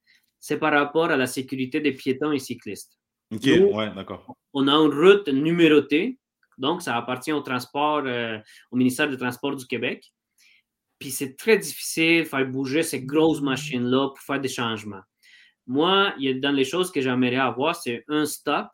c'est 0.43 0.57
par 0.57 0.73
rapport 0.73 1.09
à 1.09 1.15
la 1.15 1.25
sécurité 1.25 1.79
des 1.79 1.93
piétons 1.93 2.33
et 2.33 2.37
cyclistes. 2.37 2.99
Ok, 3.33 3.45
ouais, 3.45 3.95
d'accord. 3.95 4.35
On 4.53 4.67
a 4.67 4.73
une 4.73 4.93
route 4.93 5.29
numérotée, 5.29 6.19
donc 6.57 6.81
ça 6.81 6.97
appartient 6.97 7.31
au 7.31 7.39
transport, 7.39 8.03
euh, 8.05 8.37
au 8.69 8.75
ministère 8.75 9.07
du 9.07 9.15
Transport 9.15 9.55
du 9.55 9.65
Québec. 9.65 10.11
Puis 10.99 11.11
c'est 11.11 11.37
très 11.37 11.57
difficile 11.57 12.23
de 12.23 12.27
faire 12.27 12.45
bouger 12.45 12.83
ces 12.83 13.01
grosses 13.03 13.39
machines-là 13.39 14.09
pour 14.09 14.19
faire 14.19 14.41
des 14.41 14.49
changements. 14.49 15.03
Moi, 15.65 16.13
il 16.19 16.25
y 16.25 16.29
a 16.29 16.33
dans 16.33 16.51
les 16.51 16.65
choses 16.65 16.91
que 16.91 16.99
j'aimerais 16.99 17.37
avoir, 17.37 17.77
c'est 17.77 18.03
un 18.09 18.25
stop 18.25 18.67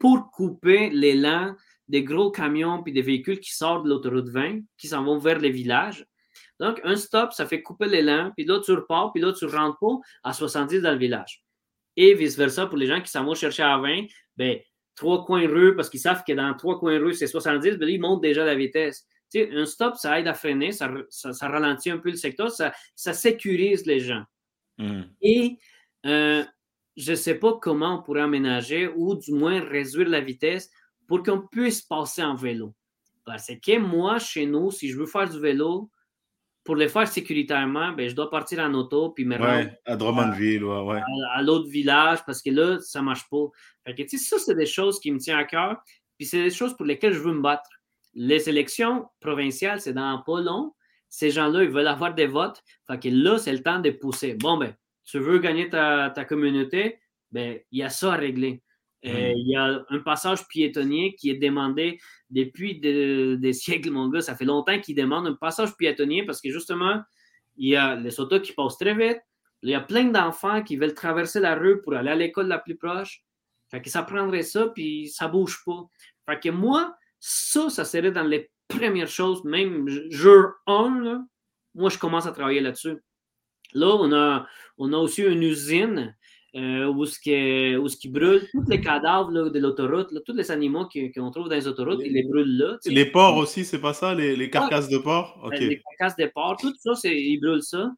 pour 0.00 0.28
couper 0.32 0.90
l'élan 0.90 1.54
des 1.86 2.02
gros 2.02 2.32
camions 2.32 2.82
puis 2.82 2.92
des 2.92 3.02
véhicules 3.02 3.38
qui 3.38 3.54
sortent 3.54 3.84
de 3.84 3.90
l'autoroute 3.90 4.28
20, 4.28 4.62
qui 4.76 4.88
s'en 4.88 5.04
vont 5.04 5.18
vers 5.18 5.38
les 5.38 5.50
villages 5.50 6.04
donc, 6.60 6.78
un 6.84 6.94
stop, 6.94 7.32
ça 7.32 7.46
fait 7.46 7.62
couper 7.62 7.86
l'élan, 7.86 8.32
puis 8.36 8.44
là, 8.44 8.60
tu 8.60 8.72
repars, 8.72 9.12
puis 9.12 9.22
là, 9.22 9.32
tu 9.32 9.46
rentres 9.46 9.78
pas 9.78 9.98
à 10.22 10.34
70 10.34 10.82
dans 10.82 10.92
le 10.92 10.98
village. 10.98 11.42
Et 11.96 12.12
vice-versa, 12.12 12.66
pour 12.66 12.76
les 12.76 12.86
gens 12.86 13.00
qui 13.00 13.10
s'en 13.10 13.24
vont 13.24 13.34
chercher 13.34 13.62
à 13.62 13.78
20, 13.78 14.02
ben, 14.36 14.58
trois 14.94 15.24
coins 15.24 15.48
rue, 15.48 15.74
parce 15.74 15.88
qu'ils 15.88 16.00
savent 16.00 16.22
que 16.22 16.34
dans 16.34 16.54
trois 16.54 16.78
coins 16.78 16.98
rue, 16.98 17.14
c'est 17.14 17.26
70, 17.26 17.78
ben, 17.78 17.88
ils 17.88 17.98
montent 17.98 18.20
déjà 18.20 18.44
la 18.44 18.54
vitesse. 18.54 19.06
un 19.34 19.64
stop, 19.64 19.96
ça 19.96 20.20
aide 20.20 20.28
à 20.28 20.34
freiner, 20.34 20.70
ça, 20.70 20.90
ralentit 21.40 21.90
un 21.90 21.98
peu 21.98 22.10
le 22.10 22.16
secteur, 22.16 22.50
ça, 22.50 22.72
sécurise 22.94 23.86
les 23.86 24.00
gens. 24.00 24.24
Hmm. 24.76 25.04
Et 25.22 25.56
euh, 26.04 26.44
je 26.94 27.12
ne 27.12 27.16
sais 27.16 27.36
pas 27.36 27.54
comment 27.54 27.98
on 27.98 28.02
pourrait 28.02 28.20
aménager 28.20 28.86
ou 28.94 29.14
du 29.14 29.32
moins 29.32 29.60
réduire 29.60 30.10
la 30.10 30.20
vitesse 30.20 30.70
pour 31.06 31.22
qu'on 31.22 31.40
puisse 31.40 31.80
passer 31.80 32.22
en 32.22 32.34
vélo. 32.34 32.74
Parce 33.24 33.46
que 33.46 33.78
moi, 33.78 34.18
chez 34.18 34.44
nous, 34.44 34.70
si 34.70 34.90
je 34.90 34.98
veux 34.98 35.06
faire 35.06 35.28
du 35.28 35.40
vélo, 35.40 35.90
pour 36.70 36.76
le 36.76 36.86
faire 36.86 37.08
sécuritairement, 37.08 37.90
ben, 37.94 38.08
je 38.08 38.14
dois 38.14 38.30
partir 38.30 38.60
en 38.60 38.72
auto 38.74 39.10
puis 39.10 39.24
me 39.24 39.36
rendre 39.36 39.70
à 39.86 39.96
Drummondville, 39.96 40.62
ouais, 40.62 41.00
à, 41.32 41.42
l'autre 41.42 41.68
village 41.68 42.24
parce 42.24 42.40
que 42.40 42.50
là, 42.50 42.78
ça 42.78 43.00
ne 43.00 43.06
marche 43.06 43.28
pas. 43.28 43.44
Fait 43.84 43.96
que, 43.96 44.16
ça, 44.16 44.38
c'est 44.38 44.54
des 44.54 44.66
choses 44.66 45.00
qui 45.00 45.10
me 45.10 45.18
tiennent 45.18 45.38
à 45.38 45.44
cœur. 45.44 45.82
Puis 46.16 46.28
c'est 46.28 46.44
des 46.44 46.50
choses 46.50 46.76
pour 46.76 46.86
lesquelles 46.86 47.12
je 47.12 47.18
veux 47.18 47.32
me 47.32 47.42
battre. 47.42 47.68
Les 48.14 48.48
élections 48.48 49.08
provinciales, 49.18 49.80
c'est 49.80 49.94
dans 49.94 50.22
pas 50.24 50.40
long. 50.42 50.72
Ces 51.08 51.32
gens-là, 51.32 51.64
ils 51.64 51.70
veulent 51.70 51.88
avoir 51.88 52.14
des 52.14 52.28
votes. 52.28 52.62
Fait 52.86 53.00
que 53.00 53.08
là, 53.08 53.36
c'est 53.38 53.52
le 53.52 53.64
temps 53.64 53.80
de 53.80 53.90
pousser. 53.90 54.34
Bon, 54.34 54.56
ben, 54.56 54.72
tu 55.02 55.18
veux 55.18 55.40
gagner 55.40 55.70
ta, 55.70 56.10
ta 56.10 56.24
communauté, 56.24 57.00
ben, 57.32 57.58
il 57.72 57.80
y 57.80 57.82
a 57.82 57.90
ça 57.90 58.12
à 58.12 58.16
régler. 58.16 58.62
Euh, 59.06 59.32
il 59.34 59.48
y 59.48 59.56
a 59.56 59.82
un 59.88 59.98
passage 60.00 60.46
piétonnier 60.48 61.14
qui 61.14 61.30
est 61.30 61.38
demandé 61.38 61.98
depuis 62.28 62.78
des 62.78 63.52
siècles, 63.52 63.90
mon 63.90 64.08
gars. 64.08 64.20
Ça 64.20 64.34
fait 64.34 64.44
longtemps 64.44 64.78
qu'ils 64.78 64.96
demandent 64.96 65.26
un 65.26 65.34
passage 65.34 65.74
piétonnier 65.76 66.24
parce 66.24 66.40
que 66.40 66.50
justement, 66.50 67.02
il 67.56 67.70
y 67.70 67.76
a 67.76 67.96
les 67.96 68.20
autos 68.20 68.40
qui 68.40 68.52
passent 68.52 68.78
très 68.78 68.94
vite. 68.94 69.20
Il 69.62 69.70
y 69.70 69.74
a 69.74 69.80
plein 69.80 70.04
d'enfants 70.04 70.62
qui 70.62 70.76
veulent 70.76 70.94
traverser 70.94 71.40
la 71.40 71.54
rue 71.54 71.80
pour 71.82 71.94
aller 71.94 72.10
à 72.10 72.14
l'école 72.14 72.48
la 72.48 72.58
plus 72.58 72.76
proche. 72.76 73.22
Fait 73.70 73.80
que 73.80 73.90
ça 73.90 74.02
prendrait 74.02 74.42
ça, 74.42 74.68
puis 74.68 75.08
ça 75.08 75.28
bouge 75.28 75.62
pas. 75.64 75.84
Fait 76.28 76.40
que 76.40 76.48
moi, 76.48 76.96
ça, 77.20 77.68
ça 77.70 77.84
serait 77.84 78.10
dans 78.10 78.24
les 78.24 78.50
premières 78.68 79.08
choses, 79.08 79.44
même 79.44 79.88
jour 80.10 80.52
1, 80.66 81.26
moi, 81.74 81.90
je 81.90 81.98
commence 81.98 82.26
à 82.26 82.32
travailler 82.32 82.60
là-dessus. 82.60 82.96
Là, 83.74 83.86
on 83.86 84.12
a, 84.12 84.46
on 84.78 84.92
a 84.92 84.96
aussi 84.96 85.22
une 85.22 85.42
usine 85.42 86.16
euh, 86.56 86.86
où, 86.86 87.04
ce 87.06 87.18
qui, 87.20 87.76
où 87.76 87.88
ce 87.88 87.96
qui 87.96 88.08
brûle 88.08 88.48
tous 88.50 88.68
les 88.68 88.80
cadavres 88.80 89.50
de 89.50 89.58
l'autoroute, 89.58 90.08
tous 90.26 90.34
les 90.34 90.50
animaux 90.50 90.88
qu'on 91.14 91.30
trouve 91.30 91.48
dans 91.48 91.54
les 91.54 91.68
autoroutes, 91.68 92.00
ils 92.04 92.12
les 92.12 92.24
brûlent 92.24 92.58
là. 92.58 92.76
Les 92.86 93.06
porcs 93.06 93.36
aussi, 93.36 93.64
c'est 93.64 93.80
pas 93.80 93.94
ça, 93.94 94.14
les, 94.14 94.50
carcasses 94.50 94.88
de 94.88 94.98
porcs? 94.98 95.38
Ben, 95.48 95.60
les 95.60 95.80
carcasses 95.80 96.16
de 96.16 96.26
porcs, 96.26 96.60
tout 96.60 96.74
ça, 96.76 97.08
ils 97.08 97.38
brûlent 97.38 97.62
ça. 97.62 97.92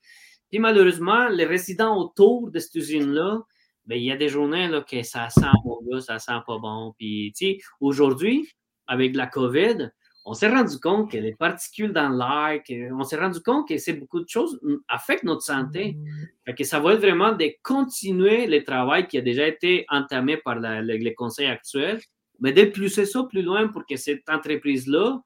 Puis 0.51 0.59
malheureusement, 0.59 1.29
les 1.29 1.47
résidents 1.47 1.97
autour 1.97 2.51
de 2.51 2.59
cette 2.59 2.75
usine-là, 2.75 3.41
ben, 3.87 3.97
il 3.97 4.05
y 4.05 4.13
a 4.13 4.17
des 4.17 4.29
journées 4.29 4.69
là, 4.69 4.83
que 4.83 5.03
ça 5.03 5.31
sent 5.31 5.47
bon, 5.65 6.01
ça 6.01 6.19
sent 6.19 6.41
pas 6.47 6.59
bon. 6.59 6.95
Puis, 6.99 7.33
aujourd'hui, 7.81 8.49
avec 8.87 9.17
la 9.17 9.27
COVID, 9.27 9.89
on 10.25 10.35
s'est 10.35 10.49
rendu 10.49 10.79
compte 10.79 11.11
que 11.11 11.17
les 11.19 11.35
particules 11.35 11.93
dans 11.93 12.09
l'air, 12.09 12.61
on 12.93 13.03
s'est 13.03 13.19
rendu 13.19 13.41
compte 13.41 13.69
que 13.69 13.77
c'est 13.79 13.95
beaucoup 13.95 14.21
de 14.21 14.29
choses 14.29 14.61
affectent 14.89 15.25
notre 15.25 15.43
santé. 15.43 15.97
Mm. 16.47 16.55
que 16.55 16.65
ça 16.65 16.79
va 16.79 16.95
être 16.95 17.01
vraiment 17.01 17.33
de 17.33 17.51
continuer 17.63 18.47
le 18.47 18.63
travail 18.63 19.09
qui 19.09 19.19
a 19.19 19.21
déjà 19.21 19.47
été 19.49 19.85
entamé 19.89 20.37
par 20.37 20.61
les 20.61 21.15
conseils 21.15 21.47
actuels, 21.47 22.01
mais 22.41 22.53
de 22.53 22.65
pousser 22.65 23.05
ça 23.05 23.25
plus 23.25 23.43
loin 23.43 23.69
pour 23.69 23.85
que 23.87 23.97
cette 23.97 24.29
entreprise-là 24.29 25.21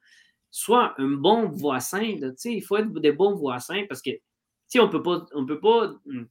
soit 0.51 0.95
un 0.99 1.09
bon 1.09 1.49
voisin. 1.51 2.03
il 2.45 2.63
faut 2.63 2.79
être 2.79 2.93
des 2.93 3.13
bons 3.13 3.35
voisins 3.35 3.85
parce 3.89 4.01
que 4.01 4.11
on 4.79 4.89
peut 4.89 5.03
pas, 5.03 5.27
on 5.35 5.47
peut 5.47 5.61
pas 5.61 5.95
hum, 6.07 6.27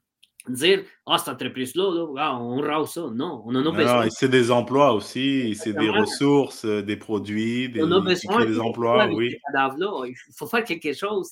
dire 0.50 0.84
Ah, 1.06 1.18
cette 1.18 1.30
entreprise-là, 1.30 2.08
ah, 2.18 2.38
on 2.40 2.62
rase 2.62 2.94
ça. 2.94 3.10
Non, 3.14 3.44
on 3.46 3.56
en 3.56 3.66
a 3.66 3.72
besoin. 3.72 4.10
C'est 4.10 4.30
des 4.30 4.52
emplois 4.52 4.94
aussi, 4.94 5.56
c'est 5.56 5.74
des 5.74 5.90
ressources, 5.90 6.66
euh, 6.66 6.82
des 6.82 6.98
produits, 6.98 7.70
des, 7.70 7.84
on 7.84 7.92
a 7.92 8.00
besoin 8.00 8.46
des 8.46 8.60
emplois. 8.60 9.08
Oui. 9.08 9.36
il 10.08 10.16
faut 10.36 10.48
faire 10.48 10.64
quelque 10.64 10.94
chose. 10.94 11.32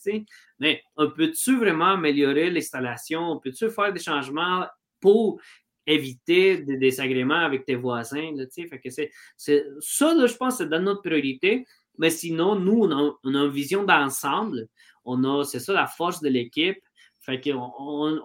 Mais 0.59 0.81
on 0.95 1.09
peut-tu 1.09 1.57
vraiment 1.57 1.93
améliorer 1.93 2.49
l'installation? 2.49 3.21
On 3.21 3.39
peut-tu 3.39 3.69
faire 3.69 3.91
des 3.91 3.99
changements 3.99 4.65
pour 4.99 5.39
éviter 5.85 6.57
des 6.57 6.77
désagréments 6.77 7.33
avec 7.45 7.65
tes 7.65 7.75
voisins? 7.75 8.31
Là, 8.35 8.45
fait 8.49 8.79
que 8.79 8.89
ça, 8.89 9.03
je 9.37 10.37
pense, 10.37 10.57
c'est 10.57 10.69
dans 10.69 10.81
notre 10.81 11.01
priorité. 11.01 11.65
Mais 11.97 12.09
sinon, 12.09 12.55
nous, 12.55 12.83
on 12.83 12.91
a, 12.91 13.13
on 13.23 13.35
a 13.35 13.39
une 13.39 13.51
vision 13.51 13.83
d'ensemble. 13.83 14.67
On 15.05 15.23
a, 15.23 15.43
c'est 15.43 15.59
ça 15.59 15.73
la 15.73 15.87
force 15.87 16.21
de 16.21 16.29
l'équipe. 16.29 16.79
Fait 17.25 17.39
qu'on 17.39 17.71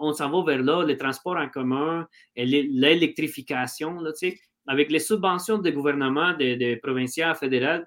on, 0.00 0.12
s'en 0.12 0.28
va 0.28 0.52
vers 0.52 0.62
là, 0.62 0.84
les 0.84 0.96
transports 0.96 1.36
en 1.36 1.48
commun, 1.48 2.06
l'électrification, 2.34 3.98
avec 4.66 4.90
les 4.90 4.98
subventions 4.98 5.58
des 5.58 5.72
gouvernements, 5.72 6.32
des, 6.34 6.56
des 6.56 6.76
provinciaux, 6.76 7.34
fédéraux, 7.34 7.84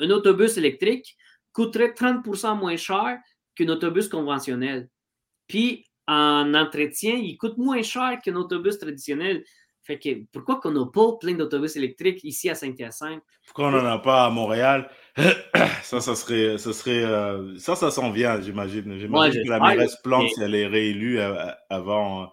un 0.00 0.10
autobus 0.10 0.56
électrique 0.56 1.16
coûterait 1.52 1.92
30% 1.92 2.58
moins 2.58 2.76
cher 2.76 3.18
qu'un 3.54 3.68
autobus 3.68 4.08
conventionnel. 4.08 4.88
Puis, 5.46 5.86
en 6.08 6.52
entretien, 6.54 7.14
il 7.14 7.36
coûte 7.36 7.56
moins 7.56 7.82
cher 7.82 8.18
qu'un 8.24 8.34
autobus 8.34 8.78
traditionnel. 8.78 9.44
Fait 9.84 9.98
que 9.98 10.24
pourquoi 10.32 10.60
qu'on 10.60 10.72
n'a 10.72 10.86
pas 10.86 11.12
plein 11.20 11.34
d'autobus 11.34 11.76
électriques 11.76 12.24
ici 12.24 12.48
à 12.50 12.54
Saint-Hyacinthe? 12.54 13.22
Pourquoi 13.46 13.68
on 13.68 13.70
n'en 13.70 13.84
a 13.84 13.98
pas 13.98 14.26
à 14.26 14.30
Montréal? 14.30 14.90
ça, 15.82 16.00
ça 16.00 16.14
serait, 16.14 16.58
ça 16.58 16.72
serait, 16.72 17.04
euh, 17.04 17.58
ça, 17.58 17.76
ça 17.76 17.90
s'en 17.90 18.10
vient, 18.10 18.40
j'imagine. 18.40 18.98
J'imagine 18.98 19.44
que 19.44 19.48
la 19.48 19.60
mairesse 19.60 19.96
plante 20.02 20.28
si 20.30 20.42
elle 20.42 20.54
est 20.54 20.66
réélue 20.66 21.18
euh, 21.18 21.50
avant 21.68 22.32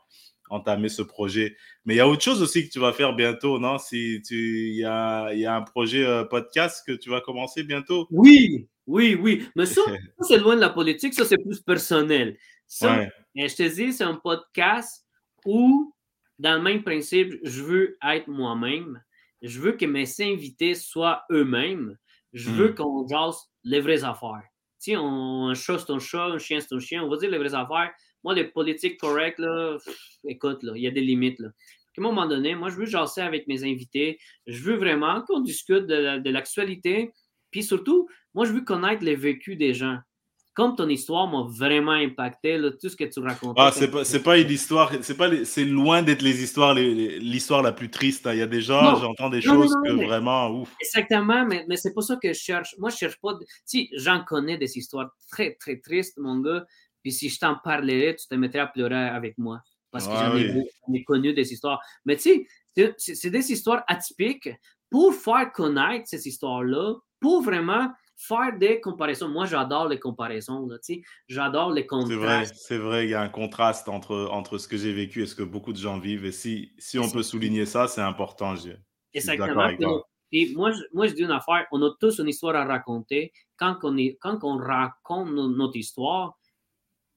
entamer 0.50 0.90
ce 0.90 1.02
projet. 1.02 1.56
Mais 1.86 1.96
il 1.96 1.98
y 1.98 2.02
a 2.02 2.08
autre 2.08 2.24
chose 2.24 2.42
aussi 2.42 2.68
que 2.68 2.72
tu 2.72 2.80
vas 2.80 2.94
faire 2.94 3.14
bientôt, 3.14 3.60
non? 3.60 3.78
Si 3.78 4.22
tu, 4.26 4.70
il 4.70 4.78
y 4.78 4.86
a, 4.86 5.34
y 5.34 5.46
a 5.46 5.56
un 5.56 5.62
projet 5.62 6.06
euh, 6.06 6.24
podcast 6.24 6.84
que 6.86 6.94
tu 6.94 7.10
vas 7.10 7.22
commencer 7.22 7.64
bientôt? 7.64 8.08
Oui, 8.10 8.68
oui, 8.88 9.16
oui. 9.16 9.48
Mais 9.56 9.66
ça, 9.66 9.82
c'est 10.22 10.38
loin 10.38 10.56
de 10.56 10.62
la 10.62 10.70
politique, 10.70 11.14
ça, 11.14 11.26
c'est 11.26 11.38
plus 11.38 11.60
personnel. 11.60 12.38
Ça, 12.68 13.06
je 13.36 13.56
te 13.56 13.76
dis, 13.76 13.94
c'est 13.94 14.04
un 14.04 14.16
podcast 14.16 15.06
où 15.46 15.94
dans 16.40 16.56
le 16.56 16.62
même 16.62 16.84
principe, 16.84 17.34
je 17.44 17.62
veux 17.62 17.98
être 18.04 18.28
moi-même. 18.28 19.02
Je 19.42 19.60
veux 19.60 19.74
que 19.74 19.86
mes 19.86 20.08
invités 20.22 20.74
soient 20.74 21.24
eux-mêmes. 21.32 21.98
Je 22.34 22.52
veux 22.52 22.72
hmm. 22.72 22.76
qu'on 22.76 23.08
jase 23.08 23.38
les 23.64 23.80
vraies 23.80 24.04
affaires. 24.04 24.44
Si 24.78 24.96
un 24.96 25.54
chat, 25.56 25.80
c'est 25.80 25.92
un 25.92 26.00
chat, 26.00 26.26
un 26.26 26.38
chien, 26.38 26.60
c'est 26.60 26.74
un 26.74 26.80
chien, 26.80 27.04
on 27.04 27.10
va 27.10 27.18
dire 27.18 27.30
les 27.30 27.38
vraies 27.38 27.56
affaires. 27.56 27.92
Moi, 28.24 28.34
les 28.34 28.46
politiques 28.46 29.00
correctes, 29.00 29.40
là, 29.40 29.78
écoute, 30.26 30.60
il 30.64 30.82
y 30.82 30.88
a 30.88 30.92
des 30.92 31.02
limites. 31.02 31.40
Là. 31.40 31.50
À 31.98 32.02
un 32.02 32.04
moment 32.04 32.28
donné, 32.28 32.56
moi, 32.56 32.70
je 32.70 32.76
veux 32.76 32.86
jaser 32.86 33.22
avec 33.22 33.48
mes 33.48 33.64
invités. 33.64 34.20
Je 34.48 34.64
veux 34.64 34.76
vraiment 34.76 35.22
qu'on 35.22 35.42
discute 35.42 35.86
de 35.86 36.30
l'actualité. 36.30 37.12
Puis 37.52 37.64
surtout, 37.64 38.08
moi, 38.34 38.46
je 38.46 38.54
veux 38.54 38.62
connaître 38.62 39.04
les 39.04 39.16
vécus 39.16 39.58
des 39.58 39.74
gens 39.74 39.98
comme 40.60 40.76
ton 40.76 40.90
histoire 40.90 41.26
m'a 41.26 41.44
vraiment 41.48 41.94
impacté, 41.94 42.60
tout 42.82 42.90
ce 42.90 42.98
que 42.98 43.06
tu 43.06 43.22
racontes. 43.22 43.56
Ah, 43.58 43.72
c'est 43.74 43.90
pas, 43.90 44.04
pas 44.22 44.38
une 44.38 44.50
histoire, 44.50 44.92
c'est 45.02 45.16
pas, 45.16 45.30
c'est 45.46 45.64
loin 45.64 46.04
d'être 46.04 46.22
les 46.22 46.44
histoires, 46.44 46.74
l'histoire 46.74 47.62
la 47.62 47.72
plus 47.72 47.90
triste. 47.90 48.28
Hein. 48.28 48.34
Il 48.34 48.40
y 48.40 48.42
a 48.42 48.46
des 48.46 48.60
gens, 48.60 48.98
j'entends 48.98 49.30
des 49.30 49.40
choses 49.40 49.74
que 49.86 49.94
vraiment, 50.06 50.50
ouf. 50.50 50.76
Exactement, 50.82 51.46
mais, 51.46 51.64
mais 51.70 51.78
c'est 51.78 51.94
pas 51.94 52.02
ça 52.02 52.18
que 52.22 52.34
je 52.34 52.38
cherche. 52.38 52.76
Moi, 52.78 52.90
je 52.90 52.98
cherche 52.98 53.18
pas. 53.22 53.40
Si 53.64 53.90
j'en 53.94 54.22
connais 54.26 54.58
des 54.58 54.78
histoires 54.78 55.10
très, 55.32 55.56
très 55.62 55.80
tristes, 55.80 56.18
mon 56.18 56.40
gars, 56.40 56.66
puis 57.04 57.14
si 57.14 57.30
je 57.30 57.40
t'en 57.40 57.56
parlerais, 57.64 58.18
tu 58.20 58.28
te 58.28 58.36
mettrais 58.36 58.60
à 58.60 58.68
pleurer 58.68 59.08
avec 59.08 59.38
moi. 59.38 59.62
Parce 59.92 60.10
que 60.10 60.14
j'en 60.14 60.94
ai, 60.94 61.04
connu 61.06 61.34
des 61.34 61.54
histoires. 61.54 61.80
Mais 62.04 62.18
tu 62.18 62.46
sais, 62.76 62.96
c'est 62.98 63.30
des 63.30 63.50
histoires 63.50 63.86
atypiques 63.88 64.50
pour 64.90 65.14
faire 65.16 65.54
connaître 65.54 66.10
ces 66.10 66.28
histoires-là, 66.28 66.96
pour 67.22 67.44
vraiment 67.44 67.88
faire 68.20 68.58
des 68.58 68.82
comparaisons. 68.82 69.30
Moi, 69.30 69.46
j'adore 69.46 69.88
les 69.88 69.98
comparaisons. 69.98 70.68
J'adore 71.28 71.72
les 71.72 71.88
contrastes. 71.88 72.56
C'est 72.56 72.78
vrai, 72.78 72.90
vrai, 72.90 73.06
il 73.06 73.12
y 73.12 73.14
a 73.14 73.22
un 73.22 73.30
contraste 73.30 73.88
entre, 73.88 74.28
entre 74.32 74.58
ce 74.58 74.68
que 74.68 74.76
j'ai 74.76 74.94
vécu 74.94 75.24
et 75.24 75.26
ce 75.26 75.36
que 75.36 75.44
beaucoup 75.44 75.72
de 75.72 75.78
gens 75.78 75.98
vivent. 75.98 76.26
Et 76.26 76.34
si, 76.34 76.74
si 76.78 77.00
on 77.00 77.10
peut 77.10 77.24
souligner 77.24 77.66
ça, 77.66 77.88
c'est 77.88 78.02
important. 78.02 78.56
Je, 78.58 78.72
Exactement. 79.14 80.04
Et 80.32 80.54
moi, 80.54 80.72
je, 80.72 80.82
moi, 80.94 81.08
je 81.08 81.14
dis 81.14 81.24
une 81.24 81.32
affaire, 81.32 81.66
on 81.72 81.82
a 81.82 81.90
tous 82.00 82.20
une 82.20 82.28
histoire 82.28 82.56
à 82.56 82.66
raconter. 82.66 83.32
Quand 83.58 83.78
on, 83.84 83.98
est, 83.98 84.18
quand 84.22 84.44
on 84.44 84.58
raconte 84.58 85.32
notre 85.32 85.78
histoire, 85.78 86.38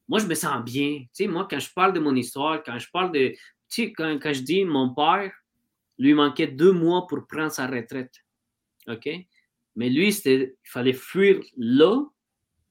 moi, 0.08 0.20
je 0.20 0.26
me 0.26 0.34
sens 0.34 0.64
bien. 0.64 1.00
Tu 1.00 1.08
sais, 1.12 1.26
moi, 1.26 1.46
quand 1.50 1.58
je 1.58 1.70
parle 1.74 1.92
de 1.92 2.00
mon 2.00 2.14
histoire, 2.14 2.62
quand 2.62 2.78
je 2.78 2.88
parle 2.90 3.12
de. 3.12 3.28
Tu 3.28 3.38
sais, 3.68 3.92
quand, 3.92 4.18
quand 4.22 4.32
je 4.32 4.42
dis 4.42 4.64
mon 4.64 4.94
père, 4.94 5.32
lui 5.98 6.14
manquait 6.14 6.46
deux 6.46 6.72
mois 6.72 7.06
pour 7.06 7.26
prendre 7.26 7.50
sa 7.50 7.66
retraite. 7.66 8.14
OK? 8.88 9.08
Mais 9.76 9.88
lui, 9.88 10.08
il 10.08 10.52
fallait 10.64 10.92
fuir 10.92 11.40
là, 11.56 12.04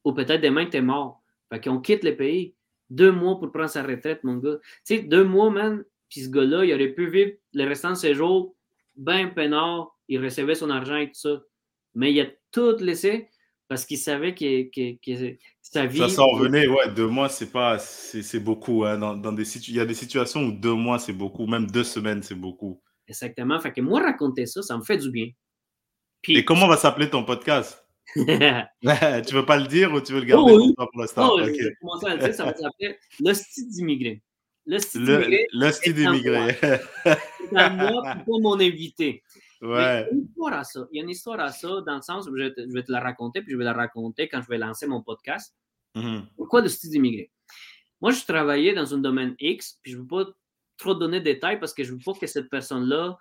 ou 0.04 0.14
peut-être 0.14 0.41
demain, 0.41 0.66
t'es 0.66 0.82
mort. 0.82 1.22
Fait 1.49 1.62
qu'on 1.62 1.80
quitte 1.80 2.04
le 2.04 2.16
pays. 2.16 2.56
Deux 2.89 3.12
mois 3.12 3.39
pour 3.39 3.52
prendre 3.52 3.70
sa 3.70 3.84
retraite, 3.84 4.24
mon 4.24 4.38
gars. 4.38 4.58
Tu 4.86 4.97
sais, 4.97 4.99
deux 5.04 5.24
mois, 5.24 5.49
man, 5.49 5.84
puis 6.10 6.22
ce 6.22 6.30
gars-là, 6.30 6.66
il 6.66 6.74
aurait 6.74 6.89
pu 6.89 7.10
vivre 7.10 7.32
le 7.54 7.66
restant 7.66 7.91
de 7.91 7.95
ses 7.95 8.14
jours 8.14 8.56
bien 8.95 9.30
peinard. 9.30 9.97
Il 10.08 10.24
recevait 10.24 10.56
son 10.56 10.70
argent 10.70 10.97
et 10.97 11.08
tout 11.08 11.20
ça. 11.20 11.41
Mais 11.95 12.12
il 12.12 12.20
a 12.20 12.28
tout 12.52 12.76
laissé 12.80 13.30
parce 13.70 13.86
qu'il 13.86 13.97
savait 13.97 14.36
que, 14.36 14.64
que, 14.70 15.38
sa 15.62 15.86
vie. 15.86 15.99
Ça 15.99 16.10
s'en 16.10 16.28
revenait, 16.28 16.68
ouais, 16.68 16.93
deux 16.93 17.08
mois, 17.08 17.30
c'est 17.30 17.52
pas, 17.52 17.80
c'est 17.80 18.41
beaucoup. 18.41 18.84
Hein. 18.84 18.97
Dans, 18.97 19.16
dans, 19.16 19.32
des 19.32 19.58
il 19.70 19.76
y 19.76 19.80
a 19.80 19.86
des 19.86 19.93
situations 19.93 20.41
où 20.41 20.52
deux 20.52 20.74
mois, 20.74 20.99
c'est 20.99 21.14
beaucoup, 21.14 21.47
même 21.47 21.68
deux 21.68 21.86
semaines, 21.86 22.22
c'est 22.22 22.36
beaucoup. 22.36 22.82
Exactement. 23.08 23.58
Fait 23.62 23.72
que 23.72 23.80
moi, 23.80 24.02
raconter 24.02 24.45
ça, 24.45 24.62
ça 24.62 24.78
me 24.78 24.84
fait 24.84 24.97
du 24.97 25.10
bien. 25.10 25.30
Et 26.28 26.45
comment 26.45 26.67
va 26.67 26.78
s'appeler 26.78 27.09
ton 27.09 27.24
podcast? 27.24 27.84
tu 28.15 28.24
veux 28.26 29.45
pas 29.45 29.57
le 29.57 29.67
dire 29.67 29.93
ou 29.93 30.01
tu 30.01 30.13
veux 30.13 30.19
le 30.19 30.26
garder 30.26 30.53
oh, 30.53 30.74
pour 30.76 31.01
l'instant? 31.01 31.38
Non, 31.38 31.43
okay. 31.43 31.61
je 31.61 31.69
commencer 31.80 32.07
à 32.07 32.15
le 32.15 32.24
dire, 32.24 32.34
ça 32.34 32.45
va 32.45 32.53
s'appeler 32.53 32.97
Le 33.19 33.34
style 33.34 33.69
d'immigré. 33.69 34.22
Le 34.65 34.80
style 34.80 35.05
d'immigré. 35.05 35.47
Le 35.53 35.72
style 35.72 35.93
d'immigré. 35.93 36.57
C'est 36.61 37.57
à 37.57 37.69
moi 37.69 38.15
pour 38.26 38.41
mon 38.41 38.59
invité. 38.59 39.24
Ouais. 39.61 39.69
Il 39.72 39.78
y 39.78 39.80
a 39.80 40.11
une 40.11 40.24
histoire 40.26 40.53
à 40.53 40.63
ça. 40.63 40.88
Il 40.91 40.97
y 40.97 40.99
a 40.99 41.03
une 41.03 41.09
histoire 41.09 41.39
à 41.39 41.51
ça 41.51 41.69
dans 41.86 41.95
le 41.95 42.01
sens 42.01 42.28
où 42.28 42.36
je, 42.36 42.43
vais 42.43 42.84
te 42.84 42.91
la 42.91 42.99
raconter, 42.99 43.41
puis 43.41 43.51
je 43.53 43.57
vais 43.57 43.63
la 43.63 43.74
raconter 43.74 44.28
quand 44.28 44.41
je 44.41 44.47
vais 44.47 44.57
lancer 44.57 44.88
mon 44.88 45.01
podcast. 45.01 45.55
Mm-hmm. 45.95 46.24
Pourquoi 46.36 46.61
le 46.61 46.67
style 46.67 46.89
d'immigré? 46.91 47.32
Moi, 48.01 48.11
je 48.11 48.26
travaillais 48.26 48.74
dans 48.74 48.93
un 48.93 48.97
domaine 48.97 49.36
X, 49.39 49.80
puis 49.82 49.91
je 49.91 49.97
ne 49.97 50.01
veux 50.01 50.07
pas 50.07 50.26
trop 50.78 50.95
donner 50.95 51.19
de 51.19 51.26
détails 51.26 51.59
parce 51.59 51.74
que 51.74 51.84
je 51.84 51.91
ne 51.91 51.97
veux 51.97 52.03
pas 52.03 52.13
que 52.13 52.28
cette 52.28 52.49
personne-là 52.49 53.17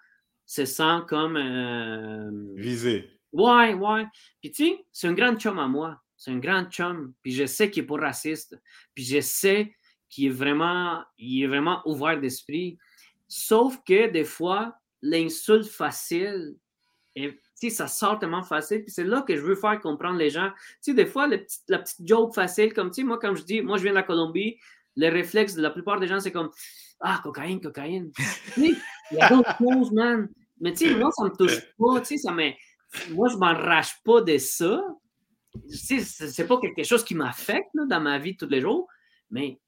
se 0.51 0.65
sent 0.65 1.03
comme. 1.07 1.37
Euh... 1.37 2.29
Visée. 2.57 3.09
Ouais, 3.33 3.73
ouais. 3.73 4.05
Puis 4.41 4.51
tu 4.51 4.67
sais, 4.67 4.85
c'est 4.91 5.07
un 5.07 5.13
grand 5.13 5.37
chum 5.37 5.61
à 5.61 5.69
moi. 5.69 6.01
C'est 6.17 6.33
un 6.33 6.39
grand 6.39 6.65
chum. 6.65 7.15
Puis 7.23 7.33
je 7.33 7.47
sais 7.47 7.71
qu'il 7.71 7.85
n'est 7.85 7.87
pas 7.87 7.99
raciste. 7.99 8.61
Puis 8.93 9.05
je 9.05 9.21
sais 9.21 9.73
qu'il 10.09 10.27
est 10.27 10.31
vraiment, 10.31 11.05
il 11.19 11.45
est 11.45 11.47
vraiment 11.47 11.83
ouvert 11.85 12.21
d'esprit. 12.21 12.79
Sauf 13.29 13.79
que 13.87 14.11
des 14.11 14.25
fois, 14.25 14.75
l'insulte 15.03 15.69
facile, 15.69 16.57
et, 17.15 17.39
ça 17.71 17.87
sort 17.87 18.19
tellement 18.19 18.43
facile. 18.43 18.83
Puis 18.83 18.91
c'est 18.91 19.05
là 19.05 19.23
que 19.23 19.37
je 19.37 19.43
veux 19.43 19.55
faire 19.55 19.79
comprendre 19.79 20.19
les 20.19 20.31
gens. 20.31 20.51
Tu 20.83 20.91
sais, 20.91 20.95
des 20.95 21.07
fois, 21.07 21.29
la 21.29 21.79
petite 21.79 22.09
joke 22.09 22.35
facile, 22.35 22.75
comme 22.75 22.91
tu 22.91 23.03
sais, 23.03 23.05
moi, 23.05 23.21
comme 23.21 23.37
je 23.37 23.45
dis, 23.45 23.63
moi, 23.63 23.77
je 23.77 23.85
viens 23.85 23.93
de 23.93 23.99
la 23.99 24.03
Colombie, 24.03 24.59
le 24.97 25.11
réflexe 25.11 25.55
de 25.55 25.63
la 25.63 25.71
plupart 25.71 26.01
des 26.01 26.09
gens, 26.09 26.19
c'est 26.19 26.33
comme 26.33 26.51
Ah, 26.99 27.21
cocaïne, 27.23 27.61
cocaïne. 27.61 28.11
il 28.57 28.77
y 29.13 29.21
a 29.21 29.29
d'autres 29.29 29.57
choses, 29.59 29.93
man. 29.93 30.29
Mais 30.61 30.73
tu 30.73 30.89
sais, 30.89 30.95
moi, 30.95 31.11
ça 31.13 31.25
me 31.25 31.31
touche 31.31 31.61
pas. 31.79 32.01
Tu 32.01 32.07
sais, 32.07 32.17
ça. 32.19 32.33
Moi, 32.33 33.29
je 33.29 33.37
m'enrage 33.37 34.03
pas 34.05 34.21
de 34.21 34.39
ça. 34.39 34.83
Tu 35.69 35.77
sais, 35.77 36.01
c'est 36.01 36.47
pas 36.47 36.59
quelque 36.61 36.85
chose 36.85 37.05
qui 37.05 37.15
m'affecte 37.15 37.71
dans 37.75 38.01
ma 38.01 38.19
vie 38.19 38.33
de 38.33 38.39
tous 38.39 38.49
les 38.49 38.61
jours. 38.61 38.87
Mais 39.31 39.59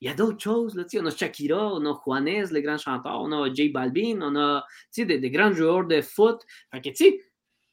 il 0.00 0.08
y 0.08 0.10
a 0.10 0.14
d'autres 0.14 0.42
choses. 0.42 0.74
Là, 0.74 0.84
on 1.00 1.06
a 1.06 1.10
Shakira, 1.10 1.74
on 1.74 1.86
a 1.86 1.98
Juanes, 2.04 2.52
les 2.52 2.62
grands 2.62 2.78
chanteurs, 2.78 3.22
on 3.22 3.32
a 3.32 3.52
J 3.52 3.70
Balvin, 3.70 4.20
on 4.20 4.36
a 4.36 4.64
des, 4.96 5.18
des 5.18 5.30
grands 5.30 5.52
joueurs 5.52 5.86
de 5.86 6.02
foot. 6.02 6.40
Fait 6.72 6.80
que, 6.80 6.90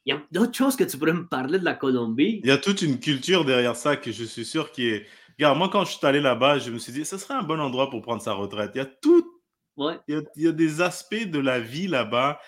il 0.05 0.14
y 0.14 0.18
a 0.18 0.22
d'autres 0.32 0.55
choses 0.55 0.76
que 0.76 0.84
tu 0.84 0.97
pourrais 0.97 1.14
me 1.14 1.28
parler 1.28 1.59
de 1.59 1.66
la 1.66 1.74
Colombie. 1.74 2.39
Il 2.43 2.47
y 2.47 2.51
a 2.51 2.57
toute 2.57 2.82
une 2.82 2.99
culture 2.99 3.45
derrière 3.45 3.76
ça 3.76 3.97
que 3.97 4.12
je 4.12 4.24
suis 4.24 4.45
sûr 4.45 4.72
qui 4.72 4.88
est. 4.88 5.05
Regarde, 5.38 5.57
moi, 5.57 5.70
quand 5.70 5.86
je 5.86 5.97
suis 5.97 6.05
allé 6.05 6.20
là-bas, 6.20 6.59
je 6.59 6.72
me 6.72 6.80
suis 6.80 6.91
dit, 6.91 7.05
ce 7.05 7.18
serait 7.18 7.34
un 7.34 7.43
bon 7.43 7.59
endroit 7.59 7.89
pour 7.89 8.01
prendre 8.01 8.22
sa 8.22 8.34
retraite. 8.34 8.72
Il 8.76 8.78
y 8.78 8.82
a 8.82 8.86
tout. 8.86 9.41
Ouais. 9.78 9.98
Il, 10.08 10.24
y 10.36 10.48
a, 10.48 10.52
des 10.52 10.82
aspects 10.82 11.26
de 11.26 11.40
la 11.40 11.60
vie 11.60 11.88
là-bas 11.88 12.40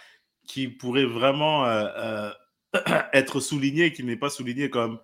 qui 0.48 0.68
pourraient 0.68 1.06
vraiment 1.06 1.66
euh, 1.66 2.32
euh, 2.76 3.00
être 3.14 3.40
soulignés 3.40 3.86
et 3.86 3.94
qui 3.94 4.04
n'est 4.04 4.18
pas 4.18 4.30
souligné 4.30 4.70
comme. 4.70 5.00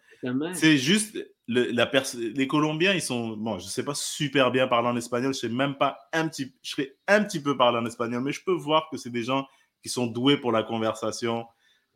C'est 0.53 0.77
juste 0.77 1.17
la 1.47 1.89
les 2.13 2.47
Colombiens, 2.47 2.93
ils 2.93 3.01
sont, 3.01 3.37
bon, 3.37 3.57
je 3.57 3.65
sais 3.65 3.83
pas 3.83 3.95
super 3.95 4.51
bien 4.51 4.67
parler 4.67 4.89
en 4.89 4.95
espagnol, 4.97 5.33
je 5.33 5.39
sais 5.39 5.49
même 5.49 5.75
pas 5.75 5.97
un 6.13 6.27
petit, 6.27 6.53
je 6.61 6.83
un 7.07 7.23
petit 7.23 7.41
peu 7.41 7.57
parler 7.57 7.79
en 7.79 7.85
espagnol, 7.85 8.21
mais 8.21 8.33
je 8.33 8.43
peux 8.43 8.53
voir 8.53 8.89
que 8.91 8.97
c'est 8.97 9.09
des 9.09 9.23
gens 9.23 9.47
qui 9.81 9.89
sont 9.89 10.07
doués 10.07 10.37
pour 10.37 10.51
la 10.51 10.61
conversation, 10.61 11.45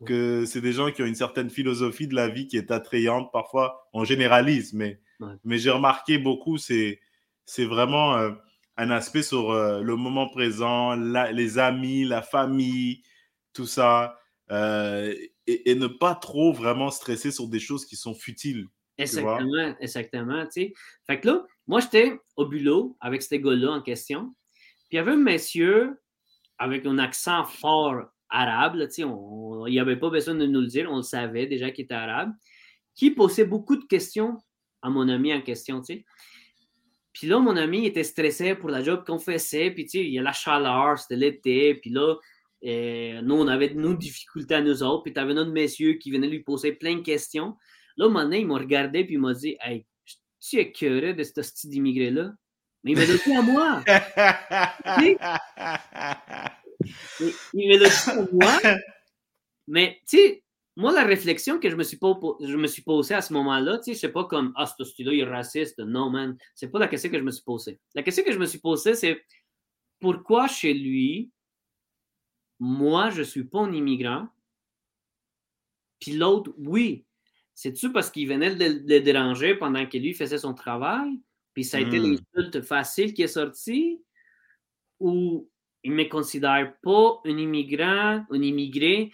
que 0.06 0.44
c'est 0.44 0.60
des 0.60 0.72
gens 0.72 0.90
qui 0.90 1.02
ont 1.02 1.06
une 1.06 1.14
certaine 1.14 1.50
philosophie 1.50 2.08
de 2.08 2.14
la 2.14 2.28
vie 2.28 2.46
qui 2.46 2.56
est 2.56 2.70
attrayante. 2.70 3.30
Parfois, 3.32 3.88
on 3.92 4.04
généralise, 4.04 4.72
mais, 4.72 5.00
mais 5.44 5.58
j'ai 5.58 5.70
remarqué 5.70 6.18
beaucoup, 6.18 6.58
c'est, 6.58 7.00
c'est 7.44 7.64
vraiment 7.64 8.16
euh, 8.16 8.32
un 8.76 8.90
aspect 8.90 9.22
sur 9.22 9.50
euh, 9.50 9.82
le 9.82 9.96
moment 9.96 10.28
présent, 10.28 10.94
les 10.94 11.58
amis, 11.58 12.04
la 12.04 12.22
famille, 12.22 13.02
tout 13.52 13.66
ça, 13.66 14.18
euh, 14.50 15.14
et, 15.46 15.74
ne 15.74 15.86
pas 15.86 16.14
trop 16.14 16.52
vraiment 16.52 16.90
stresser 16.90 17.30
sur 17.30 17.48
des 17.48 17.60
choses 17.60 17.86
qui 17.86 17.96
sont 17.96 18.14
futiles. 18.14 18.66
Exactement, 18.98 19.76
exactement. 19.80 20.44
Tu 20.44 20.50
sais. 20.52 20.72
Fait 21.06 21.20
que 21.20 21.28
là, 21.28 21.46
moi, 21.66 21.80
j'étais 21.80 22.18
au 22.36 22.46
bulot 22.46 22.96
avec 23.00 23.22
ces 23.22 23.40
gars-là 23.40 23.72
en 23.72 23.82
question. 23.82 24.34
Puis 24.88 24.92
il 24.92 24.96
y 24.96 24.98
avait 24.98 25.12
un 25.12 25.16
monsieur 25.16 26.00
avec 26.58 26.86
un 26.86 26.98
accent 26.98 27.44
fort 27.44 28.04
arabe, 28.28 28.78
tu 28.86 28.90
sais, 28.90 29.02
il 29.02 29.70
n'y 29.70 29.80
avait 29.80 29.98
pas 29.98 30.10
besoin 30.10 30.34
de 30.34 30.46
nous 30.46 30.60
le 30.60 30.66
dire, 30.66 30.88
on 30.90 30.98
le 30.98 31.02
savait 31.02 31.46
déjà 31.46 31.70
qu'il 31.70 31.84
était 31.84 31.94
arabe, 31.94 32.32
qui 32.94 33.10
posait 33.10 33.44
beaucoup 33.44 33.76
de 33.76 33.84
questions 33.84 34.38
à 34.82 34.90
mon 34.90 35.08
ami 35.08 35.32
en 35.32 35.40
question, 35.40 35.80
tu 35.80 35.94
sais. 35.94 36.04
Puis 37.14 37.28
là, 37.28 37.38
mon 37.38 37.56
ami 37.56 37.86
était 37.86 38.02
stressé 38.02 38.54
pour 38.56 38.68
la 38.68 38.82
job 38.82 39.04
qu'on 39.06 39.18
faisait, 39.18 39.70
puis 39.70 39.84
tu 39.84 39.90
sais, 39.90 40.04
il 40.04 40.12
y 40.12 40.18
a 40.18 40.22
la 40.22 40.32
chaleur, 40.32 40.98
c'était 40.98 41.16
l'été, 41.16 41.76
puis 41.76 41.90
là, 41.90 42.16
euh, 42.66 43.22
nous, 43.22 43.36
on 43.36 43.46
avait 43.46 43.72
nos 43.72 43.94
difficultés 43.94 44.56
à 44.56 44.60
nous 44.60 44.82
autres, 44.82 45.04
puis 45.04 45.12
tu 45.12 45.20
avais 45.20 45.32
notre 45.32 45.52
monsieur 45.52 45.94
qui 45.94 46.10
venait 46.10 46.26
lui 46.26 46.40
poser 46.40 46.72
plein 46.72 46.96
de 46.96 47.02
questions. 47.02 47.56
Là, 47.96 48.06
un 48.06 48.08
moment 48.08 48.24
donné, 48.24 48.40
il 48.40 48.46
m'a 48.46 48.58
regardé 48.58 49.04
puis 49.04 49.14
il 49.14 49.20
m'a 49.20 49.32
dit 49.32 49.56
Hey, 49.60 49.86
tu 50.40 50.56
es 50.56 50.62
écœuré 50.62 51.14
de 51.14 51.22
ce 51.22 51.42
style 51.42 51.70
d'immigré-là? 51.70 52.32
Mais 52.82 52.92
il 52.92 52.98
m'a 52.98 53.04
dit 53.06 53.32
à 53.32 53.42
moi. 53.42 53.84
il 57.54 57.68
m'a 57.68 57.76
dit 57.78 58.10
à 58.10 58.26
moi. 58.32 58.58
Mais, 59.68 60.00
tu 60.08 60.16
sais, 60.18 60.43
moi, 60.76 60.92
la 60.92 61.04
réflexion 61.04 61.60
que 61.60 61.70
je 61.70 61.76
me 61.76 61.84
suis, 61.84 61.98
je 62.40 62.56
me 62.56 62.66
suis 62.66 62.82
posée 62.82 63.14
à 63.14 63.22
ce 63.22 63.32
moment-là, 63.32 63.78
tu 63.78 63.92
sais, 63.92 63.98
c'est 63.98 64.12
pas 64.12 64.24
comme 64.24 64.52
Ah, 64.56 64.66
ce 64.66 64.84
style-là, 64.84 65.12
il 65.12 65.20
est 65.20 65.24
raciste. 65.24 65.78
Non, 65.78 66.10
man. 66.10 66.36
C'est 66.54 66.68
pas 66.68 66.80
la 66.80 66.88
question 66.88 67.10
que 67.10 67.18
je 67.18 67.22
me 67.22 67.30
suis 67.30 67.44
posée. 67.44 67.78
La 67.94 68.02
question 68.02 68.24
que 68.24 68.32
je 68.32 68.38
me 68.38 68.46
suis 68.46 68.58
posée, 68.58 68.94
c'est 68.94 69.24
pourquoi 70.00 70.48
chez 70.48 70.74
lui, 70.74 71.30
moi, 72.58 73.10
je 73.10 73.22
suis 73.22 73.44
pas 73.44 73.60
un 73.60 73.72
immigrant, 73.72 74.28
puis 76.00 76.12
l'autre, 76.12 76.52
oui, 76.58 77.06
c'est-tu 77.54 77.92
parce 77.92 78.10
qu'il 78.10 78.28
venait 78.28 78.54
de 78.54 78.64
le 78.64 79.00
déranger 79.00 79.54
pendant 79.54 79.86
que 79.86 79.96
lui 79.96 80.12
faisait 80.12 80.38
son 80.38 80.54
travail? 80.54 81.20
Puis 81.54 81.64
ça 81.64 81.76
a 81.76 81.80
été 81.80 82.00
hmm. 82.00 82.18
l'insulte 82.34 82.62
facile 82.62 83.14
qui 83.14 83.22
est 83.22 83.28
sortie? 83.28 84.02
Ou 84.98 85.48
il 85.84 85.92
ne 85.92 85.96
me 85.96 86.08
considère 86.08 86.74
pas 86.82 87.20
un 87.24 87.38
immigrant, 87.38 88.24
un 88.28 88.42
immigré 88.42 89.12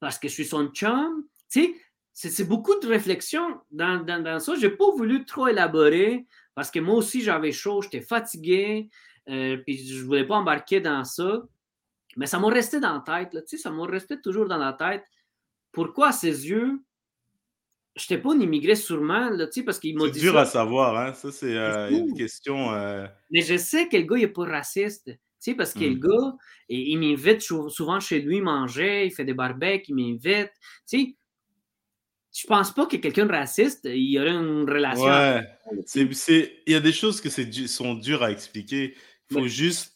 parce 0.00 0.18
que 0.18 0.28
je 0.28 0.34
suis 0.34 0.46
son 0.46 0.66
chum? 0.68 1.24
Tu 1.50 1.76
sais, 2.12 2.30
c'est 2.30 2.48
beaucoup 2.48 2.78
de 2.80 2.88
réflexion 2.88 3.60
dans, 3.70 4.04
dans, 4.04 4.40
ça. 4.40 4.54
Je 4.54 4.66
n'ai 4.66 4.72
pas 4.72 4.90
voulu 4.96 5.24
trop 5.24 5.46
élaborer 5.46 6.26
parce 6.54 6.70
que 6.70 6.80
moi 6.80 6.96
aussi 6.96 7.22
j'avais 7.22 7.52
chaud, 7.52 7.82
j'étais 7.82 8.00
fatigué, 8.00 8.90
euh, 9.28 9.56
puis 9.58 9.86
je 9.86 10.00
ne 10.00 10.04
voulais 10.04 10.26
pas 10.26 10.36
embarquer 10.36 10.80
dans 10.80 11.04
ça. 11.04 11.42
Mais 12.16 12.26
ça 12.26 12.38
m'a 12.38 12.48
resté 12.48 12.80
dans 12.80 12.94
la 12.94 13.00
tête, 13.00 13.34
là, 13.34 13.42
tu 13.42 13.56
sais, 13.56 13.62
ça 13.62 13.70
m'a 13.70 13.86
resté 13.86 14.20
toujours 14.20 14.46
dans 14.48 14.58
la 14.58 14.72
tête. 14.72 15.04
Pourquoi 15.70 16.08
à 16.08 16.12
ses 16.12 16.48
yeux, 16.48 16.82
je 17.94 18.02
n'étais 18.04 18.18
pas 18.18 18.34
un 18.34 18.40
immigré 18.40 18.74
sûrement, 18.74 19.30
là, 19.30 19.46
parce 19.64 19.78
qu'il 19.78 19.96
m'a 19.96 20.08
dit. 20.08 20.18
C'est 20.18 20.26
dur 20.26 20.36
à 20.36 20.46
savoir, 20.46 20.98
hein? 20.98 21.14
Ça, 21.14 21.30
c'est 21.30 21.56
euh, 21.56 21.88
une 21.90 22.16
question. 22.16 22.72
Euh, 22.72 23.06
Mais 23.30 23.42
je 23.42 23.56
sais 23.56 23.88
que 23.88 23.96
le 23.96 24.02
gars, 24.02 24.16
il 24.16 24.22
n'est 24.22 24.28
pas 24.28 24.44
raciste. 24.44 25.10
Tu 25.42 25.56
parce 25.56 25.72
que 25.72 25.80
le 25.80 25.96
mmh. 25.96 26.00
gars, 26.00 26.36
il, 26.68 26.98
m'invite 26.98 27.40
souvent 27.40 27.98
chez 27.98 28.20
lui 28.20 28.40
manger, 28.40 29.06
il 29.06 29.10
fait 29.10 29.24
des 29.24 29.34
barbecues, 29.34 29.86
il 29.88 29.94
m'invite. 29.94 30.50
Tu 30.86 30.98
sais, 30.98 31.16
je 32.32 32.46
pense 32.46 32.72
pas 32.72 32.86
que 32.86 32.96
quelqu'un 32.96 33.26
de 33.26 33.32
raciste, 33.32 33.80
il 33.84 34.10
y 34.10 34.18
aurait 34.18 34.30
une 34.30 34.68
relation. 34.70 35.04
Ouais. 35.04 35.46
Il 35.94 36.72
y 36.72 36.74
a 36.74 36.80
des 36.80 36.92
choses 36.92 37.20
qui 37.20 37.68
sont 37.68 37.94
dures 37.94 38.22
à 38.22 38.30
expliquer. 38.30 38.94
Il 39.30 39.38
faut 39.38 39.48
juste 39.48 39.94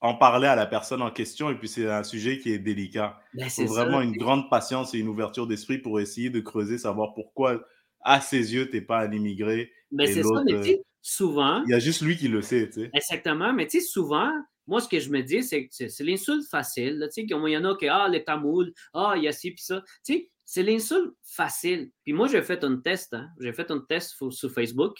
en 0.00 0.14
parler 0.14 0.48
à 0.48 0.56
la 0.56 0.66
personne 0.66 1.00
en 1.00 1.10
question. 1.10 1.50
Et 1.50 1.54
puis, 1.54 1.68
c'est 1.68 1.88
un 1.88 2.02
sujet 2.02 2.38
qui 2.38 2.52
est 2.52 2.58
délicat. 2.58 3.18
Ben, 3.32 3.46
Il 3.46 3.50
faut 3.50 3.72
vraiment 3.72 4.02
une 4.02 4.12
grande 4.12 4.50
patience 4.50 4.94
et 4.94 4.98
une 4.98 5.08
ouverture 5.08 5.46
d'esprit 5.46 5.78
pour 5.78 6.00
essayer 6.00 6.28
de 6.28 6.40
creuser, 6.40 6.76
savoir 6.76 7.14
pourquoi, 7.14 7.64
à 8.02 8.20
ses 8.20 8.52
yeux, 8.52 8.68
tu 8.68 8.76
n'es 8.76 8.82
pas 8.82 9.00
un 9.00 9.12
immigré. 9.12 9.72
Mais 9.90 10.06
ben, 10.06 10.14
c'est 10.14 10.22
ça, 10.22 10.42
mais 10.44 10.60
tu 10.60 10.76
souvent. 11.00 11.62
Il 11.64 11.70
y 11.70 11.74
a 11.74 11.78
juste 11.78 12.02
lui 12.02 12.16
qui 12.16 12.28
le 12.28 12.42
sait, 12.42 12.68
tu 12.68 12.82
sais. 12.82 12.90
Exactement. 12.92 13.52
Mais 13.54 13.66
tu 13.66 13.80
sais, 13.80 13.86
souvent, 13.86 14.30
moi, 14.66 14.80
ce 14.80 14.88
que 14.88 14.98
je 14.98 15.10
me 15.10 15.22
dis, 15.22 15.42
c'est 15.42 15.66
que 15.66 15.88
c'est 15.88 16.04
l'insulte 16.04 16.48
facile. 16.48 17.00
Tu 17.12 17.22
sais, 17.22 17.22
il 17.22 17.50
y 17.50 17.56
en 17.56 17.64
a 17.64 17.76
qui, 17.76 17.88
ah, 17.88 18.08
les 18.08 18.24
tamouls, 18.24 18.72
ah, 18.92 19.14
il 19.16 19.24
y 19.24 19.28
a 19.28 19.32
ci, 19.32 19.50
puis 19.50 19.62
ça. 19.62 19.82
Tu 20.04 20.14
sais, 20.14 20.30
c'est 20.44 20.62
l'insulte 20.62 21.14
facile. 21.22 21.90
Puis 22.04 22.12
moi, 22.12 22.28
j'ai 22.28 22.42
fait 22.42 22.62
un 22.64 22.76
test. 22.76 23.14
Hein. 23.14 23.28
J'ai 23.40 23.52
fait 23.52 23.70
un 23.70 23.80
test 23.80 24.14
sur 24.30 24.50
Facebook 24.50 24.98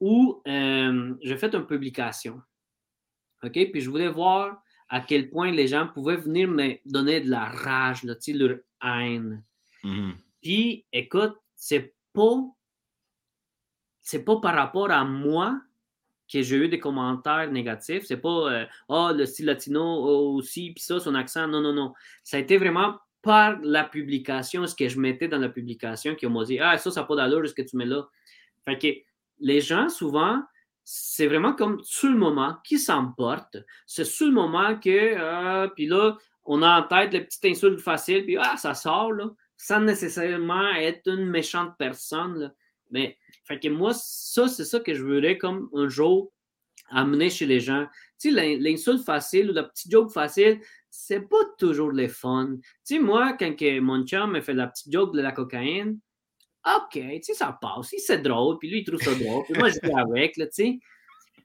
où 0.00 0.42
euh, 0.48 1.14
j'ai 1.22 1.36
fait 1.36 1.54
une 1.54 1.66
publication. 1.66 2.40
OK? 3.42 3.52
Puis 3.52 3.80
je 3.80 3.90
voulais 3.90 4.08
voir 4.08 4.62
à 4.88 5.00
quel 5.00 5.30
point 5.30 5.50
les 5.50 5.68
gens 5.68 5.88
pouvaient 5.88 6.16
venir 6.16 6.48
me 6.48 6.74
donner 6.84 7.20
de 7.20 7.30
la 7.30 7.46
rage, 7.46 8.02
là, 8.04 8.14
leur 8.28 8.58
haine. 8.82 9.42
Mm-hmm. 9.84 10.14
Puis, 10.42 10.86
écoute, 10.92 11.36
c'est 11.54 11.94
pas, 12.12 12.42
c'est 14.02 14.24
pas 14.24 14.40
par 14.40 14.54
rapport 14.54 14.90
à 14.90 15.04
moi 15.04 15.60
que 16.32 16.42
j'ai 16.42 16.56
eu 16.56 16.68
des 16.68 16.78
commentaires 16.78 17.50
négatifs. 17.50 18.04
C'est 18.06 18.16
pas, 18.16 18.66
oh, 18.88 19.10
le 19.14 19.26
style 19.26 19.46
latino 19.46 19.82
aussi, 20.34 20.70
puis 20.70 20.82
ça, 20.82 20.98
son 20.98 21.14
accent. 21.14 21.46
Non, 21.46 21.60
non, 21.60 21.72
non. 21.72 21.92
Ça 22.22 22.38
a 22.38 22.40
été 22.40 22.56
vraiment 22.56 22.98
par 23.22 23.58
la 23.62 23.84
publication, 23.84 24.66
ce 24.66 24.74
que 24.74 24.88
je 24.88 24.98
mettais 24.98 25.28
dans 25.28 25.38
la 25.38 25.48
publication, 25.48 26.14
qui 26.14 26.26
m'ont 26.26 26.42
dit 26.42 26.58
Ah, 26.58 26.76
ça, 26.78 26.90
ça 26.90 27.00
n'a 27.00 27.06
pas 27.06 27.16
d'allure, 27.16 27.48
ce 27.48 27.54
que 27.54 27.62
tu 27.62 27.76
mets 27.76 27.86
là. 27.86 28.02
Fait 28.64 28.78
que 28.78 28.88
les 29.40 29.60
gens, 29.60 29.88
souvent, 29.88 30.42
c'est 30.84 31.26
vraiment 31.26 31.52
comme 31.52 31.80
sur 31.84 32.10
le 32.10 32.16
moment 32.16 32.56
qui 32.64 32.78
s'emporte. 32.78 33.56
C'est 33.86 34.04
sur 34.04 34.26
le 34.26 34.32
moment 34.32 34.78
que, 34.78 34.90
euh, 34.90 35.68
puis 35.68 35.86
là, 35.86 36.16
on 36.44 36.62
a 36.62 36.80
en 36.80 36.82
tête 36.82 37.12
les 37.12 37.20
petites 37.20 37.44
insultes 37.44 37.80
faciles, 37.80 38.24
puis 38.24 38.36
ah, 38.36 38.56
ça 38.56 38.74
sort, 38.74 39.12
là, 39.12 39.30
sans 39.56 39.80
nécessairement 39.80 40.70
être 40.72 41.06
une 41.06 41.26
méchante 41.26 41.74
personne. 41.78 42.52
Mais, 42.92 43.18
fait 43.44 43.58
que 43.58 43.68
moi, 43.68 43.92
ça, 43.94 44.46
c'est 44.48 44.64
ça 44.64 44.80
que 44.80 44.94
je 44.94 45.02
voudrais 45.02 45.38
comme 45.38 45.68
un 45.74 45.88
jour 45.88 46.32
amener 46.90 47.30
chez 47.30 47.46
les 47.46 47.60
gens. 47.60 47.86
Tu 48.20 48.32
sais, 48.32 48.56
l'insulte 48.58 49.04
facile 49.04 49.50
ou 49.50 49.54
la 49.54 49.64
petite 49.64 49.90
joke 49.90 50.12
facile, 50.12 50.60
c'est 50.90 51.28
pas 51.28 51.44
toujours 51.58 51.90
le 51.90 52.06
fun. 52.06 52.56
Tu 52.86 52.96
sais, 52.96 52.98
moi, 52.98 53.34
quand 53.38 53.54
mon 53.80 54.04
chum 54.04 54.32
me 54.32 54.40
fait 54.40 54.54
la 54.54 54.68
petite 54.68 54.92
joke 54.92 55.14
de 55.14 55.22
la 55.22 55.32
cocaïne, 55.32 55.98
OK, 56.64 56.92
tu 56.92 57.22
sais, 57.22 57.34
ça 57.34 57.58
passe, 57.60 57.92
c'est 57.98 58.22
drôle, 58.22 58.58
puis 58.58 58.70
lui, 58.70 58.80
il 58.80 58.84
trouve 58.84 59.00
ça 59.00 59.12
drôle, 59.14 59.42
puis 59.44 59.58
moi, 59.58 59.68
je 59.68 59.80
dis 59.82 59.92
avec, 59.96 60.36
là, 60.36 60.46
tu 60.46 60.52
sais. 60.52 60.78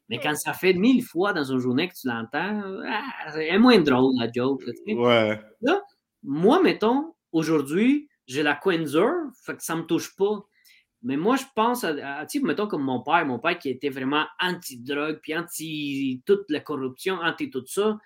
Mais 0.10 0.20
quand 0.20 0.36
ça 0.36 0.54
fait 0.54 0.74
mille 0.74 1.04
fois 1.04 1.34
dans 1.34 1.43
une 1.43 1.60
journée 1.60 1.89
que 1.89 1.95
tu 1.95 2.08
l'entends, 2.08 2.62
ah, 2.88 3.32
c'est 3.34 3.58
moins 3.58 3.80
drôle, 3.80 4.14
la 4.20 4.32
joke, 4.32 4.64
là, 4.66 4.74
tu 4.74 4.93
sais. 4.93 4.93
Ouais. 4.93 5.41
Là, 5.62 5.82
moi, 6.24 6.62
mettons, 6.62 7.16
aujourd'hui, 7.32 8.10
j'ai 8.28 8.43
la 8.43 8.56
Quenzer, 8.56 9.12
fait 9.43 9.56
que 9.56 9.64
ça 9.64 9.76
me 9.76 9.84
touche 9.84 10.16
pas. 10.16 10.45
Mais 11.04 11.18
moi, 11.18 11.36
je 11.36 11.43
pense 11.56 11.84
à, 11.84 12.26
tu 12.26 12.39
sais, 12.39 12.45
mettons 12.45 12.68
comme 12.68 12.84
mon 12.84 13.02
père, 13.02 13.26
mon 13.26 13.39
père 13.39 13.58
qui 13.58 13.70
était 13.70 13.89
vraiment 13.89 14.26
anti-drogue, 14.39 15.20
puis 15.22 15.36
anti 15.36 16.22
toute 16.26 16.45
la 16.50 16.60
corruption, 16.60 17.16
anti 17.16 17.50
tout 17.50 17.66
ça. 17.68 17.98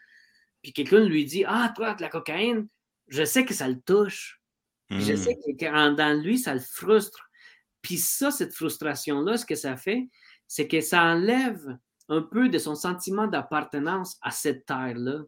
Puis 0.61 0.73
quelqu'un 0.73 0.99
lui 0.99 1.25
dit 1.25 1.43
Ah, 1.47 1.71
toi, 1.75 1.95
la 1.99 2.09
cocaïne, 2.09 2.67
je 3.07 3.23
sais 3.23 3.45
que 3.45 3.53
ça 3.53 3.67
le 3.67 3.79
touche. 3.81 4.41
Je 4.89 5.15
sais 5.15 5.35
hmm. 5.35 5.57
que 5.57 5.95
dans 5.95 6.21
lui, 6.21 6.37
ça 6.37 6.53
le 6.53 6.59
frustre. 6.59 7.29
Puis 7.81 7.97
ça, 7.97 8.29
cette 8.29 8.53
frustration-là, 8.53 9.37
ce 9.37 9.45
que 9.45 9.55
ça 9.55 9.77
fait, 9.77 10.09
c'est 10.47 10.67
que 10.67 10.81
ça 10.81 11.01
enlève 11.03 11.77
un 12.09 12.21
peu 12.21 12.49
de 12.49 12.57
son 12.57 12.75
sentiment 12.75 13.27
d'appartenance 13.27 14.17
à 14.21 14.31
cette 14.31 14.65
terre-là. 14.65 15.23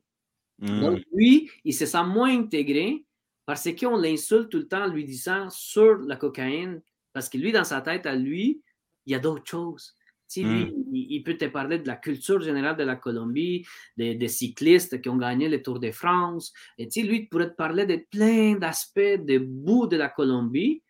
Donc, 0.59 0.99
hmm. 0.99 1.03
lui, 1.13 1.49
il 1.63 1.73
se 1.73 1.85
sent 1.85 2.03
moins 2.03 2.37
intégré 2.37 3.05
parce 3.45 3.67
qu'on 3.73 3.97
l'insulte 3.97 4.49
tout 4.49 4.57
le 4.57 4.67
temps 4.67 4.83
en 4.83 4.87
lui 4.87 5.05
disant 5.05 5.49
sur 5.49 5.97
la 5.99 6.15
cocaïne, 6.15 6.81
parce 7.13 7.29
que 7.29 7.37
lui, 7.37 7.51
dans 7.51 7.63
sa 7.63 7.81
tête, 7.81 8.05
à 8.05 8.15
lui, 8.15 8.61
il 9.05 9.11
y 9.11 9.15
a 9.15 9.19
d'autres 9.19 9.45
choses. 9.45 9.95
Lui, 10.35 10.65
hmm. 10.65 10.95
il, 10.95 11.23
peut 11.23 11.37
te 11.37 11.45
parler 11.45 11.77
de 11.77 11.87
la 11.87 11.95
culture 11.95 12.41
générale 12.41 12.75
de 12.75 12.83
la 12.83 12.95
Colombie, 12.95 13.65
des, 13.97 14.27
cyclistes 14.27 15.01
qui 15.01 15.09
ont 15.09 15.17
gagné 15.17 15.47
le 15.47 15.61
Tour 15.61 15.79
de 15.79 15.91
France. 15.91 16.53
Et 16.77 16.85
lui, 17.01 17.17
il 17.17 17.29
pourrait 17.29 17.51
te 17.51 17.55
parler 17.55 17.85
de 17.85 18.03
plein 18.09 18.55
d'aspects, 18.55 18.99
de 18.99 19.37
bouts 19.37 19.87
de 19.87 19.97
la 19.97 20.09
Colombie. 20.09 20.81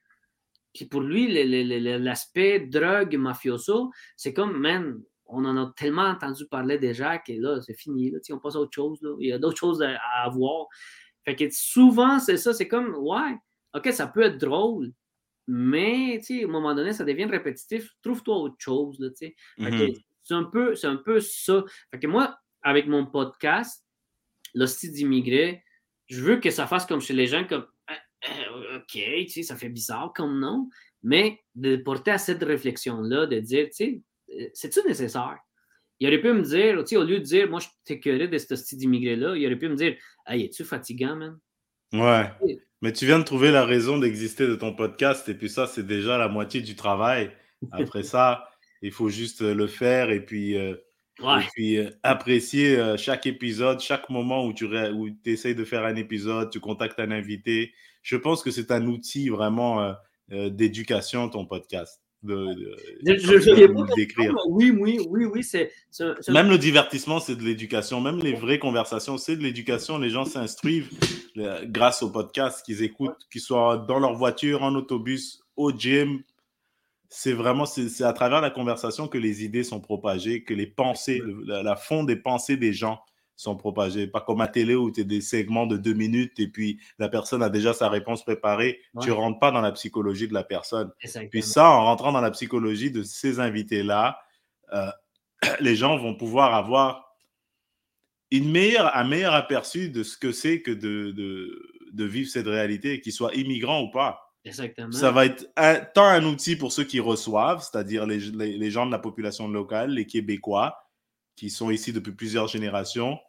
Puis 0.74 0.86
pour 0.86 1.02
lui, 1.02 1.28
l'aspect 2.00 2.62
drogue, 2.62 3.16
mafioso, 3.18 3.92
c'est 4.16 4.34
comme, 4.34 4.58
man, 4.58 5.02
on 5.26 5.46
en 5.46 5.58
a 5.58 5.74
tellement 5.76 6.04
entendu 6.04 6.46
parler 6.48 6.78
déjà 6.78 7.18
que 7.18 7.34
là, 7.34 7.60
c'est 7.62 7.78
fini. 7.78 8.12
Là, 8.12 8.20
on 8.32 8.40
passe 8.40 8.56
à 8.56 8.60
autre 8.60 8.74
chose. 8.74 9.00
Il 9.20 9.28
y 9.28 9.34
a 9.34 9.40
d'autres 9.40 9.58
choses 9.58 9.82
à, 9.82 9.96
à, 9.96 10.26
avoir. 10.26 10.68
Fait 11.26 11.36
que 11.36 11.46
souvent, 11.52 12.20
c'est 12.20 12.38
ça, 12.38 12.54
c'est 12.54 12.68
comme, 12.68 12.96
ouais, 12.96 13.38
OK, 13.74 13.92
ça 13.92 14.08
peut 14.08 14.22
être 14.22 14.38
drôle, 14.38 14.92
mais, 15.48 16.20
tu 16.20 16.38
sais, 16.38 16.44
à 16.44 16.48
un 16.48 16.52
moment 16.52 16.74
donné, 16.74 16.94
ça 16.94 17.04
devient 17.04 17.26
répétitif. 17.26 17.90
Trouve-toi 18.02 18.38
autre 18.38 18.56
chose, 18.58 18.98
tu 18.98 19.28
sais. 19.28 19.36
Mm-hmm. 19.58 20.02
C'est 20.24 20.34
un, 20.34 20.44
peu, 20.44 20.74
un 20.84 20.96
peu 20.96 21.20
ça. 21.20 21.64
Fait 21.92 22.00
que 22.00 22.08
moi, 22.08 22.38
avec 22.62 22.88
mon 22.88 23.06
podcast, 23.06 23.86
l'hostie 24.54 24.92
d'immigré, 24.92 25.64
je 26.08 26.22
veux 26.22 26.38
que 26.40 26.50
ça 26.50 26.68
fasse 26.68 26.86
comme 26.86 27.02
chez 27.02 27.14
les 27.14 27.28
gens, 27.28 27.46
comme, 27.46 27.68
ah, 27.88 27.98
ah, 28.26 28.78
OK, 28.78 28.94
tu 28.94 29.30
sais, 29.30 29.44
ça 29.44 29.56
fait 29.56 29.70
bizarre 29.70 30.14
comme 30.16 30.40
nom, 30.40 30.70
mais 31.02 31.40
de 31.56 31.76
porter 31.76 32.12
à 32.12 32.18
cette 32.18 32.44
réflexion-là, 32.44 33.26
de 33.26 33.40
dire, 33.40 33.66
tu 33.68 33.74
sais, 33.74 34.02
euh, 34.32 34.48
c'est-tu 34.54 34.80
nécessaire? 34.88 35.38
Il 36.00 36.08
aurait 36.08 36.22
pu 36.22 36.32
me 36.34 36.42
dire, 36.42 36.80
tu 36.80 36.88
sais, 36.88 36.98
au 36.98 37.04
lieu 37.04 37.20
de 37.20 37.24
dire, 37.24 37.50
moi, 37.50 37.60
je 37.60 37.68
t'écœurais 37.86 38.28
de 38.28 38.38
ce 38.38 38.56
style 38.56 38.78
d'immigré-là, 38.78 39.36
il 39.36 39.46
aurait 39.46 39.58
pu 39.58 39.70
me 39.70 39.76
dire, 39.76 39.98
hey, 40.26 40.46
es-tu 40.46 40.64
fatigant, 40.64 41.16
man? 41.16 41.40
Ouais. 41.94 42.60
Mais 42.84 42.92
tu 42.92 43.06
viens 43.06 43.18
de 43.18 43.24
trouver 43.24 43.50
la 43.50 43.64
raison 43.64 43.98
d'exister 43.98 44.46
de 44.46 44.56
ton 44.56 44.74
podcast, 44.74 45.30
et 45.30 45.34
puis 45.34 45.50
ça, 45.50 45.68
c'est 45.68 45.88
déjà 45.88 46.18
la 46.18 46.28
moitié 46.28 46.60
du 46.60 46.76
travail. 46.76 47.32
Après 47.72 48.04
ça, 48.04 48.50
il 48.82 48.92
faut 48.92 49.08
juste 49.08 49.42
euh, 49.42 49.56
le 49.56 49.68
faire 49.68 50.10
et 50.10 50.20
puis, 50.20 50.58
euh, 50.58 50.76
puis 51.54 51.78
euh, 51.78 51.90
apprécier 52.04 52.78
chaque 52.98 53.26
épisode, 53.26 53.80
chaque 53.80 54.10
moment 54.10 54.46
où 54.46 54.52
tu 54.52 54.66
où 54.66 55.08
essayes 55.24 55.56
de 55.56 55.64
faire 55.64 55.86
un 55.86 55.96
épisode, 55.96 56.50
tu 56.52 56.60
contactes 56.60 57.00
un 57.00 57.12
invité. 57.12 57.72
Je 58.02 58.18
pense 58.18 58.44
que 58.44 58.52
c'est 58.52 58.70
un 58.70 58.86
outil 58.88 59.30
vraiment 59.30 59.96
d'éducation, 60.30 61.30
ton 61.30 61.46
podcast 61.46 62.03
de, 62.24 62.76
je, 63.06 63.96
décrire. 63.96 64.36
Oui, 64.48 64.72
oui, 64.72 65.00
oui, 65.10 65.26
oui. 65.26 65.44
C'est, 65.44 65.72
Même 66.30 66.50
le 66.50 66.58
divertissement, 66.58 67.20
c'est 67.20 67.36
de 67.36 67.44
l'éducation. 67.44 68.02
Même 68.02 68.20
les 68.20 68.34
vraies 68.34 68.60
conversations, 68.60 69.18
c'est 69.18 69.36
de 69.36 69.44
l'éducation. 69.44 69.98
Les 69.98 70.10
gens 70.10 70.26
s'instruisent 70.26 70.90
euh, 71.38 71.66
grâce 71.66 72.02
au 72.02 72.10
podcast 72.10 72.64
qu'ils 72.66 72.84
écoutent, 72.84 73.28
qu'ils 73.32 73.42
soient 73.42 73.78
dans 73.88 74.00
leur 74.00 74.14
voiture, 74.14 74.64
en 74.64 74.74
autobus, 74.76 75.42
au 75.58 75.72
gym. 75.72 76.22
C'est 77.10 77.34
vraiment 77.34 77.66
c'est, 77.66 78.02
à 78.04 78.14
travers 78.14 78.42
la 78.42 78.50
conversation 78.50 79.08
que 79.08 79.18
les 79.18 79.44
idées 79.44 79.64
sont 79.64 79.80
propagées, 79.80 80.44
que 80.44 80.54
les 80.54 80.66
pensées, 80.66 81.22
la, 81.46 81.62
la 81.62 81.76
fond 81.76 82.04
des 82.04 82.16
pensées 82.16 82.58
des 82.58 82.74
gens 82.74 83.02
sont 83.36 83.56
propagés. 83.56 84.08
Pas 84.08 84.22
comme 84.22 84.42
à 84.42 84.48
télé 84.48 84.76
où 84.76 84.92
tu 84.92 85.02
as 85.02 85.04
des 85.04 85.22
segments 85.22 85.66
de 85.66 85.78
deux 85.78 85.94
minutes 85.94 86.40
et 86.40 86.48
puis 86.48 86.80
la 87.00 87.10
personne 87.10 87.44
a 87.44 87.50
déjà 87.50 87.74
sa 87.74 87.90
réponse 87.90 88.24
préparée. 88.24 88.80
Tu 89.02 89.10
ne 89.10 89.14
rentres 89.14 89.40
pas 89.40 89.52
dans 89.52 89.62
la 89.62 89.72
psychologie 89.72 90.28
de 90.28 90.34
la 90.34 90.44
personne. 90.44 90.92
Puis 91.32 91.42
ça, 91.42 91.70
en 91.70 91.86
rentrant 91.86 92.12
dans 92.12 92.22
la 92.22 92.32
psychologie 92.32 92.92
de 92.92 93.04
ces 93.04 93.40
invités-là, 93.40 94.20
euh, 94.74 94.90
les 95.60 95.76
gens 95.76 95.98
vont 95.98 96.16
pouvoir 96.16 96.54
avoir 96.54 97.16
une 98.32 98.52
meilleure, 98.52 98.96
un 98.96 99.04
meilleur 99.04 99.34
aperçu 99.34 99.90
de 99.90 100.02
ce 100.02 100.18
que 100.18 100.32
c'est 100.32 100.62
que 100.62 100.72
de, 100.72 101.12
de, 101.12 102.06
vivre 102.06 102.30
cette 102.30 102.48
réalité, 102.48 103.00
qu'ils 103.00 103.14
soient 103.14 103.34
immigrants 103.36 103.84
ou 103.84 103.92
pas. 103.92 104.34
Exactement. 104.44 104.92
Ça 104.92 105.12
va 105.12 105.28
être 105.28 105.46
tant 105.94 106.06
un 106.06 106.24
outil 106.26 106.56
pour 106.56 106.72
ceux 106.72 106.84
qui 106.84 107.00
reçoivent, 107.00 107.62
c'est-à-dire 107.62 108.08
les, 108.08 108.20
les 108.20 108.72
gens 108.72 108.88
de 108.88 108.92
la 108.92 109.00
population 109.00 109.48
locale, 109.48 109.92
les 109.92 110.08
Québécois, 110.08 110.83
qui 111.36 111.50
sont 111.50 111.72
ici 111.72 111.94
depuis 111.94 112.12
plusieurs 112.12 112.48
générations. 112.48 113.20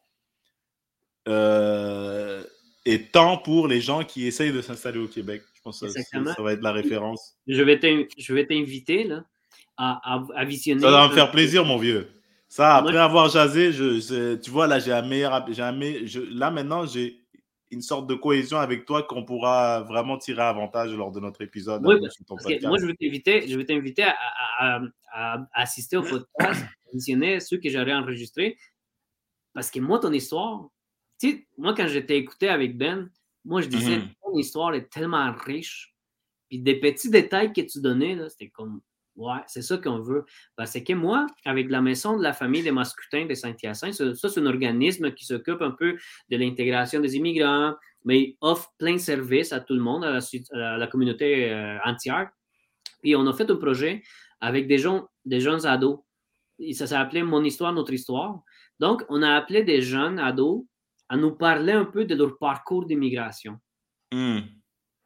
Euh, 1.28 2.44
et 2.84 3.06
tant 3.06 3.38
pour 3.38 3.66
les 3.66 3.80
gens 3.80 4.04
qui 4.04 4.26
essayent 4.26 4.52
de 4.52 4.60
s'installer 4.60 4.98
au 4.98 5.08
Québec. 5.08 5.42
Je 5.54 5.62
pense 5.62 5.80
que 5.80 5.88
ça, 5.88 6.42
va 6.42 6.52
être 6.52 6.62
la 6.62 6.72
référence. 6.72 7.38
Je 7.46 7.62
vais 7.62 7.78
t'inviter 8.46 9.10
à, 9.78 10.24
à, 10.34 10.44
visionner. 10.44 10.82
Ça 10.82 10.90
va 10.90 11.08
me 11.08 11.14
faire 11.14 11.30
plaisir, 11.30 11.64
mon 11.64 11.78
vieux. 11.78 12.10
Ça, 12.48 12.76
après 12.76 12.98
avoir 12.98 13.30
jasé, 13.30 13.72
je, 13.72 14.34
tu 14.36 14.50
vois, 14.50 14.66
là, 14.66 14.78
j'ai 14.78 14.92
un 14.92 15.02
meilleur. 15.02 15.44
J'ai 15.48 16.06
je, 16.06 16.20
là, 16.20 16.50
maintenant, 16.50 16.86
j'ai 16.86 17.23
une 17.74 17.82
sorte 17.82 18.08
de 18.08 18.14
cohésion 18.14 18.58
avec 18.58 18.84
toi 18.86 19.02
qu'on 19.02 19.24
pourra 19.24 19.82
vraiment 19.82 20.16
tirer 20.16 20.42
avantage 20.42 20.94
lors 20.94 21.12
de 21.12 21.20
notre 21.20 21.42
épisode. 21.42 21.82
Oui, 21.84 21.96
moi, 22.00 22.78
je 22.78 22.86
vais 22.86 22.94
t'inviter, 22.94 23.46
je 23.46 23.56
vais 23.56 23.66
t'inviter 23.66 24.04
à, 24.04 24.80
à, 25.12 25.46
assister 25.52 25.96
au 25.96 26.02
podcast 26.02 26.64
ceux 27.40 27.58
que 27.58 27.68
j'aurais 27.68 27.94
enregistrés. 27.94 28.56
Parce 29.52 29.70
que 29.70 29.80
moi, 29.80 29.98
ton 29.98 30.12
histoire, 30.12 30.68
tu 31.20 31.30
sais, 31.30 31.46
moi, 31.58 31.74
quand 31.74 31.86
j'étais 31.86 32.16
écouté 32.16 32.48
avec 32.48 32.76
Ben, 32.76 33.10
moi, 33.44 33.60
je 33.60 33.68
disais, 33.68 33.98
mm-hmm. 33.98 34.14
ton 34.22 34.38
histoire 34.38 34.74
est 34.74 34.90
tellement 34.90 35.32
riche. 35.32 35.94
Puis 36.48 36.58
des 36.58 36.80
petits 36.80 37.10
détails 37.10 37.52
que 37.52 37.60
tu 37.60 37.80
donnais, 37.80 38.18
c'était 38.28 38.48
comme, 38.48 38.80
ouais, 39.16 39.40
c'est 39.46 39.62
ça 39.62 39.78
qu'on 39.78 40.00
veut. 40.00 40.24
Parce 40.56 40.72
que 40.72 40.92
moi, 40.92 41.26
avec 41.44 41.70
la 41.70 41.80
maison 41.80 42.16
de 42.16 42.22
la 42.22 42.32
famille 42.32 42.62
des 42.62 42.72
Mascutins 42.72 43.26
de 43.26 43.34
Saint-Hyacinthe, 43.34 43.94
ça, 43.94 44.28
c'est 44.28 44.40
un 44.40 44.46
organisme 44.46 45.12
qui 45.12 45.24
s'occupe 45.24 45.62
un 45.62 45.72
peu 45.72 45.96
de 46.30 46.36
l'intégration 46.36 47.00
des 47.00 47.16
immigrants, 47.16 47.74
mais 48.04 48.36
offre 48.40 48.72
plein 48.78 48.94
de 48.94 48.98
services 48.98 49.52
à 49.52 49.60
tout 49.60 49.74
le 49.74 49.80
monde, 49.80 50.04
à 50.04 50.20
la, 50.76 50.86
communauté 50.86 51.52
euh, 51.52 51.78
entière. 51.84 52.28
Puis 53.02 53.16
on 53.16 53.26
a 53.26 53.32
fait 53.32 53.50
un 53.50 53.56
projet 53.56 54.02
avec 54.40 54.66
des, 54.66 54.78
gens, 54.78 55.08
des 55.24 55.40
jeunes 55.40 55.64
ados 55.66 56.00
ça 56.72 56.86
s'appelait 56.86 57.22
Mon 57.22 57.44
histoire, 57.44 57.72
notre 57.72 57.92
histoire. 57.92 58.40
Donc, 58.80 59.04
on 59.08 59.22
a 59.22 59.34
appelé 59.34 59.62
des 59.62 59.82
jeunes 59.82 60.18
ados 60.18 60.64
à 61.08 61.16
nous 61.16 61.32
parler 61.32 61.72
un 61.72 61.84
peu 61.84 62.04
de 62.04 62.14
leur 62.14 62.38
parcours 62.38 62.86
d'immigration. 62.86 63.58
Hmm. 64.12 64.40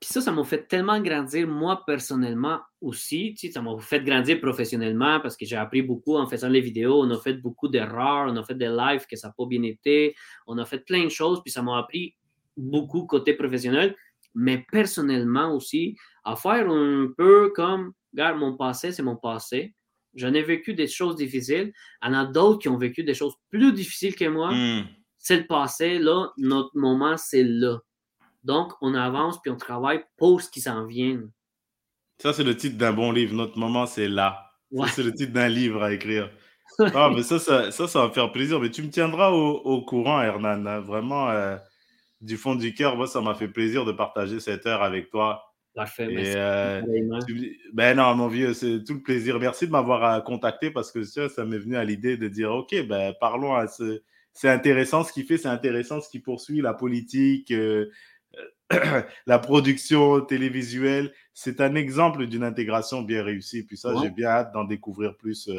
Puis 0.01 0.11
ça, 0.11 0.21
ça 0.21 0.31
m'a 0.31 0.45
fait 0.45 0.69
tellement 0.69 1.01
grandir, 1.01 1.49
moi, 1.49 1.83
personnellement 1.85 2.61
aussi. 2.81 3.35
Tu 3.37 3.49
sais, 3.49 3.53
ça 3.53 3.61
m'a 3.61 3.77
fait 3.81 4.01
grandir 4.05 4.41
professionnellement 4.41 5.19
parce 5.21 5.37
que 5.37 5.45
j'ai 5.45 5.57
appris 5.57 5.83
beaucoup 5.83 6.17
en 6.17 6.27
faisant 6.27 6.49
les 6.49 6.61
vidéos. 6.61 7.03
On 7.03 7.11
a 7.11 7.19
fait 7.19 7.35
beaucoup 7.35 7.67
d'erreurs, 7.67 8.31
on 8.31 8.37
a 8.37 8.45
fait 8.45 8.55
des 8.55 8.69
lives 8.69 9.07
que 9.07 9.17
ça 9.17 9.29
n'a 9.29 9.35
pas 9.37 9.47
bien 9.47 9.63
été. 9.65 10.15
On 10.47 10.57
a 10.59 10.65
fait 10.65 10.79
plein 10.79 11.03
de 11.03 11.09
choses, 11.09 11.43
puis 11.43 11.51
ça 11.51 11.63
m'a 11.63 11.79
appris 11.79 12.15
beaucoup 12.57 13.07
côté 13.07 13.35
professionnel, 13.35 13.97
mais 14.35 14.65
personnellement 14.71 15.55
aussi, 15.55 15.97
à 16.25 16.37
faire 16.37 16.71
un 16.71 17.09
peu 17.17 17.53
comme, 17.55 17.93
regarde, 18.13 18.39
mon 18.39 18.57
passé, 18.57 18.93
c'est 18.93 19.03
mon 19.03 19.17
passé. 19.17 19.75
J'en 20.15 20.33
ai 20.33 20.43
vécu 20.43 20.75
des 20.75 20.87
choses 20.87 21.17
difficiles. 21.17 21.73
Il 22.03 22.07
y 22.07 22.11
en 22.11 22.15
a 22.15 22.25
d'autres 22.25 22.61
qui 22.61 22.69
ont 22.69 22.79
vécu 22.79 23.03
des 23.03 23.15
choses 23.15 23.35
plus 23.51 23.73
difficiles 23.73 24.15
que 24.15 24.27
moi. 24.27 24.53
Hmm. 24.53 24.87
C'est 25.19 25.39
le 25.39 25.47
passé. 25.47 25.99
Là, 25.99 26.29
notre 26.39 26.71
moment, 26.75 27.17
c'est 27.17 27.45
là. 27.45 27.79
Donc, 28.49 28.73
on 28.81 28.95
avance 28.95 29.39
puis 29.43 29.51
on 29.51 29.57
travaille 29.57 30.03
pour 30.17 30.41
ce 30.41 30.49
qui 30.49 30.63
s'en 30.63 30.87
vient. 30.87 31.21
Ça, 32.17 32.33
c'est 32.33 32.45
le 32.45 32.57
titre 32.57 32.79
d'un 32.79 32.95
bon 32.95 33.13
livre. 33.13 33.35
Notre 33.35 33.59
moment, 33.59 33.85
c'est 33.85 34.09
là. 34.09 34.53
c'est 34.95 35.03
le 35.03 35.13
titre 35.13 35.35
d'un 35.35 35.49
livre 35.49 35.83
à 35.83 35.93
écrire. 35.93 36.31
ah, 36.95 37.11
mais 37.15 37.23
ça 37.23 37.39
ça, 37.39 37.71
ça, 37.71 38.01
va 38.01 38.09
me 38.09 38.13
faire 38.13 38.33
plaisir. 38.33 38.59
Mais 38.59 38.71
tu 38.71 38.83
me 38.83 38.89
tiendras 38.89 39.31
au, 39.31 39.83
courant, 39.83 40.23
Hernan. 40.23 40.67
Hein. 40.67 40.81
Vraiment, 40.81 41.29
euh, 41.29 41.59
du 42.23 42.39
fond 42.39 42.55
du 42.55 42.73
cœur, 42.73 42.97
moi, 42.97 43.07
ça 43.07 43.21
m'a 43.21 43.35
fait 43.35 43.49
plaisir 43.49 43.85
de 43.85 43.93
partager 43.93 44.41
cette 44.41 44.65
heure 44.65 44.83
avec 44.83 45.11
toi. 45.11 45.45
Parfait, 45.75 46.09
merci. 46.09 46.33
Euh, 46.35 46.83
ben 47.75 47.99
non, 47.99 48.15
mon 48.15 48.29
vieux, 48.29 48.55
c'est 48.55 48.83
tout 48.83 48.95
le 48.95 49.03
plaisir. 49.03 49.39
Merci 49.39 49.67
de 49.67 49.73
m'avoir 49.73 50.05
euh, 50.05 50.21
contacté 50.21 50.71
parce 50.71 50.91
que 50.91 51.05
ça, 51.05 51.29
ça 51.29 51.45
m'est 51.45 51.59
venu 51.59 51.77
à 51.77 51.85
l'idée 51.85 52.17
de 52.17 52.29
dire, 52.29 52.51
OK, 52.51 52.75
ben 52.89 53.13
parlons 53.21 53.55
à 53.55 53.67
ce... 53.67 54.01
C'est 54.33 54.49
intéressant 54.49 55.03
ce 55.03 55.13
qu'il 55.13 55.25
fait, 55.25 55.37
c'est 55.37 55.49
intéressant 55.49 56.01
ce 56.01 56.09
qu'il 56.09 56.23
poursuit, 56.23 56.61
la 56.61 56.73
politique, 56.73 57.53
la 59.27 59.39
production 59.39 60.21
télévisuelle. 60.21 61.13
C'est 61.35 61.61
un 61.61 61.75
exemple 61.75 62.27
d'une 62.27 62.45
intégration 62.45 63.03
bien 63.03 63.23
réussie. 63.23 63.65
Puis 63.65 63.77
ça, 63.77 63.93
j'ai 64.03 64.11
bien 64.11 64.29
hâte 64.29 64.53
d'en 64.53 64.65
découvrir 64.65 65.17
plus 65.17 65.51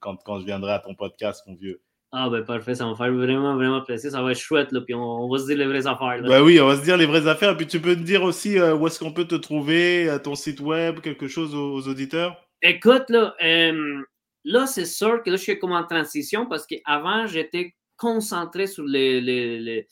quand, 0.00 0.16
quand 0.24 0.40
je 0.40 0.44
viendrai 0.44 0.72
à 0.72 0.78
ton 0.78 0.94
podcast, 0.94 1.42
mon 1.46 1.54
vieux. 1.54 1.80
Ah 2.14 2.28
ben 2.28 2.44
parfait, 2.44 2.74
ça 2.74 2.84
va 2.84 2.90
me 2.90 2.94
faire 2.94 3.10
vraiment, 3.10 3.54
vraiment 3.54 3.80
plaisir. 3.80 4.10
Ça 4.10 4.22
va 4.22 4.32
être 4.32 4.38
chouette, 4.38 4.70
là, 4.70 4.82
puis 4.82 4.94
on, 4.94 5.30
va 5.30 5.38
se 5.38 5.46
dire 5.46 5.56
les 5.56 5.64
vraies 5.64 5.86
affaires. 5.86 6.20
Là. 6.20 6.28
Ben 6.28 6.42
oui, 6.42 6.60
on 6.60 6.66
va 6.66 6.76
se 6.76 6.82
dire 6.82 6.98
les 6.98 7.06
vraies 7.06 7.26
affaires. 7.26 7.56
Puis 7.56 7.66
tu 7.66 7.80
peux 7.80 7.96
te 7.96 8.02
dire 8.02 8.22
aussi 8.22 8.58
euh, 8.58 8.74
où 8.76 8.86
est-ce 8.86 8.98
qu'on 8.98 9.14
peut 9.14 9.24
te 9.24 9.34
trouver, 9.34 10.10
à 10.10 10.18
ton 10.18 10.34
site 10.34 10.60
web, 10.60 11.00
quelque 11.00 11.26
chose 11.26 11.54
aux, 11.54 11.88
auditeurs? 11.88 12.36
Écoute, 12.60 13.08
là, 13.08 13.34
euh, 13.42 14.02
là 14.44 14.66
c'est 14.66 14.84
sûr 14.84 15.22
que 15.22 15.30
là, 15.30 15.36
je 15.36 15.42
suis 15.42 15.58
comme 15.58 15.72
en 15.72 15.86
transition 15.86 16.44
parce 16.44 16.66
qu'avant, 16.66 17.26
j'étais 17.26 17.74
concentré 17.96 18.66
sur 18.66 18.84
le, 18.86 19.82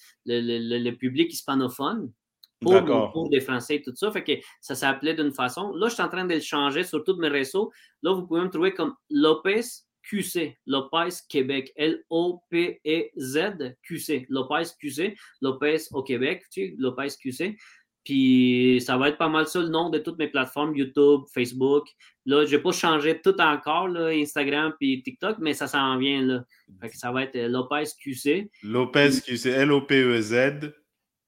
public 0.91 1.33
hispanophone. 1.33 2.13
Pour, 2.61 3.13
pour 3.13 3.31
des 3.31 3.41
Français 3.41 3.77
et 3.77 3.83
tout 3.83 3.95
ça. 3.95 4.11
Fait 4.11 4.23
que 4.23 4.33
ça 4.61 4.75
s'appelait 4.75 5.15
d'une 5.15 5.33
façon. 5.33 5.73
Là, 5.73 5.89
je 5.89 5.95
suis 5.95 6.03
en 6.03 6.09
train 6.09 6.27
de 6.27 6.35
le 6.35 6.41
changer 6.41 6.85
sur 6.85 7.03
tous 7.05 7.17
mes 7.17 7.29
réseaux. 7.29 7.73
Là, 8.03 8.13
vous 8.13 8.27
pouvez 8.27 8.43
me 8.43 8.51
trouver 8.51 8.75
comme 8.75 8.95
Lopez 9.09 9.63
QC, 10.03 10.59
Lopez 10.67 11.09
Québec, 11.29 11.73
L-O-P-E-Z 11.77 13.37
QC, 13.83 14.27
Lopez 14.29 14.65
QC, 14.81 15.17
Lopez 15.41 15.79
au 15.93 16.03
Québec, 16.03 16.43
tu 16.53 16.69
sais, 16.69 16.75
Lopez 16.79 17.09
QC. 17.23 17.57
Puis 18.05 18.83
ça 18.85 18.97
va 18.97 19.11
être 19.11 19.19
pas 19.19 19.29
mal 19.29 19.47
ça 19.47 19.61
le 19.61 19.69
nom 19.69 19.91
de 19.91 19.99
toutes 19.99 20.19
mes 20.19 20.29
plateformes, 20.29 20.75
YouTube, 20.75 21.23
Facebook. 21.35 21.87
Là, 22.25 22.45
je 22.47 22.57
vais 22.57 22.63
pas 22.63 22.73
changer 22.73 23.21
tout 23.21 23.39
encore, 23.41 23.89
là, 23.89 24.09
Instagram 24.09 24.73
puis 24.79 25.03
TikTok, 25.03 25.37
mais 25.39 25.53
ça 25.53 25.67
s'en 25.67 25.99
vient 25.99 26.23
là. 26.23 26.45
Fait 26.81 26.89
que 26.89 26.97
ça 26.97 27.13
va 27.13 27.25
être 27.25 27.37
Lopez 27.37 27.85
QC. 28.03 28.51
Lopez 28.63 29.21
QC, 29.25 29.51
L-O-P-E-Z. 29.51 30.73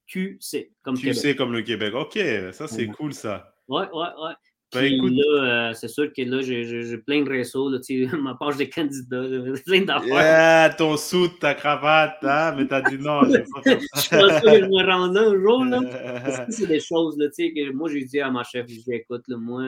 QC, 0.06 0.72
comme 0.82 0.96
QC 0.98 1.36
comme 1.36 1.52
le 1.52 1.62
Québec. 1.62 1.94
OK, 1.94 2.18
ça 2.52 2.66
c'est 2.66 2.86
cool 2.88 3.12
ça. 3.12 3.54
Ouais, 3.68 3.88
ouais, 3.92 4.08
ouais. 4.22 4.34
Ben, 4.74 4.90
là, 4.90 5.68
euh, 5.68 5.72
c'est 5.74 5.88
sûr 5.88 6.10
que 6.14 6.22
là, 6.22 6.40
j'ai 6.40 6.96
plein 6.98 7.22
de 7.22 7.28
réseaux, 7.28 7.68
là, 7.68 7.78
ma 8.22 8.34
page 8.34 8.56
de 8.56 8.64
candidats, 8.64 9.22
plein 9.66 9.82
d'affaires. 9.82 10.08
Yeah, 10.08 10.74
ton 10.74 10.96
sou, 10.96 11.28
ta 11.28 11.54
cravate, 11.54 12.16
hein? 12.22 12.54
mais 12.56 12.66
t'as 12.66 12.80
dit 12.80 12.96
non. 12.96 13.22
je 13.24 13.38
pense 13.40 13.62
que 13.62 14.60
je 14.60 14.64
me 14.64 14.90
rends 14.90 15.08
là 15.08 15.20
un 15.20 15.40
jour. 15.40 15.64
Là. 15.66 16.46
c'est 16.48 16.66
des 16.66 16.80
choses 16.80 17.18
là, 17.18 17.26
que 17.28 17.72
moi, 17.72 17.90
j'ai 17.90 18.04
dit 18.04 18.20
à 18.20 18.30
ma 18.30 18.44
chef, 18.44 18.66
je 18.66 18.80
dis, 18.80 18.92
écoute, 18.92 19.24
là, 19.28 19.36
moi, 19.36 19.62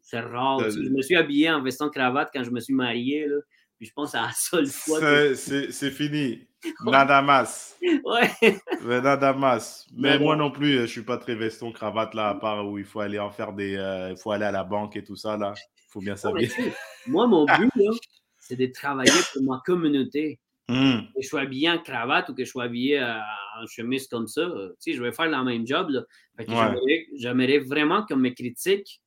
c'est 0.00 0.20
rare. 0.20 0.60
Je 0.70 0.88
me 0.88 1.02
suis 1.02 1.16
habillé 1.16 1.50
en 1.50 1.62
veston 1.62 1.90
cravate 1.90 2.30
quand 2.32 2.42
je 2.42 2.50
me 2.50 2.60
suis 2.60 2.74
marié. 2.74 3.26
Là. 3.26 3.36
Puis 3.78 3.88
je 3.88 3.92
pense 3.92 4.14
à 4.14 4.22
la 4.22 4.32
seule 4.32 4.66
fois. 4.66 5.00
C'est 5.34 5.90
fini. 5.90 6.46
Nadamas. 6.84 7.76
ouais. 7.82 8.60
Nadamas. 8.82 9.86
Mais 9.94 10.18
moi 10.18 10.36
non 10.36 10.50
plus, 10.50 10.80
je 10.80 10.86
suis 10.86 11.02
pas 11.02 11.18
très 11.18 11.34
veston 11.34 11.72
cravate 11.72 12.14
là, 12.14 12.30
à 12.30 12.34
part 12.34 12.68
où 12.68 12.78
il 12.78 12.84
faut 12.84 13.00
aller 13.00 13.18
en 13.18 13.30
faire 13.30 13.52
des. 13.52 13.76
Euh, 13.76 14.10
il 14.10 14.16
faut 14.16 14.32
aller 14.32 14.46
à 14.46 14.52
la 14.52 14.64
banque 14.64 14.96
et 14.96 15.04
tout 15.04 15.16
ça 15.16 15.36
là. 15.36 15.54
Il 15.56 15.90
faut 15.90 16.00
bien 16.00 16.16
s'habiller. 16.16 16.50
moi, 17.06 17.26
mon 17.26 17.44
but 17.44 17.70
là, 17.76 17.92
c'est 18.38 18.56
de 18.56 18.66
travailler 18.66 19.12
pour 19.32 19.42
ma 19.42 19.62
communauté. 19.64 20.40
Hmm. 20.68 21.02
Que 21.14 21.22
je 21.22 21.28
sois 21.28 21.42
habillé 21.42 21.70
en 21.70 21.78
cravate 21.78 22.28
ou 22.28 22.34
que 22.34 22.44
je 22.44 22.50
sois 22.50 22.64
habillé 22.64 22.98
euh, 22.98 23.20
en 23.60 23.66
chemise 23.66 24.08
comme 24.08 24.26
ça, 24.26 24.40
euh, 24.40 24.70
tu 24.82 24.90
sais, 24.90 24.96
je 24.96 25.02
vais 25.02 25.12
faire 25.12 25.26
le 25.26 25.44
même 25.44 25.64
job. 25.64 25.90
Là. 25.90 26.02
J'aimerais 27.14 27.58
vraiment 27.58 28.04
qu'on 28.04 28.16
me 28.16 28.30
critique 28.30 29.00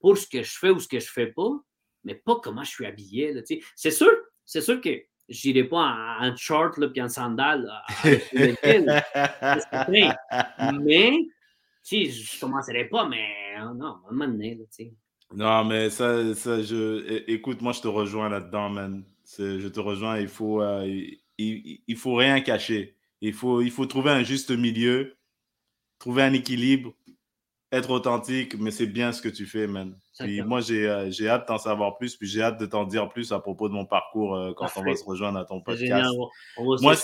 pour 0.00 0.18
ce 0.18 0.26
que 0.26 0.42
je 0.42 0.58
fais 0.58 0.68
ou 0.68 0.78
ce 0.78 0.86
que 0.86 1.00
je 1.00 1.10
fais 1.10 1.28
pas, 1.28 1.50
mais 2.04 2.14
pas 2.14 2.36
comment 2.42 2.64
je 2.64 2.70
suis 2.70 2.86
habillé. 2.86 3.34
C'est 3.76 3.90
sûr, 3.90 4.10
c'est 4.44 4.60
sûr 4.60 4.80
que 4.80 4.90
je 5.28 5.48
n'irai 5.48 5.64
pas 5.64 6.16
en, 6.20 6.36
short 6.36 6.78
et 6.94 7.02
en 7.02 7.08
sandales. 7.08 7.70
mais 8.32 8.54
je 11.84 11.96
ne 11.96 12.40
commencerai 12.40 12.84
pas, 12.86 13.08
mais 13.08 13.26
oh 13.60 13.74
non, 13.74 13.86
à 13.86 14.00
un 14.08 14.12
moment 14.12 14.28
donné. 14.28 14.58
non, 15.34 15.64
mais 15.64 15.90
ça, 15.90 16.34
ça, 16.34 16.62
je, 16.62 17.24
écoute, 17.30 17.60
moi, 17.60 17.72
je 17.72 17.80
te 17.80 17.88
rejoins 17.88 18.28
là-dedans, 18.28 18.70
man. 18.70 19.04
Je 19.38 19.68
te 19.68 19.80
rejoins, 19.80 20.18
il 20.18 20.28
faut, 20.28 20.62
euh, 20.62 20.86
il, 21.36 21.80
il, 21.86 21.96
faut 21.96 22.14
rien 22.14 22.40
cacher. 22.40 22.96
Il 23.20 23.34
faut, 23.34 23.60
il 23.60 23.70
faut 23.70 23.84
trouver 23.84 24.10
un 24.10 24.22
juste 24.22 24.50
milieu, 24.50 25.16
trouver 25.98 26.22
un 26.22 26.32
équilibre 26.32 26.94
être 27.70 27.90
authentique, 27.90 28.58
mais 28.58 28.70
c'est 28.70 28.86
bien 28.86 29.12
ce 29.12 29.20
que 29.20 29.28
tu 29.28 29.44
fais, 29.44 29.66
man. 29.66 29.94
Puis 30.18 30.42
moi, 30.42 30.60
euh, 30.70 31.10
j'ai 31.10 31.28
hâte 31.28 31.46
d'en 31.48 31.58
savoir 31.58 31.98
plus, 31.98 32.16
puis 32.16 32.26
j'ai 32.26 32.42
hâte 32.42 32.58
de 32.58 32.66
t'en 32.66 32.84
dire 32.84 33.08
plus 33.08 33.30
à 33.32 33.40
propos 33.40 33.68
de 33.68 33.74
mon 33.74 33.84
parcours 33.84 34.36
euh, 34.36 34.52
quand 34.56 34.68
on 34.76 34.82
va 34.82 34.96
se 34.96 35.04
rejoindre 35.04 35.38
à 35.38 35.44
ton 35.44 35.60
podcast. 35.60 36.10
Moi, 36.58 36.94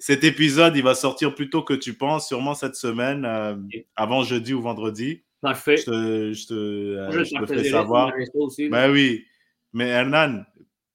cet 0.00 0.24
épisode, 0.24 0.76
il 0.76 0.82
va 0.82 0.94
sortir 0.94 1.34
plus 1.34 1.50
tôt 1.50 1.62
que 1.62 1.74
tu 1.74 1.94
penses, 1.94 2.28
sûrement 2.28 2.54
cette 2.54 2.76
semaine, 2.76 3.24
euh, 3.24 3.54
avant 3.96 4.22
jeudi 4.22 4.54
ou 4.54 4.62
vendredi. 4.62 5.22
Parfait. 5.40 5.76
Je 5.76 5.84
te, 5.84 6.32
je 6.32 6.46
te, 6.46 7.24
je 7.24 7.38
te 7.38 7.46
ferai 7.46 7.64
savoir. 7.64 8.12
ben 8.70 8.90
oui. 8.90 9.24
Mais 9.74 9.88
Hernan, 9.88 10.44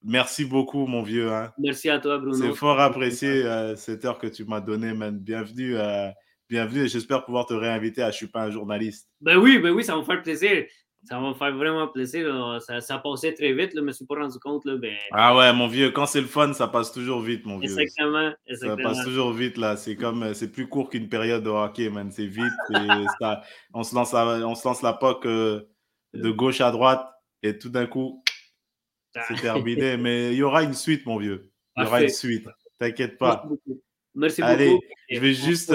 merci 0.03 0.43
beaucoup, 0.43 0.87
mon 0.87 1.03
vieux. 1.03 1.31
Hein. 1.31 1.51
Merci 1.59 1.89
à 1.89 1.99
toi, 1.99 2.17
Bruno. 2.17 2.33
C'est 2.33 2.55
fort 2.55 2.79
apprécié 2.79 3.43
cette 3.75 4.05
heure 4.05 4.17
que 4.17 4.27
tu 4.27 4.43
m'as 4.45 4.61
donnée, 4.61 4.93
man. 4.93 5.19
Bienvenue 5.19 5.77
à 5.77 6.15
bienvenue 6.49 6.85
et 6.85 6.87
j'espère 6.87 7.23
pouvoir 7.23 7.45
te 7.45 7.53
réinviter 7.53 8.01
à 8.01 8.11
Je 8.11 8.17
suis 8.17 8.27
pas 8.27 8.41
un 8.41 8.51
journaliste. 8.51 9.07
Ben 9.21 9.37
oui, 9.37 9.59
ben 9.59 9.71
oui, 9.71 9.83
ça 9.83 9.93
va 9.93 9.99
me 9.99 10.03
faire 10.03 10.21
plaisir. 10.21 10.65
Ça 11.05 11.17
va 11.17 11.29
me 11.29 11.33
faire 11.33 11.55
vraiment 11.55 11.87
plaisir. 11.87 12.59
Ça, 12.61 12.81
ça, 12.81 12.97
passait 12.97 13.33
très 13.33 13.53
vite, 13.53 13.73
là, 13.73 13.81
je 13.81 13.85
me 13.85 13.91
suis 13.93 14.05
pas 14.05 14.15
rendu 14.15 14.37
compte. 14.39 14.65
Là, 14.65 14.75
ben... 14.75 14.97
Ah 15.11 15.37
ouais, 15.37 15.53
mon 15.53 15.67
vieux, 15.67 15.91
quand 15.91 16.05
c'est 16.05 16.19
le 16.19 16.27
fun, 16.27 16.51
ça 16.51 16.67
passe 16.67 16.91
toujours 16.91 17.21
vite, 17.21 17.45
mon 17.45 17.57
vieux. 17.57 17.71
Exactement. 17.71 18.33
Ça 18.53 18.75
passe 18.75 19.03
toujours 19.05 19.31
vite, 19.31 19.57
là. 19.57 19.77
C'est 19.77 19.95
comme, 19.95 20.33
c'est 20.33 20.51
plus 20.51 20.67
court 20.67 20.89
qu'une 20.89 21.07
période 21.07 21.43
de 21.43 21.49
hockey, 21.49 21.89
man. 21.89 22.11
C'est 22.11 22.25
vite. 22.25 22.51
ça, 23.21 23.43
on, 23.73 23.83
se 23.83 23.95
lance 23.95 24.11
la, 24.11 24.45
on 24.45 24.55
se 24.55 24.67
lance 24.67 24.81
la 24.81 24.91
POC 24.91 25.25
euh, 25.25 25.61
de 26.13 26.31
gauche 26.31 26.59
à 26.59 26.71
droite 26.71 27.07
et 27.43 27.57
tout 27.57 27.69
d'un 27.69 27.85
coup, 27.85 28.21
c'est 29.27 29.39
terminé. 29.39 29.95
Mais 29.97 30.33
il 30.33 30.37
y 30.37 30.43
aura 30.43 30.63
une 30.63 30.73
suite, 30.73 31.05
mon 31.05 31.17
vieux. 31.17 31.49
Il 31.77 31.83
y 31.83 31.85
aura 31.85 32.01
une 32.01 32.09
suite. 32.09 32.47
T'inquiète 32.77 33.17
pas. 33.17 33.45
Merci 34.15 34.41
beaucoup. 34.41 34.53
Allez, 34.53 34.79
je 35.09 35.19
vais 35.19 35.33
juste. 35.33 35.71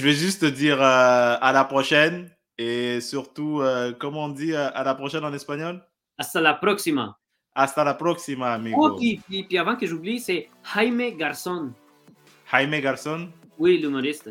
Je 0.00 0.04
vais 0.06 0.14
juste 0.14 0.40
te 0.40 0.46
dire 0.46 0.80
euh, 0.80 1.36
à 1.38 1.52
la 1.52 1.62
prochaine 1.64 2.30
et 2.56 3.02
surtout, 3.02 3.60
euh, 3.60 3.92
comment 3.92 4.24
on 4.24 4.28
dit 4.30 4.54
euh, 4.54 4.70
à 4.72 4.82
la 4.82 4.94
prochaine 4.94 5.22
en 5.26 5.34
espagnol? 5.34 5.84
Hasta 6.16 6.40
la 6.40 6.54
próxima. 6.54 7.18
Hasta 7.54 7.84
la 7.84 7.92
próxima, 7.92 8.54
amigo. 8.54 8.78
Oh, 8.80 8.96
puis, 8.96 9.20
puis, 9.28 9.58
avant 9.58 9.76
que 9.76 9.84
j'oublie, 9.86 10.18
c'est 10.18 10.48
Jaime 10.74 11.18
Garçon. 11.18 11.72
Jaime 12.50 12.80
Garçon 12.80 13.28
Oui, 13.58 13.76
l'humoriste. 13.76 14.30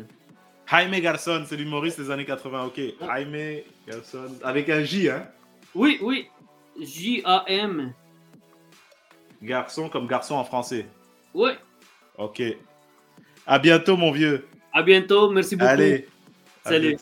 Jaime 0.68 0.98
Garçon, 1.00 1.44
c'est 1.46 1.56
l'humoriste 1.56 2.00
des 2.00 2.10
années 2.10 2.24
80, 2.24 2.64
ok. 2.64 2.80
Jaime 3.00 3.62
Garçon, 3.86 4.26
avec 4.42 4.68
un 4.70 4.82
J, 4.82 5.08
hein? 5.08 5.28
Oui, 5.72 6.00
oui. 6.02 6.26
J-A-M. 6.80 7.94
Garçon 9.40 9.88
comme 9.88 10.08
garçon 10.08 10.34
en 10.34 10.42
français. 10.42 10.86
Oui. 11.32 11.52
Ok. 12.18 12.42
À 13.46 13.60
bientôt, 13.60 13.96
mon 13.96 14.10
vieux. 14.10 14.49
À 14.72 14.82
bientôt. 14.82 15.30
Merci 15.30 15.56
beaucoup. 15.56 15.70
Allez. 15.70 16.06
Salut. 16.64 16.96